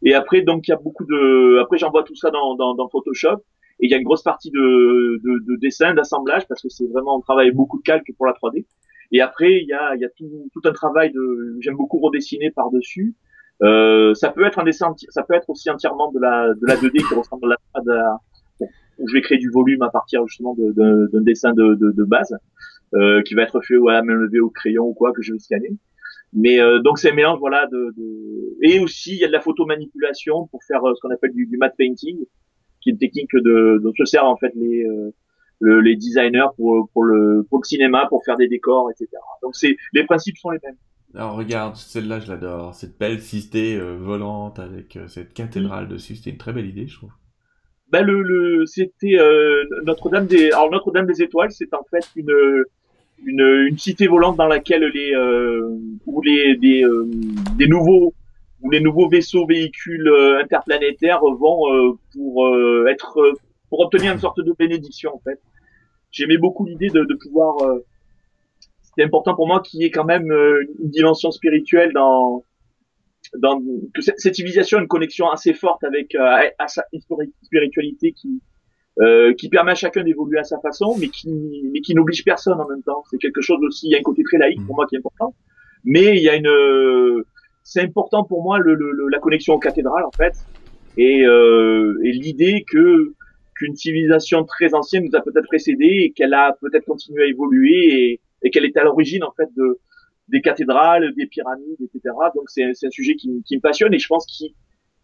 Et 0.03 0.15
après, 0.15 0.43
donc, 0.43 0.69
il 0.69 0.71
y 0.71 0.75
a 0.75 0.79
beaucoup 0.79 1.05
de, 1.05 1.61
après, 1.61 1.79
j'envoie 1.79 2.03
tout 2.05 2.15
ça 2.15 2.31
dans, 2.31 2.55
dans, 2.55 2.75
dans, 2.75 2.89
Photoshop. 2.89 3.43
Et 3.81 3.87
il 3.87 3.91
y 3.91 3.95
a 3.95 3.97
une 3.97 4.05
grosse 4.05 4.23
partie 4.23 4.51
de, 4.51 5.21
de, 5.23 5.45
de 5.47 5.57
dessin, 5.57 5.95
d'assemblage, 5.95 6.47
parce 6.49 6.63
que 6.63 6.69
c'est 6.69 6.87
vraiment, 6.87 7.17
on 7.17 7.21
travaille 7.21 7.53
beaucoup 7.53 7.79
de 7.79 7.83
calque 7.83 8.11
pour 8.17 8.27
la 8.27 8.33
3D. 8.33 8.65
Et 9.13 9.21
après, 9.21 9.61
il 9.61 9.67
y 9.67 9.73
a, 9.73 9.97
y 9.97 10.05
a 10.05 10.09
tout, 10.11 10.51
tout 10.53 10.61
un 10.65 10.73
travail 10.73 11.13
de, 11.13 11.57
j'aime 11.61 11.77
beaucoup 11.77 11.99
redessiner 11.99 12.51
par-dessus. 12.51 13.15
Euh, 13.63 14.15
ça 14.15 14.31
peut 14.31 14.45
être 14.45 14.59
un 14.59 14.65
dessin, 14.65 14.95
ça 15.09 15.23
peut 15.23 15.35
être 15.35 15.51
aussi 15.51 15.71
entièrement 15.71 16.13
de 16.13 16.21
la, 16.21 16.55
de 16.55 16.67
la 16.67 16.77
2D 16.77 17.09
qui 17.09 17.15
ressemble 17.15 17.57
à 17.75 17.81
la, 17.85 18.19
où 18.99 19.09
je 19.09 19.15
vais 19.15 19.21
créer 19.21 19.39
du 19.39 19.51
volume 19.51 19.83
à 19.83 19.91
partir 19.91 20.27
justement 20.27 20.55
d'un 20.55 20.71
de, 20.71 21.11
de, 21.13 21.21
dessin 21.21 21.53
de, 21.53 21.75
de, 21.75 22.05
base, 22.05 22.37
euh, 22.95 23.23
qui 23.23 23.35
va 23.35 23.43
être 23.43 23.61
fait 23.61 23.77
à 23.89 23.93
la 23.93 24.03
main 24.03 24.15
levée 24.15 24.41
au 24.41 24.51
crayon 24.51 24.85
ou 24.87 24.95
quoi 24.95 25.13
que 25.13 25.23
je 25.23 25.33
vais 25.33 25.39
scanner. 25.39 25.73
Mais 26.33 26.61
euh, 26.61 26.81
donc 26.81 26.99
c'est 26.99 27.11
un 27.11 27.15
mélange 27.15 27.39
voilà 27.39 27.67
de, 27.67 27.95
de, 27.97 28.57
et 28.63 28.81
aussi 28.81 29.13
il 29.13 29.19
y 29.19 29.25
a 29.25 29.29
de 29.29 29.33
la 29.33 29.41
photo 29.41 29.65
manipulation 29.65 30.47
pour 30.49 30.63
faire 30.65 30.85
euh, 30.85 30.95
ce 30.95 31.01
qu'on 31.01 31.11
appelle 31.11 31.33
du, 31.33 31.47
du 31.47 31.57
matte 31.57 31.75
painting, 31.79 32.19
qui 32.81 32.91
est 32.91 32.93
une 32.93 32.99
technique 32.99 33.35
de 33.35 33.81
dont 33.83 33.93
se 33.97 34.05
servent 34.05 34.27
en 34.27 34.37
fait 34.37 34.53
les 34.55 34.85
euh, 34.85 35.15
le, 35.61 35.81
les 35.81 35.97
designers 35.97 36.49
pour 36.57 36.91
pour 36.93 37.05
le 37.05 37.47
pour 37.49 37.59
le 37.59 37.65
cinéma 37.65 38.07
pour 38.09 38.25
faire 38.25 38.37
des 38.37 38.49
décors 38.49 38.91
etc. 38.91 39.09
Donc 39.43 39.57
c'est 39.57 39.77
les 39.95 40.05
principes 40.05 40.37
sont 40.37 40.51
les 40.51 40.59
mêmes. 40.63 40.77
Alors 41.15 41.37
regarde, 41.37 41.77
celle-là 41.77 42.21
je 42.21 42.29
l'adore, 42.31 42.75
cette 42.75 42.99
belle 42.99 43.23
cité 43.23 43.77
euh, 43.77 43.97
volante 43.97 44.59
avec 44.59 44.99
cette 45.09 45.33
cathédrale 45.33 45.89
dessus, 45.89 46.17
c'était 46.17 46.31
une 46.31 46.37
très 46.37 46.53
belle 46.53 46.67
idée 46.67 46.87
je 46.87 46.97
trouve. 46.97 47.13
Ben 47.91 48.03
le, 48.03 48.21
le 48.21 48.67
c'était 48.67 49.17
Notre-Dame 49.87 50.27
des 50.27 50.51
alors 50.51 50.71
Notre-Dame 50.71 51.07
des 51.07 51.23
étoiles, 51.23 51.51
c'est 51.51 51.73
en 51.73 51.85
fait 51.91 52.07
une 52.17 52.65
une, 53.25 53.67
une 53.69 53.79
cité 53.79 54.07
volante 54.07 54.37
dans 54.37 54.47
laquelle 54.47 54.85
les 54.85 55.15
euh, 55.15 55.77
où 56.07 56.23
les 56.23 56.57
des, 56.57 56.85
euh, 56.85 57.09
des 57.57 57.67
nouveaux 57.67 58.15
où 58.63 58.71
les 58.71 58.81
nouveaux 58.81 59.09
vaisseaux 59.09 59.47
véhicules 59.47 60.09
euh, 60.09 60.43
interplanétaires 60.43 61.21
vont 61.21 61.73
euh, 61.73 61.93
pour 62.13 62.89
être 62.89 63.19
pour 63.69 63.81
obtenir 63.81 64.13
une 64.13 64.19
sorte 64.19 64.41
de 64.41 64.53
bénédiction 64.59 65.15
en 65.15 65.21
fait. 65.21 65.41
J'aimais 66.11 66.39
beaucoup 66.39 66.65
l'idée 66.65 66.89
de, 66.89 67.05
de 67.05 67.15
pouvoir 67.15 67.57
c'était 68.83 69.05
important 69.05 69.35
pour 69.35 69.47
moi 69.47 69.61
qu'il 69.61 69.83
y 69.83 69.85
ait 69.85 69.91
quand 69.91 70.05
même 70.05 70.31
une 70.33 70.91
dimension 70.91 71.31
spirituelle 71.31 71.93
dans 71.93 72.45
dans 73.37 73.61
que 73.95 74.01
cette, 74.01 74.35
civilisation 74.35 74.79
ait 74.79 74.83
une 74.83 74.89
connexion 74.89 75.29
assez 75.29 75.53
forte 75.53 75.85
avec 75.85 76.15
à 76.15 76.69
sa 76.69 76.85
spiritualité 77.43 78.13
qui 78.13 78.41
euh, 79.01 79.33
qui 79.35 79.49
permet 79.49 79.73
à 79.73 79.77
chacun 79.77 80.03
d'évoluer 80.03 80.39
à 80.39 80.45
sa 80.45 80.59
façon, 80.59 80.97
mais 80.99 81.09
qui, 81.09 81.29
mais 81.73 81.81
qui 81.81 81.95
n'oblige 81.95 82.25
personne 82.25 82.61
en 82.61 82.67
même 82.67 82.83
temps. 82.83 83.05
C'est 83.11 83.19
quelque 83.19 83.41
chose 83.41 83.59
aussi, 83.63 83.87
il 83.87 83.93
y 83.93 83.95
a 83.95 83.99
un 83.99 84.03
côté 84.03 84.23
très 84.25 84.39
laïque 84.39 84.65
pour 84.67 84.75
mm. 84.75 84.77
moi 84.77 84.87
qui 84.87 84.97
est 84.97 84.99
important, 84.99 85.35
mais 85.85 86.17
il 86.17 86.23
y 86.23 86.29
a 86.29 86.37
une, 86.37 87.25
c'est 87.63 87.83
important 87.83 88.25
pour 88.25 88.43
moi 88.43 88.59
le, 88.59 88.75
le, 88.75 89.09
la 89.09 89.19
connexion 89.19 89.55
aux 89.55 89.59
cathédrales 89.59 90.05
en 90.05 90.11
fait, 90.11 90.35
et, 90.97 91.25
euh, 91.27 92.01
et 92.03 92.13
l'idée 92.13 92.65
que 92.67 93.13
qu'une 93.57 93.77
civilisation 93.77 94.45
très 94.45 94.73
ancienne 94.75 95.05
nous 95.05 95.19
a 95.19 95.21
peut-être 95.21 95.47
précédé 95.47 95.85
et 95.85 96.13
qu'elle 96.13 96.33
a 96.33 96.57
peut-être 96.61 96.85
continué 96.85 97.25
à 97.25 97.27
évoluer 97.27 97.89
et, 97.93 98.21
et 98.43 98.51
qu'elle 98.51 98.65
est 98.65 98.77
à 98.77 98.85
l'origine 98.85 99.25
en 99.25 99.33
fait 99.33 99.49
de 99.57 99.79
des 100.29 100.41
cathédrales, 100.43 101.15
des 101.15 101.27
pyramides, 101.27 101.81
etc. 101.81 102.15
Donc 102.35 102.45
c'est 102.49 102.65
un 102.65 102.91
sujet 102.91 103.17
qui, 103.17 103.43
qui 103.47 103.57
me 103.57 103.61
passionne 103.61 103.93
et 103.95 103.99
je 103.99 104.07
pense 104.07 104.27
qui 104.27 104.55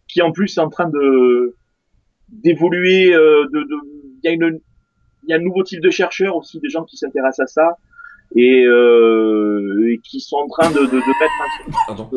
qui 0.09 0.22
en 0.22 0.32
plus 0.32 0.57
est 0.57 0.61
en 0.61 0.68
train 0.68 0.88
de 0.88 1.57
d'évoluer. 2.28 3.14
Euh, 3.14 3.46
de, 3.52 3.60
de, 3.60 3.74
il 4.22 4.28
y 4.28 4.28
a 4.28 4.32
une, 4.32 4.60
il 5.24 5.30
y 5.30 5.32
a 5.32 5.36
un 5.36 5.40
nouveau 5.40 5.62
type 5.62 5.80
de 5.80 5.90
chercheurs 5.90 6.36
aussi, 6.36 6.60
des 6.60 6.68
gens 6.68 6.84
qui 6.84 6.96
s'intéressent 6.96 7.40
à 7.40 7.46
ça 7.46 7.76
et, 8.34 8.64
euh, 8.64 9.90
et 9.90 9.98
qui 9.98 10.20
sont 10.20 10.36
en 10.36 10.48
train 10.48 10.70
de, 10.70 10.80
de, 10.80 10.86
de 10.86 10.96
mettre. 10.96 12.10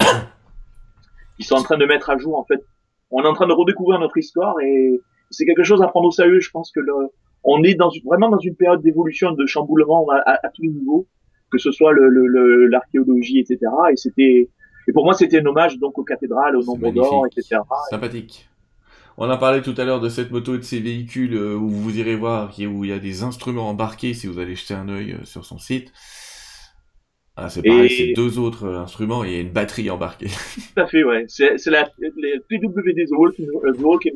Un, 0.00 0.26
ils 1.38 1.44
sont 1.44 1.56
en 1.56 1.62
train 1.62 1.76
de 1.76 1.86
mettre 1.86 2.10
à 2.10 2.18
jour 2.18 2.38
en 2.38 2.44
fait. 2.44 2.62
On 3.10 3.22
est 3.22 3.26
en 3.26 3.34
train 3.34 3.46
de 3.46 3.52
redécouvrir 3.52 3.98
notre 4.00 4.16
histoire 4.16 4.58
et 4.60 5.00
c'est 5.30 5.44
quelque 5.44 5.64
chose 5.64 5.82
à 5.82 5.88
prendre 5.88 6.08
au 6.08 6.12
sérieux. 6.12 6.40
Je 6.40 6.50
pense 6.50 6.70
que 6.70 6.80
le, 6.80 6.92
on 7.42 7.62
est 7.62 7.74
dans 7.74 7.90
vraiment 8.04 8.30
dans 8.30 8.38
une 8.38 8.56
période 8.56 8.82
d'évolution, 8.82 9.32
de 9.32 9.46
chamboulement 9.46 10.06
à, 10.10 10.38
à, 10.42 10.48
tous 10.50 10.62
les 10.62 10.68
niveaux, 10.68 11.06
que 11.50 11.58
ce 11.58 11.70
soit 11.72 11.92
l'archéologie, 11.92 13.34
le, 13.34 13.40
etc. 13.40 13.58
Et 13.92 13.96
c'était, 13.96 14.50
et 14.86 14.92
pour 14.92 15.04
moi, 15.04 15.14
c'était 15.14 15.40
un 15.40 15.46
hommage 15.46 15.78
donc 15.78 15.98
aux 15.98 16.04
cathédrales, 16.04 16.56
aux 16.56 16.64
nombres 16.64 16.92
d'or, 16.92 17.26
etc. 17.26 17.60
Sympathique. 17.90 18.48
On 19.16 19.30
a 19.30 19.36
parlé 19.36 19.62
tout 19.62 19.74
à 19.76 19.84
l'heure 19.84 20.00
de 20.00 20.08
cette 20.08 20.30
moto 20.30 20.56
et 20.56 20.58
de 20.58 20.62
ces 20.62 20.80
véhicules 20.80 21.34
euh, 21.34 21.54
où 21.54 21.68
vous 21.68 21.98
irez 21.98 22.16
voir 22.16 22.52
où 22.58 22.84
il 22.84 22.90
y 22.90 22.92
a 22.92 22.98
des 22.98 23.22
instruments 23.22 23.68
embarqués 23.68 24.12
si 24.12 24.26
vous 24.26 24.38
allez 24.38 24.56
jeter 24.56 24.74
un 24.74 24.88
œil 24.88 25.12
euh, 25.12 25.24
sur 25.24 25.44
son 25.44 25.58
site. 25.58 25.92
Ah, 27.36 27.48
c'est 27.50 27.62
pareil, 27.62 27.90
c'est 27.90 28.12
deux 28.12 28.38
autres 28.38 28.66
euh, 28.66 28.78
instruments 28.78 29.24
et 29.24 29.40
une 29.40 29.50
batterie 29.50 29.90
embarquée. 29.90 30.28
Tout 30.74 30.80
à 30.80 30.86
fait, 30.86 31.02
ouais. 31.02 31.24
C'est, 31.26 31.66
la 31.66 31.84
PWD, 31.84 33.06
The 33.06 33.80
Walking. 33.80 34.12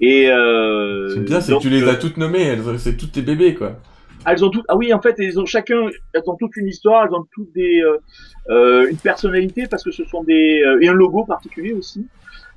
Et 0.00 0.30
euh, 0.30 1.10
c'est 1.10 1.20
bien, 1.20 1.40
c'est 1.42 1.52
que 1.52 1.60
tu 1.60 1.68
les 1.68 1.86
as 1.86 1.96
toutes 1.96 2.16
nommées, 2.16 2.56
c'est 2.78 2.96
toutes 2.96 3.12
tes 3.12 3.22
bébés, 3.22 3.54
quoi. 3.54 3.76
Elles 4.24 4.44
ont 4.44 4.50
toutes, 4.50 4.64
ah 4.68 4.76
oui, 4.76 4.94
en 4.94 5.02
fait, 5.02 5.16
elles 5.18 5.38
ont 5.38 5.44
chacun, 5.44 5.88
elles 6.14 6.22
ont 6.26 6.36
toute 6.36 6.56
une 6.56 6.68
histoire, 6.68 7.04
elles 7.04 7.14
ont 7.14 7.26
toutes 7.34 7.52
des, 7.52 7.82
euh, 8.48 8.88
une 8.88 8.96
personnalité 8.96 9.66
parce 9.66 9.84
que 9.84 9.90
ce 9.90 10.04
sont 10.04 10.22
des, 10.24 10.62
et 10.80 10.88
un 10.88 10.92
logo 10.92 11.24
particulier 11.24 11.74
aussi 11.74 12.06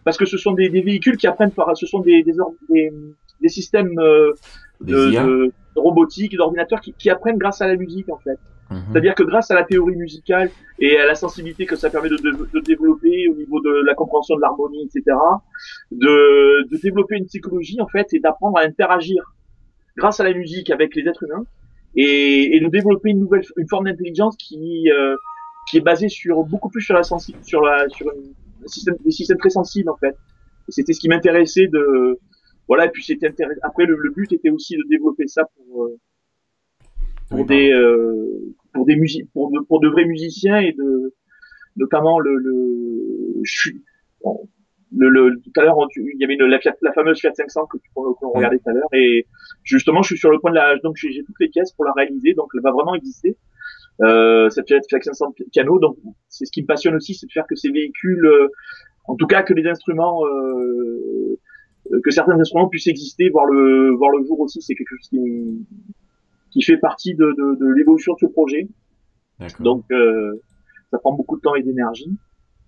parce 0.06 0.18
que 0.18 0.26
ce 0.26 0.38
sont 0.38 0.53
des, 0.53 0.70
des 0.70 0.82
véhicules 0.82 1.18
qui 1.18 1.28
apprennent 1.28 1.51
par, 1.51 1.76
ce 1.76 1.86
sont 1.88 1.99
des, 1.99 2.24
des, 2.24 2.34
des, 2.70 2.93
des 3.41 3.49
systèmes 3.49 3.99
euh, 3.99 4.32
de, 4.80 5.12
de, 5.12 5.51
robotique, 5.76 6.38
d'ordinateurs 6.38 6.80
qui, 6.80 6.93
qui, 6.93 7.10
apprennent 7.10 7.38
grâce 7.38 7.62
à 7.62 7.68
la 7.68 7.76
musique 7.76 8.08
en 8.10 8.18
fait. 8.20 8.39
Mhm. 8.70 8.84
C'est-à-dire 8.91 9.16
que 9.16 9.24
grâce 9.24 9.49
à 9.51 9.56
la 9.56 9.64
théorie 9.64 9.95
musicale 9.95 10.51
et 10.80 10.97
à 10.97 11.08
la 11.08 11.16
sensibilité 11.16 11.66
que 11.66 11.76
ça 11.76 11.89
permet 11.89 12.10
de, 12.10 12.18
de, 12.18 12.60
développer 12.62 13.28
au 13.30 13.36
niveau 13.36 13.60
de 13.62 13.84
la 13.86 13.95
compréhension 13.95 14.36
de 14.36 14.41
l'harmonie, 14.41 14.84
etc., 14.84 15.18
de, 15.91 16.70
de 16.70 16.78
développer 16.82 17.18
une 17.18 17.26
psychologie 17.26 17.82
en 17.82 17.88
fait 17.88 18.08
et 18.14 18.20
d'apprendre 18.20 18.58
à 18.60 18.62
interagir 18.62 19.24
grâce 19.97 20.20
à 20.20 20.24
la 20.24 20.34
musique 20.34 20.70
avec 20.70 20.95
les 20.95 21.08
êtres 21.08 21.24
humains 21.24 21.45
et, 21.95 22.56
et 22.56 22.60
de 22.60 22.68
développer 22.68 23.10
une 23.10 23.22
nouvelle 23.22 23.43
une 23.58 23.68
forme 23.68 23.86
d'intelligence 23.86 24.36
qui 24.38 24.91
euh, 24.91 25.16
qui 25.70 25.78
est 25.78 25.82
basée 25.82 26.10
sur 26.10 26.43
beaucoup 26.43 26.70
plus 26.70 26.82
sur 26.82 26.93
la 26.93 27.03
sensi 27.03 27.36
sur 27.43 27.62
la 27.62 27.88
sur 27.89 28.12
une, 28.12 28.34
système, 28.68 28.95
des 29.03 29.11
systèmes 29.11 29.38
très 29.38 29.49
sensibles 29.49 29.89
en 29.89 29.97
fait. 29.97 30.16
C'était 30.70 30.93
ce 30.93 30.99
qui 30.99 31.09
m'intéressait 31.09 31.68
de 31.68 32.20
voilà 32.68 32.86
et 32.86 32.89
puis 32.89 33.03
c'était 33.03 33.30
après 33.61 33.86
le, 33.86 34.11
but 34.11 34.32
était 34.34 34.49
aussi 34.49 34.76
de 34.76 34.84
développer 34.89 35.28
ça 35.28 35.43
pour 35.55 35.86
euh, 35.86 35.99
pour 37.30 37.45
des 37.45 37.72
euh, 37.72 38.53
pour 38.74 38.86
des 38.86 38.95
musiques 38.95 39.32
pour 39.34 39.51
de, 39.51 39.59
pour 39.68 39.80
de 39.80 39.88
vrais 39.88 40.05
musiciens 40.05 40.59
et 40.59 40.74
de 40.74 41.13
notamment 41.76 42.20
le 42.20 42.36
le 42.38 43.43
le, 44.97 45.09
le, 45.09 45.41
tout 45.41 45.51
à 45.57 45.63
l'heure 45.63 45.78
il 45.95 46.20
y 46.20 46.24
avait 46.24 46.36
une, 46.36 46.45
la, 46.45 46.59
la, 46.82 46.93
fameuse 46.93 47.20
Fiat 47.20 47.34
500 47.34 47.66
que 47.66 47.78
tu 47.78 47.89
regardait 47.95 48.59
tout 48.59 48.70
à 48.70 48.74
l'heure. 48.74 48.88
Et 48.93 49.28
justement 49.63 50.01
je 50.01 50.07
suis 50.07 50.18
sur 50.18 50.32
le 50.32 50.39
point 50.39 50.51
de 50.51 50.55
la 50.55 50.78
donc 50.78 50.95
j'ai 50.95 51.24
toutes 51.24 51.39
les 51.39 51.49
pièces 51.49 51.72
pour 51.74 51.86
la 51.86 51.91
réaliser 51.91 52.34
donc 52.34 52.49
elle 52.55 52.61
va 52.61 52.72
vraiment 52.72 52.95
exister 52.95 53.38
euh, 54.02 54.50
cette 54.50 54.68
Fiat 54.68 54.82
500 54.89 55.34
piano. 55.52 55.80
Donc, 55.80 55.98
c'est 56.30 56.46
ce 56.46 56.52
qui 56.52 56.62
me 56.62 56.68
passionne 56.68 56.96
aussi, 56.96 57.14
c'est 57.14 57.28
de 57.28 57.32
faire 57.32 57.48
que 57.48 57.56
ces 57.56 57.70
véhicules, 57.70 58.26
euh, 58.26 58.48
en 59.06 59.16
tout 59.16 59.28
cas 59.28 59.43
que 59.43 59.54
les 59.54 59.68
instruments, 59.68 60.26
euh, 60.26 61.38
que 62.04 62.12
certains 62.12 62.39
instruments 62.39 62.68
puissent 62.68 62.88
exister, 62.88 63.30
voir 63.30 63.46
le 63.46 63.91
voir 63.91 64.12
le 64.12 64.26
jour 64.26 64.39
aussi. 64.39 64.62
C'est 64.62 64.76
quelque 64.76 64.89
chose 64.89 65.10
qui 65.10 65.66
qui 66.52 66.62
fait 66.62 66.78
partie 66.78 67.16
de, 67.16 67.26
de, 67.38 67.56
de 67.60 67.74
l'évolution 67.74 68.14
de 68.14 68.20
ce 68.20 68.26
projet. 68.28 68.70
Donc, 69.60 69.84
euh, 69.91 70.41
ça 70.89 70.98
prend 71.00 71.12
beaucoup 71.14 71.36
de 71.36 71.41
temps 71.41 71.56
et 71.56 71.64
d'énergie. 71.64 72.10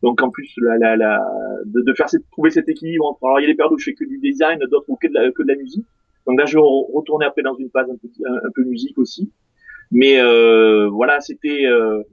Donc 0.04 0.22
en 0.22 0.30
plus, 0.30 0.54
la, 0.58 0.78
la, 0.78 0.96
la, 0.96 1.26
de, 1.66 1.82
de 1.82 1.94
faire 1.94 2.10
cette, 2.10 2.30
trouver 2.32 2.52
cet 2.52 2.70
équilibre 2.70 3.06
entre. 3.06 3.24
Alors 3.26 3.40
il 3.40 3.44
y 3.44 3.46
a 3.46 3.50
des 3.50 3.56
périodes 3.56 3.74
où 3.74 3.80
je 3.80 3.86
fais 3.86 3.94
que 3.94 4.06
du 4.06 4.20
design, 4.20 4.60
d'autres 4.70 4.86
où 4.90 4.96
que 4.96 5.08
de 5.08 5.14
la, 5.14 5.32
que 5.32 5.42
de 5.42 5.48
la 5.48 5.56
musique. 5.56 5.86
Donc 6.28 6.38
là, 6.38 6.46
je 6.46 6.58
vais 6.58 6.64
retourner 6.94 7.26
après 7.26 7.42
dans 7.42 7.56
une 7.56 7.70
phase 7.70 7.90
un 7.90 7.96
peu, 7.96 8.10
un 8.28 8.52
peu 8.54 8.64
musique 8.64 8.98
aussi. 8.98 9.32
Mais 9.92 10.20
euh, 10.20 10.90
voilà, 10.90 11.20
c'était 11.22 11.66
euh, 11.66 12.04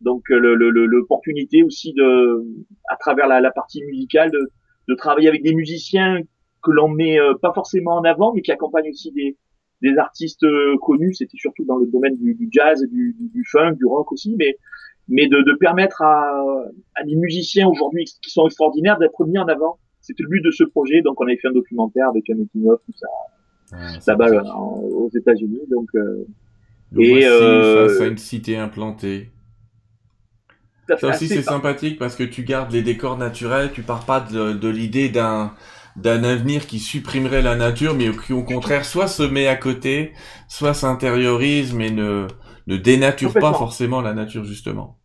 donc 0.00 0.28
l'opportunité 0.28 1.58
le, 1.58 1.62
le, 1.62 1.66
aussi 1.66 1.92
de, 1.92 2.44
à 2.88 2.96
travers 2.96 3.28
la, 3.28 3.40
la 3.40 3.50
partie 3.50 3.82
musicale, 3.84 4.30
de, 4.30 4.50
de, 4.88 4.94
travailler 4.94 5.28
avec 5.28 5.42
des 5.42 5.54
musiciens 5.54 6.20
que 6.62 6.70
l'on 6.70 6.88
met 6.88 7.20
euh, 7.20 7.34
pas 7.40 7.52
forcément 7.52 7.96
en 7.96 8.04
avant, 8.04 8.32
mais 8.32 8.42
qui 8.42 8.50
accompagnent 8.50 8.90
aussi 8.90 9.12
des, 9.12 9.36
des 9.82 9.96
artistes 9.98 10.46
connus. 10.80 11.14
C'était 11.14 11.38
surtout 11.38 11.64
dans 11.64 11.76
le 11.76 11.86
domaine 11.86 12.16
du, 12.16 12.34
du 12.34 12.48
jazz, 12.50 12.82
du, 12.90 13.16
du, 13.18 13.44
funk, 13.50 13.74
du 13.74 13.86
rock 13.86 14.10
aussi, 14.12 14.34
mais 14.38 14.56
mais 15.08 15.26
de, 15.26 15.42
de 15.42 15.56
permettre 15.56 16.00
à, 16.02 16.64
à 16.94 17.04
des 17.04 17.16
musiciens 17.16 17.68
aujourd'hui 17.68 18.04
qui 18.04 18.30
sont 18.30 18.46
extraordinaires 18.46 18.98
d'être 18.98 19.24
mis 19.26 19.38
en 19.38 19.46
avant. 19.48 19.78
C'était 20.00 20.24
le 20.24 20.28
but 20.28 20.44
de 20.44 20.50
ce 20.50 20.64
projet. 20.64 21.00
Donc 21.02 21.20
on 21.20 21.24
avait 21.24 21.36
fait 21.36 21.48
un 21.48 21.52
documentaire 21.52 22.08
avec 22.08 22.28
un 22.30 22.34
making 22.34 22.68
of 22.68 22.80
tout 22.84 22.92
ça 22.96 23.06
ah, 23.72 23.98
là-bas 24.06 24.54
aux 24.54 25.10
États-Unis. 25.14 25.60
Donc 25.70 25.88
euh, 25.94 26.26
et 26.98 27.26
euh... 27.26 27.70
face 27.74 28.00
à 28.00 28.06
une 28.06 28.18
cité 28.18 28.56
implantée. 28.56 29.32
Ça 30.94 31.08
aussi 31.08 31.28
c'est 31.28 31.42
sympathique 31.42 31.98
parce 31.98 32.16
que 32.16 32.22
tu 32.24 32.44
gardes 32.44 32.70
les 32.72 32.82
décors 32.82 33.16
naturels, 33.18 33.72
tu 33.72 33.82
pars 33.82 34.04
pas 34.04 34.20
de, 34.20 34.52
de 34.52 34.68
l'idée 34.68 35.08
d'un 35.08 35.54
d'un 35.96 36.24
avenir 36.24 36.66
qui 36.66 36.78
supprimerait 36.78 37.42
la 37.42 37.54
nature, 37.56 37.94
mais 37.94 38.10
qui 38.16 38.32
au 38.32 38.44
contraire 38.44 38.84
soit 38.86 39.08
se 39.08 39.22
met 39.22 39.46
à 39.46 39.56
côté, 39.56 40.12
soit 40.48 40.74
s'intériorise, 40.74 41.72
mais 41.74 41.90
ne 41.90 42.26
ne 42.66 42.76
dénature 42.76 43.38
pas 43.38 43.52
forcément 43.54 44.00
la 44.00 44.14
nature 44.14 44.44
justement. 44.44 44.98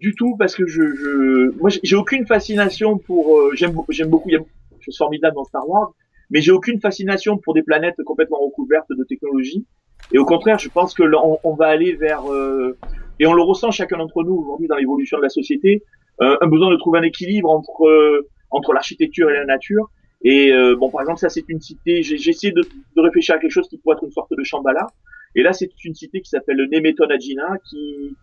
du 0.00 0.14
tout 0.14 0.36
parce 0.36 0.54
que 0.56 0.66
je, 0.66 0.82
je 0.94 1.58
moi 1.58 1.70
j'ai 1.82 1.96
aucune 1.96 2.26
fascination 2.26 2.98
pour 2.98 3.38
euh, 3.38 3.52
j'aime 3.54 3.74
j'aime 3.88 4.08
beaucoup 4.10 4.28
il 4.28 4.32
y 4.32 4.36
a 4.36 4.40
des 4.40 4.46
choses 4.80 4.96
formidables 4.98 5.36
dans 5.36 5.44
Star 5.44 5.68
Wars 5.68 5.92
mais 6.30 6.40
j'ai 6.40 6.50
aucune 6.52 6.80
fascination 6.80 7.38
pour 7.38 7.54
des 7.54 7.62
planètes 7.62 7.96
complètement 8.04 8.38
recouvertes 8.40 8.88
de 8.90 9.04
technologie 9.04 9.66
et 10.12 10.18
au 10.18 10.24
contraire 10.24 10.58
je 10.58 10.68
pense 10.68 10.94
que 10.94 11.02
on, 11.02 11.38
on 11.42 11.54
va 11.54 11.66
aller 11.66 11.94
vers 11.94 12.30
euh, 12.30 12.76
et 13.18 13.26
on 13.26 13.34
le 13.34 13.42
ressent 13.42 13.70
chacun 13.70 13.98
d'entre 13.98 14.22
nous 14.24 14.34
aujourd'hui 14.34 14.68
dans 14.68 14.76
l'évolution 14.76 15.18
de 15.18 15.22
la 15.22 15.28
société 15.28 15.82
euh, 16.20 16.36
un 16.40 16.46
besoin 16.48 16.70
de 16.70 16.76
trouver 16.76 16.98
un 16.98 17.02
équilibre 17.02 17.50
entre 17.50 17.86
euh, 17.86 18.28
entre 18.50 18.74
l'architecture 18.74 19.30
et 19.30 19.34
la 19.34 19.46
nature. 19.46 19.90
Et 20.24 20.52
bon 20.78 20.88
par 20.88 21.00
exemple 21.00 21.18
ça 21.18 21.28
c'est 21.28 21.48
une 21.48 21.60
cité 21.60 22.02
j'ai 22.04 22.14
essayé 22.14 22.52
de, 22.52 22.60
de, 22.60 23.00
réfléchir 23.00 23.34
à 23.34 23.38
quelque 23.38 23.50
chose 23.50 23.68
qui 23.68 23.78
pourrait 23.78 23.96
être 23.96 24.04
une 24.04 24.12
sorte 24.12 24.30
de 24.30 24.44
Shambhala. 24.44 24.86
Et 25.34 25.42
là 25.42 25.52
c'est 25.52 25.70
une 25.84 25.94
cité 25.94 26.20
qui 26.20 26.28
s'appelle 26.28 26.58
Nemeton 26.70 27.08
Agina 27.10 27.56
qui 27.68 28.14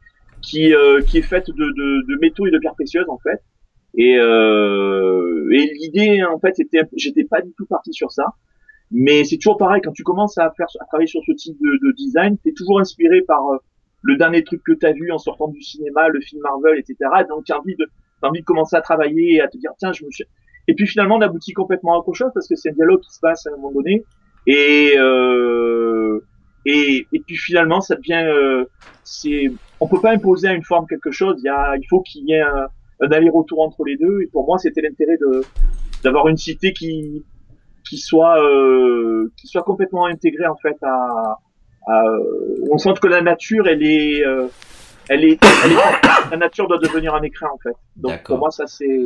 qui, 0.41 0.73
euh, 0.73 1.01
qui 1.01 1.17
est 1.17 1.23
faite 1.23 1.47
de, 1.47 1.53
de, 1.53 2.05
de, 2.07 2.19
métaux 2.19 2.47
et 2.47 2.51
de 2.51 2.59
pierres 2.59 2.75
précieuses 2.75 3.09
en 3.09 3.19
fait. 3.19 3.41
Et, 3.95 4.17
euh, 4.17 5.49
et 5.51 5.71
l'idée 5.73 6.23
en 6.23 6.39
fait 6.39 6.55
c'était, 6.55 6.81
j'étais 6.95 7.23
pas 7.23 7.41
du 7.41 7.51
tout 7.57 7.65
parti 7.65 7.91
sur 7.91 8.11
ça, 8.11 8.25
mais 8.91 9.23
c'est 9.23 9.37
toujours 9.37 9.57
pareil 9.57 9.81
quand 9.83 9.91
tu 9.91 10.03
commences 10.03 10.37
à 10.37 10.51
faire, 10.57 10.67
à 10.79 10.85
travailler 10.85 11.07
sur 11.07 11.21
ce 11.25 11.31
type 11.33 11.57
de, 11.61 11.87
de 11.87 11.91
design, 11.95 12.37
t'es 12.43 12.53
toujours 12.53 12.79
inspiré 12.79 13.21
par 13.21 13.47
euh, 13.49 13.57
le 14.01 14.17
dernier 14.17 14.43
truc 14.43 14.61
que 14.63 14.73
t'as 14.73 14.93
vu 14.93 15.11
en 15.11 15.17
sortant 15.17 15.47
du 15.47 15.61
cinéma, 15.61 16.07
le 16.09 16.21
film 16.21 16.41
Marvel, 16.41 16.79
etc. 16.79 16.95
donc 17.27 17.45
t'as 17.45 17.57
envie 17.57 17.75
de, 17.75 17.85
t'as 18.21 18.29
envie 18.29 18.41
de 18.41 18.45
commencer 18.45 18.75
à 18.75 18.81
travailler 18.81 19.35
et 19.35 19.41
à 19.41 19.47
te 19.47 19.57
dire 19.57 19.71
tiens 19.77 19.91
je 19.91 20.05
me 20.05 20.11
suis... 20.11 20.25
Et 20.67 20.75
puis 20.75 20.87
finalement 20.87 21.17
on 21.17 21.21
aboutit 21.21 21.53
complètement 21.53 21.95
à 21.95 21.97
autre 21.97 22.13
chose 22.13 22.31
parce 22.33 22.47
que 22.47 22.55
c'est 22.55 22.69
un 22.69 22.73
dialogue 22.73 23.01
qui 23.01 23.13
se 23.13 23.19
passe 23.19 23.45
à 23.47 23.49
un 23.51 23.55
moment 23.57 23.71
donné 23.71 24.03
et 24.47 24.93
euh, 24.97 26.19
et, 26.65 27.07
et 27.11 27.19
puis 27.19 27.37
finalement 27.37 27.81
ça 27.81 27.95
devient 27.95 28.23
euh, 28.25 28.65
c'est 29.03 29.51
on 29.79 29.87
peut 29.87 30.01
pas 30.01 30.11
imposer 30.11 30.47
à 30.47 30.53
une 30.53 30.63
forme 30.63 30.85
quelque 30.87 31.11
chose. 31.11 31.35
Il 31.39 31.45
y 31.45 31.49
a, 31.49 31.75
il 31.77 31.85
faut 31.87 32.01
qu'il 32.01 32.27
y 32.27 32.33
ait 32.33 32.41
un, 32.41 32.67
un 33.01 33.11
aller-retour 33.11 33.61
entre 33.61 33.83
les 33.85 33.97
deux. 33.97 34.21
Et 34.21 34.27
pour 34.27 34.45
moi, 34.45 34.57
c'était 34.57 34.81
l'intérêt 34.81 35.17
de 35.17 35.43
d'avoir 36.03 36.27
une 36.27 36.37
cité 36.37 36.71
qui 36.71 37.23
qui 37.87 37.97
soit 37.97 38.41
euh, 38.43 39.31
qui 39.37 39.47
soit 39.47 39.63
complètement 39.63 40.05
intégrée 40.05 40.47
en 40.47 40.55
fait 40.57 40.77
à, 40.81 41.37
à 41.87 42.03
on 42.71 42.77
sent 42.77 42.93
que 43.01 43.07
la 43.07 43.21
nature 43.21 43.67
elle 43.67 43.83
est 43.83 44.25
euh, 44.25 44.47
elle 45.09 45.23
est, 45.23 45.39
elle 45.65 45.71
est, 45.71 45.75
la 46.31 46.37
nature 46.37 46.67
doit 46.67 46.77
devenir 46.77 47.15
un 47.15 47.23
écrin 47.23 47.47
en 47.53 47.57
fait. 47.57 47.75
Donc 47.95 48.23
pour 48.23 48.37
moi 48.37 48.51
ça 48.51 48.67
c'est 48.67 48.99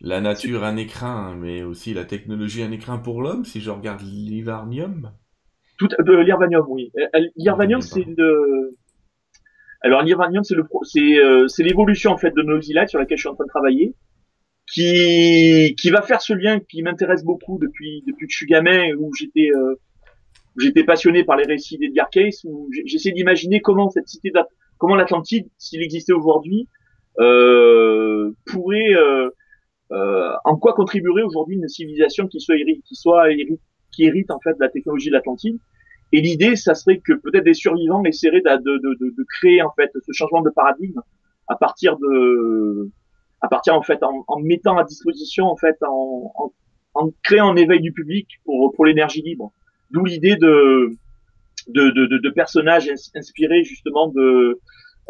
la 0.00 0.20
nature 0.20 0.64
un 0.64 0.76
écrin 0.76 1.34
mais 1.38 1.62
aussi 1.62 1.94
la 1.94 2.04
technologie 2.04 2.62
un 2.62 2.72
écrin 2.72 2.98
pour 2.98 3.22
l'homme 3.22 3.44
si 3.44 3.60
je 3.60 3.70
regarde 3.70 4.00
l'Ivarnium. 4.02 5.12
Tout 5.78 5.88
de 5.88 6.12
l'Irvanium 6.12 6.64
oui. 6.68 6.92
Euh, 6.98 7.20
L'Irvanium 7.36 7.80
c'est 7.80 8.04
le 8.04 8.76
alors 9.82 10.02
l'Iranium, 10.02 10.44
c'est 10.44 10.54
le 10.54 10.64
c'est 10.82 11.18
euh, 11.18 11.48
c'est 11.48 11.62
l'évolution 11.62 12.12
en 12.12 12.18
fait 12.18 12.32
de 12.32 12.42
Nosila 12.42 12.86
sur 12.86 12.98
laquelle 12.98 13.16
je 13.16 13.22
suis 13.22 13.28
en 13.28 13.34
train 13.34 13.44
de 13.44 13.50
travailler, 13.50 13.94
qui 14.72 15.74
qui 15.76 15.90
va 15.90 16.02
faire 16.02 16.22
ce 16.22 16.32
lien 16.32 16.60
qui 16.60 16.82
m'intéresse 16.82 17.24
beaucoup 17.24 17.58
depuis 17.60 18.02
depuis 18.06 18.26
que 18.26 18.32
je 18.32 18.36
suis 18.36 18.46
gamin 18.46 18.94
où 18.98 19.12
j'étais 19.14 19.50
euh, 19.54 19.74
j'étais 20.58 20.84
passionné 20.84 21.24
par 21.24 21.36
les 21.36 21.44
récits 21.44 21.78
d'Edgar 21.78 22.10
Cayce 22.10 22.44
où 22.44 22.68
j'essaie 22.86 23.12
d'imaginer 23.12 23.60
comment 23.60 23.90
cette 23.90 24.08
cité 24.08 24.32
comment 24.78 24.94
l'Atlantide 24.94 25.48
s'il 25.58 25.82
existait 25.82 26.12
aujourd'hui 26.12 26.68
euh, 27.18 28.32
pourrait 28.46 28.94
euh, 28.94 29.30
euh, 29.92 30.32
en 30.44 30.56
quoi 30.56 30.74
contribuerait 30.74 31.22
aujourd'hui 31.22 31.56
une 31.56 31.68
civilisation 31.68 32.28
qui 32.28 32.40
soit 32.40 32.56
qui 32.56 32.94
soit 32.94 33.26
qui 33.92 34.04
hérite 34.04 34.30
en 34.30 34.38
fait 34.40 34.52
de 34.52 34.60
la 34.60 34.68
technologie 34.68 35.08
de 35.08 35.14
l'Atlantide. 35.14 35.58
Et 36.12 36.20
l'idée, 36.20 36.56
ça 36.56 36.74
serait 36.74 36.98
que 36.98 37.12
peut-être 37.12 37.44
des 37.44 37.54
survivants 37.54 38.02
essaieraient 38.04 38.40
de, 38.40 38.78
de, 38.78 38.94
de, 39.00 39.14
de, 39.16 39.26
créer 39.38 39.62
en 39.62 39.70
fait 39.72 39.90
ce 39.94 40.12
changement 40.12 40.42
de 40.42 40.50
paradigme 40.50 41.00
à 41.46 41.56
partir 41.56 41.96
de, 41.98 42.90
à 43.40 43.48
partir 43.48 43.74
en 43.74 43.82
fait 43.82 44.02
en, 44.02 44.24
en 44.26 44.40
mettant 44.40 44.76
à 44.76 44.84
disposition 44.84 45.46
en 45.46 45.56
fait 45.56 45.76
en, 45.82 46.32
en, 46.34 46.52
en, 46.94 47.10
créant 47.22 47.50
un 47.50 47.56
éveil 47.56 47.80
du 47.80 47.92
public 47.92 48.28
pour 48.44 48.72
pour 48.74 48.84
l'énergie 48.84 49.22
libre. 49.22 49.52
D'où 49.90 50.04
l'idée 50.04 50.36
de 50.36 50.90
de, 51.68 51.90
de, 51.90 52.18
de, 52.18 52.30
personnages 52.30 52.90
inspirés 53.14 53.64
justement 53.64 54.08
de 54.08 54.58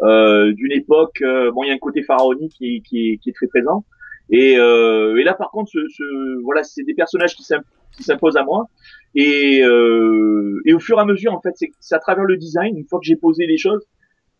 euh, 0.03 0.51
d'une 0.53 0.71
époque. 0.71 1.21
Euh, 1.21 1.51
bon, 1.51 1.63
il 1.63 1.67
y 1.67 1.71
a 1.71 1.73
un 1.73 1.77
côté 1.77 2.03
pharaonique 2.03 2.53
qui, 2.53 2.81
qui, 2.81 3.11
est, 3.11 3.17
qui 3.17 3.29
est 3.29 3.33
très 3.33 3.47
présent. 3.47 3.85
Et, 4.29 4.57
euh, 4.57 5.17
et 5.17 5.23
là, 5.23 5.33
par 5.33 5.51
contre, 5.51 5.69
ce, 5.71 5.79
ce 5.89 6.41
voilà, 6.43 6.63
c'est 6.63 6.83
des 6.83 6.93
personnages 6.93 7.35
qui 7.35 7.43
s'imposent 8.03 8.37
à 8.37 8.43
moi. 8.43 8.69
Et, 9.13 9.61
euh, 9.63 10.61
et 10.65 10.73
au 10.73 10.79
fur 10.79 10.97
et 10.97 11.01
à 11.01 11.05
mesure, 11.05 11.33
en 11.33 11.41
fait, 11.41 11.53
c'est 11.79 11.95
à 11.95 11.99
travers 11.99 12.23
le 12.23 12.37
design, 12.37 12.77
une 12.77 12.87
fois 12.87 12.99
que 12.99 13.05
j'ai 13.05 13.17
posé 13.17 13.45
les 13.45 13.57
choses, 13.57 13.85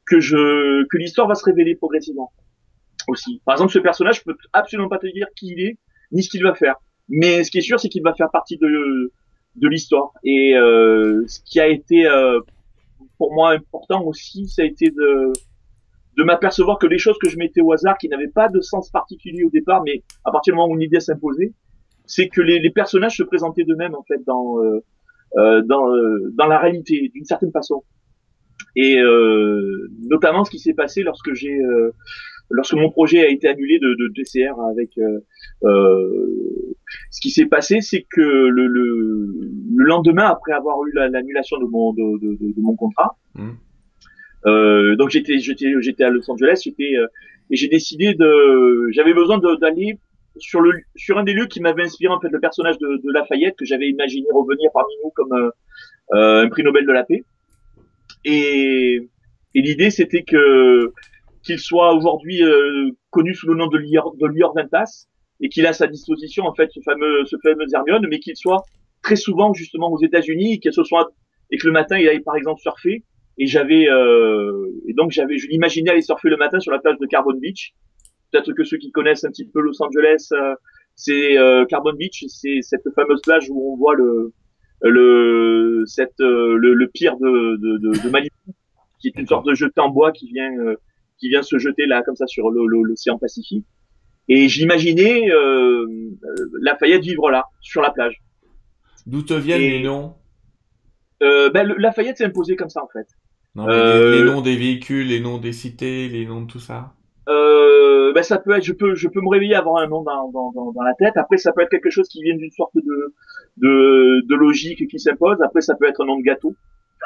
que 0.05 0.19
je 0.19 0.85
que 0.87 0.97
l'histoire 0.97 1.27
va 1.27 1.35
se 1.35 1.43
révéler 1.43 1.75
progressivement 1.75 2.31
aussi. 3.07 3.41
Par 3.45 3.55
exemple, 3.55 3.71
ce 3.71 3.79
personnage, 3.79 4.19
je 4.19 4.23
peux 4.23 4.37
absolument 4.53 4.89
pas 4.89 4.99
te 4.99 5.11
dire 5.11 5.27
qui 5.35 5.53
il 5.55 5.61
est, 5.61 5.77
ni 6.11 6.23
ce 6.23 6.29
qu'il 6.29 6.43
va 6.43 6.53
faire. 6.53 6.75
Mais 7.09 7.43
ce 7.43 7.51
qui 7.51 7.57
est 7.57 7.61
sûr, 7.61 7.79
c'est 7.79 7.89
qu'il 7.89 8.03
va 8.03 8.13
faire 8.13 8.29
partie 8.31 8.57
de 8.57 9.11
de 9.57 9.67
l'histoire. 9.67 10.13
Et 10.23 10.55
euh, 10.55 11.23
ce 11.27 11.39
qui 11.45 11.59
a 11.59 11.67
été 11.67 12.07
euh, 12.07 12.39
pour 13.17 13.33
moi 13.33 13.51
important 13.51 14.03
aussi, 14.03 14.47
ça 14.47 14.61
a 14.61 14.65
été 14.65 14.89
de 14.89 15.33
de 16.17 16.23
m'apercevoir 16.23 16.77
que 16.77 16.87
les 16.87 16.97
choses 16.97 17.17
que 17.19 17.29
je 17.29 17.37
mettais 17.37 17.61
au 17.61 17.71
hasard, 17.71 17.97
qui 17.97 18.09
n'avaient 18.09 18.27
pas 18.27 18.49
de 18.49 18.59
sens 18.59 18.89
particulier 18.89 19.43
au 19.43 19.49
départ, 19.49 19.81
mais 19.83 20.03
à 20.25 20.31
partir 20.31 20.53
du 20.53 20.57
moment 20.57 20.71
où 20.71 20.75
une 20.75 20.81
idée 20.81 20.99
s'imposait, 20.99 21.53
c'est 22.05 22.27
que 22.27 22.41
les, 22.41 22.59
les, 22.59 22.69
personnages 22.69 23.15
se 23.15 23.23
présentaient 23.23 23.63
d'eux-mêmes 23.63 23.95
en 23.95 24.03
fait 24.03 24.21
dans 24.25 24.61
euh, 24.61 24.83
euh 25.37 25.61
dans 25.61 25.95
euh, 25.95 26.31
dans 26.33 26.47
la 26.47 26.59
réalité 26.59 27.09
d'une 27.13 27.25
certaine 27.25 27.51
façon. 27.51 27.83
Et 28.75 28.97
euh, 28.99 29.89
notamment 30.01 30.43
ce 30.43 30.51
qui 30.51 30.59
s'est 30.59 30.73
passé 30.73 31.03
lorsque 31.03 31.33
j'ai 31.33 31.59
lorsque 32.51 32.73
mon 32.73 32.89
projet 32.89 33.19
a 33.21 33.27
été 33.27 33.47
annulé 33.47 33.79
de, 33.79 33.95
de 33.95 34.11
DCR 34.15 34.59
avec 34.69 34.91
ce 35.61 37.21
qui 37.21 37.29
s'est 37.29 37.45
passé, 37.45 37.81
c'est 37.81 38.05
que 38.09 38.21
le, 38.21 38.67
le, 38.67 39.27
le, 39.75 39.85
lendemain 39.85 40.25
après 40.25 40.53
avoir 40.53 40.77
eu 40.85 40.91
l'annulation 40.93 41.57
de 41.57 41.65
mon 41.65 41.93
de, 41.93 42.19
de, 42.19 42.53
de, 42.53 42.61
mon 42.61 42.75
contrat. 42.75 43.17
Mmh. 43.35 43.49
Euh, 44.45 44.95
donc 44.95 45.09
j'étais 45.09 45.39
j'étais 45.39 45.73
j'étais 45.81 46.03
à 46.03 46.09
Los 46.09 46.29
Angeles, 46.29 46.61
j'étais 46.63 46.95
et 47.51 47.55
j'ai 47.55 47.67
décidé 47.67 48.13
de 48.13 48.89
j'avais 48.91 49.13
besoin 49.13 49.37
d'aller 49.37 49.99
sur 50.37 50.61
le 50.61 50.71
sur 50.95 51.17
un 51.17 51.23
des 51.23 51.33
lieux 51.33 51.47
qui 51.47 51.59
m'avait 51.59 51.83
inspiré 51.83 52.13
en 52.13 52.19
fait 52.19 52.29
le 52.29 52.39
personnage 52.39 52.77
de, 52.77 52.87
de 52.87 53.11
Lafayette 53.11 53.55
que 53.57 53.65
j'avais 53.65 53.89
imaginé 53.89 54.25
revenir 54.33 54.69
parmi 54.73 54.93
nous 55.03 55.11
comme 55.11 55.33
euh, 55.33 55.49
euh 56.13 56.45
un 56.45 56.49
prix 56.49 56.63
Nobel 56.63 56.85
de 56.85 56.91
la 56.91 57.03
paix. 57.03 57.23
Et, 58.23 59.09
et 59.55 59.61
l'idée 59.61 59.89
c'était 59.89 60.23
que 60.23 60.93
qu'il 61.43 61.59
soit 61.59 61.93
aujourd'hui 61.93 62.43
euh, 62.43 62.91
connu 63.09 63.33
sous 63.33 63.47
le 63.47 63.55
nom 63.55 63.67
de 63.67 63.77
Lior, 63.77 64.15
de 64.17 64.27
Lior 64.27 64.53
Ventas 64.55 65.07
et 65.39 65.49
qu'il 65.49 65.65
a 65.65 65.69
à 65.69 65.73
sa 65.73 65.87
disposition 65.87 66.45
en 66.45 66.53
fait 66.53 66.69
ce 66.71 66.79
fameux 66.81 67.25
ce 67.25 67.35
fameux 67.41 67.65
Hermione, 67.73 68.07
mais 68.09 68.19
qu'il 68.19 68.35
soit 68.35 68.63
très 69.01 69.15
souvent 69.15 69.53
justement 69.53 69.91
aux 69.91 70.01
États-Unis, 70.01 70.59
et 70.63 70.71
ce 70.71 70.83
soit 70.83 71.09
et 71.49 71.57
que 71.57 71.67
le 71.67 71.73
matin 71.73 71.97
il 71.97 72.07
aille 72.07 72.21
par 72.21 72.35
exemple 72.35 72.61
surfer. 72.61 73.03
Et 73.37 73.47
j'avais 73.47 73.89
euh, 73.89 74.67
et 74.87 74.93
donc 74.93 75.11
j'avais 75.11 75.37
je 75.37 75.47
l'imaginais 75.47 75.91
aller 75.91 76.01
surfer 76.01 76.29
le 76.29 76.37
matin 76.37 76.59
sur 76.59 76.71
la 76.71 76.79
plage 76.79 76.97
de 76.99 77.05
Carbon 77.07 77.33
Beach 77.33 77.73
peut-être 78.31 78.53
que 78.53 78.63
ceux 78.63 78.77
qui 78.77 78.91
connaissent 78.91 79.23
un 79.23 79.29
petit 79.29 79.45
peu 79.45 79.61
Los 79.61 79.81
Angeles, 79.81 80.29
euh, 80.33 80.55
c'est 80.95 81.37
euh, 81.37 81.65
Carbon 81.65 81.93
Beach, 81.93 82.25
c'est 82.27 82.61
cette 82.61 82.87
fameuse 82.95 83.21
plage 83.21 83.49
où 83.49 83.73
on 83.73 83.77
voit 83.77 83.95
le 83.95 84.33
le 84.83 85.83
cette 85.85 86.19
euh, 86.21 86.55
le, 86.57 86.73
le, 86.73 86.87
pire 86.87 87.17
de, 87.17 87.57
de, 87.57 87.77
de, 87.77 88.03
de 88.03 88.09
Malibu, 88.09 88.35
qui 88.99 89.09
est 89.09 89.19
une 89.19 89.27
sorte 89.27 89.45
de 89.45 89.53
jeté 89.53 89.79
en 89.79 89.89
bois 89.89 90.11
qui 90.11 90.27
vient 90.27 90.51
qui 91.21 91.29
vient 91.29 91.43
se 91.43 91.57
jeter 91.59 91.85
là 91.85 92.01
comme 92.03 92.15
ça 92.15 92.25
sur 92.27 92.49
l'océan 92.49 93.17
Pacifique. 93.17 93.65
Et 94.27 94.49
j'imaginais 94.49 95.31
euh, 95.31 95.85
Lafayette 96.61 97.03
vivre 97.03 97.29
là, 97.29 97.45
sur 97.61 97.81
la 97.81 97.91
plage. 97.91 98.21
D'où 99.05 99.21
te 99.21 99.33
viennent 99.33 99.61
les 99.61 99.83
noms? 99.83 100.15
Euh, 101.21 101.49
ben, 101.51 101.73
Lafayette 101.77 102.17
s'est 102.17 102.25
imposé 102.25 102.55
comme 102.55 102.69
ça 102.69 102.83
en 102.83 102.87
fait. 102.87 103.07
Non, 103.53 103.69
euh, 103.69 104.17
les 104.17 104.23
noms 104.23 104.41
des 104.41 104.55
véhicules, 104.55 105.07
les 105.07 105.19
noms 105.19 105.37
des 105.37 105.51
cités, 105.51 106.09
les 106.09 106.25
noms 106.25 106.41
de 106.41 106.47
tout 106.47 106.59
ça. 106.59 106.93
Euh, 107.29 108.13
ben 108.13 108.23
ça 108.23 108.39
peut 108.39 108.51
être, 108.57 108.63
je 108.63 108.73
peux, 108.73 108.95
je 108.95 109.07
peux 109.07 109.21
me 109.21 109.29
réveiller 109.29 109.55
avoir 109.55 109.83
un 109.83 109.87
nom 109.87 110.01
dans, 110.01 110.31
dans, 110.31 110.51
dans, 110.51 110.71
dans, 110.71 110.81
la 110.81 110.95
tête. 110.95 111.17
Après, 111.17 111.37
ça 111.37 111.51
peut 111.51 111.61
être 111.61 111.69
quelque 111.69 111.91
chose 111.91 112.07
qui 112.07 112.23
vient 112.23 112.35
d'une 112.35 112.51
sorte 112.51 112.75
de, 112.75 113.13
de, 113.57 114.25
de 114.27 114.35
logique 114.35 114.87
qui 114.87 114.99
s'impose. 114.99 115.37
Après, 115.43 115.61
ça 115.61 115.75
peut 115.75 115.87
être 115.87 116.01
un 116.01 116.07
nom 116.07 116.17
de 116.17 116.23
gâteau. 116.23 116.55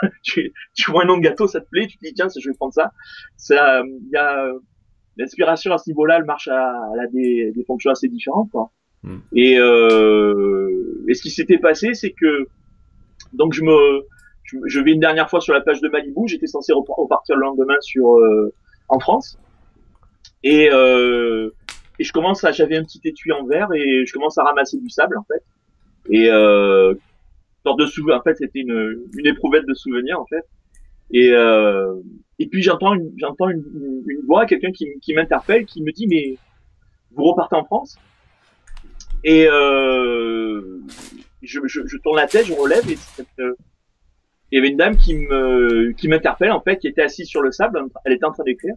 tu, 0.23 0.53
tu 0.73 0.91
vois 0.91 1.03
un 1.03 1.05
nom 1.05 1.17
de 1.17 1.23
gâteau, 1.23 1.47
ça 1.47 1.61
te 1.61 1.69
plaît, 1.69 1.87
tu 1.87 1.97
te 1.97 2.05
dis 2.05 2.13
tiens, 2.13 2.27
je 2.27 2.49
vais 2.49 2.55
prendre 2.55 2.73
ça. 2.73 2.91
Ça, 3.37 3.83
il 3.85 4.09
y 4.11 4.17
a 4.17 4.51
l'inspiration 5.17 5.73
à 5.73 5.77
ce 5.77 5.89
niveau-là, 5.89 6.17
elle 6.17 6.25
marche 6.25 6.47
à, 6.47 6.73
elle 6.93 6.99
a 6.99 7.07
des, 7.07 7.51
des 7.55 7.63
fonctions 7.63 7.91
assez 7.91 8.07
différentes, 8.07 8.49
quoi. 8.51 8.71
Hmm. 9.03 9.19
Et, 9.33 9.57
euh, 9.59 11.05
et 11.07 11.13
ce 11.13 11.21
qui 11.21 11.29
s'était 11.29 11.59
passé, 11.59 11.93
c'est 11.93 12.11
que 12.11 12.47
donc 13.33 13.53
je 13.53 13.61
me, 13.61 14.05
je, 14.43 14.79
vais 14.79 14.91
une 14.91 14.99
dernière 14.99 15.29
fois 15.29 15.41
sur 15.41 15.53
la 15.53 15.61
plage 15.61 15.81
de 15.81 15.89
Malibu. 15.89 16.27
J'étais 16.27 16.47
censé 16.47 16.73
repartir 16.73 17.35
le 17.35 17.41
lendemain 17.41 17.79
sur 17.81 18.17
euh, 18.17 18.53
en 18.87 18.99
France. 18.99 19.37
Et, 20.43 20.69
euh, 20.71 21.49
et 21.99 22.03
je 22.03 22.11
commence 22.11 22.43
à, 22.43 22.51
j'avais 22.51 22.77
un 22.77 22.83
petit 22.83 23.01
étui 23.03 23.31
en 23.31 23.45
verre 23.45 23.69
et 23.73 24.05
je 24.05 24.13
commence 24.13 24.37
à 24.37 24.43
ramasser 24.43 24.77
du 24.77 24.89
sable 24.89 25.17
en 25.17 25.23
fait. 25.23 25.43
Et 26.09 26.29
euh, 26.29 26.93
sorte 27.65 27.79
de 27.79 27.85
souvenir, 27.85 28.15
en 28.17 28.21
fait, 28.21 28.35
c'était 28.35 28.59
une, 28.59 29.09
une 29.17 29.27
éprouvette 29.27 29.65
de 29.65 29.73
souvenirs 29.73 30.19
en 30.19 30.25
fait. 30.27 30.45
Et, 31.11 31.31
euh, 31.31 31.93
Et 32.39 32.47
puis 32.47 32.61
j'entends 32.61 32.93
une, 32.93 33.11
j'entends 33.17 33.49
une, 33.49 33.63
une, 34.07 34.25
voix, 34.25 34.45
quelqu'un 34.45 34.71
qui, 34.71 34.85
qui 35.01 35.13
m'interpelle, 35.13 35.65
qui 35.65 35.81
me 35.83 35.91
dit 35.91 36.07
mais 36.07 36.37
vous 37.11 37.23
repartez 37.23 37.55
en 37.55 37.63
France? 37.63 37.97
Et 39.23 39.47
euh, 39.47 40.79
je, 41.41 41.59
je, 41.65 41.81
je, 41.85 41.97
tourne 41.97 42.17
la 42.17 42.27
tête, 42.27 42.45
je 42.45 42.53
relève 42.53 42.85
et 42.89 42.97
euh, 43.39 43.53
il 44.51 44.55
y 44.55 44.59
avait 44.59 44.69
une 44.69 44.77
dame 44.77 44.97
qui 44.97 45.13
me 45.15 45.91
qui 45.97 46.07
m'interpelle 46.07 46.51
en 46.51 46.61
fait, 46.61 46.77
qui 46.77 46.87
était 46.87 47.01
assise 47.01 47.27
sur 47.27 47.41
le 47.41 47.51
sable, 47.51 47.81
elle 48.03 48.13
était 48.13 48.25
en 48.25 48.31
train 48.31 48.43
d'écrire. 48.43 48.75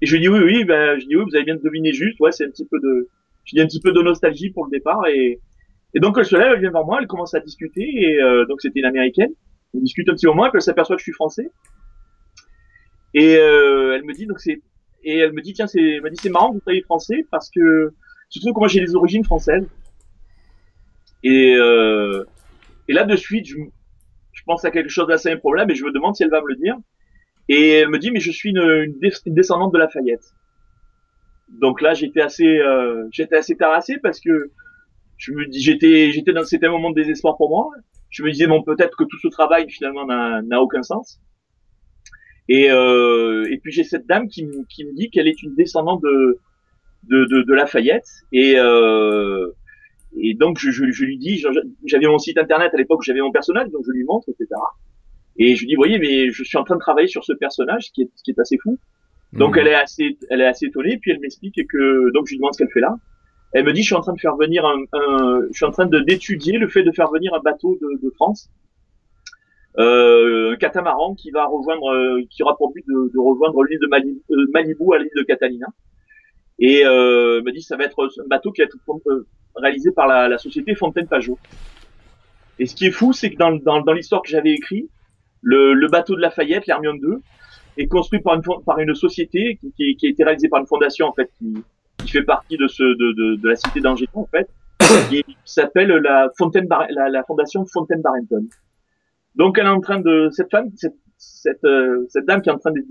Et 0.00 0.06
je 0.06 0.14
lui 0.14 0.20
dis 0.22 0.28
oui 0.28 0.40
oui, 0.48 0.64
ben 0.64 0.98
je 0.98 1.06
dis 1.06 1.16
oui, 1.16 1.24
vous 1.28 1.36
avez 1.36 1.44
bien 1.44 1.56
deviné 1.56 1.92
juste, 1.92 2.18
ouais 2.20 2.32
c'est 2.32 2.44
un 2.44 2.50
petit 2.50 2.66
peu 2.66 2.78
de, 2.80 3.08
je 3.44 3.54
dis 3.56 3.60
un 3.60 3.66
petit 3.66 3.80
peu 3.80 3.92
de 3.92 4.02
nostalgie 4.02 4.50
pour 4.50 4.64
le 4.66 4.70
départ 4.70 5.06
et 5.06 5.40
et 5.96 6.00
donc 6.00 6.18
elle 6.18 6.26
se 6.26 6.36
lève, 6.36 6.52
elle 6.52 6.60
vient 6.60 6.70
vers 6.70 6.84
moi, 6.84 6.98
elle 7.00 7.06
commence 7.06 7.32
à 7.32 7.40
discuter 7.40 7.80
et 7.80 8.20
euh, 8.20 8.44
donc 8.44 8.60
c'était 8.60 8.80
une 8.80 8.84
américaine. 8.84 9.30
On 9.72 9.80
discute 9.80 10.06
un 10.10 10.12
petit 10.12 10.26
moment, 10.26 10.42
puis 10.42 10.52
elle 10.56 10.60
s'aperçoit 10.60 10.94
que 10.94 11.00
je 11.00 11.04
suis 11.04 11.12
français. 11.12 11.50
Et 13.14 13.36
euh, 13.38 13.96
elle 13.96 14.04
me 14.04 14.12
dit 14.12 14.26
donc 14.26 14.38
c'est 14.38 14.60
et 15.04 15.16
elle 15.16 15.32
me 15.32 15.40
dit 15.40 15.54
tiens 15.54 15.66
c'est 15.66 16.00
m'a 16.02 16.10
dit 16.10 16.18
c'est 16.20 16.28
marrant 16.28 16.50
que 16.50 16.56
vous 16.56 16.60
soyez 16.60 16.82
français 16.82 17.24
parce 17.30 17.50
que 17.50 17.94
surtout 18.28 18.52
que 18.52 18.58
moi 18.58 18.68
j'ai 18.68 18.80
des 18.80 18.94
origines 18.94 19.24
françaises. 19.24 19.66
Et 21.22 21.56
euh, 21.56 22.24
et 22.88 22.92
là 22.92 23.04
de 23.04 23.16
suite 23.16 23.46
je, 23.46 23.56
je 24.32 24.42
pense 24.44 24.66
à 24.66 24.70
quelque 24.70 24.90
chose 24.90 25.08
d'assez 25.08 25.30
improbable 25.30 25.72
et 25.72 25.74
je 25.76 25.84
me 25.86 25.92
demande 25.92 26.14
si 26.14 26.24
elle 26.24 26.30
va 26.30 26.42
me 26.42 26.48
le 26.48 26.56
dire. 26.56 26.76
Et 27.48 27.70
elle 27.70 27.88
me 27.88 27.98
dit 27.98 28.10
mais 28.10 28.20
je 28.20 28.32
suis 28.32 28.50
une, 28.50 28.58
une, 28.58 29.34
descendante 29.34 29.72
de 29.72 29.78
Lafayette. 29.78 30.34
Donc 31.48 31.80
là 31.80 31.94
j'étais 31.94 32.20
assez 32.20 32.58
euh, 32.58 33.08
j'étais 33.12 33.36
assez 33.36 33.56
terrassé 33.56 33.96
parce 34.02 34.20
que 34.20 34.50
je 35.16 35.32
me 35.32 35.46
dis 35.46 35.60
j'étais 35.60 36.12
j'étais 36.12 36.32
dans 36.32 36.44
c'était 36.44 36.66
un 36.66 36.72
moment 36.72 36.90
de 36.90 36.96
désespoir 36.96 37.36
pour 37.36 37.48
moi. 37.48 37.70
Je 38.10 38.22
me 38.22 38.30
disais 38.30 38.46
bon 38.46 38.62
peut-être 38.62 38.96
que 38.96 39.04
tout 39.04 39.18
ce 39.22 39.28
travail 39.28 39.68
finalement 39.68 40.06
n'a 40.06 40.62
aucun 40.62 40.82
sens. 40.82 41.20
Et 42.48 42.70
euh, 42.70 43.44
et 43.50 43.58
puis 43.58 43.72
j'ai 43.72 43.84
cette 43.84 44.06
dame 44.06 44.28
qui, 44.28 44.46
qui 44.68 44.84
me 44.84 44.94
dit 44.94 45.10
qu'elle 45.10 45.26
est 45.26 45.42
une 45.42 45.54
descendante 45.54 46.02
de 46.02 46.38
de, 47.04 47.24
de, 47.24 47.42
de 47.42 47.54
Lafayette 47.54 48.06
et 48.32 48.54
euh, 48.58 49.48
et 50.18 50.34
donc 50.34 50.58
je, 50.58 50.70
je, 50.70 50.90
je 50.90 51.04
lui 51.04 51.18
dis 51.18 51.42
j'avais 51.84 52.06
mon 52.06 52.18
site 52.18 52.38
internet 52.38 52.72
à 52.72 52.76
l'époque 52.76 53.02
j'avais 53.04 53.20
mon 53.20 53.32
personnage 53.32 53.70
donc 53.70 53.82
je 53.86 53.92
lui 53.92 54.04
montre 54.04 54.28
etc 54.28 54.48
et 55.36 55.54
je 55.54 55.60
lui 55.60 55.68
dis 55.68 55.74
voyez 55.74 55.98
mais 55.98 56.30
je 56.30 56.42
suis 56.42 56.58
en 56.58 56.64
train 56.64 56.74
de 56.76 56.80
travailler 56.80 57.06
sur 57.06 57.24
ce 57.24 57.32
personnage 57.32 57.92
qui 57.92 58.02
est 58.02 58.10
qui 58.24 58.30
est 58.30 58.38
assez 58.40 58.58
fou 58.62 58.78
donc 59.32 59.56
mmh. 59.56 59.58
elle 59.58 59.68
est 59.68 59.74
assez 59.74 60.18
elle 60.30 60.40
est 60.40 60.46
assez 60.46 60.66
étonnée 60.66 60.98
puis 60.98 61.10
elle 61.12 61.20
m'explique 61.20 61.60
que 61.68 62.12
donc 62.12 62.26
je 62.26 62.32
lui 62.32 62.38
demande 62.38 62.54
ce 62.54 62.58
qu'elle 62.58 62.72
fait 62.72 62.80
là 62.80 62.96
elle 63.52 63.64
me 63.64 63.72
dit, 63.72 63.82
je 63.82 63.86
suis 63.86 63.94
en 63.94 64.00
train 64.00 64.12
de 64.12 64.20
faire 64.20 64.36
venir 64.36 64.64
un, 64.66 64.76
je 65.50 65.56
suis 65.56 65.64
en 65.64 65.70
train 65.70 65.86
d'étudier 65.86 66.58
le 66.58 66.68
fait 66.68 66.82
de 66.82 66.92
faire 66.92 67.10
venir 67.10 67.32
un 67.34 67.40
bateau 67.40 67.78
de, 67.80 68.00
de 68.02 68.10
France, 68.10 68.50
euh, 69.78 70.52
un 70.52 70.56
catamaran 70.56 71.14
qui 71.14 71.30
va 71.30 71.46
rejoindre, 71.46 71.92
euh, 71.92 72.22
qui 72.30 72.42
aura 72.42 72.56
pour 72.56 72.72
but 72.72 72.84
de, 72.86 73.10
de 73.12 73.18
rejoindre 73.18 73.62
l'île 73.64 73.78
de 73.78 73.86
Malibu, 73.86 74.22
euh, 74.30 74.46
Malibu, 74.52 74.94
à 74.94 74.98
l'île 74.98 75.10
de 75.16 75.22
Catalina. 75.22 75.66
Et 76.58 76.86
euh, 76.86 77.38
elle 77.38 77.44
me 77.44 77.52
dit, 77.52 77.62
ça 77.62 77.76
va 77.76 77.84
être 77.84 78.02
un 78.02 78.28
bateau 78.28 78.52
qui 78.52 78.62
va 78.62 78.66
être 78.66 78.76
euh, 79.08 79.26
réalisé 79.54 79.92
par 79.92 80.06
la, 80.06 80.28
la 80.28 80.38
société 80.38 80.74
Fontaine 80.74 81.06
Pajot. 81.06 81.38
Et 82.58 82.66
ce 82.66 82.74
qui 82.74 82.86
est 82.86 82.90
fou, 82.90 83.12
c'est 83.12 83.30
que 83.30 83.36
dans, 83.36 83.52
dans, 83.52 83.82
dans 83.82 83.92
l'histoire 83.92 84.22
que 84.22 84.28
j'avais 84.28 84.52
écrit, 84.52 84.88
le, 85.42 85.74
le, 85.74 85.88
bateau 85.88 86.16
de 86.16 86.20
Lafayette, 86.20 86.66
l'Hermione 86.66 86.98
2, 86.98 87.20
est 87.76 87.86
construit 87.86 88.20
par 88.20 88.34
une, 88.34 88.42
par 88.64 88.78
une 88.78 88.94
société 88.94 89.58
qui, 89.60 89.72
qui, 89.72 89.96
qui, 89.96 90.06
a 90.06 90.10
été 90.10 90.24
réalisée 90.24 90.48
par 90.48 90.60
une 90.60 90.66
fondation 90.66 91.06
en 91.06 91.12
fait 91.12 91.30
qui, 91.38 91.54
qui 92.06 92.12
fait 92.12 92.22
partie 92.22 92.56
de 92.56 92.66
ce 92.68 92.82
de, 92.82 93.12
de, 93.12 93.36
de 93.36 93.48
la 93.48 93.56
cité 93.56 93.80
d'Angers 93.80 94.08
en 94.14 94.26
fait, 94.26 94.48
qui 95.10 95.24
s'appelle 95.44 95.88
la 95.88 96.28
Fontaine 96.38 96.66
la, 96.90 97.08
la, 97.08 97.22
fondation 97.24 97.66
Fontaine 97.66 98.00
Barrington. 98.00 98.46
Donc 99.34 99.58
elle 99.58 99.66
est 99.66 99.70
en 99.70 99.80
train 99.80 100.00
de 100.00 100.28
cette 100.30 100.50
femme 100.50 100.70
cette 100.76 100.96
cette, 101.18 101.64
euh, 101.64 102.06
cette 102.08 102.26
dame 102.26 102.42
qui 102.42 102.48
est 102.48 102.52
en 102.52 102.58
train 102.58 102.72
de 102.72 102.82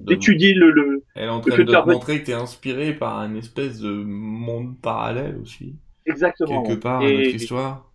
d'étudier 0.00 0.54
le, 0.54 0.70
le 0.70 1.04
elle 1.14 1.24
est 1.24 1.28
en 1.28 1.40
train 1.40 1.56
de 1.56 1.64
te 1.64 1.90
montrer 1.90 2.20
que 2.20 2.26
tu 2.26 2.30
es 2.30 2.34
inspiré 2.34 2.92
par 2.92 3.18
un 3.18 3.34
espèce 3.34 3.80
de 3.80 3.90
monde 3.90 4.80
parallèle 4.80 5.36
aussi. 5.40 5.76
Exactement. 6.06 6.62
Quelque 6.62 6.80
part 6.80 7.02
et, 7.02 7.16
notre 7.16 7.34
histoire. 7.36 7.92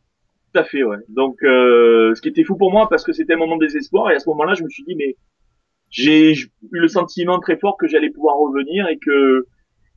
Tout 0.53 0.59
à 0.61 0.63
fait, 0.63 0.83
ouais. 0.83 0.97
Donc, 1.09 1.43
euh, 1.43 2.15
ce 2.15 2.21
qui 2.21 2.29
était 2.29 2.43
fou 2.43 2.55
pour 2.55 2.71
moi 2.71 2.87
parce 2.89 3.03
que 3.03 3.11
c'était 3.11 3.33
un 3.33 3.37
moment 3.37 3.57
de 3.57 3.65
désespoir 3.65 4.11
et 4.11 4.15
à 4.15 4.19
ce 4.19 4.29
moment-là, 4.29 4.53
je 4.53 4.63
me 4.63 4.69
suis 4.69 4.83
dit 4.83 4.95
mais 4.95 5.15
j'ai 5.89 6.33
eu 6.33 6.47
le 6.71 6.87
sentiment 6.87 7.39
très 7.39 7.57
fort 7.57 7.77
que 7.77 7.87
j'allais 7.87 8.09
pouvoir 8.09 8.37
revenir 8.37 8.87
et 8.87 8.97
que 8.97 9.47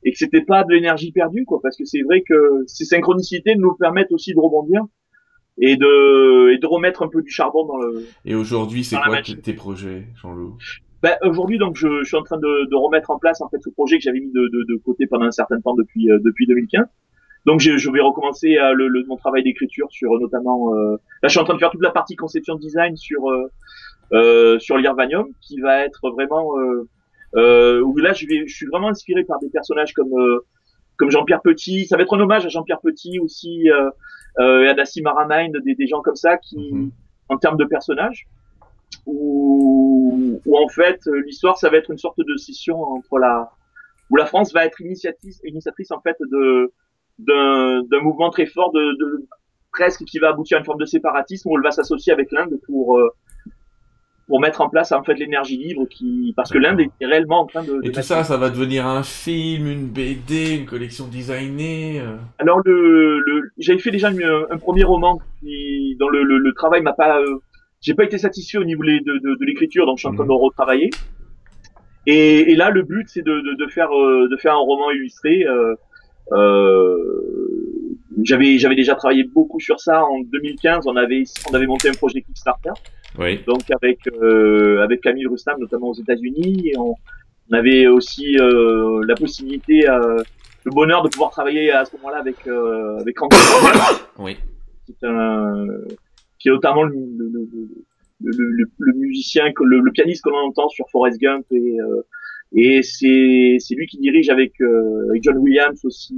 et 0.03 0.11
que 0.11 0.17
c'était 0.17 0.41
pas 0.41 0.63
de 0.63 0.73
l'énergie 0.73 1.11
perdue 1.11 1.45
quoi 1.45 1.59
parce 1.61 1.77
que 1.77 1.85
c'est 1.85 2.01
vrai 2.01 2.21
que 2.21 2.63
ces 2.67 2.85
synchronicités 2.85 3.55
nous 3.55 3.75
permettent 3.75 4.11
aussi 4.11 4.33
de 4.33 4.39
rebondir 4.39 4.81
et 5.57 5.75
de 5.75 6.51
et 6.51 6.57
de 6.57 6.67
remettre 6.67 7.03
un 7.03 7.07
peu 7.07 7.21
du 7.21 7.29
charbon 7.29 7.65
dans 7.65 7.77
le 7.77 8.05
et 8.25 8.35
aujourd'hui 8.35 8.83
c'est 8.83 8.97
quoi 8.97 9.21
tes 9.21 9.53
projets 9.53 10.07
Jean-Loup? 10.21 10.57
Ben, 11.03 11.15
aujourd'hui 11.23 11.57
donc 11.57 11.75
je, 11.75 11.87
je, 12.01 12.03
suis 12.03 12.15
en 12.15 12.21
train 12.21 12.37
de, 12.37 12.69
de, 12.69 12.75
remettre 12.75 13.09
en 13.09 13.17
place 13.17 13.41
en 13.41 13.49
fait 13.49 13.57
ce 13.59 13.71
projet 13.71 13.97
que 13.97 14.03
j'avais 14.03 14.19
mis 14.19 14.31
de, 14.31 14.41
de, 14.41 14.65
de, 14.69 14.75
côté 14.77 15.07
pendant 15.07 15.25
un 15.25 15.31
certain 15.31 15.59
temps 15.59 15.73
depuis 15.73 16.11
euh, 16.11 16.19
depuis 16.23 16.45
2015 16.45 16.85
donc 17.45 17.59
je, 17.59 17.77
je 17.77 17.89
vais 17.89 18.01
recommencer 18.01 18.57
euh, 18.57 18.73
le, 18.73 18.87
le, 18.87 19.03
mon 19.07 19.17
travail 19.17 19.43
d'écriture 19.43 19.87
sur 19.89 20.11
notamment 20.19 20.75
euh, 20.75 20.97
là 21.23 21.27
je 21.27 21.29
suis 21.29 21.39
en 21.39 21.43
train 21.43 21.55
de 21.55 21.59
faire 21.59 21.71
toute 21.71 21.81
la 21.81 21.91
partie 21.91 22.15
conception 22.15 22.55
design 22.55 22.95
sur 22.97 23.21
euh, 24.13 24.59
sur 24.59 24.77
l'Irvanium 24.77 25.27
qui 25.41 25.59
va 25.59 25.83
être 25.83 26.11
vraiment 26.11 26.53
euh, 27.35 27.81
où 27.81 27.97
là 27.97 28.13
je, 28.13 28.25
vais, 28.27 28.47
je 28.47 28.55
suis 28.55 28.65
vraiment 28.67 28.89
inspiré 28.89 29.23
par 29.23 29.39
des 29.39 29.49
personnages 29.49 29.93
comme 29.93 30.13
euh, 30.13 30.45
comme 30.97 31.09
Jean-Pierre 31.09 31.41
Petit. 31.41 31.85
Ça 31.85 31.97
va 31.97 32.03
être 32.03 32.15
un 32.15 32.19
hommage 32.19 32.45
à 32.45 32.49
Jean-Pierre 32.49 32.81
Petit 32.81 33.19
aussi, 33.19 33.69
euh, 33.69 33.89
euh, 34.39 34.69
à 34.69 34.73
Dassi 34.73 35.01
Maramind, 35.01 35.55
des, 35.63 35.75
des 35.75 35.87
gens 35.87 36.01
comme 36.01 36.15
ça 36.15 36.37
qui, 36.37 36.73
mhm. 36.73 36.91
en 37.29 37.37
termes 37.37 37.57
de 37.57 37.65
personnages, 37.65 38.27
où, 39.05 40.39
où 40.45 40.57
en 40.57 40.67
fait 40.67 40.99
l'histoire 41.25 41.57
ça 41.57 41.69
va 41.69 41.77
être 41.77 41.89
une 41.91 41.97
sorte 41.97 42.19
de 42.19 42.37
scission 42.37 42.81
entre 42.81 43.17
la 43.17 43.51
où 44.09 44.17
la 44.17 44.25
France 44.25 44.53
va 44.53 44.65
être 44.65 44.81
initiatrice, 44.81 45.39
initiatrice 45.45 45.91
en 45.91 46.01
fait 46.01 46.17
de 46.19 46.71
d'un 47.19 48.01
mouvement 48.01 48.29
très 48.31 48.47
fort 48.47 48.71
de, 48.71 48.79
de, 48.97 49.27
presque 49.71 50.03
qui 50.05 50.19
va 50.19 50.29
aboutir 50.29 50.57
à 50.57 50.59
une 50.59 50.65
forme 50.65 50.79
de 50.79 50.85
séparatisme 50.85 51.49
où 51.49 51.57
elle 51.57 51.63
va 51.63 51.71
s'associer 51.71 52.11
avec 52.13 52.31
l'Inde 52.31 52.59
pour 52.65 52.97
euh, 52.97 53.09
pour 54.31 54.39
mettre 54.39 54.61
en 54.61 54.69
place 54.69 54.93
en 54.93 55.03
fait 55.03 55.15
l'énergie 55.15 55.57
libre 55.57 55.85
qui 55.89 56.31
parce 56.37 56.49
que 56.51 56.57
l'Inde 56.57 56.79
est 56.79 57.05
réellement 57.05 57.41
en 57.41 57.47
train 57.47 57.63
de, 57.63 57.81
et 57.83 57.91
tout 57.91 58.01
ça 58.01 58.23
ça 58.23 58.37
va 58.37 58.49
devenir 58.49 58.87
un 58.87 59.03
film 59.03 59.67
une 59.67 59.87
BD 59.87 60.55
une 60.59 60.65
collection 60.65 61.05
designée 61.09 61.99
euh. 61.99 62.15
alors 62.39 62.61
le, 62.63 63.19
le 63.19 63.51
j'avais 63.57 63.79
fait 63.79 63.91
déjà 63.91 64.07
un 64.07 64.57
premier 64.57 64.85
roman 64.85 65.19
qui 65.41 65.97
dans 65.99 66.07
le, 66.07 66.23
le, 66.23 66.37
le 66.37 66.53
travail 66.53 66.81
m'a 66.81 66.93
pas 66.93 67.19
euh, 67.19 67.41
j'ai 67.81 67.93
pas 67.93 68.05
été 68.05 68.17
satisfait 68.17 68.57
au 68.57 68.63
niveau 68.63 68.83
de, 68.83 68.99
de, 68.99 69.35
de 69.35 69.45
l'écriture 69.45 69.85
donc 69.85 69.97
je 69.97 70.03
suis 70.03 70.07
en 70.07 70.15
train 70.15 70.23
de 70.23 70.29
mhm. 70.29 70.37
retravailler 70.37 70.91
et, 72.07 72.53
et 72.53 72.55
là 72.55 72.69
le 72.69 72.83
but 72.83 73.09
c'est 73.09 73.23
de, 73.23 73.41
de, 73.41 73.65
de, 73.65 73.69
faire 73.69 73.91
euh, 73.91 74.29
de 74.31 74.37
faire 74.37 74.53
un 74.53 74.63
roman 74.63 74.91
illustré 74.91 75.45
euh, 75.45 76.95
j'avais 78.23 78.57
j'avais 78.59 78.75
déjà 78.75 78.95
travaillé 78.95 79.25
beaucoup 79.25 79.59
sur 79.59 79.81
ça 79.81 80.05
en 80.05 80.21
2015 80.21 80.87
on 80.87 80.95
avait 80.95 81.23
on 81.51 81.53
avait 81.53 81.67
monté 81.67 81.89
un 81.89 81.93
projet 81.95 82.21
Kickstarter 82.21 82.71
oui. 83.17 83.39
Donc 83.45 83.63
avec 83.71 83.99
euh, 84.07 84.81
avec 84.81 85.01
Camille 85.01 85.27
Rustam 85.27 85.59
notamment 85.59 85.89
aux 85.89 85.93
États-Unis, 85.93 86.73
on, 86.77 86.95
on, 87.49 87.53
avait 87.53 87.87
aussi 87.87 88.37
euh, 88.39 89.03
la 89.07 89.15
possibilité, 89.15 89.89
euh, 89.89 90.21
le 90.63 90.71
bonheur 90.71 91.03
de 91.03 91.09
pouvoir 91.09 91.31
travailler 91.31 91.71
à 91.71 91.85
ce 91.85 91.95
moment-là 91.97 92.19
avec 92.19 92.47
euh, 92.47 92.99
avec 92.99 93.19
Randy 93.19 93.35
oui. 94.19 94.37
qui 94.85 94.91
est 94.93 95.07
un 95.07 95.65
qui 96.39 96.49
est 96.49 96.51
notamment 96.51 96.83
le, 96.83 96.95
le, 96.95 97.47
le, 98.23 98.65
le 98.77 98.93
musicien, 98.93 99.45
le, 99.59 99.91
pianiste 99.91 100.23
qu'on 100.23 100.37
entend 100.37 100.69
sur 100.69 100.89
Forrest 100.89 101.19
Gump 101.19 101.45
et 101.51 101.79
euh, 101.79 102.01
et 102.53 102.81
c'est 102.83 103.57
c'est 103.59 103.75
lui 103.75 103.87
qui 103.87 103.97
dirige 103.97 104.29
avec, 104.29 104.59
euh, 104.61 105.09
avec 105.09 105.23
John 105.23 105.37
Williams 105.37 105.83
aussi 105.85 106.15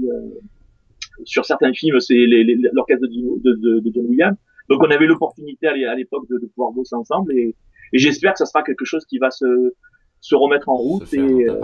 sur 1.25 1.45
certains 1.45 1.73
films, 1.73 1.99
c'est 1.99 2.25
l'orchestre 2.73 3.07
de, 3.07 3.55
de, 3.55 3.79
de, 3.79 3.91
John 3.93 4.05
Williams. 4.07 4.37
Donc 4.69 4.81
on 4.81 4.91
avait 4.91 5.05
l'opportunité 5.05 5.67
à 5.67 5.95
l'époque 5.95 6.27
de, 6.29 6.37
de, 6.37 6.47
pouvoir 6.47 6.71
bosser 6.71 6.95
ensemble 6.95 7.37
et, 7.37 7.55
et 7.93 7.97
j'espère 7.97 8.33
que 8.33 8.39
ça 8.39 8.45
sera 8.45 8.63
quelque 8.63 8.85
chose 8.85 9.05
qui 9.05 9.17
va 9.17 9.29
se, 9.29 9.73
se 10.21 10.35
remettre 10.35 10.69
en 10.69 10.75
route. 10.75 11.05
Se 11.05 11.15
et, 11.15 11.49
euh, 11.49 11.59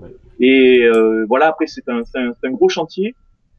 ouais. 0.00 0.16
et 0.40 0.84
euh, 0.84 1.24
voilà, 1.26 1.48
après 1.48 1.66
c'est 1.66 1.88
un, 1.88 2.02
un, 2.14 2.32
un, 2.42 2.50
gros 2.50 2.68
chantier 2.68 3.14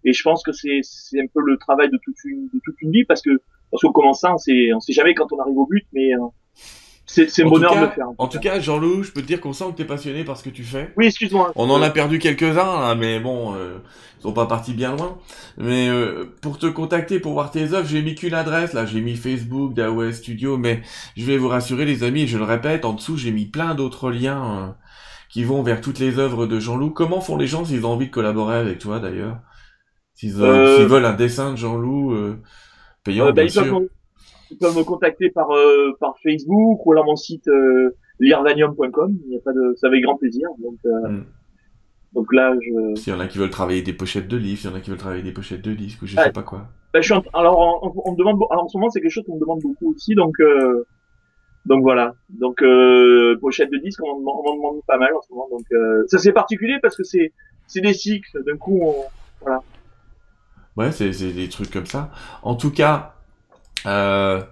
et 0.06 0.14
je 0.14 0.24
pense 0.24 0.44
que 0.44 0.52
c'est 0.52 0.82
un 1.20 1.28
peu 1.34 1.42
le 1.42 1.58
travail 1.58 1.90
de 1.90 2.00
toute 2.04 2.24
une, 2.24 2.50
de 2.54 2.60
toute 2.64 2.82
une 2.82 2.92
vie 2.92 3.04
parce 3.04 3.22
que 3.22 3.42
parce 3.72 3.82
qu'on 3.84 3.92
commence 3.92 4.22
ça, 4.22 4.34
on 4.34 4.38
sait, 4.38 4.74
on 4.74 4.80
sait 4.80 4.94
jamais 4.94 5.14
quand 5.14 5.32
on 5.32 5.40
arrive 5.40 5.58
au 5.58 5.66
but, 5.66 5.86
mais 5.94 6.14
euh, 6.16 6.20
c'est 7.10 7.44
bonheur 7.44 7.76
de 7.76 7.82
le 7.82 7.90
faire. 7.90 8.08
En, 8.18 8.28
tout 8.28 8.40
cas, 8.40 8.60
Jean-Loup, 8.60 9.04
je 9.04 9.12
peux 9.12 9.22
te 9.22 9.28
dire 9.28 9.42
qu'on 9.42 9.54
sent 9.54 9.66
que 9.72 9.78
tu 9.78 9.82
es 9.82 9.86
passionné 9.86 10.24
par 10.24 10.38
ce 10.38 10.44
que 10.44 10.50
tu 10.50 10.64
fais. 10.64 10.94
Oui, 10.96 11.08
excuse-moi. 11.08 11.52
On 11.56 11.70
en 11.70 11.82
a 11.82 11.90
perdu 11.90 12.20
quelques-uns, 12.20 12.94
mais 12.96 13.20
bon, 13.20 13.56
euh, 13.56 13.80
ils 14.20 14.22
sont 14.22 14.34
pas 14.34 14.46
partis 14.46 14.74
bien 14.74 14.96
loin. 14.96 15.18
Mais 15.58 15.90
euh, 15.90 16.26
pour 16.42 16.60
te 16.60 16.68
contacter, 16.68 17.20
pour 17.20 17.34
voir 17.34 17.50
tes 17.50 17.74
œuvres, 17.74 17.88
j'ai 17.88 18.04
mis 18.04 18.14
qu'une 18.14 18.36
adresse, 18.36 18.74
là, 18.74 18.86
j'ai 18.86 19.02
mis 19.02 19.16
Facebook, 19.16 19.74
Dawes 19.74 20.12
Studio, 20.12 20.58
mais 20.58 20.82
je 21.18 21.26
vais 21.26 21.38
vous 21.38 21.48
rassurer 21.48 21.86
les 21.86 22.04
amis, 22.04 22.28
je 22.28 22.38
le 22.38 22.44
répète, 22.44 22.86
en 22.86 22.94
dessous 22.94 23.18
j'ai 23.18 23.32
mis 23.32 23.46
plein 23.46 23.74
d'autres 23.74 24.12
liens 24.12 24.44
euh, 24.44 24.68
qui 25.30 25.44
vont 25.44 25.64
vers 25.64 25.82
toutes 25.82 26.00
les 26.00 26.20
œuvres 26.20 26.46
de 26.46 26.60
Jean-Loup. 26.60 26.92
Comment 26.92 27.22
font 27.22 27.38
les 27.38 27.48
gens 27.48 27.66
s'ils 27.66 27.86
ont 27.86 27.94
envie 27.94 28.08
de 28.08 28.12
collaborer 28.12 28.58
avec 28.58 28.78
toi 28.78 29.00
d'ailleurs? 29.00 29.40
S'ils 30.14 30.34
veulent 30.34 31.06
un 31.06 31.14
dessin 31.14 31.52
de 31.54 31.58
Jean-Loup 31.58 32.14
payant, 33.04 33.26
bah, 33.28 33.32
bien 33.32 33.48
sûr 33.48 33.66
ils 33.66 33.99
peuvent 34.58 34.78
me 34.78 34.84
contacter 34.84 35.30
par 35.30 35.52
euh, 35.52 35.92
par 36.00 36.16
Facebook 36.24 36.86
ou 36.86 36.92
alors 36.92 37.06
mon 37.06 37.16
site 37.16 37.48
euh, 37.48 37.96
lirvanium.com. 38.20 39.18
Il 39.28 39.34
y 39.34 39.38
a 39.38 39.42
pas 39.42 39.54
de, 39.54 39.74
ça 39.78 39.88
avec 39.88 40.04
grand 40.04 40.16
plaisir. 40.18 40.48
Donc 40.60 40.78
euh, 40.86 41.10
Mm. 41.10 41.26
donc 42.14 42.34
là, 42.34 42.54
je, 42.62 42.96
S'il 43.00 43.14
y 43.14 43.16
en 43.16 43.20
a 43.20 43.28
qui 43.28 43.38
veulent 43.38 43.50
travailler 43.50 43.82
des 43.82 43.94
pochettes 43.94 44.28
de 44.28 44.38
livres, 44.38 44.60
s'il 44.60 44.70
y 44.70 44.74
en 44.74 44.76
a 44.76 44.80
qui 44.82 44.90
veulent 44.90 45.00
travailler 45.00 45.24
des 45.24 45.32
pochettes 45.32 45.62
de 45.62 45.74
disques 45.74 46.02
ou 46.02 46.06
je 46.08 46.16
sais 46.16 46.22
Ouais. 46.22 46.32
pas 46.32 46.44
quoi. 46.44 46.68
bah, 46.94 47.02
je 47.02 47.06
suis 47.06 47.14
en- 47.14 47.24
alors 47.34 47.60
on, 47.84 47.92
on 48.06 48.12
me 48.14 48.18
demande, 48.18 48.40
alors 48.52 48.64
en 48.64 48.68
ce 48.68 48.78
moment 48.78 48.90
c'est 48.90 49.02
quelque 49.02 49.12
chose 49.12 49.24
qu'on 49.26 49.36
me 49.36 49.40
demande 49.40 49.60
beaucoup 49.62 49.92
aussi. 49.94 50.16
Donc 50.16 50.40
euh, 50.40 50.86
donc 51.66 51.82
voilà. 51.84 52.16
Donc 52.30 52.62
euh, 52.64 53.38
pochette 53.42 53.70
de 53.72 53.78
disque, 53.78 54.02
on 54.04 54.20
m'en 54.22 54.42
demande 54.56 54.82
pas 54.88 54.98
mal 54.98 55.14
en 55.14 55.22
ce 55.22 55.32
moment. 55.32 55.48
Donc 55.52 55.66
euh, 55.72 56.04
ça 56.08 56.18
c'est 56.18 56.32
particulier 56.34 56.78
parce 56.82 56.96
que 56.96 57.04
c'est 57.04 57.32
c'est 57.68 57.82
des 57.82 57.94
cycles. 57.94 58.44
D'un 58.46 58.58
coup, 58.58 58.80
on, 58.82 58.96
Ouais, 60.78 60.92
c'est 60.92 61.12
c'est 61.14 61.34
des 61.34 61.50
trucs 61.50 61.72
comme 61.72 61.86
ça. 61.86 62.10
En 62.42 62.56
tout 62.56 62.72
cas, 62.72 63.16
euh, 63.86 64.44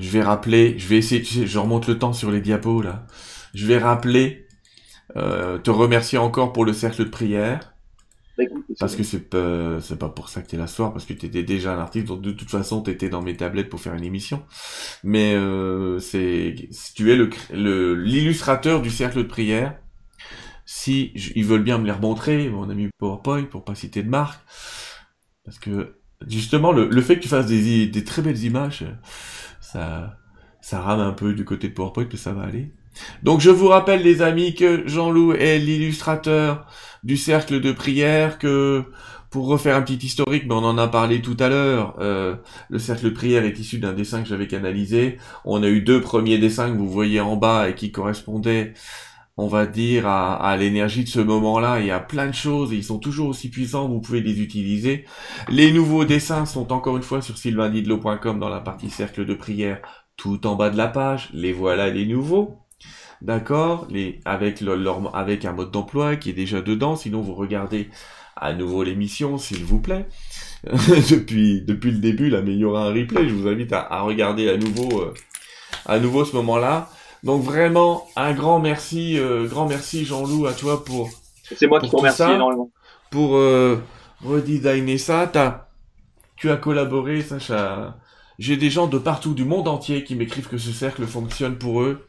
je 0.00 0.10
vais 0.10 0.22
rappeler, 0.22 0.78
je 0.78 0.88
vais 0.88 0.98
essayer, 0.98 1.22
tu 1.22 1.34
sais, 1.34 1.46
je 1.46 1.58
remonte 1.58 1.86
le 1.88 1.98
temps 1.98 2.12
sur 2.12 2.30
les 2.30 2.40
diapos 2.40 2.82
là. 2.82 3.06
Je 3.54 3.66
vais 3.66 3.78
rappeler, 3.78 4.48
euh, 5.16 5.58
te 5.58 5.70
remercier 5.70 6.18
encore 6.18 6.52
pour 6.52 6.64
le 6.64 6.72
cercle 6.74 7.04
de 7.04 7.10
prière, 7.10 7.74
bah, 8.38 8.44
parce 8.78 8.96
que 8.96 9.02
c'est 9.04 9.28
pas, 9.30 9.80
c'est 9.80 9.98
pas 9.98 10.08
pour 10.08 10.28
ça 10.28 10.42
que 10.42 10.48
t'es 10.48 10.56
là 10.56 10.66
ce 10.66 10.76
soir, 10.76 10.92
parce 10.92 11.04
que 11.06 11.12
t'étais 11.14 11.42
déjà 11.44 11.74
un 11.74 11.78
artiste, 11.78 12.06
donc 12.06 12.22
de 12.22 12.32
toute 12.32 12.50
façon 12.50 12.82
t'étais 12.82 13.08
dans 13.08 13.22
mes 13.22 13.36
tablettes 13.36 13.68
pour 13.70 13.80
faire 13.80 13.94
une 13.94 14.04
émission. 14.04 14.44
Mais 15.04 15.34
euh, 15.34 15.98
c'est, 16.00 16.56
tu 16.96 17.12
es 17.12 17.16
le, 17.16 17.30
le 17.52 17.94
l'illustrateur 17.94 18.82
du 18.82 18.90
cercle 18.90 19.18
de 19.18 19.22
prière. 19.24 19.78
Si 20.66 21.12
ils 21.34 21.44
veulent 21.44 21.62
bien 21.62 21.78
me 21.78 21.86
les 21.86 21.92
remontrer, 21.92 22.48
mon 22.48 22.70
ami 22.70 22.88
PowerPoint, 22.98 23.44
pour 23.44 23.64
pas 23.64 23.74
citer 23.74 24.02
de 24.02 24.08
marque, 24.08 24.40
parce 25.44 25.58
que 25.58 25.98
justement 26.26 26.72
le, 26.72 26.88
le 26.88 27.02
fait 27.02 27.16
que 27.16 27.22
tu 27.22 27.28
fasses 27.28 27.46
des, 27.46 27.86
des 27.86 28.04
très 28.04 28.22
belles 28.22 28.42
images, 28.42 28.84
ça, 29.60 30.18
ça 30.60 30.80
rame 30.80 31.00
un 31.00 31.12
peu 31.12 31.34
du 31.34 31.44
côté 31.44 31.68
de 31.68 31.74
PowerPoint, 31.74 32.06
mais 32.10 32.18
ça 32.18 32.32
va 32.32 32.42
aller. 32.42 32.72
Donc 33.22 33.40
je 33.40 33.50
vous 33.50 33.68
rappelle 33.68 34.02
les 34.02 34.22
amis 34.22 34.54
que 34.54 34.86
Jean-Loup 34.86 35.34
est 35.34 35.58
l'illustrateur 35.58 36.66
du 37.02 37.16
cercle 37.16 37.60
de 37.60 37.72
prière, 37.72 38.38
que 38.38 38.84
pour 39.30 39.48
refaire 39.48 39.74
un 39.76 39.82
petit 39.82 40.06
historique, 40.06 40.44
mais 40.46 40.54
on 40.54 40.58
en 40.58 40.78
a 40.78 40.86
parlé 40.86 41.20
tout 41.20 41.36
à 41.40 41.48
l'heure, 41.48 41.96
euh, 41.98 42.36
le 42.70 42.78
cercle 42.78 43.06
de 43.06 43.10
prière 43.10 43.44
est 43.44 43.58
issu 43.58 43.78
d'un 43.78 43.92
dessin 43.92 44.22
que 44.22 44.28
j'avais 44.28 44.46
canalisé. 44.46 45.18
On 45.44 45.64
a 45.64 45.66
eu 45.68 45.80
deux 45.80 46.00
premiers 46.00 46.38
dessins 46.38 46.70
que 46.70 46.76
vous 46.76 46.88
voyez 46.88 47.20
en 47.20 47.34
bas 47.34 47.68
et 47.68 47.74
qui 47.74 47.90
correspondaient, 47.90 48.74
on 49.36 49.48
va 49.48 49.66
dire, 49.66 50.06
à, 50.06 50.56
l'énergie 50.56 51.02
de 51.02 51.08
ce 51.08 51.18
moment-là 51.18 51.80
et 51.80 51.90
à 51.90 51.98
plein 51.98 52.26
de 52.28 52.34
choses, 52.34 52.72
ils 52.72 52.84
sont 52.84 52.98
toujours 52.98 53.28
aussi 53.28 53.50
puissants, 53.50 53.88
vous 53.88 54.00
pouvez 54.00 54.20
les 54.20 54.40
utiliser. 54.40 55.04
Les 55.48 55.72
nouveaux 55.72 56.04
dessins 56.04 56.46
sont 56.46 56.72
encore 56.72 56.96
une 56.96 57.02
fois 57.02 57.20
sur 57.20 57.36
sylvaindidlo.com 57.36 58.38
dans 58.38 58.48
la 58.48 58.60
partie 58.60 58.90
cercle 58.90 59.24
de 59.24 59.34
prière, 59.34 59.80
tout 60.16 60.46
en 60.46 60.54
bas 60.54 60.70
de 60.70 60.76
la 60.76 60.86
page. 60.86 61.30
Les 61.32 61.52
voilà 61.52 61.90
les 61.90 62.06
nouveaux. 62.06 62.58
D'accord, 63.22 63.86
les 63.90 64.20
avec 64.24 64.62
avec 65.14 65.44
un 65.44 65.52
mode 65.52 65.70
d'emploi 65.70 66.16
qui 66.16 66.30
est 66.30 66.34
déjà 66.34 66.60
dedans. 66.60 66.94
Sinon, 66.94 67.20
vous 67.20 67.34
regardez 67.34 67.88
à 68.36 68.52
nouveau 68.52 68.84
l'émission, 68.84 69.38
s'il 69.38 69.64
vous 69.64 69.80
plaît. 69.80 70.06
depuis 70.64 71.62
depuis 71.62 71.90
le 71.90 71.98
début, 71.98 72.30
là, 72.30 72.42
mais 72.42 72.52
il 72.52 72.58
y 72.58 72.64
aura 72.64 72.84
un 72.86 72.92
replay. 72.92 73.28
Je 73.28 73.34
vous 73.34 73.48
invite 73.48 73.72
à, 73.72 73.80
à 73.80 74.02
regarder 74.02 74.48
à 74.48 74.56
nouveau 74.56 75.00
euh, 75.00 75.14
à 75.86 75.98
nouveau 75.98 76.24
ce 76.24 76.36
moment-là. 76.36 76.88
Donc 77.24 77.42
vraiment 77.42 78.06
un 78.16 78.34
grand 78.34 78.60
merci, 78.60 79.18
euh, 79.18 79.46
grand 79.46 79.66
merci 79.66 80.04
Jean-Loup 80.04 80.46
à 80.46 80.52
toi 80.52 80.84
pour 80.84 81.10
c'est 81.42 81.66
moi 81.66 81.80
qui 81.80 81.90
te 81.90 81.96
remercie 81.96 82.18
ça. 82.18 82.34
énormément. 82.34 82.70
pour 83.10 83.36
euh, 83.36 83.82
redesigner 84.22 84.98
ça. 84.98 85.30
Tu 86.36 86.50
as 86.50 86.56
collaboré, 86.56 87.22
Sacha. 87.22 87.96
J'ai 88.38 88.56
des 88.56 88.68
gens 88.68 88.88
de 88.88 88.98
partout 88.98 89.34
du 89.34 89.44
monde 89.44 89.68
entier 89.68 90.04
qui 90.04 90.16
m'écrivent 90.16 90.48
que 90.48 90.58
ce 90.58 90.72
cercle 90.72 91.06
fonctionne 91.06 91.56
pour 91.56 91.82
eux. 91.82 92.06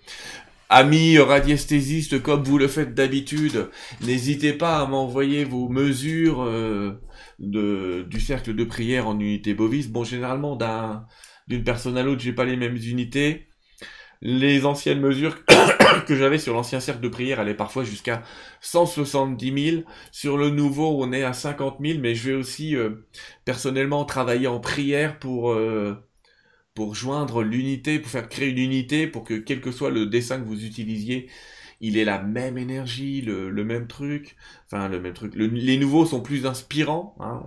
Amis 0.70 1.20
radiesthésistes, 1.20 2.22
comme 2.22 2.44
vous 2.44 2.58
le 2.58 2.68
faites 2.68 2.96
d'habitude, 2.96 3.70
n'hésitez 4.02 4.52
pas 4.52 4.80
à 4.80 4.88
m'envoyer 4.88 5.44
vos 5.46 5.70
mesures 5.70 6.42
euh, 6.42 7.00
de, 7.40 8.04
du 8.10 8.20
cercle 8.20 8.56
de 8.56 8.64
prière 8.64 9.08
en 9.08 9.20
unité 9.20 9.54
bovis. 9.54 9.90
Bon, 9.90 10.04
généralement, 10.04 10.56
d'un, 10.56 11.06
d'une 11.48 11.64
personne 11.64 11.98
à 11.98 12.04
l'autre, 12.04 12.22
j'ai 12.22 12.34
pas 12.34 12.46
les 12.46 12.58
mêmes 12.58 12.78
unités. 12.78 13.48
Les 14.22 14.66
anciennes 14.66 15.00
mesures 15.02 15.46
que 16.08 16.16
j'avais 16.16 16.38
sur 16.40 16.54
l'ancien 16.54 16.80
cercle 16.80 17.02
de 17.02 17.10
prière 17.10 17.40
allaient 17.40 17.54
parfois 17.54 17.84
jusqu'à 17.84 18.24
170 18.62 19.72
000. 19.72 19.84
Sur 20.12 20.38
le 20.38 20.50
nouveau, 20.50 21.04
on 21.04 21.12
est 21.14 21.24
à 21.24 21.34
50 21.34 21.78
000, 21.82 22.00
mais 22.00 22.16
je 22.16 22.32
vais 22.32 22.36
aussi 22.36 22.76
euh, 22.76 23.06
personnellement 23.46 24.06
travailler 24.06 24.48
en 24.48 24.60
prière 24.60 25.20
pour 25.20 25.52
euh, 25.52 25.96
pour 26.74 26.96
joindre 26.96 27.44
l'unité, 27.44 28.00
pour 28.00 28.12
faire 28.12 28.28
créer 28.30 28.50
une 28.50 28.58
unité, 28.60 29.08
pour 29.08 29.24
que 29.24 29.34
quel 29.36 29.62
que 29.62 29.72
soit 29.72 29.92
le 29.92 30.06
dessin 30.08 30.40
que 30.40 30.46
vous 30.46 30.66
utilisiez, 30.66 31.30
il 31.82 31.98
ait 31.98 32.06
la 32.06 32.22
même 32.22 32.58
énergie, 32.58 33.22
le, 33.22 33.52
même 33.64 33.88
truc, 33.88 34.36
enfin 34.66 34.90
le 34.90 35.00
même 35.00 35.14
truc. 35.14 35.36
Le- 35.36 35.48
les 35.48 35.78
nouveaux 35.78 36.06
sont 36.06 36.22
plus 36.22 36.46
inspirants, 36.46 37.16
hein, 37.20 37.44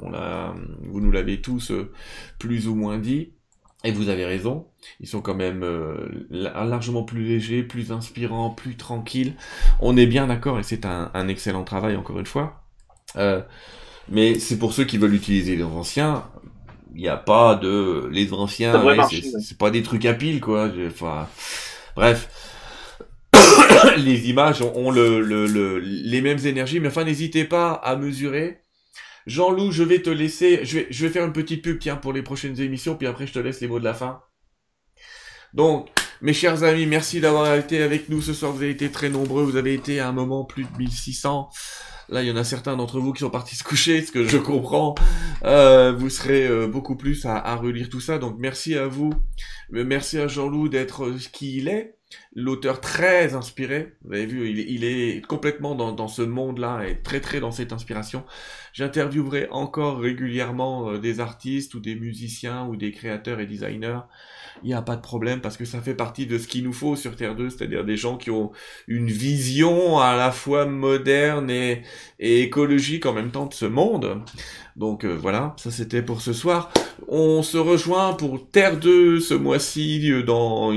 vous 0.82 1.01
nous 1.01 1.11
l'avez 1.11 1.40
tous 1.43 1.70
euh, 1.73 1.93
plus 2.39 2.69
ou 2.69 2.74
moins 2.74 2.99
dit, 2.99 3.32
et 3.89 3.93
vous 3.93 4.09
avez 4.09 4.24
raison. 4.24 4.66
Ils 5.01 5.09
sont 5.09 5.20
quand 5.20 5.35
même 5.35 5.62
euh, 5.62 5.97
la- 6.31 6.65
largement 6.65 7.02
plus 7.02 7.24
légers, 7.24 7.62
plus 7.62 7.90
inspirants, 7.93 8.51
plus 8.51 8.77
tranquilles. 8.77 9.35
On 9.81 9.97
est 9.97 10.06
bien 10.06 10.27
d'accord, 10.28 10.59
et 10.59 10.62
c'est 10.62 10.85
un, 10.86 11.10
un 11.15 11.28
excellent 11.28 11.65
travail 11.65 11.97
encore 11.97 12.19
une 12.19 12.27
fois. 12.27 12.62
Euh, 13.16 13.40
mais 14.09 14.39
c'est 14.39 14.59
pour 14.59 14.73
ceux 14.73 14.85
qui 14.85 14.98
veulent 14.98 15.15
utiliser 15.15 15.56
les 15.56 15.65
anciens. 15.65 16.24
Il 16.94 17.02
n'y 17.02 17.09
a 17.09 17.16
pas 17.16 17.55
de 17.56 18.09
les 18.12 18.32
anciens. 18.32 18.73
Ouais, 18.85 18.97
c'est 19.40 19.59
pas 19.59 19.70
des 19.70 19.82
trucs 19.82 20.05
à 20.06 20.15
pile 20.15 20.40
quoi. 20.40 20.70
Enfin, 20.86 21.28
bref. 21.97 22.28
les 23.98 24.31
images 24.31 24.62
ont, 24.62 24.73
ont 24.77 24.90
le, 24.90 25.20
le, 25.20 25.47
le- 25.47 25.78
les 25.78 26.20
mêmes 26.20 26.39
énergies, 26.44 26.81
mais 26.81 26.89
enfin 26.89 27.05
n'hésitez 27.05 27.44
pas 27.44 27.73
à 27.73 27.97
mesurer. 27.97 28.60
Jean-Loup, 29.29 29.71
je 29.73 29.83
vais 29.83 30.01
te 30.01 30.11
laisser, 30.11 30.65
je 30.65 30.79
vais, 30.81 31.11
faire 31.11 31.25
une 31.25 31.33
petite 31.33 31.63
pub 31.63 31.79
tiens 31.79 31.97
pour 31.97 32.13
les 32.13 32.23
prochaines 32.23 32.61
émissions, 32.61 32.97
puis 32.97 33.07
après 33.07 33.27
je 33.27 33.35
te 33.35 33.39
laisse 33.39 33.61
les 33.61 33.69
mots 33.69 33.79
de 33.79 33.85
la 33.85 33.95
fin. 33.95 34.23
Donc, 35.55 35.89
mes 36.21 36.33
chers 36.33 36.65
amis, 36.65 36.87
merci 36.87 37.21
d'avoir 37.21 37.55
été 37.55 37.83
avec 37.83 38.09
nous 38.09 38.23
ce 38.23 38.33
soir. 38.33 38.53
Vous 38.53 38.63
avez 38.63 38.71
été 38.71 38.91
très 38.91 39.09
nombreux. 39.09 39.45
Vous 39.45 39.57
avez 39.57 39.73
été 39.73 40.01
à 40.01 40.09
un 40.09 40.13
moment 40.13 40.45
plus 40.45 40.65
de 40.65 40.77
1600. 40.79 41.49
Là, 42.11 42.23
il 42.23 42.29
y 42.29 42.31
en 42.31 42.37
a 42.37 42.45
certains 42.45 42.77
d'entre 42.77 43.01
vous 43.01 43.13
qui 43.13 43.21
sont 43.21 43.31
partis 43.31 43.55
se 43.55 43.63
coucher, 43.65 44.03
ce 44.03 44.11
que 44.11 44.27
je 44.27 44.39
comprends. 44.39 44.95
Euh, 45.45 45.93
vous 45.93 46.11
serez 46.11 46.47
euh, 46.47 46.67
beaucoup 46.67 46.97
plus 46.97 47.25
à, 47.27 47.37
à 47.37 47.55
relire 47.55 47.89
tout 47.89 48.01
ça. 48.01 48.19
Donc, 48.19 48.37
merci 48.39 48.75
à 48.75 48.87
vous. 48.87 49.13
Euh, 49.75 49.85
Merci 49.85 50.19
à 50.19 50.27
Jean-Loup 50.27 50.69
d'être 50.69 51.05
euh, 51.05 51.19
ce 51.19 51.29
qu'il 51.29 51.69
est. 51.69 51.98
L'auteur 52.35 52.81
très 52.81 53.35
inspiré. 53.35 53.95
Vous 54.05 54.15
avez 54.15 54.27
vu, 54.27 54.49
il 54.49 54.85
est, 54.85 55.25
complètement 55.27 55.75
dans, 55.75 55.93
dans 55.93 56.09
ce 56.09 56.23
monde-là 56.23 56.85
et 56.87 57.03
très 57.03 57.21
très 57.21 57.41
dans 57.41 57.51
cette 57.51 57.73
inspiration. 57.73 58.25
J'interviewerai 58.73 59.49
encore 59.51 59.99
régulièrement 59.99 60.91
euh, 60.91 60.99
des 60.99 61.21
artistes 61.21 61.75
ou 61.75 61.81
des 61.81 61.95
musiciens 61.95 62.67
ou 62.67 62.77
des 62.77 62.93
créateurs 62.93 63.41
et 63.41 63.47
designers 63.47 64.01
il 64.63 64.69
n'y 64.69 64.75
a 64.75 64.83
pas 64.83 64.97
de 64.97 65.01
problème 65.01 65.41
parce 65.41 65.57
que 65.57 65.65
ça 65.65 65.81
fait 65.81 65.95
partie 65.95 66.27
de 66.27 66.39
ce 66.39 66.47
qu'il 66.47 66.65
nous 66.65 66.73
faut 66.73 66.97
sur 66.97 67.17
Terre 67.17 67.35
2, 67.35 67.51
c'est-à-dire 67.51 67.85
des 67.85 67.97
gens 67.97 68.17
qui 68.17 68.31
ont 68.31 68.53
une 68.87 69.07
vision 69.07 69.99
à 69.99 70.17
la 70.17 70.31
fois 70.31 70.67
moderne 70.67 71.51
et, 71.51 71.83
et 72.19 72.43
écologique 72.43 73.07
en 73.07 73.13
même 73.13 73.31
temps 73.31 73.47
de 73.47 73.55
ce 73.55 73.67
monde. 73.67 74.23
Donc 74.77 75.05
euh, 75.05 75.17
voilà, 75.17 75.55
ça 75.57 75.71
c'était 75.71 76.03
pour 76.03 76.21
ce 76.21 76.33
soir. 76.33 76.71
On 77.09 77.43
se 77.43 77.59
rejoint 77.59 78.15
pour 78.15 78.49
Terre 78.51 78.79
2 78.79 79.21
ce 79.21 79.35
mois-ci 79.35 80.11
euh, 80.11 80.23
dans... 80.23 80.73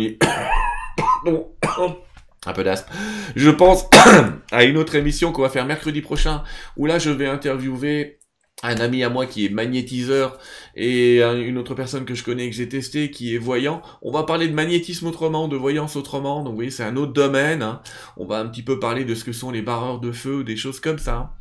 Un 2.45 2.53
peu 2.53 2.63
d'asthme. 2.63 2.91
Je 3.35 3.49
pense 3.49 3.85
à 4.51 4.63
une 4.63 4.77
autre 4.77 4.95
émission 4.95 5.31
qu'on 5.31 5.43
va 5.43 5.49
faire 5.49 5.65
mercredi 5.65 6.01
prochain 6.01 6.43
où 6.75 6.85
là 6.85 6.97
je 6.97 7.11
vais 7.11 7.27
interviewer 7.27 8.19
un 8.63 8.77
ami 8.77 9.03
à 9.03 9.09
moi 9.09 9.25
qui 9.25 9.45
est 9.45 9.49
magnétiseur 9.49 10.39
et 10.75 11.21
un- 11.23 11.39
une 11.39 11.57
autre 11.57 11.75
personne 11.75 12.05
que 12.05 12.15
je 12.15 12.23
connais 12.23 12.49
que 12.49 12.55
j'ai 12.55 12.69
testé 12.69 13.11
qui 13.11 13.35
est 13.35 13.37
voyant. 13.37 13.81
On 14.01 14.11
va 14.11 14.23
parler 14.23 14.47
de 14.47 14.53
magnétisme 14.53 15.07
autrement, 15.07 15.47
de 15.47 15.55
voyance 15.57 15.95
autrement. 15.95 16.39
Donc 16.43 16.49
vous 16.51 16.55
voyez, 16.55 16.71
c'est 16.71 16.83
un 16.83 16.95
autre 16.97 17.13
domaine. 17.13 17.61
hein. 17.61 17.81
On 18.17 18.25
va 18.25 18.39
un 18.39 18.47
petit 18.47 18.63
peu 18.63 18.79
parler 18.79 19.05
de 19.05 19.15
ce 19.15 19.23
que 19.23 19.31
sont 19.33 19.51
les 19.51 19.61
barreurs 19.61 19.99
de 19.99 20.11
feu 20.11 20.37
ou 20.37 20.43
des 20.43 20.55
choses 20.57 20.79
comme 20.79 20.99
ça. 20.99 21.33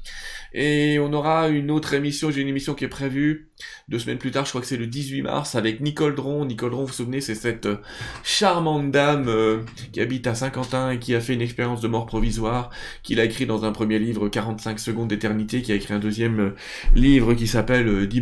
Et 0.53 0.99
on 0.99 1.13
aura 1.13 1.49
une 1.49 1.71
autre 1.71 1.95
émission, 1.95 2.33
j'ai 2.33 2.41
une 2.41 2.49
émission 2.49 2.75
qui 2.75 2.83
est 2.85 2.89
prévue 2.89 3.51
deux 3.89 4.01
semaines 4.01 4.19
plus 4.19 4.33
tard, 4.33 4.45
je 4.47 4.51
crois 4.51 4.61
que 4.61 4.67
c'est 4.67 4.77
le 4.77 4.87
18 4.89 5.23
mars, 5.23 5.55
avec 5.55 5.81
Nicole 5.81 6.17
Dron. 6.17 6.45
Nicole 6.45 6.71
Dron, 6.73 6.81
vous 6.81 6.87
vous 6.89 6.93
souvenez, 6.93 7.21
c'est 7.21 7.37
cette 7.37 7.67
euh, 7.67 7.77
charmante 8.25 8.91
dame 8.91 9.27
euh, 9.29 9.59
qui 9.93 10.01
habite 10.01 10.27
à 10.27 10.35
Saint-Quentin 10.35 10.91
et 10.91 10.99
qui 10.99 11.15
a 11.15 11.21
fait 11.21 11.35
une 11.35 11.41
expérience 11.43 11.81
de 11.81 11.89
mort 11.89 12.07
provisoire, 12.07 12.71
qu'il 13.03 13.21
a 13.21 13.25
écrit 13.25 13.47
dans 13.47 13.65
un 13.65 13.73
premier 13.73 13.99
livre 13.99 14.29
45 14.29 14.79
secondes 14.81 15.09
d'éternité, 15.09 15.63
qui 15.63 15.73
a 15.73 15.75
écrit 15.77 15.95
un 15.95 15.99
deuxième 15.99 16.41
euh, 16.41 16.51
livre 16.95 17.35
qui 17.35 17.47
s'appelle 17.47 17.87
euh, 17.89 18.07
Dis 18.07 18.21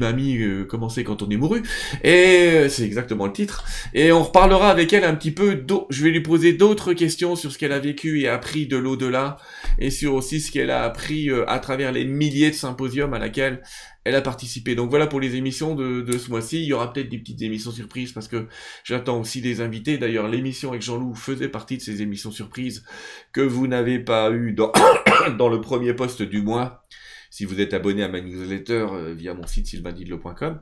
euh, 0.99 1.03
quand 1.03 1.23
on 1.23 1.31
est 1.31 1.37
mouru. 1.37 1.63
Et 2.05 2.69
c'est 2.69 2.85
exactement 2.85 3.27
le 3.27 3.33
titre. 3.33 3.65
Et 3.95 4.13
on 4.13 4.23
reparlera 4.23 4.71
avec 4.71 4.93
elle 4.93 5.05
un 5.05 5.15
petit 5.15 5.31
peu. 5.31 5.65
Je 5.91 6.05
vais 6.05 6.11
lui 6.11 6.23
poser 6.23 6.53
d'autres 6.53 6.93
questions 6.93 7.37
sur 7.37 7.53
ce 7.53 7.59
qu'elle 7.59 7.73
a 7.73 7.79
vécu 7.79 8.21
et 8.21 8.29
appris 8.29 8.67
de 8.67 8.77
l'au-delà, 8.77 9.39
et 9.79 9.91
sur 9.91 10.15
aussi 10.15 10.41
ce 10.41 10.51
qu'elle 10.51 10.71
a 10.71 10.83
appris 10.83 11.31
à 11.47 11.59
travers 11.59 11.93
les 11.93 12.05
milliers 12.05 12.51
de 12.51 12.55
symposiums 12.55 13.15
à 13.15 13.19
laquelle 13.19 13.63
elle 14.09 14.15
a 14.15 14.23
participé. 14.23 14.75
Donc 14.75 14.91
voilà 14.91 15.07
pour 15.07 15.21
les 15.21 15.37
émissions 15.37 15.75
de, 15.75 16.17
ce 16.17 16.31
mois-ci. 16.31 16.63
Il 16.63 16.67
y 16.67 16.73
aura 16.73 16.93
peut-être 16.93 17.11
des 17.11 17.19
petites 17.19 17.43
émissions 17.43 17.71
surprises 17.71 18.13
parce 18.13 18.27
que 18.27 18.49
j'attends 18.83 19.21
aussi 19.21 19.41
des 19.43 19.61
invités. 19.61 19.99
D'ailleurs, 19.99 20.29
l'émission 20.29 20.71
avec 20.71 20.83
Jean-Loup 20.83 21.15
faisait 21.15 21.49
partie 21.49 21.77
de 21.77 21.83
ces 21.83 22.01
émissions 22.01 22.31
surprises 22.31 22.85
que 23.33 23.43
vous 23.43 23.67
n'avez 23.67 23.99
pas 23.99 24.31
eu 24.31 24.53
dans, 24.53 24.73
dans 25.39 25.49
le 25.49 25.61
premier 25.61 25.93
poste 25.93 26.23
du 26.23 26.41
mois. 26.41 26.83
Si 27.31 27.45
vous 27.45 27.61
êtes 27.61 27.75
abonné 27.75 28.03
à 28.03 28.09
ma 28.09 28.21
newsletter 28.21 28.87
euh, 28.93 29.15
via 29.15 29.35
mon 29.35 29.47
site 29.47 29.67
sylvaindidlo.com. 29.67 30.61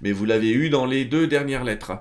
Mais 0.00 0.12
vous 0.12 0.24
l'avez 0.24 0.50
eu 0.52 0.70
dans 0.70 0.86
les 0.86 1.04
deux 1.04 1.26
dernières 1.26 1.64
lettres. 1.64 1.92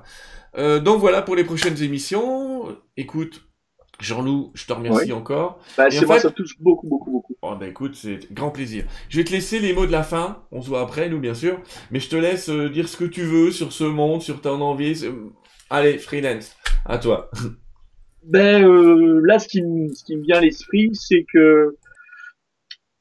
Euh, 0.57 0.79
donc 0.79 0.99
voilà 0.99 1.21
pour 1.21 1.35
les 1.35 1.43
prochaines 1.43 1.81
émissions. 1.81 2.77
Écoute, 2.97 3.45
Jean-Loup, 3.99 4.51
je 4.53 4.65
te 4.65 4.73
remercie 4.73 5.11
encore. 5.13 5.59
Bah, 5.77 5.89
c'est 5.89 6.05
moi, 6.05 6.19
ça 6.19 6.31
touche 6.31 6.59
beaucoup, 6.59 6.87
beaucoup, 6.87 7.11
beaucoup. 7.11 7.35
Oh, 7.41 7.55
bah 7.59 7.67
écoute, 7.67 7.95
c'est 7.95 8.31
grand 8.33 8.51
plaisir. 8.51 8.85
Je 9.09 9.17
vais 9.17 9.23
te 9.23 9.31
laisser 9.31 9.59
les 9.59 9.73
mots 9.73 9.85
de 9.85 9.91
la 9.91 10.03
fin. 10.03 10.43
On 10.51 10.61
se 10.61 10.69
voit 10.69 10.81
après, 10.81 11.09
nous, 11.09 11.19
bien 11.19 11.33
sûr. 11.33 11.61
Mais 11.91 11.99
je 11.99 12.09
te 12.09 12.15
laisse 12.15 12.49
euh, 12.49 12.69
dire 12.69 12.89
ce 12.89 12.97
que 12.97 13.05
tu 13.05 13.21
veux 13.21 13.51
sur 13.51 13.71
ce 13.71 13.83
monde, 13.83 14.21
sur 14.21 14.41
ton 14.41 14.61
envie. 14.61 15.05
Allez, 15.69 15.97
freelance, 15.97 16.55
à 16.85 16.97
toi. 16.97 17.29
Ben 18.27 18.63
euh, 18.63 19.21
là, 19.23 19.37
ce 19.37 19.47
qui, 19.47 19.61
me, 19.61 19.93
ce 19.93 20.03
qui 20.03 20.17
me 20.17 20.23
vient 20.23 20.37
à 20.37 20.41
l'esprit, 20.41 20.89
c'est 20.93 21.27
que 21.31 21.75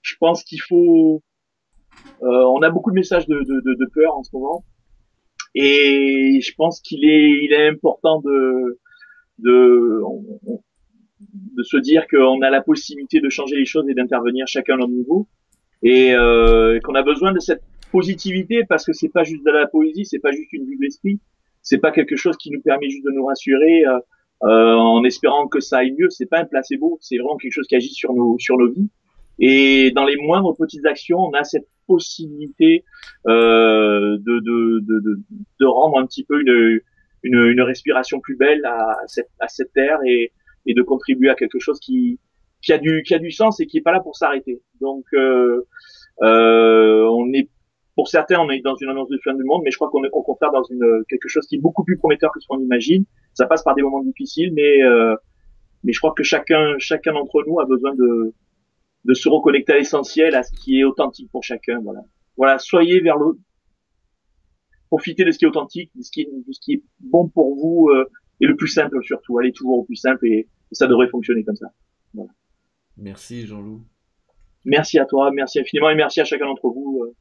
je 0.04 0.14
pense 0.20 0.44
qu'il 0.44 0.60
faut. 0.62 1.22
Euh, 2.22 2.44
on 2.54 2.62
a 2.62 2.70
beaucoup 2.70 2.90
de 2.90 2.96
messages 2.96 3.26
de, 3.26 3.38
de, 3.38 3.60
de, 3.60 3.74
de, 3.74 3.86
peur 3.92 4.16
en 4.16 4.22
ce 4.22 4.30
moment, 4.34 4.64
et 5.54 6.40
je 6.40 6.54
pense 6.56 6.80
qu'il 6.80 7.04
est, 7.04 7.44
il 7.44 7.52
est 7.52 7.68
important 7.68 8.20
de 8.20 8.78
de, 9.38 10.00
de 11.56 11.62
se 11.62 11.76
dire 11.76 12.06
qu'on 12.08 12.42
a 12.42 12.50
la 12.50 12.62
possibilité 12.62 13.20
de 13.20 13.28
changer 13.28 13.56
les 13.56 13.64
choses 13.64 13.88
et 13.88 13.94
d'intervenir 13.94 14.46
chacun 14.46 14.74
à 14.74 14.76
notre 14.76 14.92
niveau 14.92 15.26
et 15.82 16.14
euh, 16.14 16.78
qu'on 16.80 16.94
a 16.94 17.02
besoin 17.02 17.32
de 17.32 17.40
cette 17.40 17.62
positivité 17.92 18.64
parce 18.68 18.84
que 18.84 18.92
c'est 18.92 19.10
pas 19.10 19.24
juste 19.24 19.44
de 19.44 19.50
la 19.50 19.66
poésie, 19.66 20.04
c'est 20.04 20.18
pas 20.18 20.32
juste 20.32 20.52
une 20.52 20.64
vue 20.66 20.76
de 20.76 20.82
l'esprit, 20.82 21.20
c'est 21.62 21.78
pas 21.78 21.92
quelque 21.92 22.16
chose 22.16 22.36
qui 22.36 22.50
nous 22.50 22.60
permet 22.60 22.88
juste 22.88 23.04
de 23.04 23.10
nous 23.10 23.26
rassurer 23.26 23.84
euh, 23.86 23.98
euh, 24.44 24.74
en 24.74 25.04
espérant 25.04 25.46
que 25.46 25.60
ça 25.60 25.78
aille 25.78 25.94
mieux, 25.98 26.10
c'est 26.10 26.26
pas 26.26 26.40
un 26.40 26.44
placebo, 26.44 26.98
c'est 27.00 27.18
vraiment 27.18 27.36
quelque 27.36 27.52
chose 27.52 27.66
qui 27.66 27.76
agit 27.76 27.92
sur 27.92 28.12
nos 28.14 28.38
sur 28.38 28.56
nos 28.56 28.70
vies. 28.72 28.90
Et 29.38 29.90
dans 29.90 30.04
les 30.04 30.16
moindres 30.16 30.56
petites 30.56 30.86
actions, 30.86 31.18
on 31.18 31.32
a 31.32 31.44
cette 31.44 31.66
possibilité 31.86 32.84
euh, 33.26 34.16
de, 34.18 34.40
de, 34.40 34.80
de, 34.80 35.20
de, 35.60 35.66
rendre 35.66 35.98
un 35.98 36.06
petit 36.06 36.24
peu 36.24 36.40
une, 36.40 36.80
une, 37.22 37.46
une 37.46 37.60
respiration 37.60 38.20
plus 38.20 38.36
belle 38.36 38.64
à 38.64 38.96
cette, 39.06 39.30
à 39.40 39.48
cette 39.48 39.72
terre 39.72 39.98
et, 40.06 40.32
et 40.66 40.74
de 40.74 40.82
contribuer 40.82 41.30
à 41.30 41.34
quelque 41.34 41.58
chose 41.58 41.78
qui, 41.80 42.18
qui 42.62 42.72
a 42.72 42.78
du 42.78 43.02
qui 43.02 43.14
a 43.14 43.18
du 43.18 43.30
sens 43.30 43.60
et 43.60 43.66
qui 43.66 43.78
est 43.78 43.82
pas 43.82 43.92
là 43.92 44.00
pour 44.00 44.16
s'arrêter. 44.16 44.62
Donc 44.80 45.04
euh, 45.14 45.66
euh, 46.22 47.06
on 47.10 47.32
est 47.32 47.48
pour 47.94 48.08
certains 48.08 48.40
on 48.40 48.50
est 48.50 48.60
dans 48.60 48.76
une 48.76 48.88
annonce 48.88 49.08
de 49.08 49.18
fin 49.22 49.34
du 49.34 49.44
monde, 49.44 49.62
mais 49.64 49.70
je 49.70 49.76
crois 49.76 49.90
qu'on 49.90 50.04
est 50.04 50.10
au 50.12 50.22
contraire 50.22 50.50
dans 50.52 50.64
une 50.64 51.04
quelque 51.08 51.28
chose 51.28 51.46
qui 51.46 51.56
est 51.56 51.60
beaucoup 51.60 51.84
plus 51.84 51.98
prometteur 51.98 52.32
que 52.32 52.40
ce 52.40 52.46
qu'on 52.46 52.60
imagine. 52.60 53.04
Ça 53.34 53.46
passe 53.46 53.62
par 53.62 53.74
des 53.74 53.82
moments 53.82 54.02
difficiles, 54.02 54.52
mais 54.54 54.82
euh, 54.82 55.14
mais 55.84 55.92
je 55.92 55.98
crois 55.98 56.14
que 56.16 56.22
chacun 56.22 56.76
chacun 56.78 57.12
d'entre 57.12 57.44
nous 57.46 57.60
a 57.60 57.66
besoin 57.66 57.94
de 57.94 58.32
de 59.04 59.14
se 59.14 59.28
reconnecter 59.28 59.72
à 59.72 59.76
l'essentiel, 59.76 60.34
à 60.34 60.42
ce 60.42 60.52
qui 60.52 60.80
est 60.80 60.84
authentique 60.84 61.30
pour 61.30 61.42
chacun. 61.44 61.80
Voilà, 61.82 62.00
voilà, 62.36 62.58
soyez 62.58 63.00
vers 63.00 63.16
le 63.16 63.38
profitez 64.88 65.24
de 65.24 65.30
ce 65.30 65.38
qui 65.38 65.44
est 65.44 65.48
authentique, 65.48 65.90
de 65.96 66.02
ce 66.02 66.10
qui 66.10 66.22
est, 66.22 66.28
de 66.30 66.52
ce 66.52 66.60
qui 66.60 66.74
est 66.74 66.82
bon 67.00 67.28
pour 67.28 67.56
vous 67.56 67.88
euh, 67.88 68.08
et 68.40 68.46
le 68.46 68.56
plus 68.56 68.68
simple 68.68 69.02
surtout. 69.02 69.38
Allez 69.38 69.52
toujours 69.52 69.78
au 69.78 69.84
plus 69.84 69.96
simple 69.96 70.26
et 70.26 70.48
ça 70.72 70.86
devrait 70.86 71.08
fonctionner 71.08 71.44
comme 71.44 71.56
ça. 71.56 71.66
Merci 72.96 73.46
Jean-Loup. 73.46 73.82
Merci 74.64 74.98
à 74.98 75.04
toi, 75.04 75.30
merci 75.32 75.58
infiniment 75.58 75.90
et 75.90 75.96
merci 75.96 76.20
à 76.20 76.24
chacun 76.24 76.46
d'entre 76.46 76.68
vous. 76.68 77.02
Euh, 77.02 77.14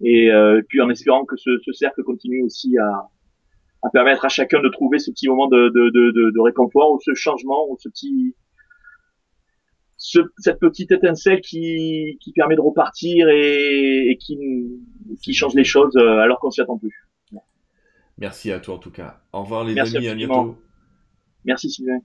et, 0.00 0.30
euh, 0.32 0.62
puis 0.68 0.80
en 0.80 0.88
espérant 0.88 1.24
que 1.24 1.36
ce, 1.36 1.50
ce, 1.64 1.72
cercle 1.72 2.02
continue 2.02 2.42
aussi 2.42 2.76
à, 2.78 3.08
à 3.82 3.90
permettre 3.90 4.24
à 4.24 4.28
chacun 4.28 4.60
de 4.60 4.68
trouver 4.68 4.98
ce 4.98 5.10
petit 5.10 5.28
moment 5.28 5.48
de, 5.48 5.68
de, 5.68 5.90
de, 5.90 6.30
de 6.30 6.40
réconfort 6.40 6.92
ou 6.92 7.00
ce 7.00 7.14
changement 7.14 7.70
ou 7.70 7.76
ce 7.78 7.88
petit 7.88 8.34
ce, 10.06 10.20
cette 10.38 10.60
petite 10.60 10.92
étincelle 10.92 11.40
qui, 11.40 12.16
qui 12.20 12.32
permet 12.32 12.54
de 12.54 12.60
repartir 12.60 13.28
et, 13.28 14.10
et 14.10 14.16
qui, 14.18 14.38
qui 15.20 15.34
change 15.34 15.54
les 15.54 15.64
choses 15.64 15.96
euh, 15.96 16.18
alors 16.18 16.38
qu'on 16.38 16.50
s'y 16.52 16.60
attend 16.60 16.78
plus. 16.78 17.08
Merci 18.16 18.52
à 18.52 18.60
toi 18.60 18.76
en 18.76 18.78
tout 18.78 18.92
cas. 18.92 19.20
Au 19.32 19.42
revoir 19.42 19.64
les 19.64 19.76
amis, 19.78 20.08
à 20.08 20.14
bientôt. 20.14 20.56
Merci 21.44 21.70
Sylvain. 21.70 21.98